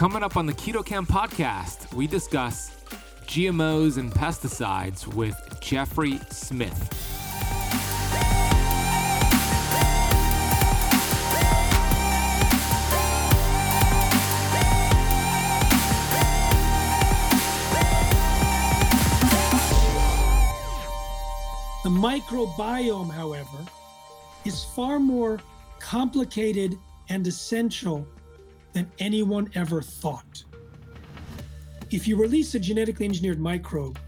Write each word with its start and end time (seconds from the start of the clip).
Coming 0.00 0.22
up 0.22 0.38
on 0.38 0.46
the 0.46 0.54
Keto 0.54 0.82
Camp 0.82 1.10
podcast, 1.10 1.92
we 1.92 2.06
discuss 2.06 2.70
GMOs 3.26 3.98
and 3.98 4.10
pesticides 4.10 5.06
with 5.06 5.36
Jeffrey 5.60 6.18
Smith. 6.30 6.88
The 21.84 21.90
microbiome, 21.90 23.10
however, 23.10 23.48
is 24.46 24.64
far 24.64 24.98
more 24.98 25.40
complicated 25.78 26.78
and 27.10 27.26
essential 27.26 28.06
than 28.72 28.90
anyone 28.98 29.50
ever 29.54 29.82
thought. 29.82 30.44
If 31.90 32.06
you 32.06 32.16
release 32.16 32.54
a 32.54 32.58
genetically 32.58 33.06
engineered 33.06 33.40
microbe, 33.40 33.98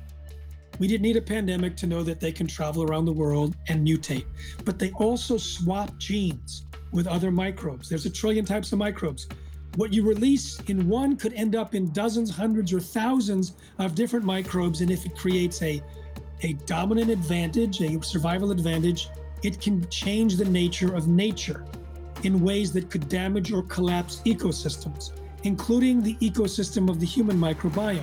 we 0.79 0.87
didn't 0.87 1.03
need 1.03 1.17
a 1.17 1.23
pandemic 1.23 1.77
to 1.77 1.87
know 1.87 2.03
that 2.03 2.21
they 2.21 2.33
can 2.33 2.47
travel 2.47 2.83
around 2.83 3.05
the 3.05 3.13
world 3.13 3.57
and 3.69 3.87
mutate, 3.87 4.25
but 4.65 4.79
they 4.79 4.91
also 4.93 5.37
swap 5.37 5.97
genes 5.99 6.65
with 6.93 7.07
other 7.07 7.31
microbes. 7.31 7.89
There's 7.89 8.07
a 8.07 8.11
trillion 8.11 8.45
types 8.45 8.73
of 8.73 8.79
microbes. 8.79 9.27
What 9.77 9.93
you 9.93 10.03
release 10.03 10.61
in 10.69 10.89
one 10.89 11.17
could 11.17 11.33
end 11.33 11.57
up 11.57 11.75
in 11.75 11.91
dozens, 11.93 12.31
hundreds, 12.31 12.73
or 12.73 12.81
thousands 12.81 13.55
of 13.79 13.95
different 13.95 14.25
microbes. 14.25 14.83
And 14.83 14.91
if 14.91 15.07
it 15.07 15.17
creates 15.17 15.63
a, 15.63 15.83
a 16.43 16.53
dominant 16.67 17.11
advantage, 17.11 17.81
a 17.81 18.03
survival 18.03 18.51
advantage, 18.51 19.09
it 19.43 19.61
can 19.61 19.89
change 19.89 20.37
the 20.37 20.45
nature 20.45 20.95
of 20.95 21.09
nature 21.09 21.65
in 22.23 22.41
ways 22.41 22.73
that 22.73 22.91
could 22.91 23.09
damage 23.09 23.53
or 23.53 23.63
collapse 23.65 24.23
ecosystems, 24.27 25.13
including 25.45 26.03
the 26.03 26.15
ecosystem 26.17 26.89
of 26.89 27.01
the 27.01 27.07
human 27.07 27.37
microbiome. 27.37 28.03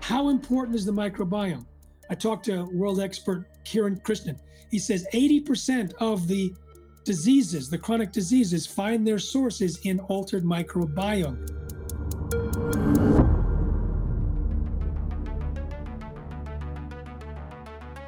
How 0.00 0.28
important 0.28 0.76
is 0.76 0.84
the 0.84 0.92
microbiome? 0.92 1.66
I 2.10 2.14
talked 2.14 2.44
to 2.46 2.64
world 2.72 3.00
expert 3.00 3.46
Kiran 3.64 4.02
Krishnan. 4.02 4.38
He 4.70 4.78
says 4.78 5.06
80% 5.12 5.94
of 6.00 6.26
the 6.26 6.54
diseases, 7.04 7.68
the 7.68 7.78
chronic 7.78 8.12
diseases, 8.12 8.66
find 8.66 9.06
their 9.06 9.18
sources 9.18 9.78
in 9.84 10.00
altered 10.00 10.44
microbiome. 10.44 11.48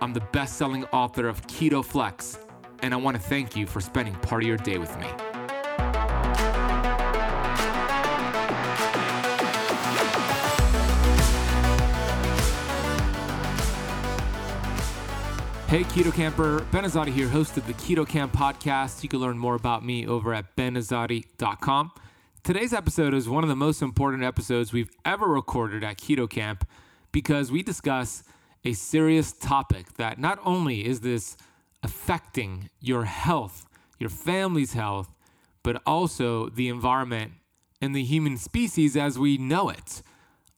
I'm 0.00 0.12
the 0.12 0.20
best 0.32 0.56
selling 0.56 0.84
author 0.86 1.26
of 1.26 1.40
Keto 1.46 1.84
Flex, 1.84 2.38
and 2.82 2.92
I 2.92 2.96
want 2.98 3.16
to 3.16 3.22
thank 3.22 3.56
you 3.56 3.66
for 3.66 3.80
spending 3.80 4.14
part 4.16 4.42
of 4.42 4.48
your 4.48 4.58
day 4.58 4.78
with 4.78 4.94
me. 4.98 5.06
Hey, 15.68 15.82
Keto 15.84 16.14
Camper. 16.14 16.60
Ben 16.70 16.84
Azadi 16.84 17.08
here, 17.08 17.28
host 17.28 17.56
of 17.56 17.66
the 17.66 17.74
Keto 17.74 18.06
Camp 18.06 18.32
podcast. 18.32 19.02
You 19.02 19.08
can 19.08 19.18
learn 19.18 19.38
more 19.38 19.54
about 19.54 19.84
me 19.84 20.06
over 20.06 20.32
at 20.32 20.54
benazadi.com. 20.56 21.90
Today's 22.44 22.72
episode 22.72 23.14
is 23.14 23.28
one 23.28 23.42
of 23.42 23.48
the 23.48 23.56
most 23.56 23.82
important 23.82 24.22
episodes 24.22 24.72
we've 24.72 24.90
ever 25.04 25.26
recorded 25.26 25.82
at 25.82 25.98
Keto 25.98 26.30
Camp 26.30 26.68
because 27.10 27.50
we 27.50 27.62
discuss 27.62 28.22
a 28.66 28.72
serious 28.72 29.32
topic 29.32 29.94
that 29.94 30.18
not 30.18 30.40
only 30.44 30.84
is 30.84 31.00
this 31.00 31.36
affecting 31.84 32.68
your 32.80 33.04
health, 33.04 33.64
your 34.00 34.10
family's 34.10 34.72
health, 34.72 35.14
but 35.62 35.80
also 35.86 36.48
the 36.48 36.68
environment 36.68 37.30
and 37.80 37.94
the 37.94 38.02
human 38.02 38.36
species 38.36 38.96
as 38.96 39.20
we 39.20 39.38
know 39.38 39.68
it. 39.68 40.02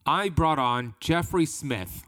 I 0.07 0.31
brought 0.31 0.59
on 0.59 0.95
Jeffrey 1.01 1.45
Smith, 1.45 2.03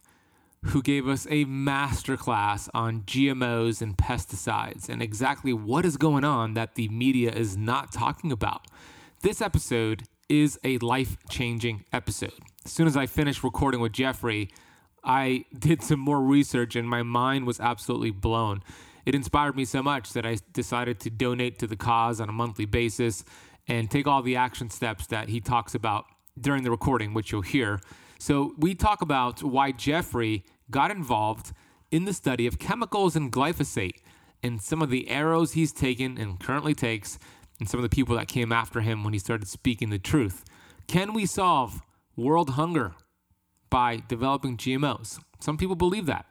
who 0.65 0.81
gave 0.81 1.07
us 1.07 1.27
a 1.27 1.45
masterclass 1.45 2.71
on 2.73 3.03
GMOs 3.03 3.83
and 3.83 3.95
pesticides 3.99 4.89
and 4.89 5.03
exactly 5.03 5.53
what 5.53 5.85
is 5.85 5.99
going 5.99 6.25
on 6.25 6.55
that 6.55 6.77
the 6.77 6.89
media 6.89 7.31
is 7.31 7.59
not 7.59 7.93
talking 7.93 8.33
about. 8.33 8.67
This 9.21 9.43
episode 9.43 10.05
is 10.31 10.59
a 10.65 10.79
life 10.79 11.19
changing 11.29 11.85
episode. 11.93 12.41
As 12.65 12.73
soon 12.73 12.87
as 12.87 12.97
I 12.97 13.05
finish 13.05 13.45
recording 13.45 13.83
with 13.83 13.93
Jeffrey, 13.93 14.49
I 15.05 15.45
did 15.57 15.83
some 15.91 16.01
more 16.01 16.21
research 16.21 16.77
and 16.77 16.89
my 16.89 17.03
mind 17.03 17.47
was 17.47 17.61
absolutely 17.61 18.11
blown. 18.11 18.63
It 19.07 19.15
inspired 19.15 19.57
me 19.57 19.65
so 19.65 19.83
much 19.83 20.13
that 20.13 20.27
I 20.27 20.39
decided 20.53 21.01
to 21.01 21.11
donate 21.11 21.59
to 21.61 21.67
the 21.67 21.77
cause 21.77 22.21
on 22.21 22.29
a 22.29 22.33
monthly 22.33 22.67
basis 22.67 23.25
and 23.67 23.91
take 23.91 24.07
all 24.07 24.23
the 24.23 24.37
action 24.37 24.71
steps 24.71 25.07
that 25.07 25.29
he 25.29 25.41
talks 25.41 25.75
about 25.75 26.05
during 26.39 26.65
the 26.65 26.71
recording, 26.71 27.15
which 27.15 27.33
you'll 27.33 27.43
hear. 27.43 27.81
So, 28.19 28.55
we 28.59 28.75
talk 28.75 29.01
about 29.01 29.43
why 29.43 29.73
Jeffrey 29.73 30.45
got 30.71 30.91
involved 30.91 31.53
in 31.91 32.05
the 32.05 32.13
study 32.13 32.47
of 32.47 32.59
chemicals 32.59 33.17
and 33.17 33.33
glyphosate 33.33 34.01
and 34.43 34.61
some 34.61 34.83
of 34.83 34.91
the 34.91 35.09
arrows 35.09 35.53
he's 35.53 35.73
taken 35.73 36.19
and 36.19 36.41
currently 36.41 36.75
takes, 36.75 37.19
and 37.59 37.69
some 37.69 37.79
of 37.79 37.83
the 37.83 37.95
people 37.95 38.17
that 38.17 38.29
came 38.29 38.53
after 38.53 38.81
him 38.81 39.05
when 39.05 39.13
he 39.13 39.19
started 39.19 39.47
speaking 39.49 39.91
the 39.91 39.99
truth. 39.99 40.45
Can 40.87 41.13
we 41.13 41.27
solve 41.27 41.83
world 42.17 42.51
hunger? 42.51 42.95
By 43.71 44.03
developing 44.09 44.57
GMOs. 44.57 45.21
Some 45.41 45.57
people 45.57 45.77
believe 45.77 46.07
that. 46.07 46.27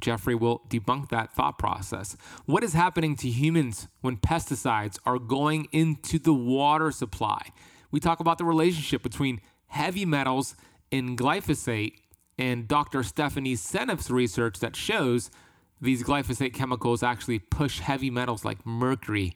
Jeffrey 0.00 0.34
will 0.34 0.62
debunk 0.68 1.10
that 1.10 1.32
thought 1.32 1.58
process. 1.58 2.16
What 2.44 2.64
is 2.64 2.72
happening 2.72 3.14
to 3.16 3.28
humans 3.28 3.88
when 4.00 4.16
pesticides 4.16 4.98
are 5.06 5.18
going 5.18 5.68
into 5.72 6.18
the 6.18 6.32
water 6.32 6.90
supply? 6.90 7.50
We 7.90 8.00
talk 8.00 8.20
about 8.20 8.38
the 8.38 8.44
relationship 8.44 9.02
between 9.02 9.40
heavy 9.68 10.04
metals 10.04 10.56
and 10.90 11.16
glyphosate 11.16 11.94
and 12.38 12.66
Dr. 12.66 13.02
Stephanie 13.02 13.54
Seneff's 13.54 14.10
research 14.10 14.58
that 14.60 14.74
shows 14.74 15.30
these 15.80 16.02
glyphosate 16.02 16.54
chemicals 16.54 17.02
actually 17.02 17.38
push 17.38 17.80
heavy 17.80 18.10
metals 18.10 18.44
like 18.44 18.64
mercury 18.66 19.34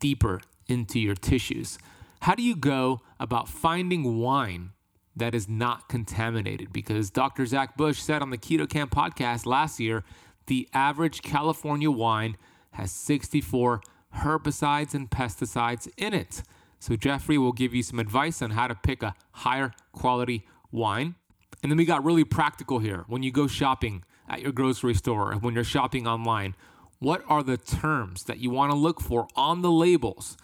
deeper 0.00 0.40
into 0.68 0.98
your 0.98 1.14
tissues. 1.14 1.78
How 2.20 2.34
do 2.34 2.42
you 2.42 2.56
go 2.56 3.00
about 3.18 3.48
finding 3.48 4.18
wine 4.18 4.70
that 5.14 5.34
is 5.34 5.48
not 5.48 5.88
contaminated 5.88 6.72
because 6.72 7.10
Dr. 7.10 7.46
Zach 7.46 7.76
Bush 7.76 8.00
said 8.00 8.22
on 8.22 8.30
the 8.30 8.38
Keto 8.38 8.68
Camp 8.68 8.90
podcast 8.90 9.46
last 9.46 9.78
year 9.78 10.04
the 10.46 10.68
average 10.72 11.22
California 11.22 11.90
wine 11.90 12.36
has 12.72 12.90
64 12.90 13.80
herbicides 14.18 14.94
and 14.94 15.10
pesticides 15.10 15.88
in 15.96 16.14
it. 16.14 16.42
So, 16.78 16.96
Jeffrey 16.96 17.38
will 17.38 17.52
give 17.52 17.72
you 17.74 17.82
some 17.82 18.00
advice 18.00 18.42
on 18.42 18.50
how 18.50 18.66
to 18.66 18.74
pick 18.74 19.02
a 19.02 19.14
higher 19.30 19.72
quality 19.92 20.46
wine. 20.72 21.14
And 21.62 21.70
then 21.70 21.76
we 21.76 21.84
got 21.84 22.04
really 22.04 22.24
practical 22.24 22.80
here. 22.80 23.04
When 23.06 23.22
you 23.22 23.30
go 23.30 23.46
shopping 23.46 24.02
at 24.28 24.42
your 24.42 24.50
grocery 24.50 24.94
store, 24.94 25.32
or 25.32 25.36
when 25.36 25.54
you're 25.54 25.62
shopping 25.62 26.08
online, 26.08 26.56
what 26.98 27.22
are 27.28 27.42
the 27.42 27.56
terms 27.56 28.24
that 28.24 28.38
you 28.38 28.50
want 28.50 28.72
to 28.72 28.76
look 28.76 29.00
for 29.00 29.28
on 29.36 29.62
the 29.62 29.70
labels 29.70 30.36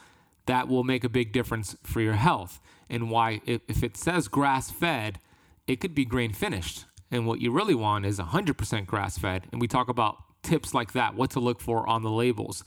that 0.47 0.69
will 0.69 0.85
make 0.85 1.03
a 1.03 1.09
big 1.09 1.33
difference 1.33 1.77
for 1.83 2.01
your 2.01 2.15
health? 2.15 2.61
And 2.91 3.11
why 3.11 3.41
if 3.47 3.83
it 3.83 3.97
says 3.97 4.29
grass 4.29 4.71
fed, 4.71 5.21
it 5.67 5.81
could 5.81 5.95
be 5.95 6.05
grain 6.05 6.33
finished. 6.33 6.87
And 7.11 7.27
what 7.27 7.41
you 7.41 7.51
really 7.51 7.75
want 7.75 8.07
is 8.07 8.19
100% 8.19 8.87
grass 8.87 9.19
fed. 9.19 9.47
And 9.51 9.61
we 9.61 9.69
talk 9.69 9.89
about 9.89 10.17
tips 10.43 10.75
like 10.75 10.93
that, 10.93 11.15
what 11.15 11.31
to 11.31 11.41
look 11.41 11.61
for 11.61 11.89
on 11.89 12.03
the 12.03 12.11
labels. 12.11 12.65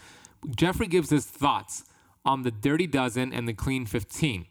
Jeffrey 0.55 0.87
gives 0.87 1.09
his 1.09 1.25
thoughts 1.25 1.83
on 2.25 2.43
the 2.43 2.51
Dirty 2.51 2.87
Dozen 2.87 3.33
and 3.33 3.47
the 3.47 3.53
Clean 3.53 3.85
15. 3.85 4.45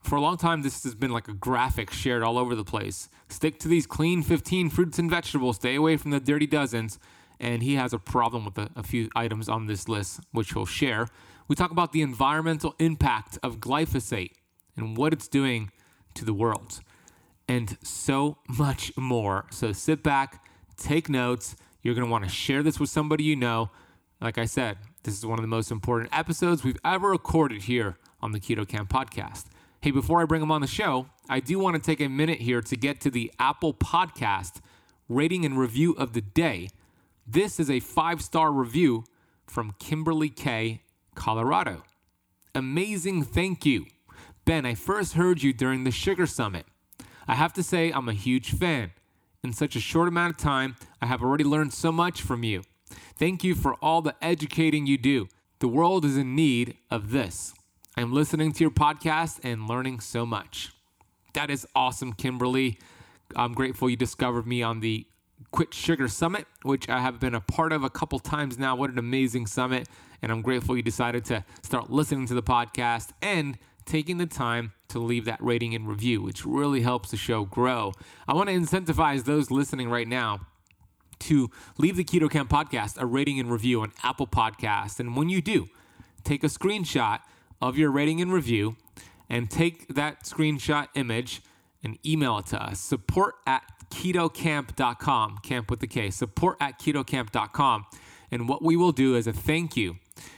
For 0.00 0.16
a 0.16 0.20
long 0.20 0.36
time, 0.36 0.62
this 0.62 0.84
has 0.84 0.94
been 0.94 1.10
like 1.10 1.26
a 1.26 1.34
graphic 1.34 1.90
shared 1.90 2.22
all 2.22 2.38
over 2.38 2.54
the 2.54 2.64
place. 2.64 3.08
Stick 3.28 3.58
to 3.60 3.68
these 3.68 3.86
clean 3.86 4.22
15 4.22 4.70
fruits 4.70 5.00
and 5.00 5.10
vegetables, 5.10 5.56
stay 5.56 5.74
away 5.74 5.96
from 5.96 6.12
the 6.12 6.20
dirty 6.20 6.46
dozens. 6.46 6.98
And 7.40 7.62
he 7.62 7.74
has 7.74 7.92
a 7.92 7.98
problem 7.98 8.44
with 8.44 8.56
a, 8.56 8.70
a 8.76 8.82
few 8.82 9.10
items 9.14 9.48
on 9.48 9.66
this 9.66 9.88
list, 9.88 10.20
which 10.30 10.52
he'll 10.52 10.64
share. 10.64 11.08
We 11.48 11.56
talk 11.56 11.70
about 11.70 11.92
the 11.92 12.02
environmental 12.02 12.74
impact 12.78 13.38
of 13.42 13.58
glyphosate 13.58 14.30
and 14.76 14.96
what 14.96 15.12
it's 15.12 15.28
doing 15.28 15.70
to 16.14 16.24
the 16.24 16.34
world, 16.34 16.80
and 17.48 17.76
so 17.82 18.38
much 18.48 18.96
more. 18.96 19.46
So 19.50 19.72
sit 19.72 20.02
back, 20.02 20.44
take 20.76 21.08
notes. 21.08 21.56
You're 21.82 21.94
going 21.94 22.06
to 22.06 22.10
want 22.10 22.24
to 22.24 22.30
share 22.30 22.62
this 22.62 22.80
with 22.80 22.90
somebody 22.90 23.24
you 23.24 23.36
know. 23.36 23.70
Like 24.20 24.38
I 24.38 24.46
said, 24.46 24.78
this 25.02 25.16
is 25.16 25.26
one 25.26 25.38
of 25.38 25.42
the 25.42 25.48
most 25.48 25.70
important 25.70 26.16
episodes 26.16 26.64
we've 26.64 26.80
ever 26.84 27.10
recorded 27.10 27.62
here 27.62 27.96
on 28.20 28.32
the 28.32 28.40
Keto 28.40 28.66
Camp 28.66 28.90
podcast. 28.90 29.44
Hey, 29.82 29.90
before 29.90 30.20
I 30.20 30.24
bring 30.24 30.40
them 30.40 30.50
on 30.50 30.62
the 30.62 30.66
show, 30.66 31.06
I 31.28 31.38
do 31.38 31.58
want 31.58 31.76
to 31.76 31.82
take 31.82 32.00
a 32.00 32.08
minute 32.08 32.40
here 32.40 32.60
to 32.60 32.76
get 32.76 33.00
to 33.02 33.10
the 33.10 33.32
Apple 33.38 33.72
Podcast 33.74 34.60
rating 35.08 35.44
and 35.44 35.58
review 35.58 35.92
of 35.92 36.12
the 36.12 36.20
day. 36.20 36.70
This 37.26 37.60
is 37.60 37.70
a 37.70 37.80
five 37.80 38.22
star 38.22 38.50
review 38.50 39.04
from 39.46 39.74
Kimberly 39.78 40.28
K, 40.28 40.82
Colorado. 41.14 41.84
Amazing, 42.54 43.22
thank 43.24 43.64
you. 43.64 43.86
Ben, 44.46 44.64
I 44.64 44.76
first 44.76 45.14
heard 45.14 45.42
you 45.42 45.52
during 45.52 45.82
the 45.82 45.90
Sugar 45.90 46.24
Summit. 46.24 46.66
I 47.26 47.34
have 47.34 47.52
to 47.54 47.64
say, 47.64 47.90
I'm 47.90 48.08
a 48.08 48.12
huge 48.12 48.52
fan. 48.52 48.92
In 49.42 49.52
such 49.52 49.74
a 49.74 49.80
short 49.80 50.06
amount 50.06 50.30
of 50.30 50.36
time, 50.36 50.76
I 51.02 51.06
have 51.06 51.20
already 51.20 51.42
learned 51.42 51.72
so 51.72 51.90
much 51.90 52.22
from 52.22 52.44
you. 52.44 52.62
Thank 53.18 53.42
you 53.42 53.56
for 53.56 53.74
all 53.82 54.02
the 54.02 54.14
educating 54.22 54.86
you 54.86 54.98
do. 54.98 55.26
The 55.58 55.66
world 55.66 56.04
is 56.04 56.16
in 56.16 56.36
need 56.36 56.76
of 56.92 57.10
this. 57.10 57.54
I'm 57.96 58.12
listening 58.12 58.52
to 58.52 58.62
your 58.62 58.70
podcast 58.70 59.40
and 59.42 59.66
learning 59.66 59.98
so 59.98 60.24
much. 60.24 60.70
That 61.34 61.50
is 61.50 61.66
awesome, 61.74 62.12
Kimberly. 62.12 62.78
I'm 63.34 63.52
grateful 63.52 63.90
you 63.90 63.96
discovered 63.96 64.46
me 64.46 64.62
on 64.62 64.78
the 64.78 65.08
Quit 65.50 65.74
Sugar 65.74 66.06
Summit, 66.06 66.46
which 66.62 66.88
I 66.88 67.00
have 67.00 67.18
been 67.18 67.34
a 67.34 67.40
part 67.40 67.72
of 67.72 67.82
a 67.82 67.90
couple 67.90 68.20
times 68.20 68.60
now. 68.60 68.76
What 68.76 68.90
an 68.90 68.98
amazing 69.00 69.48
summit. 69.48 69.88
And 70.22 70.30
I'm 70.30 70.40
grateful 70.40 70.76
you 70.76 70.82
decided 70.82 71.24
to 71.26 71.44
start 71.64 71.90
listening 71.90 72.26
to 72.26 72.34
the 72.34 72.44
podcast 72.44 73.10
and 73.20 73.58
taking 73.86 74.18
the 74.18 74.26
time 74.26 74.72
to 74.88 74.98
leave 74.98 75.24
that 75.24 75.42
rating 75.42 75.74
and 75.74 75.88
review, 75.88 76.20
which 76.20 76.44
really 76.44 76.82
helps 76.82 77.10
the 77.10 77.16
show 77.16 77.44
grow. 77.44 77.92
I 78.28 78.34
want 78.34 78.48
to 78.48 78.54
incentivize 78.54 79.24
those 79.24 79.50
listening 79.50 79.88
right 79.88 80.06
now 80.06 80.40
to 81.20 81.50
leave 81.78 81.96
the 81.96 82.04
Keto 82.04 82.30
Camp 82.30 82.50
podcast 82.50 83.00
a 83.00 83.06
rating 83.06 83.40
and 83.40 83.50
review 83.50 83.80
on 83.80 83.92
Apple 84.02 84.26
Podcast. 84.26 85.00
And 85.00 85.16
when 85.16 85.28
you 85.28 85.40
do, 85.40 85.68
take 86.24 86.44
a 86.44 86.48
screenshot 86.48 87.20
of 87.62 87.78
your 87.78 87.90
rating 87.90 88.20
and 88.20 88.32
review 88.32 88.76
and 89.28 89.50
take 89.50 89.88
that 89.94 90.24
screenshot 90.24 90.88
image 90.94 91.40
and 91.82 91.98
email 92.04 92.38
it 92.38 92.46
to 92.46 92.62
us. 92.62 92.80
Support 92.80 93.36
at 93.46 93.62
ketocamp.com, 93.90 95.38
camp 95.38 95.70
with 95.70 95.80
the 95.80 95.86
K, 95.86 96.10
support 96.10 96.56
at 96.60 96.78
ketocamp.com. 96.78 97.86
And 98.30 98.48
what 98.48 98.62
we 98.62 98.76
will 98.76 98.92
do 98.92 99.16
as 99.16 99.26
a 99.26 99.32
thank 99.32 99.76
you 99.76 99.96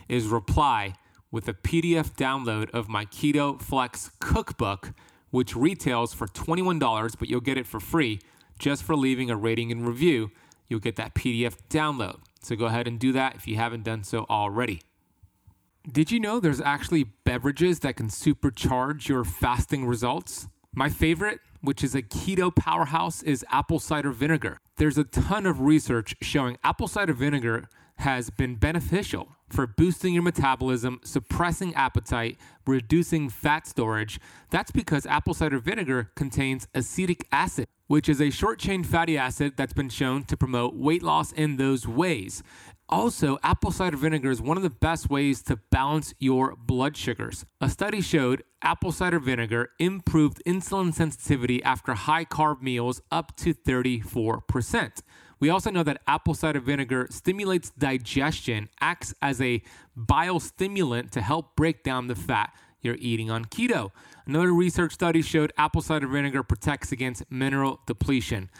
is 0.09 0.27
reply 0.27 0.94
with 1.31 1.49
a 1.49 1.55
PDF 1.55 2.15
download 2.15 2.71
of 2.71 2.89
my 2.89 3.05
Keto 3.05 3.61
Flex 3.61 4.11
cookbook, 4.21 4.93
which 5.31 5.55
retails 5.55 6.15
for 6.15 6.27
$21, 6.27 7.19
but 7.19 7.29
you'll 7.29 7.41
get 7.41 7.59
it 7.59 7.67
for 7.67 7.81
free 7.81 8.21
just 8.59 8.83
for 8.83 8.97
leaving 8.97 9.31
a 9.31 9.37
rating 9.37 9.71
and 9.71 9.87
review. 9.87 10.31
You'll 10.69 10.81
get 10.81 10.97
that 10.97 11.15
PDF 11.15 11.57
download. 11.71 12.21
So 12.41 12.57
go 12.57 12.67
ahead 12.67 12.87
and 12.87 12.99
do 12.99 13.13
that 13.13 13.37
if 13.37 13.47
you 13.47 13.57
haven't 13.57 13.85
done 13.85 14.05
so 14.05 14.27
already. 14.31 14.83
Did 15.91 16.11
you 16.11 16.21
know 16.21 16.39
there's 16.41 16.61
actually 16.61 17.05
beverages 17.25 17.81
that 17.81 17.97
can 17.97 18.09
supercharge 18.09 19.09
your 19.09 19.25
fasting 19.25 19.87
results? 19.87 20.49
My 20.75 20.89
favorite, 20.91 21.41
which 21.63 21.83
is 21.83 21.95
a 21.95 22.03
keto 22.03 22.55
powerhouse, 22.55 23.23
is 23.23 23.45
apple 23.51 23.79
cider 23.79 24.11
vinegar. 24.11 24.59
There's 24.77 24.99
a 24.99 25.05
ton 25.05 25.47
of 25.47 25.61
research 25.61 26.15
showing 26.21 26.59
apple 26.63 26.89
cider 26.89 27.15
vinegar 27.15 27.69
has 27.97 28.31
been 28.31 28.57
beneficial 28.57 29.29
for 29.50 29.67
boosting 29.67 30.15
your 30.15 30.23
metabolism, 30.23 31.00
suppressing 31.05 31.75
appetite, 31.75 32.39
reducing 32.67 33.29
fat 33.29 33.67
storage. 33.67 34.21
That's 34.50 34.71
because 34.71 35.06
apple 35.06 35.35
cider 35.35 35.59
vinegar 35.59 36.11
contains 36.15 36.69
acetic 36.75 37.27
acid, 37.33 37.67
which 37.87 38.09
is 38.09 38.21
a 38.21 38.31
short 38.31 38.59
chain 38.59 38.85
fatty 38.85 39.17
acid 39.17 39.55
that's 39.56 39.73
been 39.73 39.89
shown 39.89 40.25
to 40.25 40.37
promote 40.37 40.75
weight 40.75 41.03
loss 41.03 41.33
in 41.33 41.56
those 41.56 41.87
ways. 41.87 42.43
Also, 42.91 43.39
apple 43.43 43.71
cider 43.71 43.99
vinegar 43.99 44.31
is 44.31 44.41
one 44.41 44.56
of 44.56 44.62
the 44.62 44.71
best 44.71 45.11
ways 45.11 45.43
to 45.43 45.56
balance 45.71 46.15
your 46.19 46.56
blood 46.56 46.97
sugars. 46.97 47.44
A 47.61 47.69
study 47.69 48.01
showed 48.01 48.43
apple 48.62 48.93
cider 48.93 49.19
vinegar 49.19 49.71
improved 49.79 50.41
insulin 50.47 50.94
sensitivity 50.94 51.62
after 51.62 51.93
high 51.93 52.25
carb 52.25 52.62
meals 52.62 53.03
up 53.11 53.37
to 53.37 53.53
34%. 53.53 55.03
We 55.40 55.50
also 55.50 55.70
know 55.70 55.82
that 55.82 56.02
apple 56.06 56.35
cider 56.35 56.61
vinegar 56.61 57.06
stimulates 57.11 57.70
digestion, 57.70 58.69
acts 58.81 59.14
as 59.23 59.40
a 59.40 59.62
bile 59.96 60.40
stimulant 60.40 61.12
to 61.12 61.20
help 61.20 61.56
break 61.56 61.82
down 61.82 62.08
the 62.08 62.14
fat 62.14 62.52
you're 62.81 62.96
eating 63.00 63.31
on 63.31 63.44
keto. 63.44 63.90
Another 64.26 64.52
research 64.52 64.93
study 64.93 65.23
showed 65.23 65.52
apple 65.56 65.82
cider 65.82 66.06
vinegar 66.06 66.43
protects 66.43 66.93
against 66.93 67.25
mineral 67.31 67.81
depletion. 67.87 68.50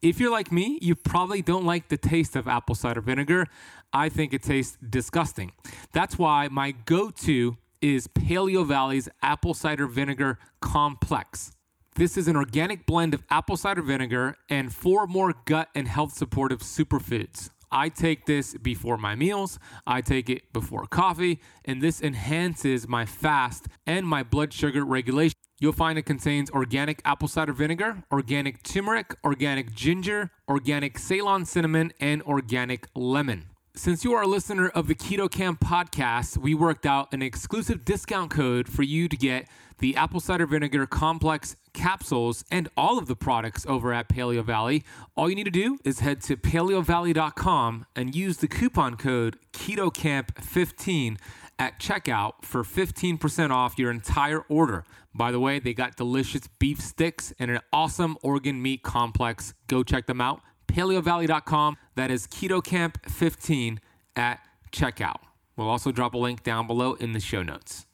If 0.00 0.20
you're 0.20 0.30
like 0.30 0.52
me, 0.52 0.78
you 0.80 0.94
probably 0.94 1.42
don't 1.42 1.64
like 1.64 1.88
the 1.88 1.96
taste 1.96 2.36
of 2.36 2.46
apple 2.46 2.74
cider 2.74 3.00
vinegar. 3.00 3.46
I 3.92 4.08
think 4.08 4.32
it 4.32 4.42
tastes 4.42 4.78
disgusting. 4.88 5.52
That's 5.92 6.18
why 6.18 6.48
my 6.48 6.72
go 6.72 7.10
to 7.10 7.56
is 7.80 8.06
Paleo 8.08 8.66
Valley's 8.66 9.08
apple 9.22 9.54
cider 9.54 9.86
vinegar 9.86 10.38
complex. 10.60 11.52
This 11.98 12.16
is 12.16 12.28
an 12.28 12.36
organic 12.36 12.86
blend 12.86 13.12
of 13.12 13.24
apple 13.28 13.56
cider 13.56 13.82
vinegar 13.82 14.36
and 14.48 14.72
four 14.72 15.08
more 15.08 15.34
gut 15.46 15.68
and 15.74 15.88
health 15.88 16.12
supportive 16.12 16.60
superfoods. 16.60 17.50
I 17.72 17.88
take 17.88 18.24
this 18.24 18.54
before 18.54 18.96
my 18.96 19.16
meals, 19.16 19.58
I 19.84 20.00
take 20.00 20.30
it 20.30 20.52
before 20.52 20.86
coffee, 20.86 21.40
and 21.64 21.82
this 21.82 22.00
enhances 22.00 22.86
my 22.86 23.04
fast 23.04 23.66
and 23.84 24.06
my 24.06 24.22
blood 24.22 24.52
sugar 24.52 24.84
regulation. 24.84 25.34
You'll 25.58 25.72
find 25.72 25.98
it 25.98 26.06
contains 26.06 26.52
organic 26.52 27.02
apple 27.04 27.26
cider 27.26 27.52
vinegar, 27.52 28.04
organic 28.12 28.62
turmeric, 28.62 29.16
organic 29.24 29.74
ginger, 29.74 30.30
organic 30.48 31.00
Ceylon 31.00 31.44
cinnamon, 31.46 31.92
and 31.98 32.22
organic 32.22 32.86
lemon. 32.94 33.46
Since 33.74 34.04
you 34.04 34.12
are 34.14 34.22
a 34.22 34.26
listener 34.26 34.68
of 34.68 34.86
the 34.86 34.94
Keto 34.94 35.28
Camp 35.30 35.60
podcast, 35.60 36.36
we 36.36 36.54
worked 36.54 36.86
out 36.86 37.12
an 37.12 37.22
exclusive 37.22 37.84
discount 37.84 38.30
code 38.30 38.68
for 38.68 38.84
you 38.84 39.08
to 39.08 39.16
get 39.16 39.48
the 39.78 39.94
apple 39.94 40.18
cider 40.18 40.46
vinegar 40.46 40.84
complex 40.86 41.54
capsules 41.78 42.44
and 42.50 42.68
all 42.76 42.98
of 42.98 43.06
the 43.06 43.16
products 43.16 43.64
over 43.66 43.92
at 43.92 44.08
Paleo 44.08 44.44
Valley. 44.44 44.84
All 45.16 45.30
you 45.30 45.36
need 45.36 45.44
to 45.44 45.50
do 45.50 45.78
is 45.84 46.00
head 46.00 46.20
to 46.22 46.36
paleovalley.com 46.36 47.86
and 47.94 48.14
use 48.14 48.38
the 48.38 48.48
coupon 48.48 48.96
code 48.96 49.38
KetoCamp15 49.52 51.18
at 51.58 51.78
checkout 51.80 52.32
for 52.42 52.62
15% 52.62 53.50
off 53.50 53.78
your 53.78 53.90
entire 53.90 54.40
order. 54.48 54.84
By 55.14 55.32
the 55.32 55.40
way, 55.40 55.58
they 55.58 55.74
got 55.74 55.96
delicious 55.96 56.48
beef 56.58 56.80
sticks 56.80 57.32
and 57.38 57.50
an 57.50 57.60
awesome 57.72 58.16
organ 58.22 58.60
meat 58.60 58.82
complex. 58.82 59.54
Go 59.66 59.82
check 59.82 60.06
them 60.06 60.20
out 60.20 60.40
paleovalley.com. 60.68 61.76
That 61.96 62.10
is 62.10 62.26
KetoCamp15 62.26 63.78
at 64.16 64.40
checkout. 64.70 65.20
We'll 65.56 65.68
also 65.68 65.90
drop 65.90 66.14
a 66.14 66.18
link 66.18 66.42
down 66.44 66.66
below 66.66 66.94
in 66.94 67.12
the 67.12 67.20
show 67.20 67.42
notes. 67.42 67.87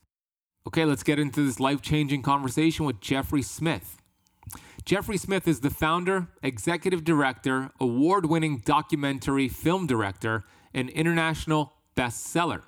Okay, 0.67 0.87
let's 0.87 1.03
get 1.03 1.19
into 1.19 1.45
this 1.45 1.61
life 1.61 1.83
changing 1.83 2.23
conversation 2.23 2.87
with 2.87 2.99
Jeffrey 2.99 3.43
Smith. 3.43 3.99
Jeffrey 4.87 5.19
Smith 5.19 5.47
is 5.47 5.61
the 5.61 5.69
founder, 5.69 6.29
executive 6.43 7.05
director, 7.05 7.71
award 7.79 8.25
winning 8.25 8.63
documentary 8.65 9.47
film 9.47 9.87
director, 9.87 10.43
and 10.73 10.89
international 10.89 11.75
bestseller. 11.95 12.63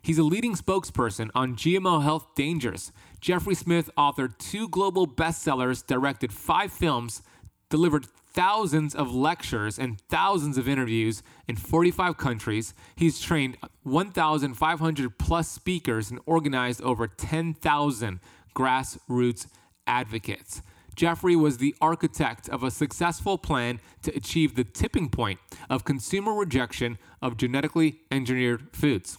He's 0.00 0.18
a 0.18 0.22
leading 0.22 0.54
spokesperson 0.54 1.30
on 1.34 1.56
GMO 1.56 2.04
health 2.04 2.36
dangers. 2.36 2.92
Jeffrey 3.20 3.56
Smith 3.56 3.90
authored 3.98 4.38
two 4.38 4.68
global 4.68 5.08
bestsellers, 5.08 5.84
directed 5.84 6.32
five 6.32 6.72
films, 6.72 7.20
delivered 7.68 8.06
thousands 8.36 8.94
of 8.94 9.14
lectures 9.14 9.78
and 9.78 9.98
thousands 10.10 10.58
of 10.58 10.68
interviews 10.68 11.22
in 11.48 11.56
45 11.56 12.18
countries. 12.18 12.74
He's 12.94 13.18
trained 13.18 13.56
1,500 13.82 15.18
plus 15.18 15.48
speakers 15.48 16.10
and 16.10 16.20
organized 16.26 16.82
over 16.82 17.08
10,000 17.08 18.20
grassroots 18.54 19.46
advocates. 19.86 20.62
Jeffrey 20.94 21.34
was 21.34 21.58
the 21.58 21.74
architect 21.80 22.48
of 22.50 22.62
a 22.62 22.70
successful 22.70 23.38
plan 23.38 23.80
to 24.02 24.14
achieve 24.14 24.54
the 24.54 24.64
tipping 24.64 25.08
point 25.08 25.40
of 25.68 25.84
consumer 25.84 26.34
rejection 26.34 26.98
of 27.20 27.36
genetically 27.36 28.00
engineered 28.10 28.68
foods. 28.72 29.18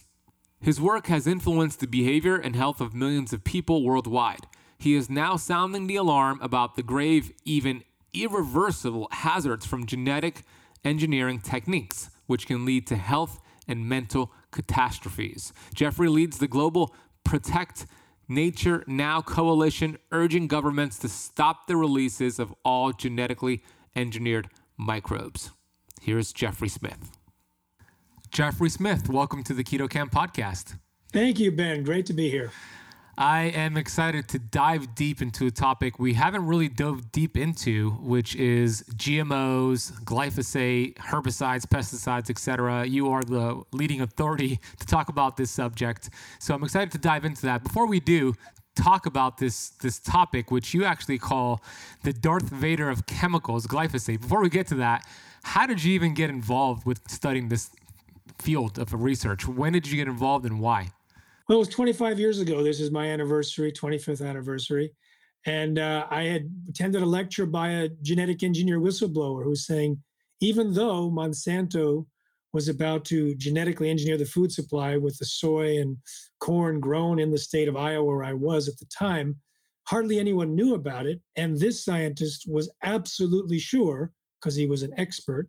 His 0.60 0.80
work 0.80 1.06
has 1.06 1.26
influenced 1.26 1.80
the 1.80 1.86
behavior 1.86 2.36
and 2.36 2.56
health 2.56 2.80
of 2.80 2.94
millions 2.94 3.32
of 3.32 3.44
people 3.44 3.84
worldwide. 3.84 4.46
He 4.76 4.94
is 4.94 5.10
now 5.10 5.36
sounding 5.36 5.86
the 5.86 5.96
alarm 5.96 6.38
about 6.40 6.76
the 6.76 6.82
grave, 6.82 7.32
even 7.44 7.82
irreversible 8.12 9.08
hazards 9.10 9.66
from 9.66 9.86
genetic 9.86 10.42
engineering 10.84 11.40
techniques, 11.40 12.10
which 12.26 12.46
can 12.46 12.64
lead 12.64 12.86
to 12.86 12.96
health 12.96 13.40
and 13.66 13.88
mental 13.88 14.32
catastrophes. 14.50 15.52
Jeffrey 15.74 16.08
leads 16.08 16.38
the 16.38 16.48
global 16.48 16.94
Protect 17.24 17.86
Nature 18.28 18.84
Now 18.86 19.20
coalition, 19.20 19.98
urging 20.12 20.48
governments 20.48 20.98
to 20.98 21.08
stop 21.08 21.66
the 21.66 21.76
releases 21.76 22.38
of 22.38 22.54
all 22.64 22.92
genetically 22.92 23.62
engineered 23.96 24.48
microbes. 24.76 25.50
Here's 26.00 26.32
Jeffrey 26.32 26.68
Smith. 26.68 27.10
Jeffrey 28.30 28.70
Smith, 28.70 29.08
welcome 29.08 29.42
to 29.44 29.54
the 29.54 29.64
Keto 29.64 29.88
Camp 29.88 30.12
podcast. 30.12 30.78
Thank 31.12 31.38
you, 31.38 31.50
Ben. 31.50 31.82
Great 31.82 32.06
to 32.06 32.12
be 32.12 32.28
here. 32.28 32.50
I 33.20 33.46
am 33.46 33.76
excited 33.76 34.28
to 34.28 34.38
dive 34.38 34.94
deep 34.94 35.20
into 35.20 35.46
a 35.46 35.50
topic 35.50 35.98
we 35.98 36.14
haven't 36.14 36.46
really 36.46 36.68
dove 36.68 37.10
deep 37.10 37.36
into, 37.36 37.90
which 37.94 38.36
is 38.36 38.84
GMOs, 38.94 39.90
glyphosate, 40.04 40.94
herbicides, 40.98 41.66
pesticides, 41.66 42.30
etc. 42.30 42.86
You 42.86 43.10
are 43.10 43.24
the 43.24 43.60
leading 43.72 44.02
authority 44.02 44.60
to 44.78 44.86
talk 44.86 45.08
about 45.08 45.36
this 45.36 45.50
subject, 45.50 46.10
so 46.38 46.54
I'm 46.54 46.62
excited 46.62 46.92
to 46.92 46.98
dive 46.98 47.24
into 47.24 47.42
that. 47.42 47.64
Before 47.64 47.88
we 47.88 47.98
do, 47.98 48.34
talk 48.76 49.06
about 49.06 49.38
this 49.38 49.70
this 49.70 49.98
topic, 49.98 50.52
which 50.52 50.72
you 50.72 50.84
actually 50.84 51.18
call 51.18 51.60
the 52.04 52.12
Darth 52.12 52.48
Vader 52.50 52.88
of 52.88 53.06
chemicals, 53.06 53.66
glyphosate. 53.66 54.20
Before 54.20 54.40
we 54.40 54.48
get 54.48 54.68
to 54.68 54.76
that, 54.76 55.04
how 55.42 55.66
did 55.66 55.82
you 55.82 55.92
even 55.94 56.14
get 56.14 56.30
involved 56.30 56.86
with 56.86 57.00
studying 57.10 57.48
this 57.48 57.70
field 58.38 58.78
of 58.78 58.94
research? 58.94 59.48
When 59.48 59.72
did 59.72 59.88
you 59.88 59.96
get 59.96 60.06
involved 60.06 60.46
and 60.46 60.60
why? 60.60 60.92
Well, 61.48 61.56
it 61.56 61.60
was 61.60 61.68
25 61.68 62.20
years 62.20 62.40
ago. 62.40 62.62
This 62.62 62.78
is 62.78 62.90
my 62.90 63.06
anniversary, 63.06 63.72
25th 63.72 64.26
anniversary. 64.26 64.92
And 65.46 65.78
uh, 65.78 66.06
I 66.10 66.24
had 66.24 66.50
attended 66.68 67.00
a 67.00 67.06
lecture 67.06 67.46
by 67.46 67.70
a 67.70 67.88
genetic 68.02 68.42
engineer 68.42 68.80
whistleblower 68.80 69.42
who 69.44 69.50
was 69.50 69.64
saying, 69.64 69.98
even 70.40 70.74
though 70.74 71.10
Monsanto 71.10 72.04
was 72.52 72.68
about 72.68 73.06
to 73.06 73.34
genetically 73.36 73.88
engineer 73.88 74.18
the 74.18 74.26
food 74.26 74.52
supply 74.52 74.98
with 74.98 75.16
the 75.16 75.24
soy 75.24 75.78
and 75.78 75.96
corn 76.38 76.80
grown 76.80 77.18
in 77.18 77.30
the 77.30 77.38
state 77.38 77.68
of 77.68 77.76
Iowa 77.76 78.04
where 78.04 78.24
I 78.24 78.34
was 78.34 78.68
at 78.68 78.78
the 78.78 78.86
time, 78.86 79.36
hardly 79.84 80.18
anyone 80.18 80.54
knew 80.54 80.74
about 80.74 81.06
it. 81.06 81.18
And 81.36 81.58
this 81.58 81.82
scientist 81.82 82.44
was 82.46 82.70
absolutely 82.82 83.58
sure, 83.58 84.12
because 84.38 84.54
he 84.54 84.66
was 84.66 84.82
an 84.82 84.92
expert, 84.98 85.48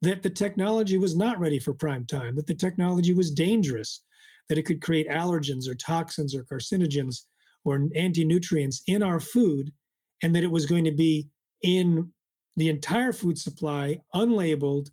that 0.00 0.22
the 0.22 0.30
technology 0.30 0.96
was 0.96 1.14
not 1.14 1.38
ready 1.38 1.58
for 1.58 1.74
prime 1.74 2.06
time, 2.06 2.36
that 2.36 2.46
the 2.46 2.54
technology 2.54 3.12
was 3.12 3.30
dangerous, 3.30 4.02
that 4.48 4.58
it 4.58 4.64
could 4.64 4.82
create 4.82 5.08
allergens 5.08 5.68
or 5.68 5.74
toxins 5.74 6.34
or 6.34 6.44
carcinogens 6.44 7.22
or 7.64 7.88
anti 7.94 8.24
nutrients 8.24 8.82
in 8.86 9.02
our 9.02 9.20
food, 9.20 9.72
and 10.22 10.34
that 10.34 10.44
it 10.44 10.50
was 10.50 10.66
going 10.66 10.84
to 10.84 10.92
be 10.92 11.28
in 11.62 12.10
the 12.56 12.68
entire 12.68 13.12
food 13.12 13.38
supply, 13.38 14.00
unlabeled, 14.14 14.88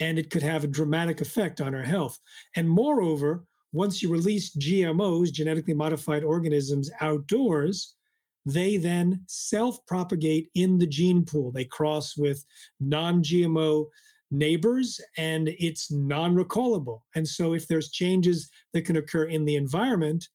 and 0.00 0.18
it 0.18 0.30
could 0.30 0.42
have 0.42 0.64
a 0.64 0.68
dramatic 0.68 1.20
effect 1.20 1.60
on 1.60 1.74
our 1.74 1.82
health. 1.82 2.18
And 2.56 2.68
moreover, 2.68 3.44
once 3.72 4.02
you 4.02 4.08
release 4.08 4.56
GMOs, 4.56 5.32
genetically 5.32 5.74
modified 5.74 6.24
organisms, 6.24 6.90
outdoors, 7.00 7.94
they 8.46 8.76
then 8.76 9.22
self 9.26 9.84
propagate 9.86 10.48
in 10.54 10.78
the 10.78 10.86
gene 10.86 11.24
pool. 11.24 11.50
They 11.50 11.64
cross 11.64 12.16
with 12.16 12.44
non 12.80 13.22
GMO 13.22 13.86
neighbors 14.38 15.00
and 15.16 15.48
it's 15.58 15.90
non 15.90 16.34
recallable. 16.34 17.00
And 17.14 17.26
so, 17.26 17.54
if 17.54 17.68
there's 17.68 17.90
changes 17.90 18.50
that 18.72 18.84
can 18.84 18.96
occur 18.96 19.24
in 19.24 19.44
the 19.44 19.56
environment, 19.56 20.28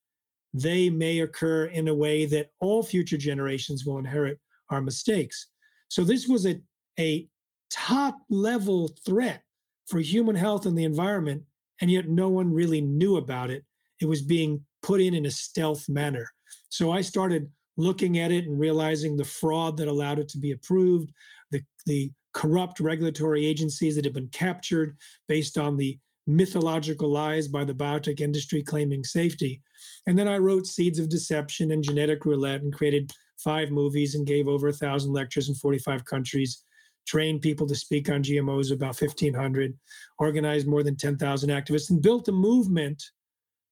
they 0.54 0.90
may 0.90 1.20
occur 1.20 1.66
in 1.66 1.88
a 1.88 1.94
way 1.94 2.26
that 2.26 2.50
all 2.60 2.84
future 2.84 3.18
generations 3.18 3.86
will 3.86 3.98
inherit 3.98 4.40
our 4.70 4.82
mistakes. 4.82 5.48
So, 5.90 6.04
this 6.04 6.28
was 6.28 6.46
a, 6.46 6.62
a 7.00 7.28
top 7.70 8.20
level 8.30 8.96
threat 9.06 9.44
for 9.88 10.00
human 10.00 10.36
health 10.36 10.66
and 10.66 10.78
the 10.78 10.84
environment, 10.84 11.44
and 11.82 11.90
yet 11.90 12.08
no 12.08 12.30
one 12.30 12.54
really 12.54 12.82
knew 12.82 13.18
about 13.18 13.50
it. 13.50 13.64
It 14.00 14.06
was 14.08 14.22
being 14.22 14.64
put 14.82 15.02
in 15.02 15.14
in 15.14 15.26
a 15.26 15.32
stealth 15.32 15.90
manner. 15.90 16.32
So 16.70 16.92
I 16.92 17.02
started 17.02 17.50
looking 17.78 18.20
at 18.20 18.32
it 18.32 18.46
and 18.46 18.60
realizing 18.60 19.18
the 19.18 19.26
fraud 19.26 19.78
that 19.78 19.88
allowed 19.88 20.20
it 20.20 20.30
to 20.30 20.38
be 20.38 20.52
approved, 20.52 21.12
the, 21.52 21.62
the 21.86 22.12
corrupt 22.34 22.80
regulatory 22.80 23.46
agencies 23.46 23.96
that 23.96 24.06
had 24.06 24.14
been 24.14 24.30
captured 24.30 24.98
based 25.28 25.58
on 25.58 25.78
the 25.78 25.98
mythological 26.28 27.10
lies 27.10 27.48
by 27.48 27.64
the 27.64 27.74
biotech 27.74 28.22
industry 28.22 28.62
claiming 28.62 29.04
safety. 29.04 29.62
And 30.06 30.18
then 30.18 30.28
I 30.28 30.38
wrote 30.38 30.68
Seeds 30.68 31.00
of 31.00 31.10
Deception 31.10 31.72
and 31.72 31.84
Genetic 31.84 32.26
Roulette 32.26 32.62
and 32.62 32.74
created 32.74 33.12
five 33.38 33.72
movies 33.72 34.16
and 34.16 34.28
gave 34.28 34.48
over 34.48 34.68
a 34.68 34.74
thousand 34.74 35.14
lectures 35.14 35.50
in 35.50 35.56
45 35.56 36.06
countries 36.06 36.64
trained 37.08 37.42
people 37.42 37.66
to 37.66 37.76
speak 37.76 38.08
on 38.10 38.22
GMOs, 38.22 38.72
about 38.72 39.02
1,500, 39.02 39.76
organized 40.20 40.68
more 40.68 40.84
than 40.84 40.96
10,000 40.96 41.50
activists, 41.50 41.90
and 41.90 42.04
built 42.04 42.28
a 42.28 42.32
movement 42.32 43.04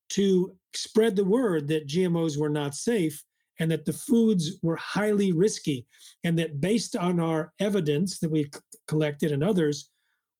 to 0.09 0.55
spread 0.73 1.15
the 1.15 1.23
word 1.23 1.67
that 1.67 1.87
GMOs 1.87 2.37
were 2.37 2.49
not 2.49 2.73
safe 2.73 3.23
and 3.59 3.71
that 3.71 3.85
the 3.85 3.93
foods 3.93 4.57
were 4.61 4.75
highly 4.75 5.31
risky. 5.31 5.85
And 6.23 6.37
that 6.39 6.61
based 6.61 6.95
on 6.95 7.19
our 7.19 7.53
evidence 7.59 8.19
that 8.19 8.31
we 8.31 8.49
collected 8.87 9.31
and 9.31 9.43
others, 9.43 9.89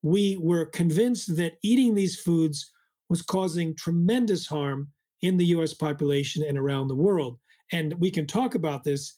we 0.03 0.37
were 0.39 0.65
convinced 0.65 1.35
that 1.37 1.57
eating 1.63 1.95
these 1.95 2.19
foods 2.19 2.71
was 3.09 3.21
causing 3.21 3.75
tremendous 3.75 4.45
harm 4.45 4.89
in 5.21 5.37
the 5.37 5.45
US 5.47 5.73
population 5.73 6.43
and 6.43 6.57
around 6.57 6.87
the 6.87 6.95
world. 6.95 7.39
And 7.71 7.93
we 7.99 8.11
can 8.11 8.27
talk 8.27 8.55
about 8.55 8.83
this 8.83 9.17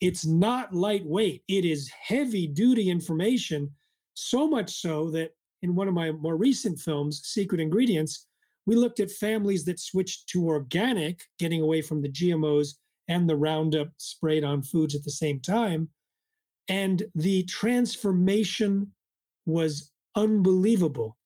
it's 0.00 0.24
not 0.24 0.72
lightweight. 0.72 1.42
It 1.46 1.66
is 1.66 1.90
heavy 1.90 2.46
duty 2.46 2.88
information, 2.88 3.70
so 4.14 4.48
much 4.48 4.80
so 4.80 5.10
that 5.10 5.32
in 5.62 5.74
one 5.74 5.88
of 5.88 5.94
my 5.94 6.10
more 6.10 6.36
recent 6.36 6.80
films, 6.80 7.20
Secret 7.24 7.60
Ingredients, 7.60 8.26
we 8.66 8.76
looked 8.76 9.00
at 9.00 9.10
families 9.10 9.64
that 9.66 9.78
switched 9.78 10.28
to 10.30 10.46
organic, 10.48 11.20
getting 11.38 11.60
away 11.60 11.82
from 11.82 12.00
the 12.00 12.08
GMOs 12.08 12.76
and 13.10 13.28
the 13.28 13.36
Roundup 13.36 13.88
sprayed 13.98 14.44
on 14.44 14.62
foods 14.62 14.94
at 14.94 15.02
the 15.02 15.10
same 15.10 15.40
time. 15.40 15.88
And 16.68 17.02
the 17.16 17.42
transformation 17.42 18.92
was 19.46 19.90
unbelievable. 20.14 21.18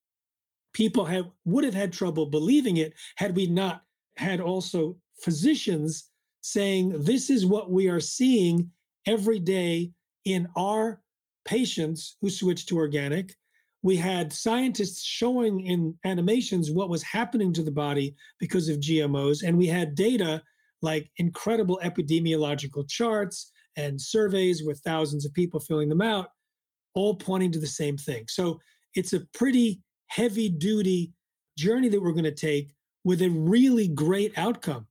People 0.73 1.05
have 1.05 1.27
would 1.45 1.63
have 1.63 1.75
had 1.75 1.93
trouble 1.93 2.27
believing 2.27 2.79
it 2.79 2.95
had 3.17 3.37
we 3.37 3.47
not 3.47 3.83
had 4.17 4.41
also 4.41 4.97
physicians 5.21 6.11
saying 6.41 7.05
this 7.05 7.29
is 7.29 7.45
what 7.45 7.71
we 7.71 7.89
are 7.89 8.01
seeing 8.01 8.71
every 9.07 9.39
day 9.39 9.93
in 10.25 10.49
our 10.57 11.03
patients 11.45 12.17
who 12.23 12.31
switched 12.31 12.69
to 12.69 12.79
organic. 12.79 13.35
We 13.83 13.97
had 13.97 14.33
scientists 14.33 15.03
showing 15.03 15.61
in 15.61 15.95
animations 16.07 16.71
what 16.71 16.89
was 16.89 17.03
happening 17.03 17.53
to 17.53 17.63
the 17.63 17.71
body 17.71 18.17
because 18.41 18.71
of 18.71 18.81
GMOs, 18.81 19.43
and 19.43 19.59
we 19.59 19.67
had 19.67 19.95
data 19.95 20.43
like 20.85 21.11
incredible 21.17 21.81
epidemiological 21.83 22.89
charts 22.89 23.51
and 23.77 24.01
surveys 24.01 24.63
with 24.65 24.81
thousands 24.85 25.27
of 25.27 25.35
people 25.35 25.59
filling 25.59 25.89
them 25.89 26.03
out, 26.03 26.29
all 26.95 27.17
pointing 27.17 27.51
to 27.53 27.59
the 27.59 27.67
same 27.67 27.97
thing. 27.97 28.25
So 28.29 28.61
it's 28.95 29.13
a 29.13 29.27
pretty 29.35 29.83
heavy 30.07 30.49
duty 30.49 31.13
journey 31.59 31.89
that 31.89 32.01
we're 32.01 32.13
going 32.13 32.25
to 32.25 32.31
take 32.31 32.73
with 33.03 33.23
a 33.23 33.31
really 33.31 33.89
great 33.89 34.33
outcome 34.39 34.87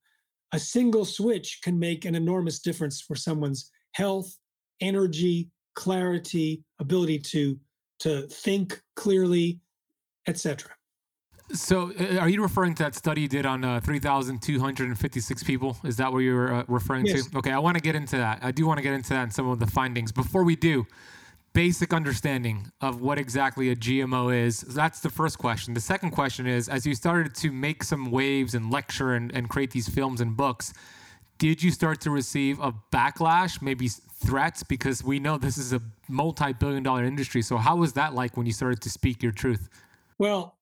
a 0.54 0.60
single 0.60 1.04
switch 1.04 1.60
can 1.64 1.78
make 1.78 2.06
an 2.06 2.14
enormous 2.16 2.60
difference 2.60 3.02
for 3.02 3.16
someone's 3.16 3.72
health, 3.94 4.38
energy, 4.80 5.50
clarity, 5.76 6.64
ability 6.80 7.20
to 7.20 7.60
to 8.00 8.28
think 8.28 8.82
clearly, 8.96 9.60
etc. 10.28 10.70
So, 11.54 11.92
uh, 12.00 12.18
are 12.18 12.30
you 12.30 12.42
referring 12.42 12.74
to 12.76 12.84
that 12.84 12.96
study 12.96 13.22
you 13.22 13.28
did 13.28 13.46
on 13.46 13.64
uh, 13.64 13.80
3,256 13.80 15.44
people? 15.44 15.78
Is 15.84 15.98
that 15.98 16.12
what 16.12 16.20
you're 16.20 16.52
uh, 16.52 16.64
referring 16.68 17.06
yes. 17.06 17.28
to? 17.28 17.38
Okay, 17.38 17.52
I 17.52 17.60
want 17.60 17.78
to 17.78 17.82
get 17.82 17.96
into 17.96 18.18
that. 18.18 18.40
I 18.42 18.52
do 18.52 18.66
want 18.66 18.80
to 18.80 18.82
get 18.82 18.94
into 18.94 19.10
that 19.10 19.24
and 19.24 19.34
some 19.34 19.48
of 19.48 19.60
the 19.60 19.68
findings. 19.68 20.12
Before 20.12 20.44
we 20.44 20.56
do, 20.56 20.88
basic 21.54 21.94
understanding 21.94 22.72
of 22.82 23.02
what 23.02 23.20
exactly 23.20 23.70
a 23.70 23.76
GMO 23.76 24.36
is? 24.36 24.62
That's 24.62 25.00
the 25.02 25.12
first 25.12 25.38
question. 25.38 25.76
The 25.76 25.82
second 25.82 26.12
question 26.12 26.48
is 26.48 26.68
as 26.68 26.88
you 26.88 26.96
started 26.96 27.36
to 27.36 27.52
make 27.52 27.84
some 27.84 28.10
waves 28.10 28.56
and 28.56 28.72
lecture 28.72 29.14
and, 29.14 29.32
and 29.36 29.48
create 29.48 29.70
these 29.70 29.88
films 29.88 30.22
and 30.22 30.36
books, 30.36 30.74
did 31.38 31.62
you 31.62 31.70
start 31.70 32.02
to 32.02 32.10
receive 32.10 32.60
a 32.60 32.74
backlash, 32.92 33.62
maybe 33.62 33.90
threats? 33.90 34.64
Because 34.64 35.04
we 35.04 35.20
know 35.20 35.38
this 35.38 35.60
is 35.60 35.72
a 35.72 35.82
multi 36.10 36.54
billion 36.54 36.82
dollar 36.82 37.04
industry. 37.04 37.44
So, 37.44 37.58
how 37.58 37.76
was 37.76 37.94
that 37.94 38.16
like 38.16 38.38
when 38.38 38.48
you 38.48 38.54
started 38.54 38.82
to 38.82 38.90
speak 38.90 39.22
your 39.22 39.32
truth? 39.32 39.70
Well, 40.18 40.56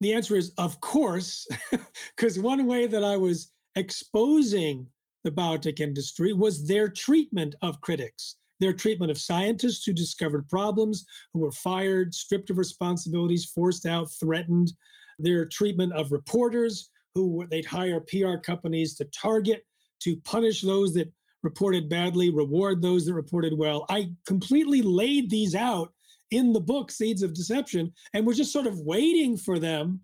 the 0.00 0.12
answer 0.12 0.36
is 0.36 0.52
of 0.58 0.80
course, 0.80 1.46
because 2.16 2.38
one 2.38 2.66
way 2.66 2.86
that 2.86 3.04
I 3.04 3.16
was 3.16 3.52
exposing 3.74 4.86
the 5.24 5.30
biotech 5.30 5.80
industry 5.80 6.32
was 6.32 6.66
their 6.66 6.88
treatment 6.88 7.54
of 7.62 7.80
critics 7.80 8.36
their 8.60 8.72
treatment 8.72 9.10
of 9.10 9.18
scientists 9.18 9.84
who 9.84 9.92
discovered 9.92 10.48
problems, 10.48 11.04
who 11.32 11.40
were 11.40 11.52
fired, 11.52 12.14
stripped 12.14 12.50
of 12.50 12.58
responsibilities, 12.58 13.44
forced 13.44 13.86
out, 13.86 14.10
threatened, 14.10 14.72
their 15.18 15.46
treatment 15.46 15.92
of 15.92 16.12
reporters 16.12 16.90
who 17.14 17.46
they'd 17.50 17.64
hire 17.64 18.00
PR 18.00 18.36
companies 18.36 18.94
to 18.94 19.04
target, 19.06 19.64
to 20.00 20.16
punish 20.18 20.60
those 20.60 20.92
that 20.94 21.10
reported 21.42 21.88
badly, 21.88 22.30
reward 22.30 22.82
those 22.82 23.06
that 23.06 23.14
reported 23.14 23.56
well. 23.56 23.86
I 23.88 24.10
completely 24.26 24.82
laid 24.82 25.30
these 25.30 25.54
out 25.54 25.92
in 26.30 26.52
the 26.52 26.60
book, 26.60 26.90
Seeds 26.90 27.22
of 27.22 27.34
Deception, 27.34 27.92
and 28.14 28.26
we're 28.26 28.34
just 28.34 28.52
sort 28.52 28.66
of 28.66 28.80
waiting 28.80 29.36
for 29.36 29.58
them 29.58 30.00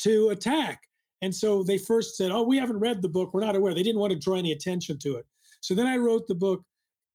to 0.00 0.30
attack. 0.30 0.80
And 1.22 1.34
so 1.34 1.62
they 1.62 1.78
first 1.78 2.16
said, 2.16 2.30
Oh, 2.30 2.42
we 2.42 2.58
haven't 2.58 2.78
read 2.78 3.00
the 3.00 3.08
book. 3.08 3.32
We're 3.32 3.44
not 3.44 3.56
aware. 3.56 3.74
They 3.74 3.82
didn't 3.82 4.00
want 4.00 4.12
to 4.12 4.18
draw 4.18 4.36
any 4.36 4.52
attention 4.52 4.98
to 5.00 5.16
it. 5.16 5.26
So 5.60 5.74
then 5.74 5.86
I 5.86 5.96
wrote 5.96 6.26
the 6.26 6.34
book, 6.34 6.62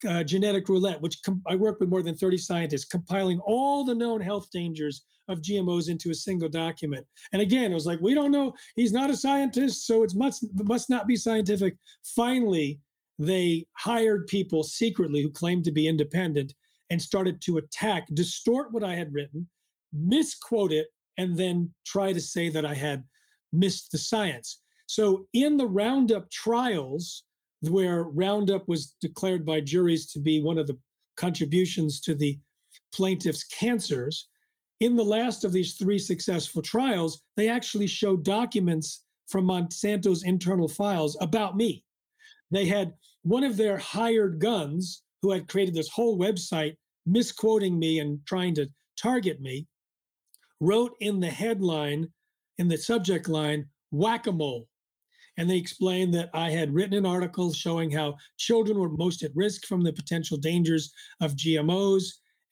uh, 0.08 0.24
genetic 0.24 0.68
roulette, 0.70 1.02
which 1.02 1.22
com- 1.24 1.44
I 1.48 1.56
work 1.56 1.80
with 1.80 1.90
more 1.90 2.02
than 2.02 2.16
30 2.16 2.38
scientists, 2.38 2.86
compiling 2.86 3.40
all 3.42 3.84
the 3.84 3.94
known 3.94 4.22
health 4.22 4.48
dangers 4.52 5.04
of 5.28 5.42
GMOs 5.42 5.90
into 5.90 6.10
a 6.10 6.16
single 6.16 6.50
document. 6.50 7.06
And 7.34 7.42
again, 7.42 7.72
it 7.72 7.76
was 7.76 7.86
like, 7.86 8.02
we 8.02 8.16
don't 8.16 8.32
know. 8.32 8.54
He's 8.76 8.92
not 8.92 9.12
a 9.12 9.16
scientist, 9.16 9.86
so 9.86 10.04
it 10.04 10.14
must 10.16 10.46
must 10.56 10.90
not 10.90 11.06
be 11.06 11.16
scientific. 11.16 11.76
Finally, 12.16 12.80
they 13.20 13.68
hired 13.74 14.28
people 14.28 14.64
secretly 14.64 15.22
who 15.22 15.30
claimed 15.30 15.66
to 15.66 15.72
be 15.72 15.88
independent 15.88 16.54
and 16.90 17.02
started 17.02 17.42
to 17.42 17.58
attack, 17.58 18.08
distort 18.14 18.72
what 18.72 18.84
I 18.84 18.96
had 18.96 19.14
written, 19.14 19.48
misquote 19.94 20.72
it, 20.72 20.88
and 21.18 21.38
then 21.38 21.74
try 21.86 22.14
to 22.14 22.22
say 22.22 22.50
that 22.50 22.66
I 22.66 22.74
had 22.74 23.04
missed 23.52 23.92
the 23.92 23.98
science. 23.98 24.62
So 24.88 25.28
in 25.34 25.58
the 25.58 25.68
Roundup 25.68 26.30
trials, 26.32 27.24
where 27.62 28.04
Roundup 28.04 28.68
was 28.68 28.96
declared 29.02 29.46
by 29.46 29.62
juries 29.62 30.12
to 30.12 30.20
be 30.20 30.42
one 30.42 30.58
of 30.58 30.68
the 30.68 30.78
contributions 31.18 32.00
to 32.02 32.16
the 32.16 32.40
plaintiff's 32.94 33.44
cancers. 33.44 34.30
In 34.80 34.96
the 34.96 35.04
last 35.04 35.44
of 35.44 35.52
these 35.52 35.74
three 35.74 36.00
successful 36.00 36.62
trials, 36.62 37.22
they 37.36 37.50
actually 37.50 37.88
showed 37.88 38.24
documents 38.24 39.04
from 39.28 39.46
Monsanto's 39.46 40.24
internal 40.24 40.70
files 40.70 41.18
about 41.20 41.58
me. 41.58 41.84
They 42.50 42.66
had 42.66 42.94
one 43.24 43.44
of 43.44 43.58
their 43.58 43.78
hired 43.78 44.40
guns 44.40 45.04
who 45.22 45.32
had 45.32 45.48
created 45.48 45.74
this 45.74 45.90
whole 45.90 46.18
website 46.18 46.76
misquoting 47.06 47.78
me 47.78 48.00
and 48.00 48.20
trying 48.26 48.54
to 48.56 48.70
target 49.02 49.42
me, 49.42 49.68
wrote 50.60 50.96
in 51.00 51.20
the 51.20 51.30
headline, 51.30 52.08
in 52.58 52.68
the 52.68 52.78
subject 52.78 53.28
line, 53.28 53.66
whack 53.92 54.28
a 54.28 54.32
mole. 54.32 54.68
And 55.38 55.50
they 55.50 55.58
explained 55.58 56.14
that 56.16 56.30
I 56.34 56.50
had 56.50 56.74
written 56.74 56.98
an 56.98 57.06
article 57.06 57.54
showing 57.54 57.90
how 57.90 58.18
children 58.38 58.78
were 58.78 58.90
most 58.90 59.24
at 59.24 59.36
risk 59.36 59.66
from 59.66 59.84
the 59.84 59.94
potential 59.94 60.38
dangers 60.38 60.92
of 61.22 61.36
GMOs, 61.36 62.04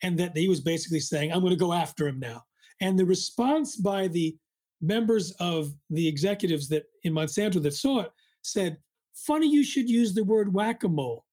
and 0.02 0.18
that 0.18 0.36
he 0.36 0.48
was 0.48 0.60
basically 0.60 1.00
saying, 1.00 1.32
I'm 1.32 1.40
going 1.40 1.50
to 1.50 1.56
go 1.56 1.72
after 1.72 2.08
him 2.08 2.18
now. 2.18 2.44
And 2.80 2.98
the 2.98 3.04
response 3.04 3.76
by 3.76 4.08
the 4.08 4.36
members 4.80 5.32
of 5.32 5.74
the 5.90 6.06
executives 6.06 6.68
that 6.68 6.84
in 7.02 7.12
Monsanto 7.12 7.62
that 7.62 7.74
saw 7.74 8.00
it 8.00 8.12
said, 8.42 8.78
Funny 9.14 9.50
you 9.50 9.64
should 9.64 9.90
use 9.90 10.14
the 10.14 10.22
word 10.22 10.54
whack 10.54 10.84
a 10.84 10.88
mole. 10.88 11.24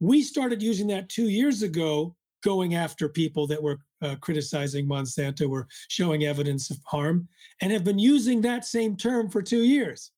We 0.00 0.22
started 0.22 0.62
using 0.62 0.86
that 0.88 1.08
two 1.08 1.28
years 1.28 1.62
ago, 1.62 2.16
going 2.42 2.74
after 2.74 3.08
people 3.08 3.46
that 3.46 3.62
were 3.62 3.78
uh, 4.02 4.16
criticizing 4.20 4.88
Monsanto 4.88 5.48
or 5.50 5.68
showing 5.88 6.24
evidence 6.24 6.70
of 6.70 6.78
harm, 6.86 7.28
and 7.60 7.70
have 7.70 7.84
been 7.84 7.98
using 7.98 8.40
that 8.40 8.64
same 8.64 8.96
term 8.96 9.28
for 9.28 9.42
two 9.42 9.62
years. 9.62 10.10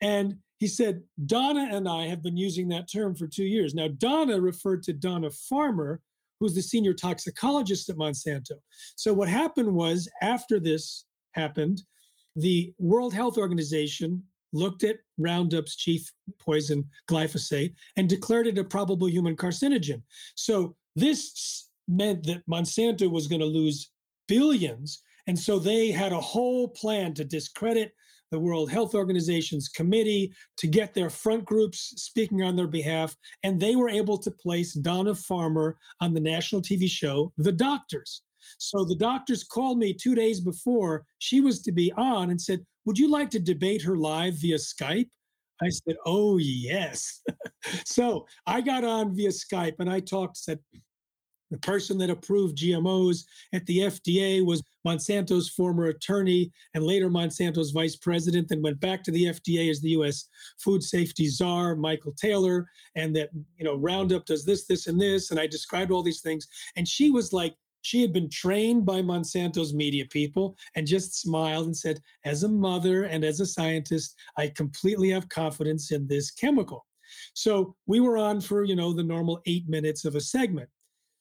And 0.00 0.36
he 0.58 0.66
said, 0.66 1.02
Donna 1.26 1.68
and 1.70 1.88
I 1.88 2.06
have 2.06 2.22
been 2.22 2.36
using 2.36 2.68
that 2.68 2.90
term 2.90 3.14
for 3.14 3.26
two 3.26 3.44
years. 3.44 3.74
Now, 3.74 3.88
Donna 3.88 4.40
referred 4.40 4.82
to 4.84 4.92
Donna 4.92 5.30
Farmer, 5.30 6.00
who's 6.40 6.54
the 6.54 6.62
senior 6.62 6.92
toxicologist 6.92 7.88
at 7.88 7.96
Monsanto. 7.96 8.58
So, 8.96 9.12
what 9.12 9.28
happened 9.28 9.72
was 9.72 10.08
after 10.22 10.58
this 10.58 11.04
happened, 11.32 11.82
the 12.36 12.72
World 12.78 13.14
Health 13.14 13.38
Organization 13.38 14.22
looked 14.54 14.84
at 14.84 14.96
Roundup's 15.20 15.76
chief 15.76 16.10
poison, 16.38 16.88
glyphosate, 17.10 17.74
and 17.96 18.08
declared 18.08 18.46
it 18.46 18.58
a 18.58 18.64
probable 18.64 19.08
human 19.08 19.36
carcinogen. 19.36 20.00
So 20.34 20.76
this 20.96 21.68
meant 21.86 22.24
that 22.26 22.46
Monsanto 22.48 23.10
was 23.10 23.26
going 23.26 23.40
to 23.40 23.46
lose 23.46 23.90
billions. 24.28 25.02
And 25.26 25.38
so 25.38 25.58
they 25.58 25.90
had 25.90 26.12
a 26.12 26.20
whole 26.20 26.68
plan 26.68 27.12
to 27.14 27.24
discredit 27.24 27.92
the 28.30 28.40
World 28.40 28.70
Health 28.70 28.94
Organization's 28.96 29.68
committee, 29.68 30.32
to 30.56 30.66
get 30.66 30.92
their 30.92 31.10
front 31.10 31.44
groups 31.44 31.92
speaking 31.96 32.42
on 32.42 32.56
their 32.56 32.66
behalf. 32.66 33.14
And 33.44 33.60
they 33.60 33.76
were 33.76 33.88
able 33.88 34.18
to 34.18 34.30
place 34.30 34.72
Donna 34.72 35.14
Farmer 35.14 35.76
on 36.00 36.14
the 36.14 36.20
national 36.20 36.62
TV 36.62 36.88
show, 36.88 37.32
The 37.38 37.52
Doctors. 37.52 38.22
So 38.58 38.84
the 38.84 38.96
doctors 38.96 39.44
called 39.44 39.78
me 39.78 39.94
two 39.94 40.14
days 40.14 40.40
before 40.40 41.04
she 41.18 41.40
was 41.40 41.62
to 41.62 41.72
be 41.72 41.92
on 41.96 42.30
and 42.30 42.40
said, 42.40 42.64
Would 42.84 42.98
you 42.98 43.10
like 43.10 43.30
to 43.30 43.38
debate 43.38 43.82
her 43.82 43.96
live 43.96 44.34
via 44.34 44.56
Skype? 44.56 45.08
I 45.62 45.68
said, 45.68 45.96
Oh, 46.04 46.38
yes. 46.38 47.22
so 47.84 48.26
I 48.46 48.60
got 48.60 48.84
on 48.84 49.14
via 49.14 49.30
Skype 49.30 49.76
and 49.78 49.88
I 49.88 50.00
talked, 50.00 50.36
said, 50.36 50.58
the 51.50 51.58
person 51.60 51.98
that 51.98 52.10
approved 52.10 52.58
GMOs 52.58 53.24
at 53.52 53.64
the 53.66 53.78
FDA 53.78 54.44
was 54.44 54.62
Monsanto's 54.84 55.48
former 55.48 55.86
attorney 55.86 56.50
and 56.74 56.82
later 56.82 57.08
Monsanto's 57.08 57.70
vice 57.70 57.94
president, 57.94 58.48
then 58.48 58.60
went 58.60 58.80
back 58.80 59.04
to 59.04 59.12
the 59.12 59.26
FDA 59.26 59.70
as 59.70 59.80
the 59.80 59.90
US 59.90 60.28
food 60.58 60.82
safety 60.82 61.28
czar, 61.28 61.76
Michael 61.76 62.12
Taylor, 62.12 62.66
and 62.96 63.14
that, 63.14 63.30
you 63.56 63.64
know, 63.64 63.76
Roundup 63.76 64.26
does 64.26 64.44
this, 64.44 64.66
this, 64.66 64.88
and 64.88 65.00
this. 65.00 65.30
And 65.30 65.38
I 65.38 65.46
described 65.46 65.92
all 65.92 66.02
these 66.02 66.22
things. 66.22 66.48
And 66.76 66.88
she 66.88 67.10
was 67.10 67.32
like, 67.32 67.54
she 67.84 68.00
had 68.00 68.14
been 68.14 68.30
trained 68.30 68.86
by 68.86 69.02
Monsanto's 69.02 69.74
media 69.74 70.06
people 70.06 70.56
and 70.74 70.86
just 70.86 71.20
smiled 71.20 71.66
and 71.66 71.76
said, 71.76 72.00
As 72.24 72.42
a 72.42 72.48
mother 72.48 73.04
and 73.04 73.22
as 73.22 73.40
a 73.40 73.46
scientist, 73.46 74.16
I 74.38 74.48
completely 74.48 75.10
have 75.10 75.28
confidence 75.28 75.92
in 75.92 76.06
this 76.06 76.30
chemical. 76.30 76.86
So 77.34 77.76
we 77.86 78.00
were 78.00 78.16
on 78.16 78.40
for, 78.40 78.64
you 78.64 78.74
know, 78.74 78.94
the 78.94 79.02
normal 79.02 79.42
eight 79.44 79.68
minutes 79.68 80.06
of 80.06 80.16
a 80.16 80.20
segment. 80.20 80.70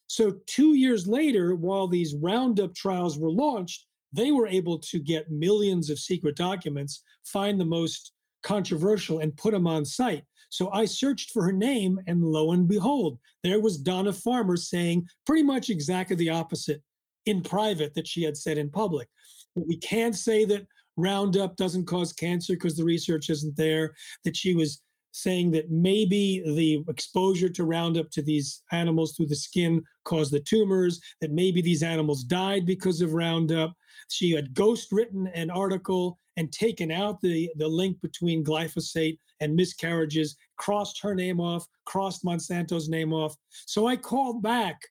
So 0.08 0.38
two 0.48 0.76
years 0.76 1.06
later, 1.06 1.56
while 1.56 1.88
these 1.88 2.16
Roundup 2.16 2.74
trials 2.74 3.20
were 3.20 3.32
launched, 3.32 3.86
they 4.14 4.32
were 4.32 4.48
able 4.48 4.80
to 4.80 5.00
get 5.00 5.30
millions 5.30 5.90
of 5.90 6.00
secret 6.00 6.38
documents, 6.38 7.04
find 7.26 7.60
the 7.60 7.66
most 7.66 8.14
controversial, 8.42 9.20
and 9.20 9.36
put 9.36 9.52
them 9.52 9.68
on 9.68 9.84
site. 9.84 10.24
So 10.54 10.70
I 10.72 10.86
searched 10.86 11.32
for 11.32 11.44
her 11.46 11.52
name, 11.52 12.00
and 12.06 12.24
lo 12.24 12.52
and 12.52 12.68
behold, 12.68 13.18
there 13.42 13.60
was 13.60 13.80
Donna 13.80 14.14
Farmer 14.14 14.56
saying 14.56 15.08
pretty 15.26 15.42
much 15.42 15.72
exactly 15.72 16.16
the 16.16 16.30
opposite 16.30 16.80
in 17.26 17.42
private 17.42 17.96
that 17.96 18.08
she 18.08 18.22
had 18.22 18.38
said 18.38 18.60
in 18.60 18.70
public. 18.70 19.08
We 19.56 19.78
can't 19.78 20.16
say 20.16 20.46
that 20.46 20.68
Roundup 20.96 21.56
doesn't 21.56 21.88
cause 21.88 22.14
cancer 22.14 22.54
because 22.54 22.78
the 22.78 22.84
research 22.84 23.32
isn't 23.32 23.58
there, 23.58 23.96
that 24.26 24.38
she 24.38 24.54
was 24.54 24.80
saying 25.10 25.50
that 25.54 25.72
maybe 25.72 26.44
the 26.46 26.84
exposure 26.88 27.50
to 27.50 27.64
Roundup 27.64 28.12
to 28.12 28.22
these 28.22 28.62
animals 28.72 29.16
through 29.16 29.30
the 29.30 29.36
skin 29.36 29.82
caused 30.06 30.32
the 30.32 30.40
tumors, 30.40 31.02
that 31.22 31.32
maybe 31.32 31.64
these 31.64 31.82
animals 31.82 32.24
died 32.24 32.68
because 32.68 33.02
of 33.02 33.14
Roundup. 33.14 33.74
She 34.10 34.30
had 34.30 34.54
ghost 34.54 34.92
written 34.92 35.26
an 35.34 35.50
article 35.50 36.20
and 36.38 36.52
taken 36.52 36.92
out 36.92 37.22
the, 37.22 37.50
the 37.58 37.68
link 37.68 38.02
between 38.02 38.44
glyphosate 38.44 39.18
and 39.40 39.56
miscarriages, 39.56 40.36
crossed 40.58 41.02
her 41.02 41.14
name 41.14 41.40
off, 41.40 41.66
crossed 41.86 42.26
Monsanto's 42.26 42.90
name 42.90 43.14
off. 43.14 43.36
So 43.50 43.88
I 43.88 43.96
called 43.96 44.42
back 44.42 44.82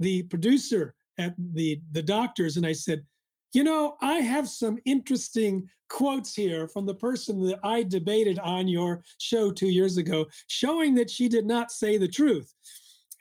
the 0.00 0.22
producer 0.24 0.94
at 1.18 1.34
the, 1.52 1.80
the 1.92 2.02
doctors 2.02 2.56
and 2.56 2.66
I 2.66 2.72
said, 2.72 3.04
you 3.52 3.64
know, 3.64 3.96
I 4.02 4.16
have 4.16 4.48
some 4.48 4.78
interesting 4.84 5.68
quotes 5.88 6.34
here 6.34 6.68
from 6.68 6.84
the 6.84 6.94
person 6.94 7.42
that 7.46 7.58
I 7.62 7.82
debated 7.82 8.38
on 8.40 8.68
your 8.68 9.02
show 9.18 9.50
two 9.50 9.68
years 9.68 9.96
ago, 9.96 10.26
showing 10.48 10.94
that 10.96 11.10
she 11.10 11.28
did 11.28 11.46
not 11.46 11.70
say 11.70 11.96
the 11.96 12.08
truth. 12.08 12.52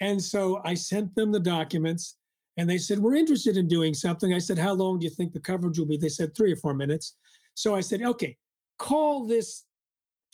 And 0.02 0.22
so 0.22 0.62
I 0.66 0.74
sent 0.74 1.16
them 1.16 1.32
the 1.32 1.40
documents 1.40 2.18
and 2.58 2.70
they 2.70 2.78
said, 2.78 3.00
We're 3.00 3.16
interested 3.16 3.56
in 3.56 3.68
doing 3.68 3.94
something. 3.94 4.34
I 4.34 4.40
said, 4.40 4.58
How 4.58 4.74
long 4.74 5.00
do 5.00 5.06
you 5.06 5.10
think 5.10 5.32
the 5.32 5.40
coverage 5.40 5.80
will 5.80 5.86
be? 5.86 5.98
They 5.98 6.10
said, 6.10 6.36
Three 6.36 6.52
or 6.52 6.58
four 6.58 6.74
minutes. 6.74 7.16
So 7.58 7.74
I 7.74 7.82
said, 7.82 8.04
Okay, 8.04 8.38
call 8.78 9.26
this 9.26 9.66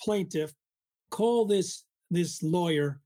plaintiff, 0.02 0.52
call 1.10 1.46
this 1.46 1.86
this 2.12 2.44
lawyer. 2.44 3.00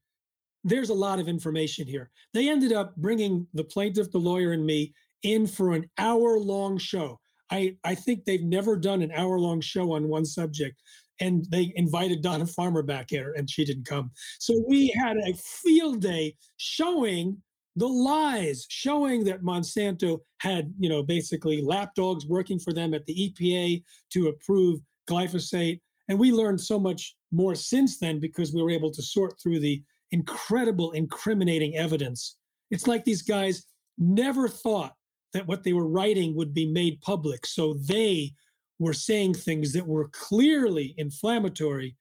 There's 0.64 0.90
a 0.90 0.94
lot 0.94 1.20
of 1.20 1.28
information 1.30 1.88
here. 1.88 2.10
They 2.34 2.50
ended 2.50 2.74
up 2.74 2.96
bringing 2.96 3.48
the 3.54 3.64
plaintiff, 3.64 4.12
the 4.12 4.18
lawyer, 4.18 4.54
and 4.54 4.66
me 4.66 4.94
in 5.22 5.46
for 5.46 5.74
an 5.74 5.90
hour 6.00 6.40
long 6.40 6.80
show. 6.80 7.20
I, 7.52 7.76
I 7.84 7.94
think 7.96 8.26
they've 8.26 8.44
never 8.44 8.76
done 8.76 9.02
an 9.02 9.12
hour 9.12 9.40
long 9.40 9.62
show 9.62 9.94
on 9.94 10.10
one 10.10 10.26
subject. 10.26 10.82
And 11.22 11.46
they 11.50 11.72
invited 11.76 12.22
Donna 12.22 12.48
Farmer 12.48 12.84
back 12.84 13.08
here, 13.10 13.34
and 13.38 13.50
she 13.50 13.64
didn't 13.64 13.86
come. 13.86 14.12
So 14.40 14.62
we 14.68 14.88
had 14.88 15.18
a 15.18 15.34
field 15.36 16.02
day 16.02 16.36
showing 16.58 17.42
the 17.78 17.88
lies, 17.88 18.66
showing 18.70 19.24
that 19.26 19.44
Monsanto 19.44 20.20
had, 20.40 20.74
you 20.80 20.90
know, 20.90 21.04
basically 21.04 21.62
lapdogs 21.62 22.26
working 22.26 22.60
for 22.60 22.74
them 22.74 22.94
at 22.94 23.06
the 23.06 23.32
EPA 23.32 23.84
to 24.12 24.28
approve 24.28 24.80
glyphosate 25.10 25.80
and 26.08 26.18
we 26.18 26.32
learned 26.32 26.62
so 26.62 26.80
much 26.80 27.16
more 27.32 27.56
since 27.56 28.00
then 28.00 28.20
because 28.20 28.54
we 28.54 28.62
were 28.62 28.70
able 28.70 28.92
to 28.92 29.02
sort 29.02 29.40
through 29.42 29.60
the 29.60 29.82
incredible 30.12 30.92
incriminating 30.92 31.76
evidence. 31.76 32.38
It's 32.72 32.88
like 32.88 33.04
these 33.04 33.22
guys 33.22 33.66
never 33.98 34.48
thought 34.48 34.94
that 35.34 35.48
what 35.48 35.64
they 35.64 35.74
were 35.74 35.88
writing 35.88 36.36
would 36.36 36.54
be 36.54 36.66
made 36.66 37.02
public. 37.02 37.46
So 37.46 37.74
they 37.74 38.34
were 38.80 38.94
saying 38.94 39.34
things 39.34 39.74
that 39.74 39.86
were 39.86 40.10
clearly 40.10 40.94
inflammatory, 40.98 41.96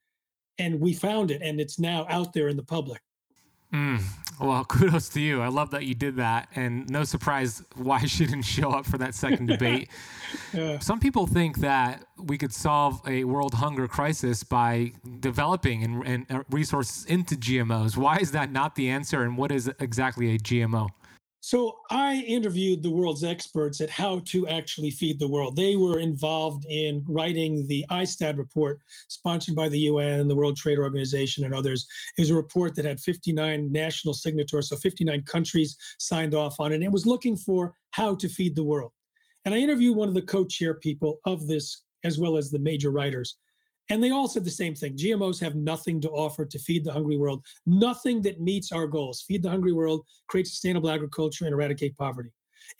and 0.59 0.81
we 0.81 0.95
found 0.95 1.31
it, 1.31 1.43
and 1.43 1.61
it's 1.61 1.79
now 1.79 2.07
out 2.09 2.33
there 2.33 2.49
in 2.49 2.57
the 2.57 2.63
public. 2.63 3.01
Mm, 3.73 4.03
well, 4.41 4.65
kudos 4.69 5.09
to 5.11 5.21
you. 5.21 5.43
I 5.43 5.49
love 5.49 5.71
that 5.71 5.85
you 5.85 5.95
did 5.95 6.17
that. 6.17 6.49
And 6.55 6.89
no 6.89 7.05
surprise 7.05 7.63
why 7.75 8.01
she 8.07 8.27
didn't 8.27 8.43
show 8.43 8.71
up 8.71 8.87
for 8.87 8.99
that 8.99 9.15
second 9.15 9.47
debate. 9.49 9.89
yeah. 10.53 10.79
Some 10.79 11.01
people 11.01 11.27
think 11.27 11.59
that 11.59 12.05
we 12.19 12.39
could 12.39 12.53
solve 12.53 13.01
a 13.07 13.25
world 13.25 13.55
hunger 13.55 13.89
crisis 13.89 14.43
by 14.43 14.93
developing 15.21 15.83
and, 15.83 16.07
and 16.07 16.27
uh, 16.31 16.43
resources 16.51 17.05
into 17.07 17.35
GMOs. 17.37 17.97
Why 17.97 18.17
is 18.19 18.33
that 18.33 18.53
not 18.53 18.75
the 18.75 18.89
answer? 18.89 19.23
And 19.23 19.37
what 19.37 19.53
is 19.53 19.71
exactly 19.81 20.35
a 20.35 20.39
GMO? 20.39 20.89
So 21.47 21.79
I 21.91 22.25
interviewed 22.27 22.83
the 22.83 22.91
world's 22.91 23.23
experts 23.23 23.81
at 23.81 23.89
how 23.89 24.21
to 24.25 24.49
actually 24.49 24.91
feed 24.91 25.21
the 25.21 25.29
world. 25.29 25.55
They 25.55 25.77
were 25.77 26.01
involved 26.01 26.67
in 26.69 27.05
writing 27.07 27.69
the 27.69 27.87
ISTAD 27.89 28.37
report, 28.37 28.81
sponsored 29.07 29.55
by 29.55 29.69
the 29.69 29.79
UN, 29.79 30.27
the 30.27 30.35
World 30.35 30.57
Trade 30.57 30.81
Organization, 30.81 31.45
and 31.45 31.55
others. 31.55 31.87
It 32.19 32.23
was 32.23 32.31
a 32.31 32.35
report 32.35 32.75
that 32.75 32.85
had 32.85 32.99
59 32.99 33.71
national 33.71 34.15
signatories, 34.15 34.71
so 34.71 34.77
59 34.77 35.23
countries 35.23 35.77
signed 36.01 36.35
off 36.35 36.59
on 36.59 36.73
it. 36.73 36.75
And 36.75 36.83
it 36.83 36.91
was 36.91 37.07
looking 37.07 37.37
for 37.37 37.75
how 37.93 38.17
to 38.17 38.29
feed 38.29 38.57
the 38.57 38.65
world. 38.65 38.91
And 39.45 39.55
I 39.55 39.59
interviewed 39.59 39.97
one 39.97 40.09
of 40.09 40.15
the 40.15 40.23
co-chair 40.23 40.75
people 40.75 41.21
of 41.27 41.47
this, 41.47 41.85
as 42.03 42.19
well 42.19 42.37
as 42.37 42.51
the 42.51 42.59
major 42.59 42.91
writers. 42.91 43.37
And 43.89 44.03
they 44.03 44.11
all 44.11 44.29
said 44.29 44.45
the 44.45 44.51
same 44.51 44.75
thing 44.75 44.97
GMOs 44.97 45.41
have 45.41 45.55
nothing 45.55 46.01
to 46.01 46.11
offer 46.11 46.45
to 46.45 46.59
feed 46.59 46.85
the 46.85 46.93
hungry 46.93 47.17
world, 47.17 47.45
nothing 47.67 48.23
that 48.23 48.41
meets 48.41 48.73
our 48.73 48.87
goals. 48.87 49.23
Feed 49.23 49.43
the 49.43 49.51
hungry 49.51 49.73
world, 49.73 50.05
create 50.29 50.47
sustainable 50.47 50.91
agriculture, 50.91 51.45
and 51.45 51.55
eradicate 51.55 51.97
poverty. 51.97 52.31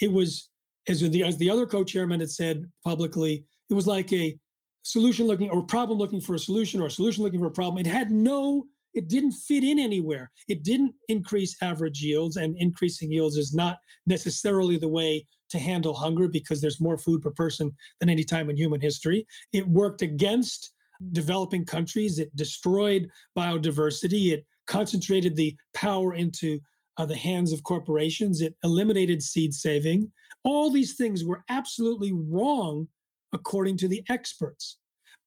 It 0.01 0.11
was, 0.11 0.49
as 0.89 1.01
the, 1.01 1.23
as 1.23 1.37
the 1.37 1.51
other 1.51 1.67
co 1.67 1.85
chairman 1.85 2.21
had 2.21 2.31
said 2.31 2.65
publicly, 2.85 3.45
it 3.71 3.75
was 3.75 3.87
like 3.87 4.13
a 4.13 4.37
solution 4.83 5.27
looking 5.27 5.51
or 5.51 5.63
problem 5.63 5.99
looking 5.99 6.21
for 6.21 6.35
a 6.35 6.39
solution 6.39 6.81
or 6.81 6.87
a 6.87 6.91
solution 6.91 7.25
looking 7.25 7.41
for 7.41 7.47
a 7.47 7.51
problem. 7.51 7.85
It 7.85 7.91
had 7.91 8.11
no, 8.11 8.67
it 8.95 9.09
didn't 9.09 9.33
fit 9.33 9.65
in 9.65 9.79
anywhere. 9.79 10.31
It 10.49 10.63
didn't 10.63 10.95
increase 11.09 11.57
average 11.63 12.01
yields, 12.01 12.37
and 12.37 12.57
increasing 12.59 13.13
yields 13.13 13.37
is 13.37 13.55
not 13.55 13.79
necessarily 14.07 14.77
the 14.77 14.89
way 14.89 15.27
to 15.51 15.59
handle 15.59 15.95
hunger 15.95 16.29
because 16.29 16.61
there's 16.61 16.81
more 16.81 16.99
food 16.99 17.23
per 17.23 17.31
person 17.31 17.73
than 18.01 18.09
any 18.09 18.25
time 18.25 18.51
in 18.51 18.57
human 18.57 18.81
history. 18.81 19.27
It 19.53 19.69
worked 19.69 20.03
against 20.03 20.73
developing 21.13 21.65
countries. 21.65 22.19
It 22.19 22.35
destroyed 22.37 23.11
biodiversity. 23.37 24.33
It 24.33 24.47
concentrated 24.67 25.37
the 25.37 25.57
power 25.75 26.15
into 26.15 26.61
uh, 26.97 27.07
the 27.07 27.17
hands 27.17 27.53
of 27.53 27.63
corporations. 27.63 28.41
It 28.41 28.55
eliminated 28.65 29.23
seed 29.23 29.55
saving. 29.55 30.11
All 30.45 30.71
these 30.71 30.95
things 30.95 31.25
were 31.25 31.45
absolutely 31.49 32.13
wrong 32.13 32.89
according 33.33 33.77
to 33.79 33.89
the 33.89 34.03
experts. 34.09 34.79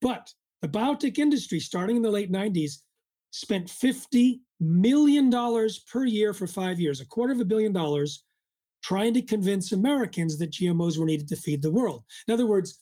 But 0.02 0.32
the 0.62 0.68
biotech 0.68 1.18
industry, 1.18 1.60
starting 1.60 1.96
in 1.96 2.02
the 2.02 2.10
late 2.10 2.32
90s, 2.32 2.80
spent 3.32 3.68
$50 3.68 4.40
million 4.60 5.32
per 5.92 6.06
year 6.06 6.34
for 6.34 6.48
five 6.48 6.80
years, 6.80 7.00
a 7.00 7.06
quarter 7.06 7.34
of 7.34 7.40
a 7.40 7.46
billion 7.46 7.72
dollars, 7.72 8.24
trying 8.84 9.14
to 9.14 9.22
convince 9.22 9.72
Americans 9.72 10.38
that 10.38 10.52
GMOs 10.52 10.98
were 10.98 11.06
needed 11.06 11.28
to 11.30 11.36
feed 11.36 11.62
the 11.62 11.72
world. 11.72 12.04
In 12.28 12.34
other 12.34 12.48
words, 12.48 12.80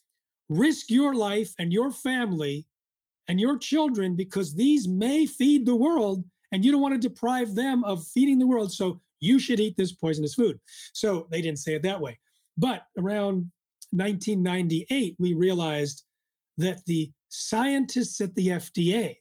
risk 0.50 0.89
your 0.89 1.13
life 1.13 1.54
and 1.60 1.73
your 1.73 1.91
family 1.91 2.65
and 3.28 3.40
your 3.40 3.58
children 3.58 4.16
because 4.16 4.54
these 4.54 4.88
may 4.88 5.26
feed 5.26 5.66
the 5.66 5.76
world 5.76 6.24
and 6.52 6.63
you 6.63 6.72
don't 6.72 6.82
want 6.82 7.00
to 7.00 7.10
deprive 7.10 7.56
them 7.56 7.84
of 7.84 8.06
feeding 8.08 8.40
the 8.40 8.48
world. 8.48 8.72
So 8.72 9.02
you 9.20 9.40
should 9.40 9.60
eat 9.60 9.76
this 9.78 9.92
poisonous 9.92 10.36
food. 10.36 10.60
So 10.94 11.28
they 11.32 11.42
didn't 11.42 11.60
say 11.60 11.76
it 11.76 11.84
that 11.84 12.00
way. 12.00 12.20
But 12.58 12.84
around 12.98 13.52
1998, 13.92 15.16
we 15.20 15.34
realized 15.34 16.04
that 16.58 16.84
the 16.86 17.12
scientists 17.30 18.22
at 18.22 18.34
the 18.36 18.48
FDA 18.50 19.18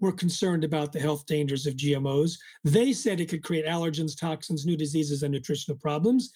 were 0.00 0.12
concerned 0.12 0.64
about 0.64 0.92
the 0.92 1.00
health 1.00 1.26
dangers 1.26 1.66
of 1.66 1.74
GMOs. 1.74 2.38
They 2.64 2.92
said 2.92 3.20
it 3.20 3.28
could 3.28 3.42
create 3.42 3.66
allergens, 3.66 4.18
toxins, 4.18 4.66
new 4.66 4.76
diseases, 4.76 5.22
and 5.22 5.32
nutritional 5.32 5.78
problems. 5.78 6.32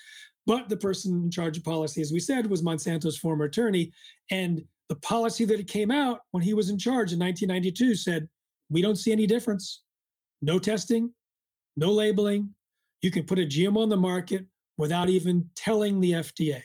But 0.46 0.68
the 0.68 0.76
person 0.76 1.24
in 1.24 1.30
charge 1.30 1.58
of 1.58 1.64
policy, 1.64 2.00
as 2.00 2.12
we 2.12 2.20
said, 2.20 2.48
was 2.48 2.62
Monsanto's 2.62 3.18
former 3.18 3.44
attorney. 3.44 3.92
And 4.30 4.64
the 4.90 4.96
policy 4.96 5.44
that 5.44 5.68
came 5.68 5.92
out 5.92 6.22
when 6.32 6.42
he 6.42 6.52
was 6.52 6.68
in 6.68 6.76
charge 6.76 7.12
in 7.12 7.18
1992 7.20 7.94
said, 7.94 8.28
we 8.70 8.82
don't 8.82 8.96
see 8.96 9.12
any 9.12 9.24
difference. 9.24 9.82
No 10.42 10.58
testing, 10.58 11.14
no 11.76 11.92
labeling. 11.92 12.52
You 13.00 13.12
can 13.12 13.22
put 13.22 13.38
a 13.38 13.42
GMO 13.42 13.84
on 13.84 13.88
the 13.88 13.96
market 13.96 14.44
without 14.76 15.08
even 15.08 15.48
telling 15.54 16.00
the 16.00 16.12
FDA. 16.12 16.62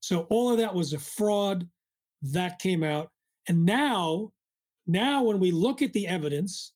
So 0.00 0.22
all 0.30 0.50
of 0.50 0.56
that 0.56 0.74
was 0.74 0.94
a 0.94 0.98
fraud 0.98 1.68
that 2.22 2.58
came 2.58 2.82
out. 2.82 3.10
And 3.46 3.66
now, 3.66 4.32
now 4.86 5.22
when 5.22 5.38
we 5.38 5.50
look 5.50 5.82
at 5.82 5.92
the 5.92 6.08
evidence, 6.08 6.72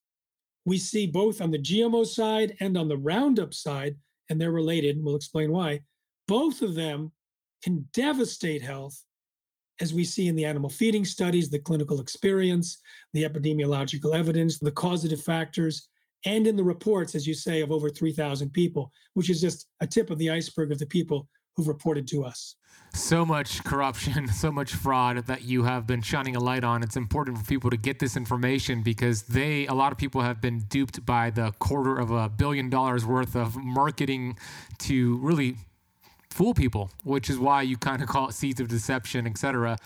we 0.67 0.77
see 0.77 1.07
both 1.07 1.41
on 1.41 1.51
the 1.51 1.59
GMO 1.59 2.07
side 2.07 2.59
and 2.61 2.77
on 2.77 2.89
the 2.89 2.99
Roundup 2.99 3.55
side, 3.55 3.97
and 4.29 4.39
they're 4.39 4.53
related, 4.53 4.97
and 4.97 5.05
we'll 5.05 5.17
explain 5.17 5.51
why, 5.51 5.81
both 6.29 6.61
of 6.61 6.75
them 6.75 7.11
can 7.63 7.89
devastate 7.95 8.61
health, 8.61 9.03
as 9.81 9.95
we 9.95 10.05
see 10.05 10.29
in 10.29 10.37
the 10.37 10.45
animal 10.45 10.71
feeding 10.71 11.05
studies, 11.05 11.49
the 11.49 11.59
clinical 11.59 12.01
experience, 12.01 12.79
the 13.13 13.25
epidemiological 13.25 14.15
evidence, 14.15 14.59
the 14.59 14.71
causative 14.71 15.23
factors, 15.23 15.89
and 16.27 16.47
in 16.47 16.57
the 16.57 16.65
reports, 16.65 17.15
as 17.15 17.27
you 17.27 17.35
say, 17.35 17.63
of 17.63 17.73
over 17.73 17.89
3,000 17.89 18.51
people, 18.53 18.93
which 19.15 19.31
is 19.31 19.41
just 19.41 19.67
a 19.81 19.87
tip 19.87 20.11
of 20.11 20.19
the 20.19 20.31
iceberg 20.31 20.71
of 20.71 20.79
the 20.79 20.87
people 20.87 21.29
who've 21.57 21.69
reported 21.69 22.07
to 22.09 22.25
us. 22.25 22.57
So 22.93 23.25
much 23.25 23.65
corruption, 23.65 24.29
so 24.33 24.53
much 24.53 24.75
fraud 24.75 25.27
that 25.27 25.43
you 25.43 25.65
have 25.65 25.87
been 25.87 26.03
shining 26.03 26.37
a 26.37 26.41
light 26.41 26.65
on. 26.65 26.83
It's 26.83 26.97
important 26.97 27.39
for 27.39 27.45
people 27.45 27.71
to 27.71 27.77
get 27.77 27.99
this 27.99 28.17
information 28.17 28.83
because 28.83 29.23
they, 29.23 29.67
a 29.67 29.75
lot 29.75 29.93
of 29.93 29.99
people 29.99 30.21
have 30.21 30.41
been 30.41 30.61
duped 30.69 31.05
by 31.07 31.31
the 31.31 31.53
quarter 31.59 31.97
of 31.97 32.11
a 32.11 32.29
billion 32.29 32.69
dollars 32.69 33.07
worth 33.07 33.35
of 33.35 33.57
marketing 33.57 34.37
to 34.81 35.17
really 35.19 35.57
fool 36.31 36.55
people, 36.55 36.91
which 37.05 37.29
is 37.29 37.39
why 37.39 37.63
you 37.63 37.77
kind 37.77 38.03
of 38.03 38.09
call 38.09 38.29
it 38.29 38.33
seeds 38.33 38.61
of 38.61 38.69
deception, 38.69 39.27
etc. 39.27 39.77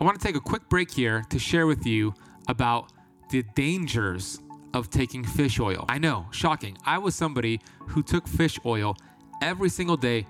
I 0.00 0.04
want 0.04 0.18
to 0.18 0.26
take 0.26 0.36
a 0.36 0.40
quick 0.40 0.68
break 0.68 0.90
here 0.90 1.24
to 1.30 1.38
share 1.38 1.66
with 1.66 1.86
you 1.86 2.14
about 2.48 2.92
the 3.30 3.42
dangers 3.54 4.40
of 4.74 4.90
taking 4.90 5.24
fish 5.24 5.58
oil. 5.58 5.84
I 5.88 5.98
know, 5.98 6.26
shocking. 6.30 6.76
I 6.84 6.98
was 6.98 7.14
somebody 7.14 7.60
who 7.88 8.02
took 8.02 8.28
fish 8.28 8.58
oil 8.64 8.96
every 9.42 9.68
single 9.68 9.96
day 9.96 10.26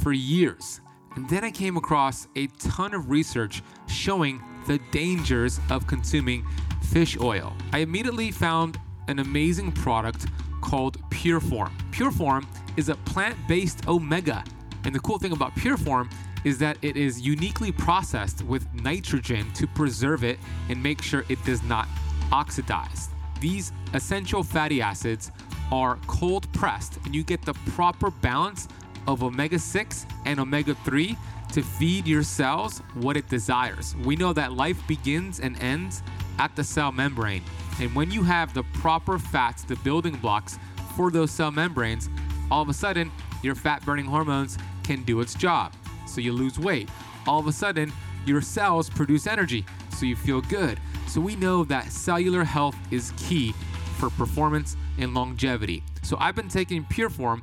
for 0.00 0.12
years. 0.12 0.80
And 1.16 1.28
then 1.28 1.44
I 1.44 1.50
came 1.50 1.76
across 1.76 2.28
a 2.36 2.46
ton 2.58 2.94
of 2.94 3.10
research 3.10 3.62
showing 3.88 4.42
the 4.66 4.78
dangers 4.90 5.60
of 5.70 5.86
consuming 5.86 6.46
fish 6.82 7.18
oil. 7.20 7.54
I 7.72 7.78
immediately 7.78 8.30
found 8.30 8.78
an 9.08 9.18
amazing 9.18 9.72
product 9.72 10.26
called 10.60 11.00
Pureform. 11.10 11.70
Pureform 11.90 12.46
is 12.76 12.88
a 12.88 12.94
plant 12.96 13.36
based 13.48 13.86
omega. 13.88 14.44
And 14.84 14.94
the 14.94 15.00
cool 15.00 15.18
thing 15.18 15.32
about 15.32 15.54
Pureform 15.54 16.10
is 16.44 16.58
that 16.58 16.78
it 16.82 16.96
is 16.96 17.20
uniquely 17.20 17.70
processed 17.70 18.42
with 18.44 18.66
nitrogen 18.74 19.50
to 19.52 19.66
preserve 19.66 20.24
it 20.24 20.38
and 20.68 20.82
make 20.82 21.02
sure 21.02 21.24
it 21.28 21.42
does 21.44 21.62
not 21.62 21.86
oxidize. 22.32 23.10
These 23.40 23.72
essential 23.94 24.42
fatty 24.42 24.80
acids 24.80 25.32
are 25.72 25.98
cold 26.06 26.50
pressed 26.52 26.98
and 27.04 27.14
you 27.14 27.22
get 27.22 27.42
the 27.42 27.54
proper 27.74 28.10
balance 28.10 28.68
of 29.06 29.22
omega 29.22 29.58
6 29.58 30.06
and 30.24 30.40
omega 30.40 30.74
3 30.84 31.16
to 31.52 31.62
feed 31.62 32.06
your 32.06 32.22
cells 32.22 32.78
what 32.94 33.16
it 33.16 33.28
desires. 33.28 33.96
We 34.04 34.16
know 34.16 34.32
that 34.32 34.52
life 34.52 34.80
begins 34.86 35.40
and 35.40 35.60
ends 35.60 36.02
at 36.38 36.54
the 36.54 36.64
cell 36.64 36.92
membrane. 36.92 37.42
And 37.80 37.94
when 37.94 38.10
you 38.10 38.22
have 38.22 38.52
the 38.52 38.62
proper 38.74 39.18
fats, 39.18 39.62
the 39.62 39.76
building 39.76 40.14
blocks 40.16 40.58
for 40.96 41.10
those 41.10 41.30
cell 41.30 41.50
membranes, 41.50 42.10
all 42.50 42.62
of 42.62 42.68
a 42.68 42.74
sudden 42.74 43.10
your 43.42 43.54
fat 43.54 43.84
burning 43.86 44.04
hormones 44.04 44.58
can 44.84 45.02
do 45.02 45.20
its 45.20 45.34
job. 45.34 45.72
So 46.06 46.20
you 46.20 46.32
lose 46.32 46.58
weight. 46.58 46.90
All 47.26 47.38
of 47.38 47.46
a 47.46 47.52
sudden, 47.52 47.92
your 48.26 48.42
cells 48.42 48.90
produce 48.90 49.26
energy, 49.26 49.64
so 49.96 50.04
you 50.04 50.16
feel 50.16 50.42
good. 50.42 50.78
So 51.06 51.20
we 51.20 51.36
know 51.36 51.64
that 51.64 51.90
cellular 51.90 52.44
health 52.44 52.76
is 52.90 53.12
key 53.16 53.52
for 53.98 54.10
performance 54.10 54.76
and 54.98 55.14
longevity. 55.14 55.82
So 56.02 56.16
I've 56.20 56.34
been 56.34 56.48
taking 56.48 56.84
Pureform 56.84 57.42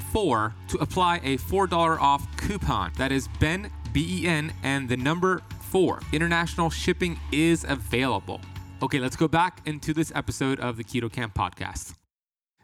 BEN4 0.11 0.53
to 0.69 0.77
apply 0.77 1.17
a 1.17 1.37
$4 1.37 1.99
off 1.99 2.25
coupon. 2.37 2.91
That 2.97 3.11
is 3.11 3.27
BEN, 3.39 3.71
B 3.93 4.21
E 4.21 4.27
N, 4.27 4.53
and 4.63 4.87
the 4.87 4.97
number 4.97 5.41
4. 5.61 6.01
International 6.11 6.69
shipping 6.69 7.19
is 7.31 7.65
available. 7.67 8.41
Okay, 8.81 8.99
let's 8.99 9.15
go 9.15 9.27
back 9.27 9.61
into 9.65 9.93
this 9.93 10.11
episode 10.15 10.59
of 10.59 10.77
the 10.77 10.83
Keto 10.83 11.11
Camp 11.11 11.33
podcast. 11.33 11.93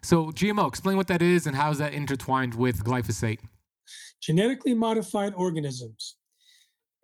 So, 0.02 0.28
GMO, 0.32 0.68
explain 0.68 0.98
what 0.98 1.08
that 1.08 1.22
is 1.22 1.48
and 1.48 1.56
how 1.56 1.72
is 1.72 1.78
that 1.80 1.94
intertwined 1.94 2.56
with 2.56 2.84
glyphosate? 2.84 3.40
Genetically 4.22 4.74
modified 4.74 5.34
organisms. 5.36 6.16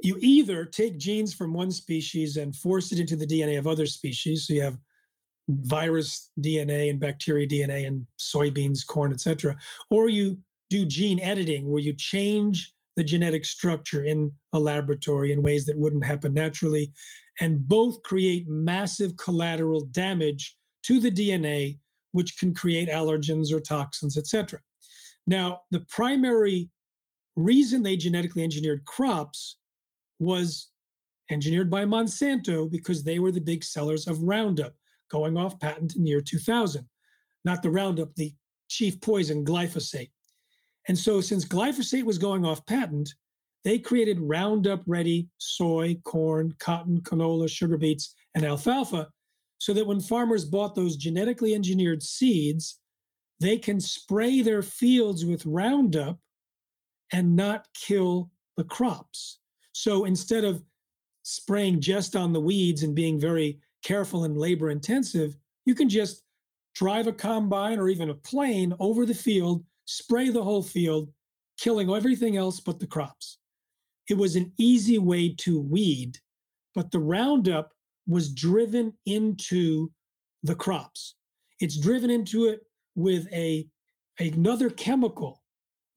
You 0.02 0.18
either 0.20 0.66
take 0.66 0.98
genes 0.98 1.34
from 1.34 1.54
one 1.54 1.72
species 1.72 2.38
and 2.38 2.56
force 2.56 2.92
it 2.92 3.00
into 3.00 3.16
the 3.16 3.26
DNA 3.26 3.58
of 3.58 3.68
other 3.68 3.86
species. 3.86 4.48
So 4.48 4.54
you 4.54 4.62
have 4.62 4.78
virus 5.50 6.30
DNA 6.40 6.90
and 6.90 7.00
bacteria 7.00 7.48
DNA 7.48 7.88
and 7.88 8.06
soybeans, 8.20 8.86
corn, 8.86 9.12
etc. 9.12 9.58
Or 9.90 10.10
you 10.10 10.38
do 10.70 10.86
gene 10.86 11.20
editing 11.20 11.70
where 11.70 11.82
you 11.82 11.94
change 11.94 12.74
the 12.96 13.04
genetic 13.04 13.44
structure 13.46 14.04
in 14.04 14.32
a 14.54 14.60
laboratory 14.60 15.32
in 15.32 15.42
ways 15.42 15.66
that 15.66 15.78
wouldn't 15.78 16.06
happen 16.06 16.34
naturally. 16.34 16.92
And 17.40 17.68
both 17.68 18.04
create 18.04 18.48
massive 18.48 19.18
collateral 19.18 19.86
damage 19.86 20.56
to 20.84 21.00
the 21.00 21.12
DNA, 21.12 21.80
which 22.12 22.38
can 22.38 22.54
create 22.54 22.90
allergens 22.90 23.52
or 23.52 23.60
toxins, 23.60 24.18
etc. 24.18 24.60
Now, 25.26 25.62
the 25.72 25.80
primary 25.90 26.70
reason 27.36 27.82
they 27.82 27.98
genetically 27.98 28.44
engineered 28.44 28.86
crops 28.86 29.58
was 30.20 30.70
engineered 31.32 31.70
by 31.70 31.86
Monsanto 31.86 32.70
because 32.70 33.04
they 33.04 33.18
were 33.18 33.32
the 33.32 33.42
big 33.42 33.64
sellers 33.64 34.08
of 34.08 34.22
Roundup 34.22 34.76
going 35.14 35.38
off 35.38 35.60
patent 35.60 35.96
in 35.96 36.04
the 36.04 36.10
year 36.10 36.22
2000. 36.22 36.86
Not 37.46 37.62
the 37.62 37.70
Roundup, 37.70 38.16
the 38.16 38.34
chief 38.68 39.00
poison, 39.00 39.46
glyphosate. 39.46 40.10
And 40.88 40.98
so, 40.98 41.22
since 41.22 41.46
glyphosate 41.46 42.04
was 42.04 42.18
going 42.18 42.46
off 42.46 42.66
patent, 42.66 43.14
they 43.64 43.78
created 43.78 44.20
Roundup 44.20 44.82
ready 44.88 45.30
soy, 45.38 45.98
corn, 46.04 46.56
cotton, 46.60 47.00
canola, 47.02 47.48
sugar 47.48 47.78
beets, 47.78 48.16
and 48.34 48.44
alfalfa 48.44 49.08
so 49.60 49.72
that 49.74 49.86
when 49.88 50.02
farmers 50.02 50.44
bought 50.44 50.76
those 50.76 50.98
genetically 50.98 51.54
engineered 51.54 52.04
seeds, 52.04 52.80
they 53.40 53.58
can 53.58 53.80
spray 53.80 54.42
their 54.42 54.64
fields 54.64 55.26
with 55.26 55.46
Roundup 55.46 56.18
and 57.14 57.36
not 57.36 57.68
kill 57.74 58.32
the 58.58 58.64
crops. 58.64 59.40
So 59.72 60.06
instead 60.06 60.44
of 60.44 60.64
spraying 61.22 61.80
just 61.80 62.16
on 62.16 62.34
the 62.34 62.42
weeds 62.42 62.84
and 62.84 62.94
being 62.94 63.20
very 63.20 63.60
careful 63.84 64.24
and 64.24 64.38
labor 64.38 64.70
intensive, 64.70 65.36
you 65.66 65.76
can 65.76 65.90
just 65.90 66.24
drive 66.76 67.08
a 67.08 67.14
combine 67.14 67.80
or 67.80 67.90
even 67.90 68.10
a 68.10 68.16
plane 68.16 68.74
over 68.80 69.06
the 69.06 69.14
field, 69.14 69.64
spray 69.86 70.30
the 70.30 70.44
whole 70.44 70.64
field, 70.64 71.12
killing 71.60 71.90
everything 71.90 72.38
else 72.38 72.60
but 72.60 72.80
the 72.80 72.88
crops. 72.88 73.38
It 74.10 74.18
was 74.18 74.36
an 74.36 74.52
easy 74.58 74.98
way 74.98 75.34
to 75.40 75.62
weed, 75.62 76.18
but 76.76 76.92
the 76.92 77.00
Roundup 77.00 77.72
was 78.08 78.34
driven 78.34 78.94
into 79.06 79.92
the 80.44 80.56
crops. 80.56 81.16
It's 81.60 81.78
driven 81.78 82.10
into 82.10 82.46
it 82.46 82.62
with 82.96 83.32
a 83.32 83.68
another 84.20 84.70
chemical 84.70 85.42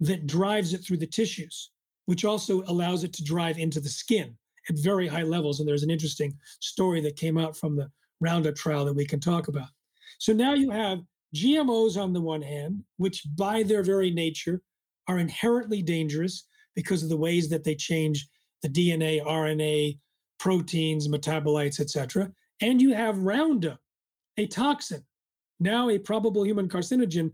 that 0.00 0.26
drives 0.26 0.72
it 0.72 0.84
through 0.84 0.98
the 0.98 1.06
tissues, 1.06 1.70
which 2.06 2.24
also 2.24 2.62
allows 2.66 3.02
it 3.02 3.12
to 3.14 3.24
drive 3.24 3.58
into 3.58 3.80
the 3.80 3.88
skin 3.88 4.36
at 4.68 4.76
very 4.78 5.06
high 5.06 5.22
levels. 5.22 5.60
And 5.60 5.68
there's 5.68 5.82
an 5.82 5.90
interesting 5.90 6.36
story 6.60 7.00
that 7.02 7.16
came 7.16 7.38
out 7.38 7.56
from 7.56 7.76
the 7.76 7.90
Roundup 8.20 8.54
trial 8.54 8.84
that 8.84 8.96
we 8.96 9.06
can 9.06 9.20
talk 9.20 9.48
about. 9.48 9.68
So 10.18 10.32
now 10.32 10.54
you 10.54 10.70
have 10.70 11.00
GMOs 11.34 12.00
on 12.00 12.12
the 12.12 12.20
one 12.20 12.42
hand, 12.42 12.82
which 12.96 13.22
by 13.36 13.62
their 13.62 13.82
very 13.82 14.10
nature 14.10 14.62
are 15.08 15.18
inherently 15.18 15.82
dangerous 15.82 16.46
because 16.74 17.02
of 17.02 17.08
the 17.08 17.16
ways 17.16 17.48
that 17.48 17.64
they 17.64 17.74
change 17.74 18.26
the 18.62 18.68
DNA, 18.68 19.24
RNA, 19.24 19.98
proteins, 20.38 21.08
metabolites, 21.08 21.80
etc. 21.80 22.30
And 22.60 22.80
you 22.80 22.94
have 22.94 23.18
Roundup, 23.18 23.78
a 24.38 24.46
toxin, 24.46 25.04
now 25.60 25.88
a 25.90 25.98
probable 25.98 26.44
human 26.44 26.68
carcinogen 26.68 27.30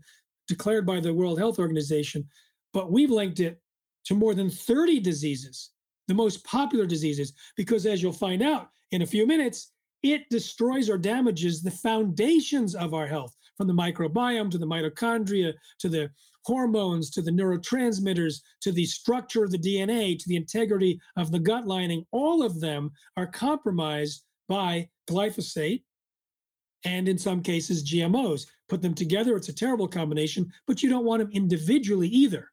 declared 0.47 0.85
by 0.85 0.99
the 0.99 1.13
World 1.13 1.39
Health 1.39 1.59
Organization, 1.59 2.27
but 2.73 2.91
we've 2.91 3.11
linked 3.11 3.39
it 3.39 3.59
to 4.05 4.15
more 4.15 4.33
than 4.33 4.49
30 4.49 4.99
diseases, 4.99 5.71
the 6.07 6.13
most 6.13 6.43
popular 6.45 6.85
diseases, 6.85 7.33
because 7.55 7.85
as 7.85 8.01
you'll 8.01 8.13
find 8.13 8.41
out 8.41 8.69
in 8.91 9.01
a 9.01 9.07
few 9.07 9.25
minutes, 9.25 9.71
it 10.03 10.29
destroys 10.29 10.89
or 10.89 10.97
damages 10.97 11.61
the 11.61 11.71
foundations 11.71 12.75
of 12.75 12.93
our 12.93 13.07
health, 13.07 13.35
from 13.57 13.67
the 13.67 13.73
microbiome 13.73 14.51
to 14.51 14.57
the 14.57 14.65
mitochondria 14.65 15.53
to 15.79 15.89
the 15.89 16.09
hormones 16.45 17.09
to 17.11 17.21
the 17.21 17.31
neurotransmitters 17.31 18.41
to 18.61 18.71
the 18.71 18.85
structure 18.85 19.43
of 19.43 19.51
the 19.51 19.57
DNA 19.57 20.17
to 20.19 20.27
the 20.27 20.35
integrity 20.35 20.99
of 21.15 21.31
the 21.31 21.39
gut 21.39 21.65
lining. 21.65 22.05
All 22.11 22.43
of 22.43 22.59
them 22.59 22.91
are 23.15 23.27
compromised 23.27 24.23
by 24.49 24.89
glyphosate 25.09 25.83
and 26.85 27.07
in 27.07 27.17
some 27.17 27.41
cases 27.41 27.89
GMOs. 27.89 28.45
Put 28.67 28.81
them 28.81 28.93
together, 28.93 29.37
it's 29.37 29.49
a 29.49 29.53
terrible 29.53 29.87
combination, 29.87 30.51
but 30.67 30.83
you 30.83 30.89
don't 30.89 31.05
want 31.05 31.21
them 31.21 31.31
individually 31.31 32.09
either. 32.09 32.49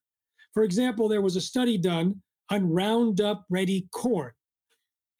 For 0.55 0.63
example, 0.63 1.09
there 1.09 1.23
was 1.23 1.37
a 1.37 1.41
study 1.41 1.79
done 1.79 2.21
on 2.51 2.69
Roundup 2.69 3.45
ready 3.49 3.89
corn, 3.93 4.33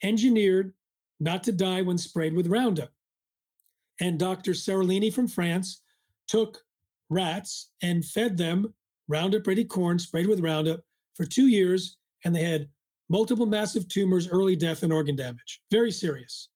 engineered 0.03 0.75
not 1.21 1.43
to 1.45 1.53
die 1.53 1.83
when 1.83 1.99
sprayed 1.99 2.35
with 2.35 2.49
Roundup. 2.49 2.91
And 4.01 4.19
Dr. 4.19 4.53
Seralini 4.53 5.13
from 5.13 5.29
France 5.29 5.83
took 6.27 6.59
rats 7.09 7.71
and 7.83 8.05
fed 8.05 8.37
them 8.37 8.75
Roundup 9.09 9.47
ready 9.47 9.65
corn 9.65 9.99
sprayed 9.99 10.27
with 10.27 10.41
Roundup 10.41 10.81
for 11.15 11.25
two 11.25 11.49
years, 11.49 11.97
and 12.25 12.35
they 12.35 12.45
had 12.45 12.69
multiple 13.09 13.47
massive 13.47 13.89
tumors, 13.89 14.29
early 14.29 14.57
death, 14.57 14.83
and 14.83 14.93
organ 14.93 15.17
damage. 15.17 15.61
Very 15.71 15.91
serious. 15.91 16.49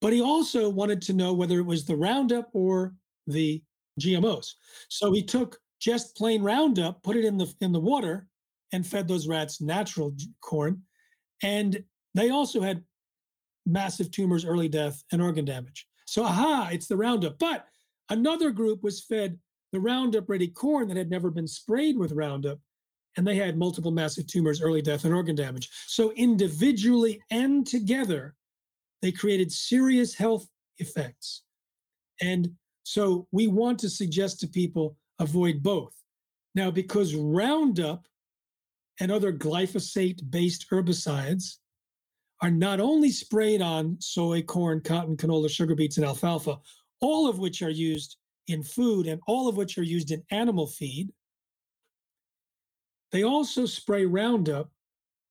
But 0.00 0.12
he 0.12 0.22
also 0.22 0.68
wanted 0.68 1.02
to 1.02 1.12
know 1.12 1.34
whether 1.34 1.58
it 1.58 1.66
was 1.66 1.84
the 1.84 1.96
Roundup 1.96 2.48
or 2.52 2.94
the 3.26 3.60
GMOs. 4.00 4.54
So 4.88 5.12
he 5.12 5.22
took 5.22 5.58
just 5.80 6.16
plain 6.16 6.42
Roundup, 6.42 7.02
put 7.02 7.16
it 7.16 7.24
in 7.24 7.36
the 7.36 7.52
in 7.60 7.72
the 7.72 7.80
water, 7.80 8.28
and 8.72 8.86
fed 8.86 9.08
those 9.08 9.26
rats 9.26 9.60
natural 9.60 10.14
corn, 10.40 10.82
and 11.42 11.82
they 12.14 12.30
also 12.30 12.60
had 12.60 12.82
massive 13.66 14.10
tumors, 14.10 14.44
early 14.44 14.68
death, 14.68 15.02
and 15.12 15.22
organ 15.22 15.44
damage. 15.44 15.86
So 16.06 16.24
aha, 16.24 16.70
it's 16.72 16.86
the 16.86 16.96
Roundup. 16.96 17.38
But 17.38 17.66
another 18.08 18.50
group 18.50 18.82
was 18.82 19.04
fed 19.04 19.38
the 19.72 19.80
Roundup 19.80 20.28
ready 20.28 20.48
corn 20.48 20.88
that 20.88 20.96
had 20.96 21.10
never 21.10 21.30
been 21.30 21.46
sprayed 21.46 21.98
with 21.98 22.12
Roundup, 22.12 22.58
and 23.16 23.26
they 23.26 23.36
had 23.36 23.58
multiple 23.58 23.90
massive 23.90 24.26
tumors, 24.26 24.62
early 24.62 24.80
death, 24.80 25.04
and 25.04 25.14
organ 25.14 25.36
damage. 25.36 25.68
So 25.86 26.12
individually 26.12 27.20
and 27.30 27.66
together, 27.66 28.34
they 29.02 29.12
created 29.12 29.52
serious 29.52 30.14
health 30.14 30.46
effects. 30.78 31.42
And 32.20 32.52
so 32.84 33.26
we 33.30 33.46
want 33.46 33.78
to 33.80 33.90
suggest 33.90 34.40
to 34.40 34.48
people 34.48 34.96
avoid 35.18 35.62
both. 35.62 35.92
Now, 36.54 36.70
because 36.70 37.14
Roundup 37.14 38.07
and 39.00 39.12
other 39.12 39.32
glyphosate 39.32 40.30
based 40.30 40.66
herbicides 40.70 41.56
are 42.40 42.50
not 42.50 42.80
only 42.80 43.10
sprayed 43.10 43.60
on 43.60 43.96
soy, 44.00 44.42
corn, 44.42 44.80
cotton, 44.80 45.16
canola, 45.16 45.50
sugar 45.50 45.74
beets, 45.74 45.96
and 45.96 46.06
alfalfa, 46.06 46.58
all 47.00 47.28
of 47.28 47.38
which 47.38 47.62
are 47.62 47.70
used 47.70 48.16
in 48.46 48.62
food 48.62 49.06
and 49.06 49.20
all 49.26 49.48
of 49.48 49.56
which 49.56 49.76
are 49.78 49.82
used 49.82 50.10
in 50.10 50.22
animal 50.30 50.66
feed, 50.66 51.12
they 53.10 53.24
also 53.24 53.66
spray 53.66 54.04
Roundup 54.04 54.70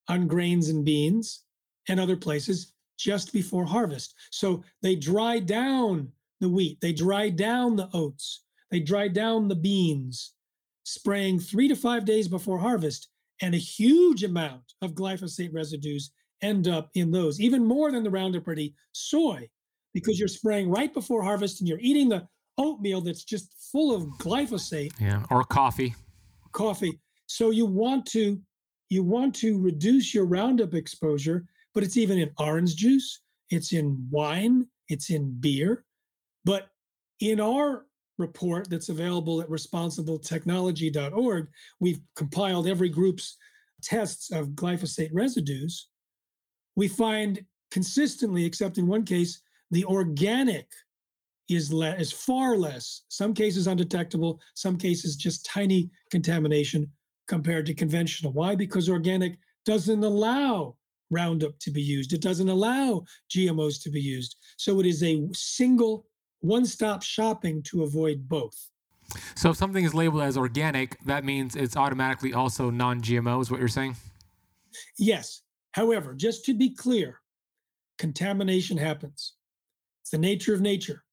on 0.08 0.28
grains 0.28 0.70
and 0.70 0.84
beans 0.84 1.44
and 1.88 2.00
other 2.00 2.18
places 2.18 2.74
just 2.98 3.32
before 3.32 3.66
harvest. 3.66 4.16
So 4.32 4.64
they 4.82 4.96
dry 4.96 5.40
down 5.40 6.12
the 6.40 6.50
wheat, 6.50 6.80
they 6.82 6.94
dry 6.94 7.30
down 7.30 7.76
the 7.76 7.90
oats, 7.94 8.44
they 8.72 8.80
dry 8.80 9.08
down 9.08 9.48
the 9.48 9.56
beans, 9.56 10.34
spraying 10.84 11.40
three 11.40 11.68
to 11.68 11.76
five 11.76 12.06
days 12.06 12.28
before 12.28 12.58
harvest. 12.60 13.10
And 13.42 13.54
a 13.54 13.60
huge 13.60 14.24
amount 14.24 14.64
of 14.82 14.94
glyphosate 14.94 15.54
residues 15.54 16.12
end 16.42 16.68
up 16.68 16.90
in 16.96 17.12
those, 17.12 17.40
even 17.40 17.66
more 17.66 17.92
than 17.92 18.04
the 18.04 18.10
Roundup 18.10 18.48
Ready 18.48 18.76
soy, 18.92 19.48
because 19.94 20.20
you're 20.20 20.28
spraying 20.28 20.70
right 20.70 20.94
before 20.94 21.24
harvest 21.24 21.62
and 21.62 21.68
you're 21.68 21.80
eating 21.80 22.10
the 22.10 22.28
oatmeal 22.58 23.02
that's 23.02 23.24
just 23.24 23.54
full 23.72 23.96
of 23.96 24.04
glyphosate. 24.20 24.92
Yeah, 25.00 25.24
or 25.30 25.44
coffee. 25.44 25.96
Coffee. 26.52 27.00
So 27.28 27.52
you 27.52 27.66
want 27.66 28.06
to 28.08 28.40
you 28.90 29.04
want 29.04 29.36
to 29.36 29.60
reduce 29.60 30.14
your 30.14 30.26
Roundup 30.26 30.74
exposure 30.74 31.46
but 31.78 31.84
it's 31.84 31.98
even 31.98 32.18
in 32.18 32.32
orange 32.40 32.76
juice, 32.76 33.22
it's 33.52 33.72
in 33.72 34.08
wine, 34.10 34.66
it's 34.90 35.12
in 35.12 35.40
beer. 35.40 35.86
But 36.44 36.70
in 37.20 37.40
our 37.40 37.86
report 38.18 38.70
that's 38.70 38.90
available 38.90 39.42
at 39.42 39.50
responsibletechnology.org, 39.50 41.48
we've 41.80 42.00
compiled 42.16 42.68
every 42.68 42.90
group's 42.90 43.38
tests 43.82 44.32
of 44.32 44.50
glyphosate 44.50 45.12
residues. 45.14 45.90
We 46.76 46.88
find 46.88 47.44
consistently, 47.72 48.46
except 48.46 48.78
in 48.78 48.88
one 48.88 49.04
case, 49.04 49.42
the 49.72 49.86
organic 49.86 50.68
is 51.50 51.72
le- 51.72 51.96
is 51.96 52.12
far 52.12 52.58
less. 52.58 53.04
Some 53.10 53.34
cases 53.34 53.68
undetectable, 53.68 54.40
some 54.56 54.78
cases 54.78 55.16
just 55.16 55.46
tiny 55.46 55.90
contamination 56.12 56.92
compared 57.28 57.66
to 57.68 57.74
conventional. 57.74 58.34
Why? 58.34 58.56
Because 58.56 58.90
organic 58.90 59.38
doesn't 59.66 60.04
allow 60.04 60.76
Roundup 61.10 61.58
to 61.60 61.72
be 61.72 61.82
used. 61.82 62.14
It 62.14 62.22
doesn't 62.22 62.50
allow 62.50 63.06
GMOs 63.30 63.82
to 63.84 63.90
be 63.90 64.02
used. 64.02 64.36
So 64.58 64.80
it 64.80 64.86
is 64.86 65.04
a 65.04 65.28
single 65.34 66.06
one 66.42 66.66
stop 66.66 67.04
shopping 67.04 67.64
to 67.64 67.84
avoid 67.84 68.28
both. 68.28 68.70
So 69.36 69.52
if 69.52 69.58
something 69.58 69.84
is 69.84 69.94
labeled 69.94 70.24
as 70.24 70.38
organic, 70.38 71.00
that 71.06 71.24
means 71.24 71.56
it's 71.56 71.78
automatically 71.78 72.34
also 72.34 72.70
non 72.70 73.02
GMO, 73.02 73.42
is 73.42 73.50
what 73.50 73.60
you're 73.60 73.70
saying? 73.70 73.96
Yes. 74.98 75.42
However, 75.72 76.14
just 76.14 76.46
to 76.46 76.54
be 76.54 76.70
clear, 76.70 77.22
contamination 77.98 78.78
happens. 78.78 79.34
It's 80.02 80.12
the 80.12 80.18
nature 80.18 80.54
of 80.54 80.62
nature. 80.62 81.04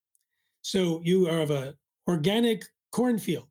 So 0.63 1.01
you 1.05 1.27
have 1.27 1.51
a 1.51 1.75
organic 2.09 2.65
cornfield 2.91 3.47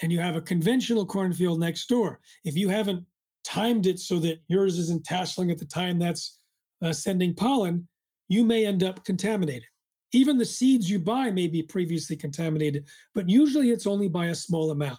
and 0.00 0.10
you 0.10 0.20
have 0.20 0.36
a 0.36 0.40
conventional 0.40 1.06
cornfield 1.06 1.60
next 1.60 1.88
door. 1.88 2.20
If 2.44 2.56
you 2.56 2.68
haven't 2.68 3.04
timed 3.44 3.86
it 3.86 3.98
so 3.98 4.18
that 4.20 4.40
yours 4.48 4.78
isn't 4.78 5.04
tasseling 5.04 5.50
at 5.50 5.58
the 5.58 5.64
time 5.64 5.98
that's 5.98 6.38
uh, 6.82 6.92
sending 6.92 7.34
pollen, 7.34 7.86
you 8.28 8.44
may 8.44 8.66
end 8.66 8.82
up 8.82 9.04
contaminated. 9.04 9.66
Even 10.12 10.36
the 10.36 10.44
seeds 10.44 10.90
you 10.90 10.98
buy 10.98 11.30
may 11.30 11.46
be 11.46 11.62
previously 11.62 12.16
contaminated, 12.16 12.86
but 13.14 13.28
usually 13.28 13.70
it's 13.70 13.86
only 13.86 14.08
by 14.08 14.26
a 14.26 14.34
small 14.34 14.70
amount. 14.70 14.98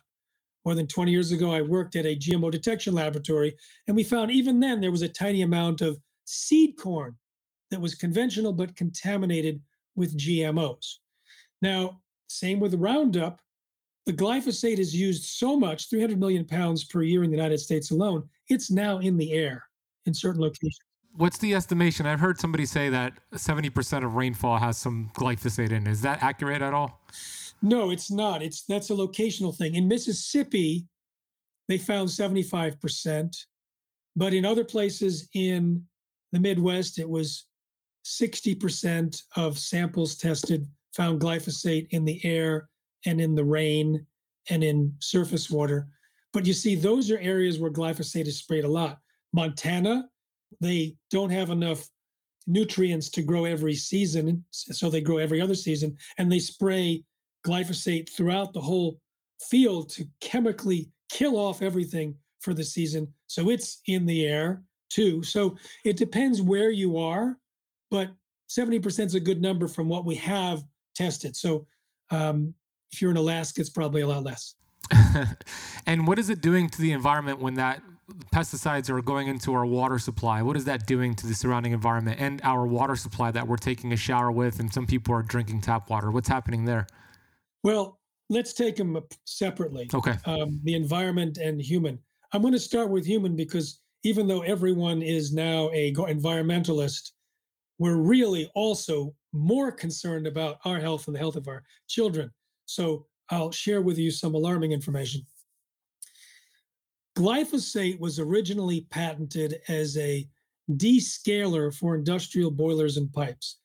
More 0.65 0.75
than 0.75 0.87
20 0.87 1.11
years 1.11 1.31
ago, 1.31 1.51
I 1.51 1.61
worked 1.61 1.95
at 1.95 2.05
a 2.05 2.15
GMO 2.15 2.49
detection 2.49 2.93
laboratory, 2.93 3.55
and 3.87 3.95
we 3.95 4.03
found 4.03 4.31
even 4.31 4.59
then 4.59 4.81
there 4.81 4.91
was 4.91 5.01
a 5.01 5.09
tiny 5.09 5.41
amount 5.41 5.81
of 5.81 5.99
seed 6.25 6.77
corn 6.77 7.15
that 7.69 7.81
was 7.81 7.95
conventional 7.95 8.53
but 8.53 8.75
contaminated 8.75 9.61
with 9.95 10.17
GMOs. 10.17 10.95
Now, 11.61 12.01
same 12.27 12.59
with 12.59 12.73
Roundup. 12.75 13.39
The 14.05 14.13
glyphosate 14.13 14.79
is 14.79 14.95
used 14.95 15.25
so 15.25 15.57
much, 15.57 15.89
300 15.89 16.19
million 16.19 16.45
pounds 16.45 16.85
per 16.85 17.03
year 17.03 17.23
in 17.23 17.29
the 17.29 17.37
United 17.37 17.59
States 17.59 17.91
alone, 17.91 18.27
it's 18.49 18.71
now 18.71 18.99
in 18.99 19.17
the 19.17 19.31
air 19.33 19.63
in 20.05 20.13
certain 20.13 20.41
locations. 20.41 20.79
What's 21.15 21.37
the 21.37 21.53
estimation? 21.53 22.07
I've 22.07 22.19
heard 22.19 22.39
somebody 22.39 22.65
say 22.65 22.89
that 22.89 23.13
70% 23.33 24.03
of 24.03 24.15
rainfall 24.15 24.57
has 24.57 24.77
some 24.77 25.11
glyphosate 25.13 25.71
in. 25.71 25.85
Is 25.85 26.01
that 26.01 26.23
accurate 26.23 26.63
at 26.63 26.73
all? 26.73 27.01
No, 27.61 27.91
it's 27.91 28.09
not. 28.09 28.41
It's 28.41 28.63
that's 28.63 28.89
a 28.89 28.93
locational 28.93 29.55
thing. 29.55 29.75
In 29.75 29.87
Mississippi, 29.87 30.87
they 31.67 31.77
found 31.77 32.09
75%, 32.09 33.35
but 34.15 34.33
in 34.33 34.43
other 34.43 34.63
places 34.63 35.29
in 35.33 35.83
the 36.31 36.39
Midwest, 36.39 36.99
it 36.99 37.07
was 37.07 37.45
60% 38.05 39.21
of 39.37 39.57
samples 39.57 40.15
tested 40.15 40.67
found 40.93 41.21
glyphosate 41.21 41.87
in 41.91 42.05
the 42.05 42.23
air 42.25 42.69
and 43.05 43.21
in 43.21 43.35
the 43.35 43.43
rain 43.43 44.05
and 44.49 44.63
in 44.63 44.93
surface 44.99 45.49
water. 45.49 45.87
But 46.33 46.45
you 46.45 46.53
see, 46.53 46.75
those 46.75 47.11
are 47.11 47.19
areas 47.19 47.59
where 47.59 47.71
glyphosate 47.71 48.27
is 48.27 48.39
sprayed 48.39 48.65
a 48.65 48.67
lot. 48.67 48.99
Montana, 49.31 50.09
they 50.59 50.95
don't 51.11 51.29
have 51.29 51.49
enough 51.49 51.87
nutrients 52.47 53.09
to 53.09 53.21
grow 53.21 53.45
every 53.45 53.75
season, 53.75 54.43
so 54.51 54.89
they 54.89 55.01
grow 55.01 55.17
every 55.17 55.41
other 55.41 55.55
season, 55.55 55.97
and 56.17 56.31
they 56.31 56.39
spray 56.39 57.03
glyphosate 57.45 58.09
throughout 58.09 58.53
the 58.53 58.61
whole 58.61 58.99
field 59.41 59.89
to 59.89 60.05
chemically 60.21 60.89
kill 61.09 61.37
off 61.37 61.61
everything 61.61 62.15
for 62.39 62.53
the 62.53 62.63
season. 62.63 63.07
So 63.27 63.49
it's 63.49 63.81
in 63.87 64.05
the 64.05 64.25
air 64.25 64.63
too. 64.89 65.23
So 65.23 65.57
it 65.85 65.97
depends 65.97 66.41
where 66.41 66.69
you 66.69 66.97
are, 66.97 67.37
but 67.89 68.09
70% 68.49 69.05
is 69.05 69.15
a 69.15 69.19
good 69.19 69.41
number 69.41 69.67
from 69.67 69.87
what 69.89 70.05
we 70.05 70.15
have 70.15 70.63
tested. 70.95 71.35
So 71.35 71.65
um, 72.11 72.53
if 72.91 73.01
you're 73.01 73.11
in 73.11 73.17
Alaska, 73.17 73.61
it's 73.61 73.69
probably 73.69 74.01
a 74.01 74.07
lot 74.07 74.23
less. 74.23 74.55
and 75.85 76.05
what 76.05 76.19
is 76.19 76.29
it 76.29 76.41
doing 76.41 76.69
to 76.69 76.81
the 76.81 76.91
environment 76.91 77.39
when 77.39 77.55
that 77.55 77.81
pesticides 78.33 78.89
are 78.89 79.01
going 79.01 79.27
into 79.27 79.53
our 79.53 79.65
water 79.65 79.99
supply? 79.99 80.41
What 80.41 80.57
is 80.57 80.65
that 80.65 80.85
doing 80.85 81.15
to 81.15 81.27
the 81.27 81.33
surrounding 81.33 81.71
environment 81.71 82.19
and 82.19 82.41
our 82.43 82.65
water 82.65 82.95
supply 82.95 83.31
that 83.31 83.47
we're 83.47 83.57
taking 83.57 83.93
a 83.93 83.97
shower 83.97 84.31
with, 84.31 84.59
and 84.59 84.73
some 84.73 84.85
people 84.85 85.13
are 85.15 85.23
drinking 85.23 85.61
tap 85.61 85.89
water? 85.89 86.11
What's 86.11 86.27
happening 86.27 86.65
there? 86.65 86.87
Well, 87.63 87.99
let's 88.29 88.53
take 88.53 88.75
them 88.75 88.97
separately. 89.25 89.89
Okay. 89.93 90.15
Um, 90.25 90.59
the 90.63 90.75
environment 90.75 91.37
and 91.37 91.61
human. 91.61 91.99
I'm 92.31 92.41
going 92.41 92.53
to 92.53 92.59
start 92.59 92.89
with 92.89 93.05
human 93.05 93.35
because 93.35 93.79
even 94.03 94.27
though 94.27 94.41
everyone 94.41 95.01
is 95.01 95.31
now 95.33 95.69
a 95.73 95.93
environmentalist, 95.93 97.11
we're 97.79 97.97
really 97.97 98.49
also 98.55 99.13
more 99.31 99.71
concerned 99.71 100.27
about 100.27 100.57
our 100.65 100.79
health 100.79 101.07
and 101.07 101.15
the 101.15 101.19
health 101.19 101.35
of 101.35 101.47
our 101.47 101.63
children. 101.87 102.29
So 102.65 103.07
I'll 103.29 103.51
share 103.51 103.81
with 103.81 103.97
you 103.97 104.11
some 104.11 104.35
alarming 104.35 104.71
information. 104.71 105.25
Glyphosate 107.15 107.99
was 107.99 108.19
originally 108.19 108.87
patented 108.89 109.59
as 109.67 109.97
a 109.97 110.27
descaler 110.71 111.73
for 111.75 111.95
industrial 111.95 112.49
boilers 112.49 112.97
and 112.97 113.11
pipes. 113.13 113.57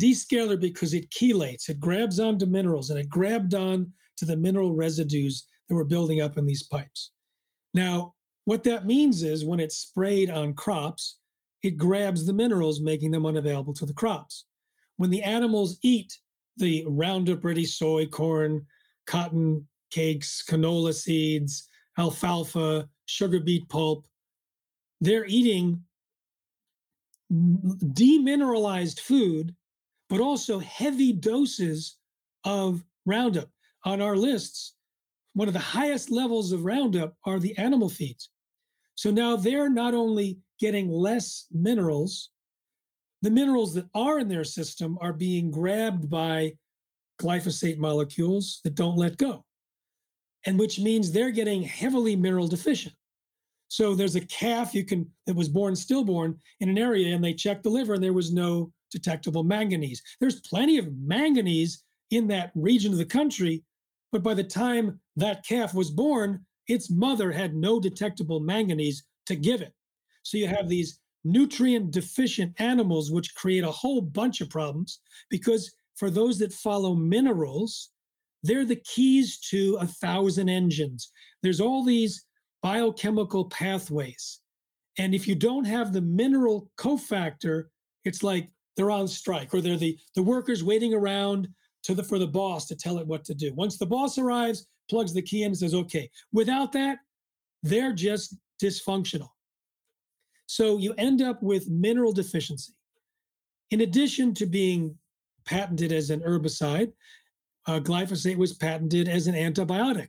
Descaler 0.00 0.58
because 0.58 0.94
it 0.94 1.10
chelates, 1.10 1.68
it 1.68 1.78
grabs 1.78 2.18
onto 2.18 2.46
minerals, 2.46 2.90
and 2.90 2.98
it 2.98 3.08
grabbed 3.08 3.54
on 3.54 3.92
to 4.16 4.24
the 4.24 4.36
mineral 4.36 4.74
residues 4.74 5.46
that 5.68 5.74
were 5.74 5.84
building 5.84 6.20
up 6.20 6.38
in 6.38 6.46
these 6.46 6.62
pipes. 6.64 7.12
Now, 7.74 8.14
what 8.44 8.64
that 8.64 8.86
means 8.86 9.22
is 9.22 9.44
when 9.44 9.60
it's 9.60 9.76
sprayed 9.76 10.30
on 10.30 10.54
crops, 10.54 11.18
it 11.62 11.76
grabs 11.76 12.26
the 12.26 12.32
minerals, 12.32 12.80
making 12.80 13.10
them 13.10 13.26
unavailable 13.26 13.74
to 13.74 13.86
the 13.86 13.94
crops. 13.94 14.46
When 14.96 15.10
the 15.10 15.22
animals 15.22 15.78
eat 15.82 16.16
the 16.56 16.84
Roundup 16.86 17.44
Ready 17.44 17.64
soy, 17.64 18.06
corn, 18.06 18.66
cotton 19.06 19.66
cakes, 19.90 20.42
canola 20.48 20.94
seeds, 20.94 21.68
alfalfa, 21.98 22.88
sugar 23.06 23.40
beet 23.40 23.68
pulp. 23.68 24.06
They're 25.00 25.26
eating 25.26 25.82
demineralized 27.32 29.00
food, 29.00 29.54
but 30.08 30.20
also 30.20 30.58
heavy 30.58 31.12
doses 31.12 31.96
of 32.44 32.84
Roundup. 33.06 33.48
On 33.84 34.00
our 34.00 34.16
lists, 34.16 34.74
one 35.34 35.48
of 35.48 35.54
the 35.54 35.60
highest 35.60 36.10
levels 36.10 36.52
of 36.52 36.64
Roundup 36.64 37.16
are 37.24 37.38
the 37.38 37.56
animal 37.58 37.88
feeds. 37.88 38.30
So 38.94 39.10
now 39.10 39.36
they're 39.36 39.68
not 39.68 39.94
only 39.94 40.38
getting 40.60 40.88
less 40.88 41.46
minerals, 41.50 42.30
the 43.22 43.30
minerals 43.30 43.74
that 43.74 43.86
are 43.94 44.20
in 44.20 44.28
their 44.28 44.44
system 44.44 44.96
are 45.00 45.12
being 45.12 45.50
grabbed 45.50 46.08
by 46.08 46.52
glyphosate 47.20 47.78
molecules 47.78 48.60
that 48.64 48.74
don't 48.74 48.96
let 48.96 49.16
go, 49.16 49.44
and 50.46 50.58
which 50.58 50.78
means 50.78 51.10
they're 51.10 51.30
getting 51.30 51.62
heavily 51.62 52.16
mineral 52.16 52.48
deficient. 52.48 52.94
So 53.68 53.94
there's 53.94 54.16
a 54.16 54.26
calf 54.26 54.74
you 54.74 54.84
can 54.84 55.10
that 55.26 55.34
was 55.34 55.48
born 55.48 55.74
stillborn 55.74 56.38
in 56.60 56.68
an 56.68 56.78
area, 56.78 57.14
and 57.14 57.24
they 57.24 57.34
checked 57.34 57.64
the 57.64 57.70
liver, 57.70 57.94
and 57.94 58.02
there 58.02 58.12
was 58.12 58.32
no 58.32 58.72
detectable 58.90 59.42
manganese. 59.42 60.02
There's 60.20 60.40
plenty 60.40 60.78
of 60.78 60.92
manganese 60.98 61.82
in 62.10 62.28
that 62.28 62.52
region 62.54 62.92
of 62.92 62.98
the 62.98 63.04
country, 63.04 63.64
but 64.12 64.22
by 64.22 64.34
the 64.34 64.44
time 64.44 65.00
that 65.16 65.44
calf 65.44 65.74
was 65.74 65.90
born, 65.90 66.44
its 66.68 66.90
mother 66.90 67.32
had 67.32 67.54
no 67.54 67.80
detectable 67.80 68.40
manganese 68.40 69.02
to 69.26 69.34
give 69.34 69.60
it. 69.60 69.72
So 70.22 70.38
you 70.38 70.46
have 70.46 70.68
these 70.68 71.00
nutrient 71.24 71.90
deficient 71.90 72.52
animals, 72.60 73.10
which 73.10 73.34
create 73.34 73.64
a 73.64 73.70
whole 73.70 74.00
bunch 74.00 74.40
of 74.40 74.50
problems 74.50 75.00
because 75.30 75.72
for 75.96 76.10
those 76.10 76.38
that 76.38 76.52
follow 76.52 76.94
minerals, 76.94 77.90
they're 78.44 78.66
the 78.66 78.76
keys 78.76 79.38
to 79.38 79.76
a 79.80 79.86
thousand 79.86 80.48
engines. 80.48 81.10
There's 81.42 81.60
all 81.60 81.82
these 81.82 82.26
biochemical 82.62 83.46
pathways. 83.46 84.40
And 84.98 85.14
if 85.14 85.26
you 85.26 85.34
don't 85.34 85.64
have 85.64 85.92
the 85.92 86.02
mineral 86.02 86.70
cofactor, 86.78 87.64
it's 88.04 88.22
like 88.22 88.48
they're 88.76 88.90
on 88.90 89.08
strike 89.08 89.52
or 89.54 89.60
they're 89.60 89.76
the, 89.76 89.98
the 90.14 90.22
workers 90.22 90.62
waiting 90.62 90.94
around 90.94 91.48
to 91.84 91.94
the 91.94 92.02
for 92.02 92.18
the 92.18 92.26
boss 92.26 92.66
to 92.66 92.76
tell 92.76 92.98
it 92.98 93.06
what 93.06 93.24
to 93.24 93.34
do. 93.34 93.52
Once 93.54 93.78
the 93.78 93.86
boss 93.86 94.18
arrives, 94.18 94.66
plugs 94.90 95.14
the 95.14 95.22
key 95.22 95.42
in 95.42 95.48
and 95.48 95.56
says, 95.56 95.74
okay. 95.74 96.10
Without 96.32 96.70
that, 96.72 96.98
they're 97.62 97.92
just 97.92 98.36
dysfunctional. 98.62 99.28
So 100.46 100.78
you 100.78 100.94
end 100.98 101.22
up 101.22 101.42
with 101.42 101.68
mineral 101.70 102.12
deficiency. 102.12 102.74
In 103.70 103.80
addition 103.80 104.34
to 104.34 104.46
being 104.46 104.96
patented 105.46 105.92
as 105.92 106.10
an 106.10 106.20
herbicide, 106.20 106.92
uh, 107.66 107.80
glyphosate 107.80 108.36
was 108.36 108.54
patented 108.54 109.08
as 109.08 109.26
an 109.26 109.34
antibiotic. 109.34 110.08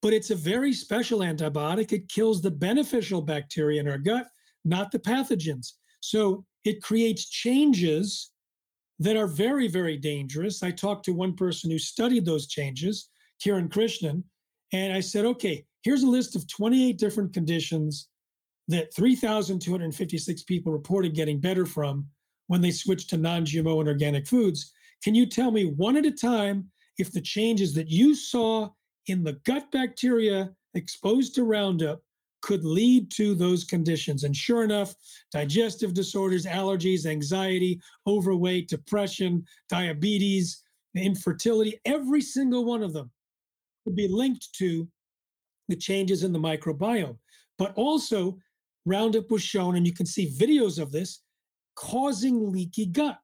But 0.00 0.12
it's 0.12 0.30
a 0.30 0.36
very 0.36 0.72
special 0.72 1.20
antibiotic. 1.20 1.92
It 1.92 2.08
kills 2.08 2.40
the 2.40 2.50
beneficial 2.50 3.20
bacteria 3.20 3.80
in 3.80 3.88
our 3.88 3.98
gut, 3.98 4.28
not 4.64 4.92
the 4.92 4.98
pathogens. 4.98 5.72
So 6.00 6.44
it 6.64 6.82
creates 6.82 7.28
changes 7.28 8.30
that 9.00 9.16
are 9.16 9.26
very, 9.26 9.68
very 9.68 9.96
dangerous. 9.96 10.62
I 10.62 10.70
talked 10.70 11.04
to 11.06 11.12
one 11.12 11.34
person 11.34 11.70
who 11.70 11.78
studied 11.78 12.24
those 12.24 12.46
changes, 12.46 13.08
Kiran 13.44 13.68
Krishnan, 13.68 14.22
and 14.72 14.92
I 14.92 15.00
said, 15.00 15.24
okay, 15.24 15.64
here's 15.82 16.02
a 16.02 16.08
list 16.08 16.36
of 16.36 16.46
28 16.48 16.98
different 16.98 17.32
conditions 17.32 18.08
that 18.68 18.92
3,256 18.94 20.42
people 20.42 20.72
reported 20.72 21.14
getting 21.14 21.40
better 21.40 21.64
from 21.64 22.06
when 22.48 22.60
they 22.60 22.70
switched 22.70 23.10
to 23.10 23.16
non 23.16 23.44
GMO 23.44 23.80
and 23.80 23.88
organic 23.88 24.26
foods. 24.26 24.72
Can 25.02 25.14
you 25.14 25.26
tell 25.26 25.50
me 25.50 25.64
one 25.66 25.96
at 25.96 26.06
a 26.06 26.10
time 26.10 26.70
if 26.98 27.12
the 27.12 27.20
changes 27.20 27.74
that 27.74 27.88
you 27.88 28.14
saw 28.14 28.70
in 29.06 29.22
the 29.22 29.34
gut 29.44 29.70
bacteria 29.70 30.50
exposed 30.74 31.34
to 31.34 31.44
Roundup 31.44 32.02
could 32.42 32.64
lead 32.64 33.10
to 33.12 33.34
those 33.34 33.64
conditions? 33.64 34.24
And 34.24 34.36
sure 34.36 34.64
enough, 34.64 34.94
digestive 35.32 35.94
disorders, 35.94 36.46
allergies, 36.46 37.06
anxiety, 37.06 37.80
overweight, 38.06 38.68
depression, 38.68 39.44
diabetes, 39.68 40.62
infertility, 40.94 41.80
every 41.84 42.20
single 42.20 42.64
one 42.64 42.82
of 42.82 42.92
them 42.92 43.10
could 43.84 43.94
be 43.94 44.08
linked 44.08 44.52
to 44.54 44.88
the 45.68 45.76
changes 45.76 46.24
in 46.24 46.32
the 46.32 46.38
microbiome. 46.38 47.16
But 47.58 47.72
also, 47.74 48.38
Roundup 48.84 49.30
was 49.30 49.42
shown, 49.42 49.76
and 49.76 49.86
you 49.86 49.92
can 49.92 50.06
see 50.06 50.32
videos 50.32 50.80
of 50.80 50.92
this, 50.92 51.20
causing 51.74 52.50
leaky 52.50 52.86
gut, 52.86 53.18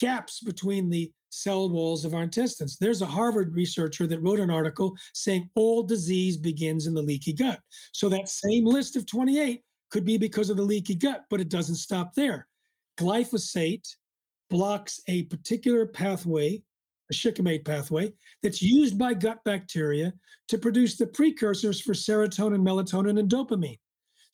gaps 0.00 0.40
between 0.40 0.90
the 0.90 1.10
cell 1.30 1.68
walls 1.68 2.04
of 2.04 2.14
our 2.14 2.22
intestines. 2.22 2.76
There's 2.78 3.02
a 3.02 3.06
Harvard 3.06 3.54
researcher 3.54 4.06
that 4.06 4.22
wrote 4.22 4.40
an 4.40 4.50
article 4.50 4.96
saying 5.14 5.50
all 5.54 5.82
disease 5.82 6.36
begins 6.36 6.86
in 6.86 6.94
the 6.94 7.02
leaky 7.02 7.32
gut. 7.32 7.60
So 7.92 8.08
that 8.08 8.28
same 8.28 8.64
list 8.64 8.96
of 8.96 9.06
28 9.06 9.62
could 9.90 10.04
be 10.04 10.18
because 10.18 10.50
of 10.50 10.56
the 10.56 10.62
leaky 10.62 10.94
gut, 10.94 11.24
but 11.30 11.40
it 11.40 11.48
doesn't 11.48 11.76
stop 11.76 12.14
there. 12.14 12.46
Glyphosate 12.98 13.86
blocks 14.48 15.00
a 15.08 15.24
particular 15.24 15.86
pathway, 15.86 16.62
a 17.10 17.14
shikimate 17.14 17.64
pathway, 17.64 18.12
that's 18.42 18.62
used 18.62 18.98
by 18.98 19.14
gut 19.14 19.38
bacteria 19.44 20.12
to 20.48 20.58
produce 20.58 20.96
the 20.96 21.06
precursors 21.06 21.80
for 21.80 21.92
serotonin, 21.92 22.62
melatonin, 22.62 23.18
and 23.18 23.30
dopamine. 23.30 23.78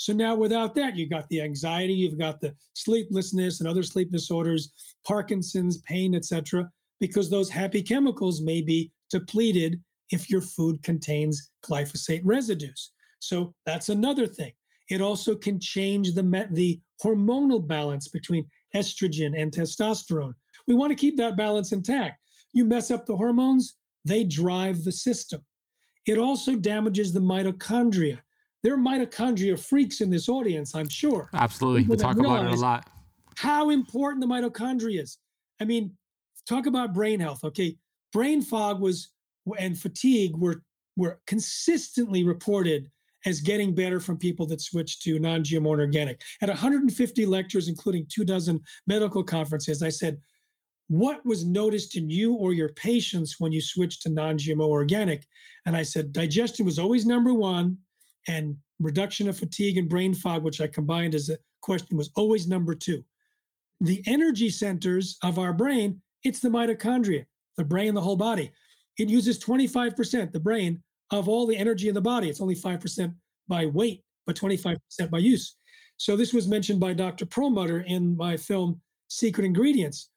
So 0.02 0.12
now 0.12 0.34
without 0.34 0.74
that, 0.74 0.96
you've 0.96 1.10
got 1.10 1.28
the 1.28 1.40
anxiety, 1.40 1.92
you've 1.92 2.18
got 2.18 2.40
the 2.40 2.56
sleeplessness 2.74 3.60
and 3.60 3.68
other 3.68 3.84
sleep 3.84 4.10
disorders, 4.10 4.72
Parkinson's, 5.06 5.78
pain, 5.82 6.16
etc., 6.16 6.68
because 6.98 7.30
those 7.30 7.48
happy 7.48 7.82
chemicals 7.82 8.40
may 8.40 8.62
be 8.62 8.90
depleted 9.10 9.80
if 10.10 10.28
your 10.28 10.40
food 10.40 10.82
contains 10.82 11.52
glyphosate 11.64 12.22
residues. 12.24 12.90
So 13.20 13.54
that's 13.64 13.90
another 13.90 14.26
thing. 14.26 14.50
It 14.90 15.00
also 15.00 15.36
can 15.36 15.60
change 15.60 16.14
the, 16.14 16.48
the 16.50 16.80
hormonal 17.00 17.64
balance 17.64 18.08
between 18.08 18.50
estrogen 18.74 19.40
and 19.40 19.52
testosterone. 19.52 20.34
We 20.66 20.74
want 20.74 20.90
to 20.90 20.96
keep 20.96 21.16
that 21.18 21.36
balance 21.36 21.70
intact. 21.70 22.18
You 22.52 22.64
mess 22.64 22.90
up 22.90 23.06
the 23.06 23.16
hormones, 23.16 23.74
they 24.04 24.24
drive 24.24 24.82
the 24.82 24.90
system. 24.90 25.42
It 26.06 26.18
also 26.18 26.56
damages 26.56 27.12
the 27.12 27.20
mitochondria. 27.20 28.18
There 28.62 28.74
are 28.74 28.78
mitochondria 28.78 29.58
freaks 29.58 30.00
in 30.00 30.10
this 30.10 30.28
audience, 30.28 30.74
I'm 30.74 30.88
sure. 30.88 31.28
Absolutely. 31.34 31.82
we 31.84 31.96
talk 31.96 32.16
about 32.18 32.46
it 32.46 32.52
a 32.52 32.56
lot. 32.56 32.88
How 33.36 33.70
important 33.70 34.20
the 34.20 34.26
mitochondria 34.26 35.02
is. 35.02 35.18
I 35.60 35.64
mean, 35.64 35.96
talk 36.48 36.66
about 36.66 36.94
brain 36.94 37.18
health. 37.18 37.44
Okay. 37.44 37.76
Brain 38.12 38.42
fog 38.42 38.80
was 38.80 39.08
and 39.58 39.78
fatigue 39.78 40.36
were 40.36 40.62
were 40.96 41.20
consistently 41.26 42.22
reported 42.22 42.90
as 43.24 43.40
getting 43.40 43.74
better 43.74 44.00
from 44.00 44.16
people 44.18 44.46
that 44.46 44.60
switched 44.60 45.02
to 45.02 45.18
non-GMO 45.18 45.72
and 45.72 45.80
organic. 45.80 46.20
At 46.42 46.48
150 46.48 47.24
lectures, 47.24 47.68
including 47.68 48.06
two 48.08 48.24
dozen 48.24 48.60
medical 48.86 49.22
conferences, 49.22 49.82
I 49.82 49.88
said, 49.88 50.18
what 50.88 51.24
was 51.24 51.44
noticed 51.44 51.96
in 51.96 52.10
you 52.10 52.34
or 52.34 52.52
your 52.52 52.70
patients 52.70 53.36
when 53.38 53.52
you 53.52 53.60
switched 53.60 54.02
to 54.02 54.10
non-GMO 54.10 54.66
organic? 54.66 55.24
And 55.66 55.76
I 55.76 55.82
said, 55.82 56.12
digestion 56.12 56.66
was 56.66 56.78
always 56.78 57.06
number 57.06 57.32
one, 57.32 57.78
and 58.28 58.56
reduction 58.80 59.28
of 59.28 59.38
fatigue 59.38 59.78
and 59.78 59.88
brain 59.88 60.14
fog, 60.14 60.42
which 60.42 60.60
I 60.60 60.66
combined 60.66 61.14
as 61.14 61.28
a 61.28 61.38
question, 61.60 61.96
was 61.96 62.10
always 62.16 62.48
number 62.48 62.74
two. 62.74 63.04
The 63.80 64.02
energy 64.06 64.50
centers 64.50 65.18
of 65.22 65.38
our 65.38 65.52
brain, 65.52 66.00
it's 66.24 66.40
the 66.40 66.48
mitochondria, 66.48 67.24
the 67.56 67.64
brain, 67.64 67.94
the 67.94 68.00
whole 68.00 68.16
body. 68.16 68.52
It 68.98 69.08
uses 69.08 69.38
25%, 69.38 70.32
the 70.32 70.40
brain, 70.40 70.82
of 71.10 71.28
all 71.28 71.46
the 71.46 71.56
energy 71.56 71.88
in 71.88 71.94
the 71.94 72.00
body. 72.00 72.28
It's 72.28 72.40
only 72.40 72.54
5% 72.54 73.14
by 73.48 73.66
weight, 73.66 74.02
but 74.26 74.36
25% 74.36 74.78
by 75.10 75.18
use. 75.18 75.56
So 75.96 76.16
this 76.16 76.32
was 76.32 76.48
mentioned 76.48 76.80
by 76.80 76.94
Dr. 76.94 77.26
Perlmutter 77.26 77.80
in 77.80 78.16
my 78.16 78.36
film 78.36 78.80
Secret 79.08 79.44
Ingredients. 79.44 80.08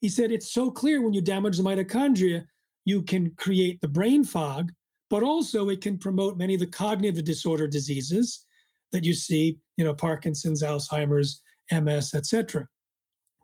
He 0.00 0.08
said 0.08 0.32
it's 0.32 0.52
so 0.52 0.70
clear 0.70 1.02
when 1.02 1.12
you 1.12 1.20
damage 1.20 1.58
the 1.58 1.62
mitochondria, 1.62 2.46
you 2.84 3.02
can 3.02 3.32
create 3.36 3.80
the 3.80 3.88
brain 3.88 4.24
fog, 4.24 4.72
but 5.10 5.22
also 5.22 5.68
it 5.68 5.80
can 5.80 5.98
promote 5.98 6.38
many 6.38 6.54
of 6.54 6.60
the 6.60 6.66
cognitive 6.66 7.24
disorder 7.24 7.66
diseases 7.66 8.46
that 8.92 9.04
you 9.04 9.12
see, 9.12 9.58
you 9.76 9.84
know, 9.84 9.94
Parkinson's, 9.94 10.62
Alzheimer's, 10.62 11.42
MS, 11.70 12.14
etc. 12.14 12.66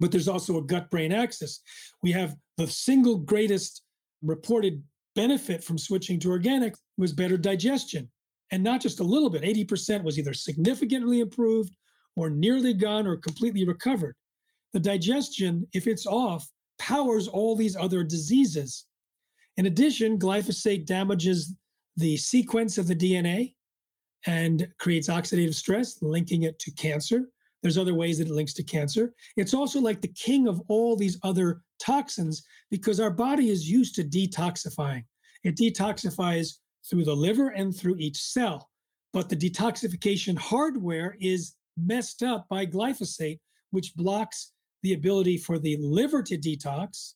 But 0.01 0.11
there's 0.11 0.29
also 0.29 0.59
a 0.59 0.63
gut-brain 0.63 1.13
axis. 1.13 1.61
We 2.03 2.13
have 2.13 2.35
the 2.57 2.67
single 2.67 3.17
greatest 3.17 3.83
reported 4.23 4.83
benefit 5.15 5.65
from 5.65 5.79
switching 5.79 6.19
to 6.21 6.31
organic 6.31 6.75
was 6.99 7.13
better 7.13 7.37
digestion. 7.37 8.11
And 8.53 8.63
not 8.63 8.81
just 8.81 9.01
a 9.01 9.05
little 9.05 9.31
bit, 9.31 9.43
80% 9.43 10.05
was 10.05 10.19
either 10.19 10.35
significantly 10.35 11.21
improved 11.21 11.75
or 12.15 12.31
nearly 12.31 12.75
gone 12.75 13.07
or 13.07 13.17
completely 13.17 13.65
recovered. 13.65 14.15
The 14.73 14.81
digestion, 14.81 15.67
if 15.73 15.87
it's 15.87 16.07
off, 16.07 16.49
powers 16.79 17.29
all 17.29 17.57
these 17.57 17.77
other 17.77 18.05
diseases. 18.05 18.86
In 19.57 19.67
addition, 19.67 20.19
glyphosate 20.19 20.87
damages 20.87 21.55
the 21.97 22.17
sequence 22.17 22.77
of 22.79 22.87
the 22.87 22.97
DNA 22.97 23.55
and 24.27 24.69
creates 24.79 25.09
oxidative 25.09 25.55
stress, 25.55 26.03
linking 26.03 26.43
it 26.43 26.59
to 26.59 26.71
cancer. 26.73 27.31
There's 27.63 27.79
other 27.79 27.95
ways 27.95 28.19
that 28.19 28.29
it 28.29 28.35
links 28.35 28.53
to 28.55 28.63
cancer. 28.63 29.15
It's 29.37 29.55
also 29.55 29.81
like 29.81 30.01
the 30.01 30.09
king 30.09 30.47
of 30.47 30.61
all 30.69 30.95
these 30.95 31.19
other 31.23 31.63
toxins 31.81 32.45
because 32.71 33.01
our 33.01 33.11
body 33.11 33.51
is 33.51 33.69
used 33.69 33.95
to 33.97 34.05
detoxifying. 34.05 35.05
It 35.43 35.57
detoxifies 35.57 36.55
through 36.89 37.05
the 37.05 37.17
liver 37.17 37.49
and 37.49 37.75
through 37.75 37.97
each 37.99 38.21
cell. 38.21 38.71
But 39.13 39.29
the 39.29 39.37
detoxification 39.37 40.37
hardware 40.37 41.17
is 41.21 41.55
messed 41.77 42.23
up 42.23 42.47
by 42.49 42.67
glyphosate, 42.67 43.41
which 43.71 43.95
blocks 43.95 44.53
the 44.83 44.93
ability 44.93 45.39
for 45.39 45.59
the 45.59 45.77
liver 45.79 46.23
to 46.23 46.37
detox. 46.37 47.15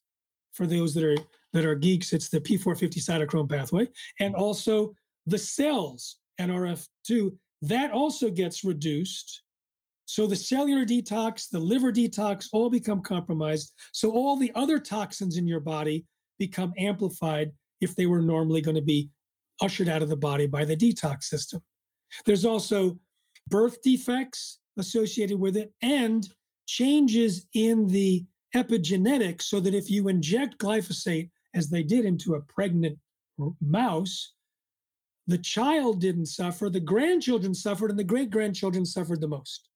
For 0.52 0.66
those 0.66 0.94
that 0.94 1.04
are 1.04 1.16
that 1.52 1.64
are 1.64 1.74
geeks, 1.74 2.12
it's 2.12 2.28
the 2.28 2.40
P450 2.40 2.98
cytochrome 2.98 3.50
pathway, 3.50 3.88
and 4.20 4.34
also 4.34 4.94
the 5.26 5.38
cells, 5.38 6.16
NRF2, 6.40 7.36
that 7.62 7.90
also 7.90 8.30
gets 8.30 8.64
reduced. 8.64 9.42
So 10.06 10.26
the 10.26 10.36
cellular 10.36 10.84
detox, 10.84 11.48
the 11.50 11.60
liver 11.60 11.92
detox 11.92 12.48
all 12.52 12.70
become 12.70 13.00
compromised. 13.00 13.72
So 13.92 14.10
all 14.10 14.36
the 14.36 14.52
other 14.54 14.78
toxins 14.78 15.36
in 15.36 15.46
your 15.46 15.60
body 15.60 16.04
become 16.38 16.72
amplified 16.78 17.52
if 17.80 17.94
they 17.94 18.06
were 18.06 18.22
normally 18.22 18.60
going 18.60 18.74
to 18.76 18.82
be 18.82 19.10
ushered 19.60 19.88
out 19.88 20.02
of 20.02 20.08
the 20.08 20.16
body 20.16 20.46
by 20.46 20.64
the 20.64 20.76
detox 20.76 21.24
system. 21.24 21.60
There's 22.26 22.44
also 22.44 22.98
birth 23.48 23.82
defects 23.82 24.58
associated 24.78 25.38
with 25.38 25.56
it 25.56 25.72
and 25.82 26.26
changes 26.66 27.46
in 27.54 27.86
the 27.86 28.24
epigenetics 28.54 29.42
so 29.42 29.60
that 29.60 29.74
if 29.74 29.90
you 29.90 30.08
inject 30.08 30.58
glyphosate, 30.58 31.30
as 31.54 31.68
they 31.68 31.82
did 31.82 32.04
into 32.04 32.34
a 32.34 32.40
pregnant 32.42 32.98
mouse, 33.60 34.34
the 35.26 35.38
child 35.38 36.00
didn't 36.00 36.26
suffer, 36.26 36.68
the 36.68 36.80
grandchildren 36.80 37.54
suffered, 37.54 37.90
and 37.90 37.98
the 37.98 38.04
great 38.04 38.30
grandchildren 38.30 38.84
suffered 38.84 39.20
the 39.20 39.28
most. 39.28 39.68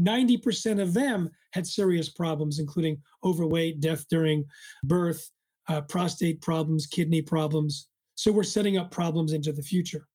90% 0.00 0.80
of 0.80 0.92
them 0.92 1.30
had 1.52 1.66
serious 1.66 2.08
problems, 2.08 2.58
including 2.58 3.00
overweight, 3.22 3.80
death 3.80 4.06
during 4.08 4.44
birth, 4.82 5.30
uh, 5.68 5.80
prostate 5.82 6.40
problems, 6.40 6.86
kidney 6.86 7.22
problems. 7.22 7.88
So 8.16 8.32
we're 8.32 8.42
setting 8.42 8.76
up 8.76 8.90
problems 8.90 9.32
into 9.32 9.52
the 9.52 9.62
future. 9.62 10.06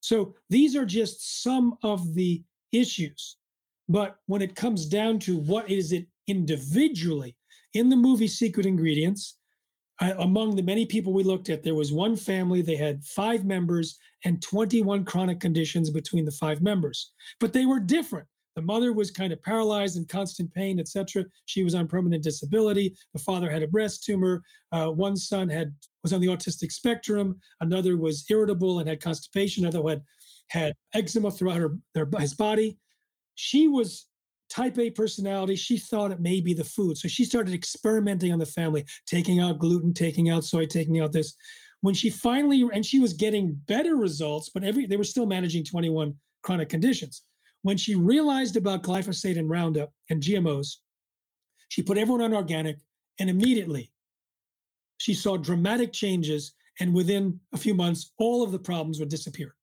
So 0.00 0.34
these 0.48 0.76
are 0.76 0.86
just 0.86 1.42
some 1.42 1.76
of 1.82 2.14
the 2.14 2.42
issues. 2.72 3.36
But 3.88 4.16
when 4.26 4.42
it 4.42 4.56
comes 4.56 4.86
down 4.86 5.18
to 5.20 5.36
what 5.36 5.70
is 5.70 5.92
it 5.92 6.06
individually, 6.26 7.36
in 7.74 7.88
the 7.88 7.96
movie 7.96 8.28
Secret 8.28 8.66
Ingredients, 8.66 9.36
uh, 10.00 10.14
among 10.18 10.56
the 10.56 10.62
many 10.62 10.86
people 10.86 11.12
we 11.12 11.22
looked 11.22 11.48
at, 11.48 11.62
there 11.62 11.74
was 11.74 11.92
one 11.92 12.16
family, 12.16 12.62
they 12.62 12.76
had 12.76 13.04
five 13.04 13.44
members 13.44 13.98
and 14.24 14.42
21 14.42 15.04
chronic 15.04 15.40
conditions 15.40 15.90
between 15.90 16.24
the 16.24 16.32
five 16.32 16.60
members. 16.60 17.12
But 17.40 17.52
they 17.52 17.66
were 17.66 17.80
different. 17.80 18.26
The 18.56 18.62
mother 18.62 18.94
was 18.94 19.10
kind 19.10 19.32
of 19.32 19.42
paralyzed 19.42 19.98
and 19.98 20.08
constant 20.08 20.52
pain, 20.52 20.80
etc. 20.80 21.24
She 21.44 21.62
was 21.62 21.74
on 21.74 21.86
permanent 21.86 22.24
disability. 22.24 22.96
The 23.12 23.20
father 23.20 23.50
had 23.50 23.62
a 23.62 23.68
breast 23.68 24.04
tumor. 24.04 24.42
Uh, 24.72 24.86
one 24.86 25.16
son 25.16 25.48
had 25.48 25.74
was 26.02 26.14
on 26.14 26.22
the 26.22 26.28
autistic 26.28 26.72
spectrum. 26.72 27.38
Another 27.60 27.98
was 27.98 28.24
irritable 28.30 28.78
and 28.78 28.88
had 28.88 29.02
constipation. 29.02 29.66
Another 29.66 29.86
had 29.88 30.02
had 30.48 30.72
eczema 30.94 31.30
throughout 31.30 31.58
her 31.58 31.76
their, 31.94 32.08
his 32.18 32.34
body. 32.34 32.78
She 33.34 33.68
was 33.68 34.06
type 34.48 34.78
A 34.78 34.90
personality. 34.90 35.56
She 35.56 35.78
thought 35.78 36.10
it 36.10 36.20
may 36.20 36.40
be 36.40 36.54
the 36.54 36.64
food, 36.64 36.98
so 36.98 37.08
she 37.08 37.24
started 37.24 37.54
experimenting 37.54 38.32
on 38.32 38.38
the 38.38 38.46
family, 38.46 38.84
taking 39.06 39.40
out 39.40 39.58
gluten, 39.58 39.92
taking 39.92 40.30
out 40.30 40.44
soy, 40.44 40.66
taking 40.66 41.00
out 41.00 41.12
this. 41.12 41.34
When 41.80 41.94
she 41.94 42.10
finally 42.10 42.68
and 42.72 42.84
she 42.84 43.00
was 43.00 43.12
getting 43.12 43.60
better 43.66 43.96
results, 43.96 44.50
but 44.52 44.64
every 44.64 44.86
they 44.86 44.96
were 44.96 45.04
still 45.04 45.26
managing 45.26 45.64
21 45.64 46.14
chronic 46.42 46.68
conditions 46.68 47.22
when 47.66 47.76
she 47.76 47.96
realized 47.96 48.56
about 48.56 48.84
glyphosate 48.84 49.36
and 49.36 49.50
Roundup 49.50 49.90
and 50.08 50.22
GMOs, 50.22 50.76
she 51.68 51.82
put 51.82 51.98
everyone 51.98 52.22
on 52.22 52.32
organic, 52.32 52.78
and 53.18 53.28
immediately 53.28 53.90
she 54.98 55.14
saw 55.14 55.36
dramatic 55.36 55.92
changes. 55.92 56.52
And 56.78 56.94
within 56.94 57.40
a 57.52 57.58
few 57.58 57.74
months, 57.74 58.12
all 58.18 58.44
of 58.44 58.52
the 58.52 58.58
problems 58.60 59.00
would 59.00 59.08
disappear. 59.08 59.56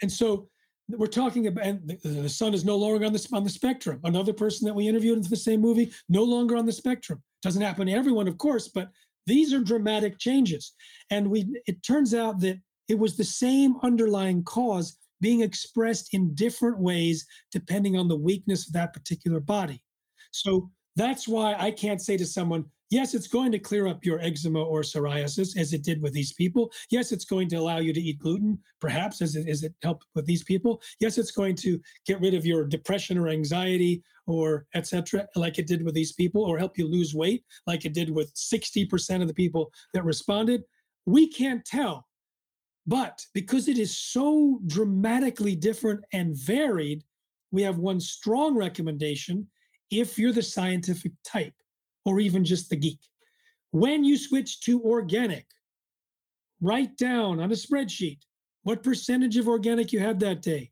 And 0.00 0.10
so 0.10 0.48
we're 0.96 1.06
talking 1.06 1.46
about 1.46 1.64
and 1.64 1.88
the, 1.88 2.08
the 2.08 2.28
son 2.28 2.54
is 2.54 2.64
no 2.64 2.76
longer 2.76 3.04
on 3.04 3.12
the 3.12 3.28
on 3.32 3.44
the 3.44 3.50
spectrum. 3.50 4.00
Another 4.04 4.32
person 4.32 4.66
that 4.66 4.74
we 4.74 4.88
interviewed 4.88 5.18
in 5.18 5.28
the 5.28 5.36
same 5.36 5.60
movie, 5.60 5.92
no 6.08 6.22
longer 6.22 6.56
on 6.56 6.66
the 6.66 6.72
spectrum. 6.72 7.22
Doesn't 7.42 7.62
happen 7.62 7.86
to 7.86 7.92
everyone, 7.92 8.28
of 8.28 8.38
course, 8.38 8.68
but 8.68 8.90
these 9.26 9.52
are 9.52 9.60
dramatic 9.60 10.18
changes. 10.18 10.72
And 11.10 11.30
we 11.30 11.46
it 11.66 11.82
turns 11.82 12.14
out 12.14 12.40
that 12.40 12.58
it 12.88 12.98
was 12.98 13.16
the 13.16 13.24
same 13.24 13.76
underlying 13.82 14.44
cause 14.44 14.98
being 15.20 15.40
expressed 15.40 16.12
in 16.14 16.34
different 16.34 16.78
ways 16.78 17.24
depending 17.52 17.96
on 17.96 18.08
the 18.08 18.16
weakness 18.16 18.66
of 18.66 18.72
that 18.74 18.92
particular 18.92 19.40
body. 19.40 19.82
So 20.32 20.70
that's 20.96 21.26
why 21.28 21.54
I 21.54 21.70
can't 21.70 22.02
say 22.02 22.16
to 22.16 22.26
someone, 22.26 22.64
yes, 22.92 23.14
it's 23.14 23.26
going 23.26 23.50
to 23.50 23.58
clear 23.58 23.86
up 23.86 24.04
your 24.04 24.20
eczema 24.20 24.62
or 24.62 24.82
psoriasis 24.82 25.56
as 25.56 25.72
it 25.72 25.82
did 25.82 26.02
with 26.02 26.12
these 26.12 26.34
people. 26.34 26.70
Yes, 26.90 27.10
it's 27.10 27.24
going 27.24 27.48
to 27.48 27.56
allow 27.56 27.78
you 27.78 27.92
to 27.92 28.00
eat 28.00 28.18
gluten, 28.18 28.58
perhaps 28.80 29.22
as 29.22 29.34
it, 29.34 29.48
as 29.48 29.62
it 29.62 29.72
helped 29.82 30.06
with 30.14 30.26
these 30.26 30.44
people. 30.44 30.82
Yes, 31.00 31.16
it's 31.16 31.30
going 31.30 31.56
to 31.56 31.80
get 32.06 32.20
rid 32.20 32.34
of 32.34 32.44
your 32.44 32.66
depression 32.66 33.16
or 33.16 33.28
anxiety 33.28 34.02
or 34.26 34.66
etc. 34.74 35.26
like 35.34 35.58
it 35.58 35.66
did 35.66 35.82
with 35.82 35.94
these 35.94 36.12
people 36.12 36.44
or 36.44 36.58
help 36.58 36.78
you 36.78 36.86
lose 36.86 37.14
weight 37.14 37.42
like 37.66 37.84
it 37.84 37.94
did 37.94 38.10
with 38.10 38.32
60% 38.34 39.22
of 39.22 39.26
the 39.26 39.34
people 39.34 39.72
that 39.94 40.04
responded. 40.04 40.62
We 41.06 41.28
can't 41.28 41.64
tell 41.64 42.06
but 42.86 43.24
because 43.32 43.68
it 43.68 43.78
is 43.78 43.96
so 43.96 44.60
dramatically 44.66 45.54
different 45.54 46.04
and 46.12 46.36
varied, 46.36 47.04
we 47.52 47.62
have 47.62 47.78
one 47.78 48.00
strong 48.00 48.56
recommendation 48.56 49.46
if 49.90 50.18
you're 50.18 50.32
the 50.32 50.42
scientific 50.42 51.12
type 51.24 51.54
or 52.04 52.20
even 52.20 52.44
just 52.44 52.70
the 52.70 52.76
geek. 52.76 53.00
When 53.70 54.04
you 54.04 54.16
switch 54.16 54.60
to 54.62 54.82
organic, 54.82 55.46
write 56.60 56.96
down 56.96 57.40
on 57.40 57.50
a 57.50 57.54
spreadsheet 57.54 58.18
what 58.64 58.82
percentage 58.82 59.36
of 59.36 59.48
organic 59.48 59.92
you 59.92 59.98
had 59.98 60.20
that 60.20 60.42
day, 60.42 60.70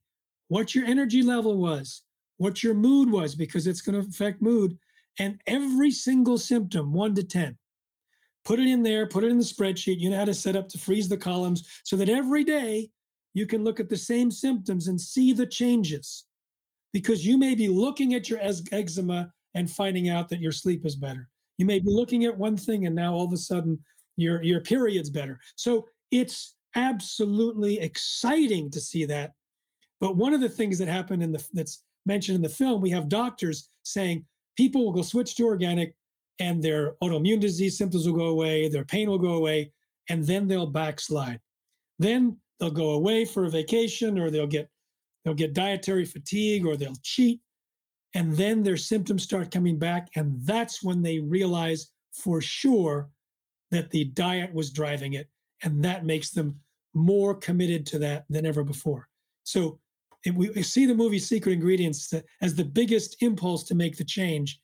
what 0.48 0.74
your 0.74 0.84
energy 0.84 1.22
level 1.22 1.58
was, 1.58 2.02
what 2.36 2.62
your 2.62 2.74
mood 2.74 3.10
was, 3.10 3.34
because 3.34 3.66
it's 3.66 3.80
going 3.80 4.00
to 4.00 4.08
affect 4.08 4.40
mood, 4.40 4.78
and 5.18 5.40
every 5.46 5.90
single 5.90 6.38
symptom, 6.38 6.92
one 6.92 7.14
to 7.14 7.22
10. 7.22 7.56
Put 8.44 8.58
it 8.58 8.68
in 8.68 8.82
there, 8.82 9.06
put 9.06 9.24
it 9.24 9.30
in 9.30 9.38
the 9.38 9.44
spreadsheet. 9.44 9.98
You 9.98 10.10
know 10.10 10.16
how 10.16 10.24
to 10.24 10.34
set 10.34 10.56
up 10.56 10.68
to 10.68 10.78
freeze 10.78 11.08
the 11.08 11.16
columns 11.16 11.68
so 11.84 11.96
that 11.96 12.08
every 12.08 12.44
day 12.44 12.90
you 13.34 13.46
can 13.46 13.64
look 13.64 13.80
at 13.80 13.88
the 13.88 13.96
same 13.96 14.30
symptoms 14.30 14.88
and 14.88 15.00
see 15.00 15.32
the 15.32 15.46
changes. 15.46 16.24
Because 16.92 17.26
you 17.26 17.38
may 17.38 17.54
be 17.54 17.68
looking 17.68 18.14
at 18.14 18.28
your 18.28 18.40
eczema 18.42 19.32
and 19.55 19.70
finding 19.70 20.09
out 20.09 20.28
that 20.28 20.40
your 20.40 20.53
sleep 20.53 20.86
is 20.86 20.96
better. 20.96 21.28
You 21.59 21.66
may 21.66 21.78
be 21.78 21.86
mm-hmm. 21.86 21.96
looking 21.96 22.24
at 22.24 22.36
one 22.36 22.57
thing 22.57 22.86
and 22.86 22.94
now 22.94 23.14
all 23.14 23.26
of 23.26 23.32
a 23.32 23.36
sudden 23.36 23.78
your 24.16 24.42
your 24.42 24.61
period's 24.61 25.11
better. 25.11 25.38
So 25.57 25.86
it's 26.11 26.57
absolutely 26.76 27.80
exciting 27.80 28.70
to 28.70 28.80
see 28.80 29.05
that. 29.07 29.32
But 30.01 30.16
one 30.16 30.32
of 30.32 30.40
the 30.40 30.48
things 30.48 30.78
that 30.78 30.88
happened 30.88 31.22
in 31.22 31.32
the 31.32 31.44
that's 31.53 31.82
mentioned 32.07 32.36
in 32.36 32.42
the 32.42 32.48
film, 32.48 32.80
we 32.80 32.90
have 32.90 33.09
doctors 33.09 33.68
saying 33.82 34.24
people 34.57 34.84
will 34.84 34.92
go 34.92 35.03
switch 35.03 35.34
to 35.36 35.44
organic 35.44 35.94
and 36.38 36.62
their 36.62 36.94
autoimmune 37.03 37.40
disease 37.40 37.76
symptoms 37.76 38.07
will 38.07 38.16
go 38.16 38.26
away, 38.26 38.68
their 38.68 38.84
pain 38.84 39.09
will 39.11 39.18
go 39.18 39.34
away, 39.34 39.70
and 40.09 40.24
then 40.26 40.48
they'll 40.48 40.66
backslide. 40.66 41.38
Then 41.98 42.38
they'll 42.59 42.70
go 42.70 42.92
away 42.92 43.24
for 43.24 43.44
a 43.44 43.51
vacation 43.51 44.18
or 44.18 44.30
they'll 44.30 44.46
get 44.46 44.68
they'll 45.24 45.34
get 45.34 45.53
dietary 45.53 46.07
fatigue 46.07 46.64
or 46.64 46.76
they'll 46.76 46.96
cheat 47.03 47.40
and 48.14 48.36
then 48.36 48.62
their 48.62 48.76
symptoms 48.76 49.22
start 49.22 49.50
coming 49.50 49.78
back 49.78 50.08
and 50.16 50.34
that's 50.44 50.82
when 50.82 51.02
they 51.02 51.18
realize 51.18 51.90
for 52.12 52.40
sure 52.40 53.08
that 53.70 53.90
the 53.90 54.04
diet 54.04 54.52
was 54.52 54.70
driving 54.70 55.14
it 55.14 55.28
and 55.62 55.84
that 55.84 56.04
makes 56.04 56.30
them 56.30 56.58
more 56.94 57.34
committed 57.34 57.86
to 57.86 57.98
that 57.98 58.24
than 58.28 58.44
ever 58.44 58.64
before 58.64 59.08
so 59.44 59.78
we 60.34 60.62
see 60.62 60.84
the 60.84 60.94
movie 60.94 61.18
secret 61.18 61.52
ingredients 61.52 62.12
as 62.42 62.54
the 62.54 62.64
biggest 62.64 63.22
impulse 63.22 63.64
to 63.64 63.74
make 63.74 63.96
the 63.96 64.04
change 64.04 64.61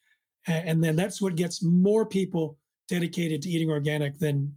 and 0.47 0.83
then 0.83 0.97
that's 0.97 1.21
what 1.21 1.35
gets 1.35 1.63
more 1.63 2.05
people 2.05 2.59
dedicated 2.89 3.43
to 3.43 3.49
eating 3.49 3.71
organic 3.71 4.19
than 4.19 4.53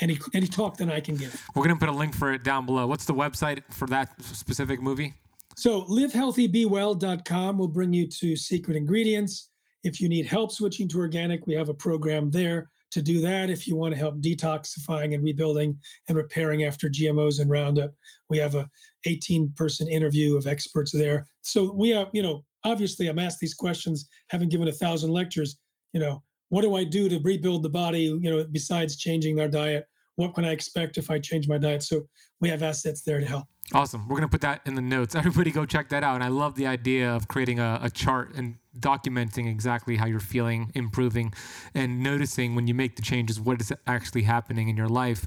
any 0.00 0.18
any 0.34 0.46
talk 0.46 0.76
that 0.76 0.90
I 0.90 1.00
can 1.00 1.16
give. 1.16 1.42
We're 1.54 1.64
gonna 1.64 1.78
put 1.78 1.88
a 1.88 1.92
link 1.92 2.14
for 2.14 2.32
it 2.32 2.44
down 2.44 2.66
below. 2.66 2.86
What's 2.86 3.04
the 3.04 3.14
website 3.14 3.62
for 3.70 3.86
that 3.88 4.22
specific 4.22 4.80
movie? 4.80 5.14
So 5.60 5.82
livehealthybewell.com 5.82 7.58
will 7.58 7.68
bring 7.68 7.92
you 7.92 8.06
to 8.06 8.34
secret 8.34 8.78
ingredients. 8.78 9.50
If 9.84 10.00
you 10.00 10.08
need 10.08 10.24
help 10.24 10.52
switching 10.52 10.88
to 10.88 10.98
organic, 10.98 11.46
we 11.46 11.52
have 11.52 11.68
a 11.68 11.74
program 11.74 12.30
there 12.30 12.70
to 12.92 13.02
do 13.02 13.20
that. 13.20 13.50
If 13.50 13.68
you 13.68 13.76
want 13.76 13.92
to 13.92 13.98
help 13.98 14.22
detoxifying 14.22 15.12
and 15.12 15.22
rebuilding 15.22 15.78
and 16.08 16.16
repairing 16.16 16.64
after 16.64 16.88
GMOs 16.88 17.40
and 17.40 17.50
Roundup, 17.50 17.92
we 18.30 18.38
have 18.38 18.54
a 18.54 18.70
18 19.04 19.52
person 19.54 19.86
interview 19.86 20.34
of 20.34 20.46
experts 20.46 20.92
there. 20.92 21.26
So 21.42 21.70
we 21.74 21.90
have, 21.90 22.08
you 22.14 22.22
know, 22.22 22.42
obviously 22.64 23.08
I'm 23.08 23.18
asked 23.18 23.40
these 23.40 23.52
questions, 23.52 24.08
having 24.30 24.48
given 24.48 24.68
a 24.68 24.72
thousand 24.72 25.10
lectures, 25.10 25.58
you 25.92 26.00
know, 26.00 26.22
what 26.48 26.62
do 26.62 26.74
I 26.74 26.84
do 26.84 27.10
to 27.10 27.20
rebuild 27.20 27.64
the 27.64 27.68
body, 27.68 28.04
you 28.04 28.30
know, 28.30 28.46
besides 28.50 28.96
changing 28.96 29.38
our 29.40 29.48
diet? 29.48 29.84
What 30.16 30.32
can 30.34 30.46
I 30.46 30.52
expect 30.52 30.96
if 30.96 31.10
I 31.10 31.18
change 31.18 31.48
my 31.48 31.58
diet? 31.58 31.82
So 31.82 32.06
we 32.40 32.48
have 32.48 32.62
assets 32.62 33.02
there 33.02 33.20
to 33.20 33.26
help. 33.26 33.44
Awesome. 33.72 34.08
We're 34.08 34.16
going 34.16 34.28
to 34.28 34.28
put 34.28 34.40
that 34.40 34.62
in 34.66 34.74
the 34.74 34.82
notes. 34.82 35.14
Everybody 35.16 35.50
go 35.52 35.64
check 35.64 35.90
that 35.90 36.02
out. 36.02 36.16
And 36.16 36.24
I 36.24 36.28
love 36.28 36.56
the 36.56 36.66
idea 36.66 37.14
of 37.14 37.28
creating 37.28 37.60
a, 37.60 37.78
a, 37.82 37.90
chart 37.90 38.34
and 38.34 38.56
documenting 38.78 39.48
exactly 39.48 39.96
how 39.96 40.06
you're 40.06 40.18
feeling, 40.18 40.72
improving, 40.74 41.32
and 41.74 42.02
noticing 42.02 42.54
when 42.54 42.66
you 42.66 42.74
make 42.74 42.96
the 42.96 43.02
changes 43.02 43.40
what 43.40 43.60
is 43.60 43.72
actually 43.86 44.22
happening 44.22 44.68
in 44.68 44.76
your 44.76 44.88
life. 44.88 45.26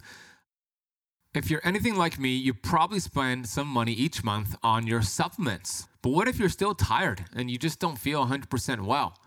If 1.34 1.50
you're 1.50 1.62
anything 1.64 1.96
like 1.96 2.20
me, 2.20 2.36
you 2.36 2.54
probably 2.54 3.00
spend 3.00 3.48
some 3.48 3.68
money 3.68 3.94
each 3.94 4.24
month 4.24 4.56
on 4.62 4.88
your 4.88 5.02
supplements. 5.02 5.88
But 6.02 6.10
what 6.10 6.28
if 6.28 6.38
you're 6.38 6.50
still 6.50 6.76
tired 6.76 7.26
and 7.36 7.50
you 7.50 7.58
just 7.58 7.80
don't 7.80 7.98
feel 7.98 8.26
100% 8.26 8.86
well? 8.86 9.18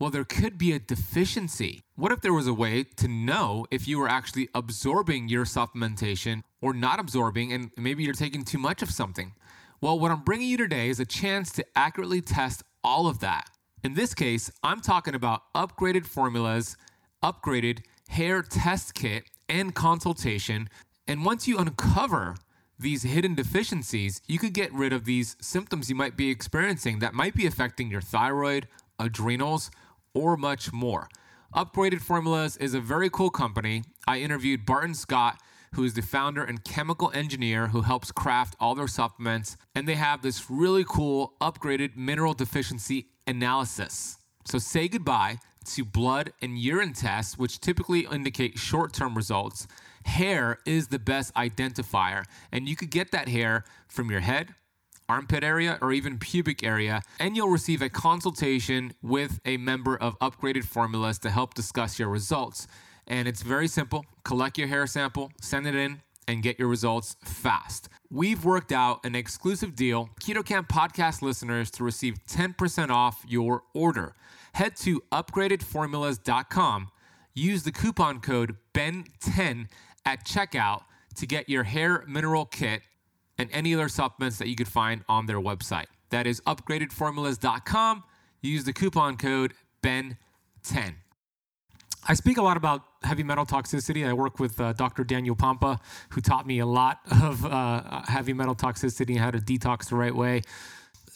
Well, 0.00 0.10
there 0.10 0.24
could 0.24 0.58
be 0.58 0.72
a 0.72 0.78
deficiency. 0.78 1.82
What 1.96 2.12
if 2.12 2.20
there 2.20 2.32
was 2.32 2.46
a 2.46 2.54
way 2.54 2.84
to 2.84 3.08
know 3.08 3.66
if 3.72 3.88
you 3.88 3.98
were 3.98 4.08
actually 4.08 4.48
absorbing 4.54 5.28
your 5.28 5.44
supplementation 5.44 6.42
or 6.60 6.72
not 6.72 7.00
absorbing, 7.00 7.52
and 7.52 7.72
maybe 7.76 8.04
you're 8.04 8.12
taking 8.12 8.44
too 8.44 8.58
much 8.58 8.80
of 8.80 8.92
something? 8.92 9.32
Well, 9.80 9.98
what 9.98 10.12
I'm 10.12 10.22
bringing 10.22 10.50
you 10.50 10.56
today 10.56 10.88
is 10.88 11.00
a 11.00 11.04
chance 11.04 11.50
to 11.52 11.66
accurately 11.74 12.20
test 12.20 12.62
all 12.84 13.08
of 13.08 13.18
that. 13.20 13.50
In 13.82 13.94
this 13.94 14.14
case, 14.14 14.52
I'm 14.62 14.80
talking 14.80 15.16
about 15.16 15.52
upgraded 15.52 16.06
formulas, 16.06 16.76
upgraded 17.20 17.80
hair 18.08 18.42
test 18.42 18.94
kit, 18.94 19.24
and 19.48 19.74
consultation. 19.74 20.68
And 21.08 21.24
once 21.24 21.48
you 21.48 21.58
uncover 21.58 22.36
these 22.78 23.02
hidden 23.02 23.34
deficiencies, 23.34 24.20
you 24.28 24.38
could 24.38 24.52
get 24.52 24.72
rid 24.72 24.92
of 24.92 25.06
these 25.06 25.36
symptoms 25.40 25.90
you 25.90 25.96
might 25.96 26.16
be 26.16 26.30
experiencing 26.30 27.00
that 27.00 27.14
might 27.14 27.34
be 27.34 27.46
affecting 27.46 27.90
your 27.90 28.00
thyroid, 28.00 28.68
adrenals, 29.00 29.70
or 30.14 30.36
much 30.36 30.72
more. 30.72 31.08
Upgraded 31.54 32.00
Formulas 32.00 32.56
is 32.58 32.74
a 32.74 32.80
very 32.80 33.08
cool 33.08 33.30
company. 33.30 33.82
I 34.06 34.18
interviewed 34.18 34.66
Barton 34.66 34.94
Scott, 34.94 35.40
who 35.74 35.84
is 35.84 35.94
the 35.94 36.02
founder 36.02 36.44
and 36.44 36.62
chemical 36.64 37.10
engineer 37.14 37.68
who 37.68 37.82
helps 37.82 38.12
craft 38.12 38.56
all 38.60 38.74
their 38.74 38.88
supplements, 38.88 39.56
and 39.74 39.88
they 39.88 39.94
have 39.94 40.22
this 40.22 40.50
really 40.50 40.84
cool 40.84 41.34
upgraded 41.40 41.96
mineral 41.96 42.34
deficiency 42.34 43.08
analysis. 43.26 44.18
So 44.44 44.58
say 44.58 44.88
goodbye 44.88 45.38
to 45.74 45.84
blood 45.84 46.32
and 46.40 46.58
urine 46.58 46.94
tests, 46.94 47.38
which 47.38 47.60
typically 47.60 48.06
indicate 48.10 48.58
short 48.58 48.92
term 48.92 49.14
results. 49.14 49.66
Hair 50.04 50.58
is 50.64 50.88
the 50.88 50.98
best 50.98 51.34
identifier, 51.34 52.24
and 52.50 52.68
you 52.68 52.76
could 52.76 52.90
get 52.90 53.10
that 53.10 53.28
hair 53.28 53.64
from 53.88 54.10
your 54.10 54.20
head, 54.20 54.54
armpit 55.08 55.42
area, 55.42 55.78
or 55.80 55.92
even 55.92 56.18
pubic 56.18 56.62
area, 56.62 57.02
and 57.18 57.36
you'll 57.36 57.48
receive 57.48 57.82
a 57.82 57.88
consultation 57.88 58.92
with 59.02 59.40
a 59.44 59.56
member 59.56 59.96
of 59.96 60.18
Upgraded 60.18 60.64
Formulas 60.64 61.18
to 61.20 61.30
help 61.30 61.54
discuss 61.54 61.98
your 61.98 62.08
results. 62.08 62.66
And 63.06 63.26
it's 63.26 63.42
very 63.42 63.68
simple 63.68 64.04
collect 64.24 64.58
your 64.58 64.68
hair 64.68 64.86
sample, 64.86 65.32
send 65.40 65.66
it 65.66 65.74
in, 65.74 66.02
and 66.28 66.42
get 66.42 66.58
your 66.58 66.68
results 66.68 67.16
fast. 67.24 67.88
We've 68.10 68.44
worked 68.44 68.70
out 68.70 69.04
an 69.04 69.14
exclusive 69.14 69.74
deal, 69.74 70.10
Keto 70.20 70.44
Camp 70.44 70.68
podcast 70.68 71.22
listeners, 71.22 71.70
to 71.72 71.84
receive 71.84 72.22
10% 72.28 72.90
off 72.90 73.24
your 73.26 73.62
order. 73.74 74.14
Head 74.52 74.76
to 74.76 75.02
upgradedformulas.com, 75.10 76.88
use 77.34 77.62
the 77.62 77.72
coupon 77.72 78.20
code 78.20 78.56
BEN10 78.74 79.68
at 80.04 80.24
checkout 80.26 80.82
to 81.16 81.26
get 81.26 81.48
your 81.48 81.64
hair 81.64 82.04
mineral 82.06 82.44
kit 82.44 82.82
and 83.38 83.48
any 83.52 83.74
other 83.74 83.88
supplements 83.88 84.38
that 84.38 84.48
you 84.48 84.56
could 84.56 84.68
find 84.68 85.04
on 85.08 85.26
their 85.26 85.40
website. 85.40 85.86
That 86.10 86.26
is 86.26 86.40
upgradedformulas.com. 86.42 88.04
Use 88.40 88.64
the 88.64 88.72
coupon 88.72 89.16
code 89.16 89.54
BEN10. 89.82 90.94
I 92.06 92.14
speak 92.14 92.38
a 92.38 92.42
lot 92.42 92.56
about 92.56 92.84
heavy 93.02 93.22
metal 93.22 93.44
toxicity. 93.44 94.06
I 94.06 94.12
work 94.12 94.38
with 94.38 94.58
uh, 94.60 94.72
Dr. 94.72 95.04
Daniel 95.04 95.36
Pompa, 95.36 95.78
who 96.10 96.20
taught 96.20 96.46
me 96.46 96.58
a 96.58 96.66
lot 96.66 97.00
of 97.22 97.44
uh, 97.44 98.02
heavy 98.06 98.32
metal 98.32 98.54
toxicity 98.54 99.10
and 99.10 99.18
how 99.18 99.30
to 99.30 99.38
detox 99.38 99.90
the 99.90 99.96
right 99.96 100.14
way. 100.14 100.42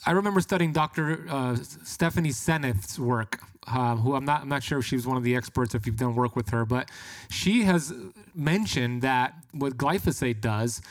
I 0.04 0.10
remember 0.10 0.40
studying 0.40 0.72
Dr. 0.72 1.24
Uh, 1.30 1.56
Stephanie 1.56 2.30
Seneff's 2.30 2.98
work, 2.98 3.40
uh, 3.68 3.94
who 3.94 4.16
I'm 4.16 4.24
not, 4.24 4.42
I'm 4.42 4.48
not 4.48 4.64
sure 4.64 4.80
if 4.80 4.84
she 4.84 4.96
was 4.96 5.06
one 5.06 5.16
of 5.16 5.22
the 5.22 5.36
experts 5.36 5.76
if 5.76 5.86
you've 5.86 5.96
done 5.96 6.16
work 6.16 6.34
with 6.34 6.50
her, 6.50 6.64
but 6.64 6.90
she 7.30 7.62
has 7.62 7.94
mentioned 8.34 9.02
that 9.02 9.34
what 9.52 9.76
glyphosate 9.76 10.40
does 10.40 10.82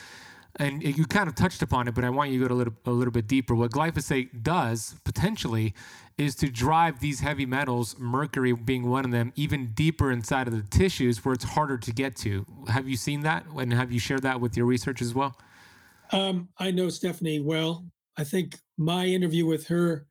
and 0.56 0.82
you 0.82 1.06
kind 1.06 1.28
of 1.28 1.34
touched 1.34 1.62
upon 1.62 1.88
it, 1.88 1.94
but 1.94 2.04
I 2.04 2.10
want 2.10 2.30
you 2.30 2.40
to 2.40 2.48
go 2.48 2.54
a 2.54 2.56
little, 2.56 2.74
a 2.84 2.90
little 2.90 3.12
bit 3.12 3.26
deeper. 3.26 3.54
What 3.54 3.70
glyphosate 3.70 4.42
does 4.42 4.96
potentially 5.04 5.74
is 6.18 6.34
to 6.36 6.50
drive 6.50 7.00
these 7.00 7.20
heavy 7.20 7.46
metals, 7.46 7.96
mercury 7.98 8.52
being 8.52 8.88
one 8.88 9.04
of 9.04 9.10
them, 9.10 9.32
even 9.34 9.72
deeper 9.72 10.10
inside 10.10 10.46
of 10.46 10.54
the 10.54 10.76
tissues 10.76 11.24
where 11.24 11.32
it's 11.32 11.44
harder 11.44 11.78
to 11.78 11.92
get 11.92 12.16
to. 12.16 12.46
Have 12.68 12.86
you 12.86 12.96
seen 12.96 13.22
that? 13.22 13.46
And 13.56 13.72
have 13.72 13.90
you 13.90 13.98
shared 13.98 14.22
that 14.22 14.40
with 14.40 14.56
your 14.56 14.66
research 14.66 15.00
as 15.00 15.14
well? 15.14 15.36
Um, 16.12 16.48
I 16.58 16.70
know 16.70 16.90
Stephanie 16.90 17.40
well. 17.40 17.86
I 18.18 18.24
think 18.24 18.58
my 18.76 19.06
interview 19.06 19.46
with 19.46 19.66
her 19.68 20.06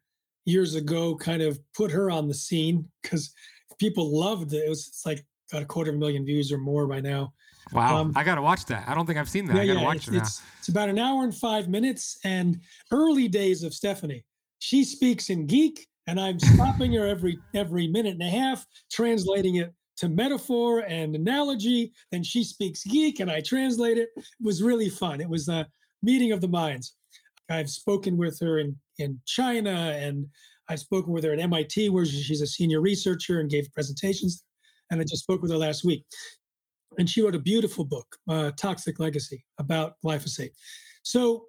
years 0.46 0.74
ago 0.74 1.16
kind 1.16 1.44
of 1.44 1.60
put 1.76 1.92
her 1.92 2.10
on 2.10 2.28
the 2.28 2.34
scene 2.34 2.90
because 3.04 3.32
people 3.78 4.20
loved 4.20 4.54
it. 4.54 4.66
It 4.66 4.70
was 4.70 5.02
like 5.06 5.24
got 5.52 5.62
a 5.62 5.66
quarter 5.66 5.92
of 5.92 5.98
a 5.98 6.00
million 6.00 6.26
views 6.26 6.52
or 6.52 6.58
more 6.58 6.88
by 6.88 7.00
now. 7.00 7.34
Wow, 7.72 7.98
um, 7.98 8.14
I 8.16 8.24
gotta 8.24 8.42
watch 8.42 8.66
that. 8.66 8.88
I 8.88 8.94
don't 8.94 9.06
think 9.06 9.18
I've 9.18 9.30
seen 9.30 9.46
that. 9.46 9.56
Yeah, 9.56 9.62
I 9.62 9.68
gotta 9.68 9.80
yeah, 9.80 9.86
watch 9.86 9.96
it's, 9.98 10.08
it 10.08 10.12
now. 10.12 10.22
It's, 10.22 10.42
it's 10.60 10.70
about 10.70 10.90
an 10.90 11.00
hour 11.00 11.24
and 11.24 11.36
five 11.36 11.68
minutes. 11.68 12.20
And 12.24 12.60
early 12.92 13.28
days 13.28 13.64
of 13.64 13.74
Stephanie, 13.74 14.24
she 14.60 14.84
speaks 14.84 15.30
in 15.30 15.46
geek, 15.48 15.88
and 16.08 16.20
I'm 16.20 16.40
stopping 16.40 16.94
her 16.94 17.08
every 17.08 17.40
every 17.54 17.88
minute 17.88 18.14
and 18.14 18.24
a 18.24 18.30
half, 18.30 18.66
translating 18.92 19.56
it 19.56 19.74
to 19.98 20.10
metaphor 20.10 20.80
and 20.88 21.16
analogy. 21.16 21.94
Then 22.12 22.24
she 22.24 22.44
speaks 22.44 22.84
geek, 22.84 23.20
and 23.20 23.32
I 23.32 23.42
translate 23.42 23.98
it. 23.98 24.10
It 24.16 24.26
was 24.42 24.64
really 24.64 24.90
fun. 24.90 25.22
It 25.22 25.30
was 25.30 25.48
a 25.48 25.68
meeting 26.02 26.32
of 26.32 26.42
the 26.42 26.48
minds. 26.48 26.96
I've 27.50 27.70
spoken 27.70 28.18
with 28.18 28.40
her 28.40 28.60
in 28.60 28.76
in 28.98 29.20
China, 29.26 29.72
and 29.72 30.28
I've 30.70 30.80
spoken 30.80 31.12
with 31.12 31.24
her 31.24 31.34
at 31.34 31.40
MIT, 31.40 31.90
where 31.90 32.06
she's 32.06 32.42
a 32.42 32.48
senior 32.48 32.82
researcher 32.82 33.40
and 33.40 33.50
gave 33.50 33.72
presentations. 33.74 34.44
And 34.90 35.00
I 35.00 35.04
just 35.04 35.24
spoke 35.24 35.42
with 35.42 35.52
her 35.52 35.58
last 35.58 35.86
week. 35.86 36.06
And 36.98 37.10
she 37.10 37.22
wrote 37.22 37.36
a 37.36 37.40
beautiful 37.40 37.86
book, 37.86 38.18
uh, 38.30 38.52
Toxic 38.58 39.00
Legacy, 39.00 39.44
about 39.60 39.94
glyphosate. 40.04 40.52
So 41.04 41.46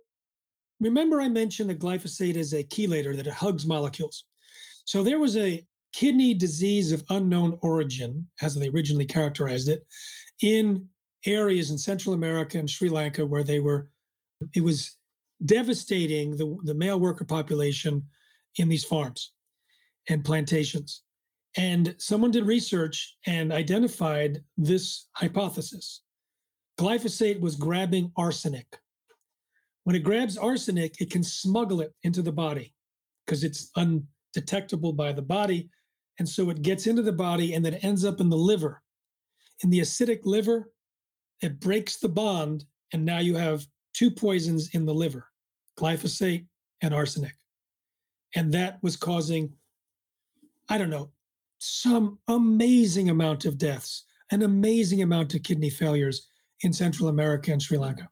remember, 0.80 1.20
I 1.20 1.28
mentioned 1.28 1.70
that 1.70 1.80
glyphosate 1.80 2.36
is 2.36 2.52
a 2.52 2.64
chelator 2.64 3.16
that 3.16 3.26
it 3.26 3.32
hugs 3.32 3.66
molecules. 3.66 4.24
So 4.84 5.02
there 5.02 5.18
was 5.18 5.36
a 5.36 5.64
kidney 5.92 6.34
disease 6.34 6.92
of 6.92 7.04
unknown 7.10 7.58
origin, 7.62 8.26
as 8.40 8.54
they 8.54 8.68
originally 8.68 9.04
characterized 9.04 9.68
it, 9.68 9.84
in 10.42 10.88
areas 11.26 11.70
in 11.70 11.78
Central 11.78 12.14
America 12.14 12.58
and 12.58 12.68
Sri 12.68 12.88
Lanka 12.88 13.24
where 13.24 13.44
they 13.44 13.60
were, 13.60 13.88
it 14.54 14.62
was 14.62 14.96
devastating 15.44 16.36
the, 16.36 16.56
the 16.64 16.74
male 16.74 16.98
worker 16.98 17.24
population 17.24 18.02
in 18.56 18.68
these 18.68 18.84
farms 18.84 19.32
and 20.08 20.24
plantations. 20.24 21.02
And 21.56 21.94
someone 21.98 22.30
did 22.30 22.46
research 22.46 23.16
and 23.26 23.52
identified 23.52 24.42
this 24.56 25.08
hypothesis. 25.12 26.02
Glyphosate 26.78 27.40
was 27.40 27.56
grabbing 27.56 28.10
arsenic. 28.16 28.66
When 29.84 29.96
it 29.96 30.04
grabs 30.04 30.38
arsenic, 30.38 31.00
it 31.00 31.10
can 31.10 31.22
smuggle 31.22 31.80
it 31.80 31.92
into 32.04 32.22
the 32.22 32.32
body 32.32 32.72
because 33.26 33.44
it's 33.44 33.70
undetectable 33.76 34.92
by 34.92 35.12
the 35.12 35.22
body. 35.22 35.68
And 36.18 36.28
so 36.28 36.50
it 36.50 36.62
gets 36.62 36.86
into 36.86 37.02
the 37.02 37.12
body 37.12 37.54
and 37.54 37.64
then 37.64 37.74
ends 37.74 38.04
up 38.04 38.20
in 38.20 38.30
the 38.30 38.36
liver. 38.36 38.80
In 39.62 39.70
the 39.70 39.80
acidic 39.80 40.20
liver, 40.24 40.70
it 41.40 41.60
breaks 41.60 41.98
the 41.98 42.08
bond. 42.08 42.64
And 42.92 43.04
now 43.04 43.18
you 43.18 43.36
have 43.36 43.66
two 43.92 44.10
poisons 44.10 44.74
in 44.74 44.86
the 44.86 44.94
liver 44.94 45.26
glyphosate 45.78 46.46
and 46.82 46.94
arsenic. 46.94 47.34
And 48.34 48.52
that 48.52 48.78
was 48.82 48.96
causing, 48.96 49.52
I 50.68 50.78
don't 50.78 50.90
know, 50.90 51.10
some 51.64 52.18
amazing 52.26 53.10
amount 53.10 53.44
of 53.44 53.56
deaths, 53.56 54.04
an 54.32 54.42
amazing 54.42 55.02
amount 55.02 55.32
of 55.34 55.44
kidney 55.44 55.70
failures 55.70 56.28
in 56.62 56.72
Central 56.72 57.08
America 57.08 57.52
and 57.52 57.62
Sri 57.62 57.78
Lanka. 57.78 58.08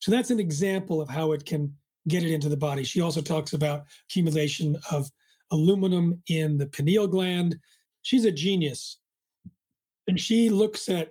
So 0.00 0.12
that's 0.12 0.30
an 0.30 0.38
example 0.38 1.00
of 1.00 1.08
how 1.08 1.32
it 1.32 1.44
can 1.44 1.74
get 2.06 2.22
it 2.22 2.32
into 2.32 2.48
the 2.48 2.56
body. 2.56 2.84
She 2.84 3.00
also 3.00 3.20
talks 3.20 3.52
about 3.52 3.84
accumulation 4.08 4.76
of 4.92 5.10
aluminum 5.50 6.22
in 6.28 6.56
the 6.56 6.66
pineal 6.66 7.08
gland. 7.08 7.58
She's 8.02 8.26
a 8.26 8.30
genius. 8.30 8.98
And 10.06 10.20
she 10.20 10.48
looks 10.48 10.88
at 10.88 11.08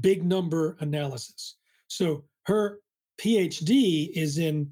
big 0.00 0.24
number 0.24 0.76
analysis. 0.78 1.56
So 1.88 2.24
her 2.46 2.78
PhD 3.20 4.10
is 4.14 4.38
in 4.38 4.70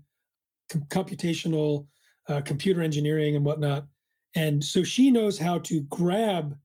computational 0.88 1.86
uh, 2.28 2.42
computer 2.42 2.82
engineering 2.82 3.34
and 3.34 3.44
whatnot. 3.44 3.86
And 4.36 4.62
so 4.62 4.84
she 4.84 5.10
knows 5.10 5.38
how 5.38 5.58
to 5.60 5.80
grab 5.82 6.56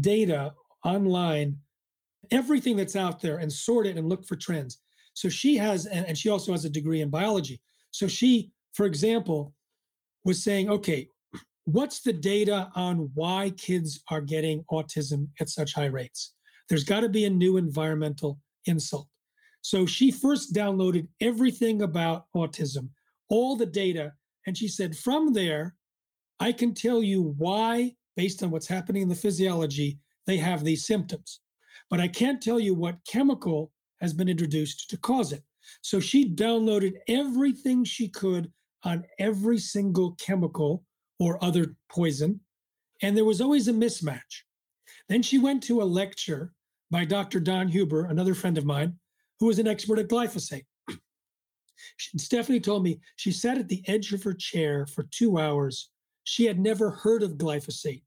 data 0.00 0.52
online, 0.84 1.56
everything 2.30 2.76
that's 2.76 2.96
out 2.96 3.20
there, 3.20 3.38
and 3.38 3.52
sort 3.52 3.86
it 3.86 3.96
and 3.96 4.08
look 4.08 4.24
for 4.26 4.36
trends. 4.36 4.78
So 5.14 5.28
she 5.28 5.56
has, 5.56 5.86
and 5.86 6.16
she 6.16 6.28
also 6.28 6.52
has 6.52 6.64
a 6.64 6.70
degree 6.70 7.00
in 7.00 7.08
biology. 7.08 7.60
So 7.90 8.06
she, 8.06 8.52
for 8.74 8.84
example, 8.84 9.54
was 10.24 10.42
saying, 10.42 10.68
okay, 10.68 11.08
what's 11.64 12.00
the 12.00 12.12
data 12.12 12.70
on 12.74 13.10
why 13.14 13.50
kids 13.56 14.02
are 14.10 14.20
getting 14.20 14.64
autism 14.70 15.28
at 15.40 15.48
such 15.48 15.72
high 15.72 15.86
rates? 15.86 16.34
There's 16.68 16.84
got 16.84 17.00
to 17.00 17.08
be 17.08 17.24
a 17.24 17.30
new 17.30 17.56
environmental 17.56 18.38
insult. 18.66 19.08
So 19.62 19.86
she 19.86 20.10
first 20.10 20.52
downloaded 20.52 21.08
everything 21.20 21.82
about 21.82 22.26
autism 22.36 22.88
all 23.30 23.56
the 23.56 23.66
data. 23.66 24.12
And 24.46 24.58
she 24.58 24.68
said, 24.68 24.96
from 24.96 25.32
there, 25.32 25.74
I 26.44 26.52
can 26.52 26.74
tell 26.74 27.02
you 27.02 27.34
why, 27.38 27.94
based 28.16 28.42
on 28.42 28.50
what's 28.50 28.68
happening 28.68 29.00
in 29.00 29.08
the 29.08 29.14
physiology, 29.14 29.98
they 30.26 30.36
have 30.36 30.62
these 30.62 30.86
symptoms. 30.86 31.40
But 31.88 32.00
I 32.00 32.08
can't 32.08 32.42
tell 32.42 32.60
you 32.60 32.74
what 32.74 32.98
chemical 33.10 33.72
has 34.02 34.12
been 34.12 34.28
introduced 34.28 34.90
to 34.90 34.98
cause 34.98 35.32
it. 35.32 35.42
So 35.80 36.00
she 36.00 36.28
downloaded 36.28 36.96
everything 37.08 37.82
she 37.82 38.08
could 38.08 38.52
on 38.82 39.06
every 39.18 39.56
single 39.56 40.16
chemical 40.20 40.84
or 41.18 41.42
other 41.42 41.76
poison. 41.90 42.40
And 43.00 43.16
there 43.16 43.24
was 43.24 43.40
always 43.40 43.68
a 43.68 43.72
mismatch. 43.72 44.42
Then 45.08 45.22
she 45.22 45.38
went 45.38 45.62
to 45.62 45.80
a 45.80 45.92
lecture 46.02 46.52
by 46.90 47.06
Dr. 47.06 47.40
Don 47.40 47.68
Huber, 47.68 48.04
another 48.04 48.34
friend 48.34 48.58
of 48.58 48.66
mine, 48.66 48.98
who 49.40 49.46
was 49.46 49.58
an 49.58 49.66
expert 49.66 49.98
at 49.98 50.08
glyphosate. 50.08 50.66
Stephanie 52.18 52.60
told 52.60 52.82
me 52.84 53.00
she 53.16 53.32
sat 53.32 53.56
at 53.56 53.70
the 53.70 53.82
edge 53.88 54.12
of 54.12 54.22
her 54.22 54.34
chair 54.34 54.86
for 54.86 55.04
two 55.04 55.38
hours. 55.38 55.88
She 56.24 56.44
had 56.44 56.58
never 56.58 56.90
heard 56.90 57.22
of 57.22 57.32
glyphosate. 57.32 58.02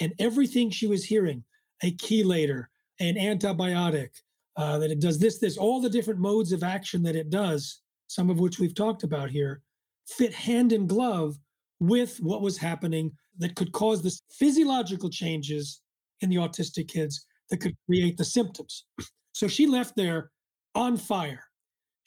And 0.00 0.14
everything 0.18 0.70
she 0.70 0.86
was 0.86 1.04
hearing 1.04 1.44
a 1.82 1.92
chelator, 1.92 2.66
an 3.00 3.14
antibiotic, 3.14 4.10
uh, 4.56 4.78
that 4.78 4.90
it 4.90 5.00
does 5.00 5.18
this, 5.18 5.38
this, 5.38 5.56
all 5.56 5.80
the 5.80 5.90
different 5.90 6.18
modes 6.18 6.52
of 6.52 6.62
action 6.62 7.02
that 7.04 7.14
it 7.14 7.30
does, 7.30 7.80
some 8.08 8.30
of 8.30 8.40
which 8.40 8.58
we've 8.58 8.74
talked 8.74 9.04
about 9.04 9.30
here, 9.30 9.62
fit 10.06 10.32
hand 10.32 10.72
in 10.72 10.86
glove 10.86 11.36
with 11.78 12.18
what 12.18 12.42
was 12.42 12.58
happening 12.58 13.12
that 13.38 13.54
could 13.54 13.70
cause 13.70 14.02
the 14.02 14.18
physiological 14.30 15.08
changes 15.08 15.80
in 16.22 16.30
the 16.30 16.36
autistic 16.36 16.88
kids 16.88 17.26
that 17.50 17.58
could 17.58 17.76
create 17.86 18.16
the 18.16 18.24
symptoms. 18.24 18.86
So 19.32 19.46
she 19.46 19.66
left 19.66 19.94
there 19.94 20.30
on 20.74 20.96
fire 20.96 21.48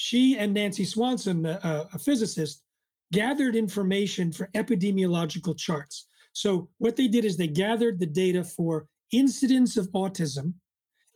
she 0.01 0.35
and 0.39 0.51
Nancy 0.51 0.83
Swanson, 0.83 1.45
a, 1.45 1.87
a 1.93 1.99
physicist, 1.99 2.63
gathered 3.11 3.55
information 3.55 4.31
for 4.31 4.49
epidemiological 4.53 5.57
charts. 5.57 6.07
So 6.33 6.69
what 6.77 6.95
they 6.95 7.07
did 7.07 7.25
is 7.25 7.35
they 7.35 7.47
gathered 7.47 7.99
the 7.99 8.05
data 8.05 8.43
for 8.43 8.87
incidence 9.11 9.77
of 9.77 9.91
autism 9.91 10.53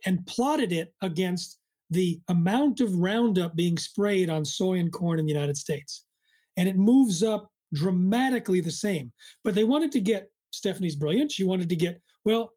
and 0.04 0.26
plotted 0.26 0.72
it 0.72 0.92
against 1.02 1.58
the 1.90 2.20
amount 2.28 2.80
of 2.80 2.94
Roundup 2.96 3.56
being 3.56 3.78
sprayed 3.78 4.28
on 4.28 4.44
soy 4.44 4.78
and 4.78 4.92
corn 4.92 5.18
in 5.18 5.26
the 5.26 5.32
United 5.32 5.56
States. 5.56 6.04
And 6.56 6.68
it 6.68 6.76
moves 6.76 7.22
up 7.22 7.50
dramatically 7.72 8.60
the 8.60 8.70
same. 8.70 9.12
But 9.44 9.54
they 9.54 9.64
wanted 9.64 9.92
to 9.92 10.00
get, 10.00 10.30
Stephanie's 10.50 10.96
brilliant. 10.96 11.32
She 11.32 11.44
wanted 11.44 11.68
to 11.68 11.76
get, 11.76 12.00
well, 12.24 12.52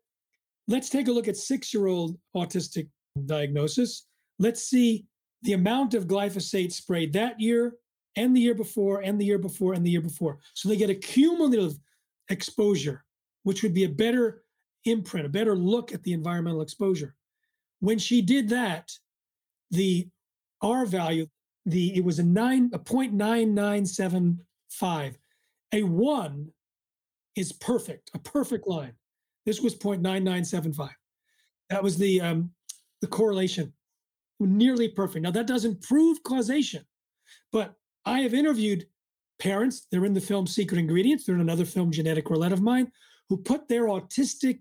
let's 0.67 0.89
take 0.89 1.07
a 1.07 1.11
look 1.11 1.27
at 1.27 1.37
six 1.37 1.73
year 1.73 1.87
old 1.87 2.17
autistic 2.35 2.89
diagnosis. 3.25 4.07
Let's 4.39 4.63
see 4.63 5.05
the 5.43 5.53
amount 5.53 5.93
of 5.93 6.07
glyphosate 6.07 6.71
sprayed 6.71 7.13
that 7.13 7.39
year 7.39 7.75
and 8.19 8.35
the 8.35 8.41
year 8.41 8.53
before 8.53 8.99
and 8.99 9.19
the 9.19 9.25
year 9.25 9.37
before 9.37 9.73
and 9.73 9.85
the 9.85 9.89
year 9.89 10.01
before. 10.01 10.39
So 10.53 10.67
they 10.67 10.75
get 10.75 10.89
a 10.89 10.95
cumulative 10.95 11.79
exposure, 12.29 13.05
which 13.43 13.63
would 13.63 13.73
be 13.73 13.85
a 13.85 13.89
better 13.89 14.43
imprint, 14.83 15.25
a 15.25 15.29
better 15.29 15.55
look 15.55 15.93
at 15.93 16.03
the 16.03 16.11
environmental 16.11 16.61
exposure. 16.61 17.15
When 17.79 17.97
she 17.97 18.21
did 18.21 18.49
that, 18.49 18.91
the 19.71 20.09
R 20.61 20.85
value, 20.85 21.27
the 21.65 21.95
it 21.95 22.03
was 22.03 22.19
a 22.19 22.23
nine, 22.23 22.69
a 22.73 22.79
0.9975. 22.79 25.15
A 25.71 25.83
one 25.83 26.49
is 27.37 27.53
perfect, 27.53 28.11
a 28.13 28.19
perfect 28.19 28.67
line. 28.67 28.91
This 29.45 29.61
was 29.61 29.75
0.9975. 29.75 30.89
That 31.69 31.81
was 31.81 31.97
the 31.97 32.19
um, 32.19 32.51
the 32.99 33.07
correlation 33.07 33.71
nearly 34.41 34.89
perfect. 34.89 35.23
Now, 35.23 35.31
that 35.31 35.47
doesn't 35.47 35.81
prove 35.81 36.21
causation, 36.23 36.83
but 37.51 37.75
I 38.05 38.21
have 38.21 38.33
interviewed 38.33 38.87
parents, 39.39 39.87
they're 39.91 40.05
in 40.05 40.13
the 40.13 40.21
film 40.21 40.47
Secret 40.47 40.79
Ingredients, 40.79 41.25
they're 41.25 41.35
in 41.35 41.41
another 41.41 41.65
film, 41.65 41.91
Genetic 41.91 42.29
Roulette 42.29 42.51
of 42.51 42.61
mine, 42.61 42.91
who 43.29 43.37
put 43.37 43.67
their 43.67 43.85
autistic 43.85 44.59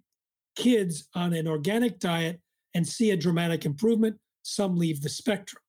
kids 0.57 1.09
on 1.15 1.33
an 1.33 1.49
organic 1.49 1.99
diet 1.99 2.41
and 2.75 2.87
see 2.87 3.11
a 3.11 3.17
dramatic 3.17 3.65
improvement. 3.65 4.17
Some 4.43 4.77
leave 4.77 5.03
the 5.03 5.09
spectrum. 5.09 5.63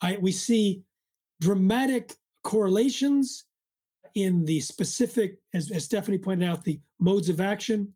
I, 0.00 0.18
we 0.20 0.32
see 0.32 0.82
dramatic 1.40 2.14
correlations 2.42 3.44
in 4.14 4.44
the 4.44 4.60
specific, 4.60 5.38
as, 5.54 5.70
as 5.70 5.84
Stephanie 5.84 6.18
pointed 6.18 6.48
out, 6.48 6.64
the 6.64 6.80
modes 6.98 7.28
of 7.28 7.40
action. 7.40 7.92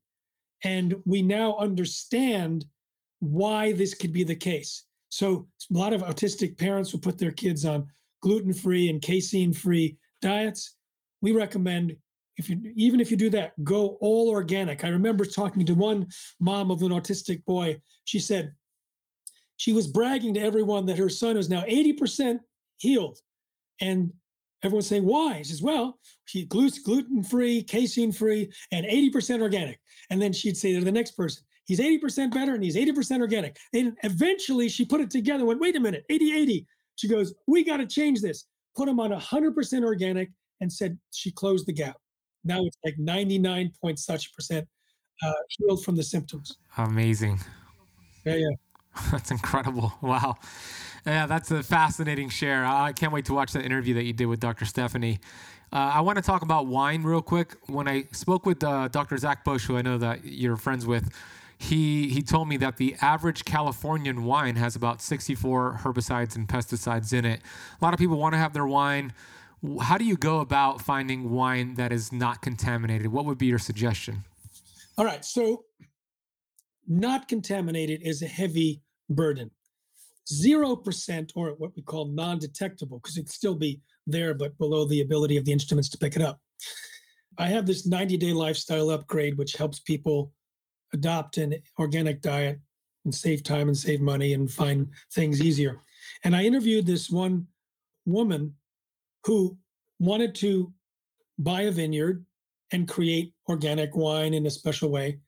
And 0.64 0.96
we 1.06 1.22
now 1.22 1.56
understand 1.56 2.66
why 3.20 3.72
this 3.72 3.94
could 3.94 4.12
be 4.12 4.24
the 4.24 4.34
case. 4.34 4.84
So 5.08 5.48
a 5.74 5.78
lot 5.78 5.92
of 5.92 6.02
autistic 6.02 6.58
parents 6.58 6.92
will 6.92 7.00
put 7.00 7.18
their 7.18 7.32
kids 7.32 7.64
on 7.64 7.86
gluten-free 8.22 8.88
and 8.88 9.02
casein-free 9.02 9.96
diets. 10.20 10.76
We 11.22 11.32
recommend 11.32 11.96
if 12.36 12.48
you 12.48 12.72
even 12.74 13.00
if 13.00 13.10
you 13.10 13.16
do 13.16 13.30
that, 13.30 13.52
go 13.64 13.98
all 14.00 14.30
organic. 14.30 14.84
I 14.84 14.88
remember 14.88 15.24
talking 15.24 15.66
to 15.66 15.74
one 15.74 16.06
mom 16.40 16.70
of 16.70 16.82
an 16.82 16.88
autistic 16.88 17.44
boy. 17.44 17.80
She 18.04 18.18
said 18.18 18.54
she 19.58 19.72
was 19.74 19.86
bragging 19.86 20.34
to 20.34 20.40
everyone 20.40 20.86
that 20.86 20.98
her 20.98 21.10
son 21.10 21.36
is 21.36 21.50
now 21.50 21.62
80% 21.62 22.38
healed. 22.78 23.18
And 23.82 24.12
everyone's 24.62 24.86
saying, 24.86 25.04
why? 25.04 25.38
She 25.38 25.44
says, 25.44 25.62
well, 25.62 25.98
he 26.26 26.46
gluten 26.46 27.22
free, 27.22 27.62
casein 27.62 28.10
free, 28.10 28.50
and 28.72 28.86
80% 28.86 29.42
organic. 29.42 29.78
And 30.08 30.20
then 30.20 30.32
she'd 30.32 30.56
say 30.56 30.72
to 30.72 30.84
the 30.84 30.92
next 30.92 31.12
person, 31.12 31.44
He's 31.70 31.78
80% 31.78 32.34
better 32.34 32.54
and 32.54 32.64
he's 32.64 32.74
80% 32.74 33.20
organic. 33.20 33.56
And 33.72 33.96
eventually 34.02 34.68
she 34.68 34.84
put 34.84 35.00
it 35.00 35.08
together, 35.08 35.38
and 35.38 35.46
went, 35.46 35.60
wait 35.60 35.76
a 35.76 35.80
minute, 35.80 36.04
80 36.10 36.32
80. 36.36 36.66
She 37.00 37.08
goes, 37.08 37.32
we 37.46 37.64
got 37.64 37.78
to 37.78 37.86
change 37.86 38.20
this. 38.20 38.44
Put 38.76 38.86
them 38.86 39.00
on 39.00 39.10
100% 39.10 39.84
organic 39.84 40.30
and 40.60 40.70
said 40.70 40.98
she 41.12 41.30
closed 41.32 41.66
the 41.66 41.72
gap. 41.72 41.96
Now 42.44 42.62
it's 42.62 42.76
like 42.84 42.98
99 42.98 43.72
point 43.80 43.98
such 43.98 44.34
percent 44.34 44.68
uh, 45.22 45.32
healed 45.48 45.82
from 45.82 45.96
the 45.96 46.02
symptoms. 46.02 46.58
Amazing. 46.76 47.40
Yeah, 48.26 48.34
yeah. 48.34 48.48
That's 49.10 49.30
incredible. 49.30 49.94
Wow. 50.02 50.36
Yeah, 51.06 51.24
that's 51.24 51.50
a 51.50 51.62
fascinating 51.62 52.28
share. 52.28 52.66
I 52.66 52.92
can't 52.92 53.12
wait 53.12 53.24
to 53.26 53.32
watch 53.32 53.52
that 53.52 53.64
interview 53.64 53.94
that 53.94 54.04
you 54.04 54.12
did 54.12 54.26
with 54.26 54.40
Dr. 54.40 54.66
Stephanie. 54.66 55.18
Uh, 55.72 55.92
I 55.94 56.00
want 56.02 56.16
to 56.16 56.22
talk 56.22 56.42
about 56.42 56.66
wine 56.66 57.04
real 57.04 57.22
quick. 57.22 57.56
When 57.68 57.88
I 57.88 58.04
spoke 58.12 58.44
with 58.44 58.62
uh, 58.62 58.88
Dr. 58.88 59.16
Zach 59.16 59.42
Bush, 59.42 59.64
who 59.64 59.78
I 59.78 59.82
know 59.82 59.96
that 59.96 60.24
you're 60.24 60.58
friends 60.58 60.84
with, 60.84 61.08
he 61.60 62.08
he 62.08 62.22
told 62.22 62.48
me 62.48 62.56
that 62.56 62.78
the 62.78 62.96
average 63.02 63.44
Californian 63.44 64.24
wine 64.24 64.56
has 64.56 64.74
about 64.74 65.02
64 65.02 65.80
herbicides 65.82 66.34
and 66.34 66.48
pesticides 66.48 67.12
in 67.12 67.26
it. 67.26 67.42
A 67.78 67.84
lot 67.84 67.92
of 67.92 68.00
people 68.00 68.16
want 68.16 68.32
to 68.32 68.38
have 68.38 68.54
their 68.54 68.66
wine. 68.66 69.12
How 69.82 69.98
do 69.98 70.06
you 70.06 70.16
go 70.16 70.40
about 70.40 70.80
finding 70.80 71.30
wine 71.30 71.74
that 71.74 71.92
is 71.92 72.12
not 72.12 72.40
contaminated? 72.40 73.08
What 73.08 73.26
would 73.26 73.36
be 73.36 73.44
your 73.44 73.58
suggestion? 73.58 74.24
All 74.96 75.04
right, 75.04 75.22
so 75.22 75.64
not 76.88 77.28
contaminated 77.28 78.00
is 78.02 78.22
a 78.22 78.26
heavy 78.26 78.80
burden. 79.10 79.50
0% 80.32 81.32
or 81.34 81.50
what 81.58 81.76
we 81.76 81.82
call 81.82 82.06
non-detectable 82.06 83.00
because 83.00 83.18
it'd 83.18 83.28
still 83.28 83.54
be 83.54 83.80
there 84.06 84.32
but 84.32 84.56
below 84.56 84.86
the 84.86 85.02
ability 85.02 85.36
of 85.36 85.44
the 85.44 85.52
instruments 85.52 85.90
to 85.90 85.98
pick 85.98 86.16
it 86.16 86.22
up. 86.22 86.40
I 87.36 87.48
have 87.48 87.66
this 87.66 87.86
90-day 87.86 88.32
lifestyle 88.32 88.88
upgrade 88.90 89.36
which 89.36 89.54
helps 89.54 89.80
people 89.80 90.32
adopt 90.92 91.38
an 91.38 91.54
organic 91.78 92.20
diet 92.20 92.58
and 93.04 93.14
save 93.14 93.42
time 93.42 93.68
and 93.68 93.76
save 93.76 94.00
money 94.00 94.34
and 94.34 94.50
find 94.50 94.88
things 95.12 95.40
easier. 95.40 95.80
And 96.24 96.34
I 96.36 96.44
interviewed 96.44 96.86
this 96.86 97.10
one 97.10 97.46
woman 98.04 98.54
who 99.24 99.56
wanted 99.98 100.34
to 100.36 100.72
buy 101.38 101.62
a 101.62 101.70
vineyard 101.70 102.24
and 102.72 102.88
create 102.88 103.32
organic 103.48 103.96
wine 103.96 104.34
in 104.34 104.46
a 104.46 104.50
special 104.50 104.90
way 104.90 105.18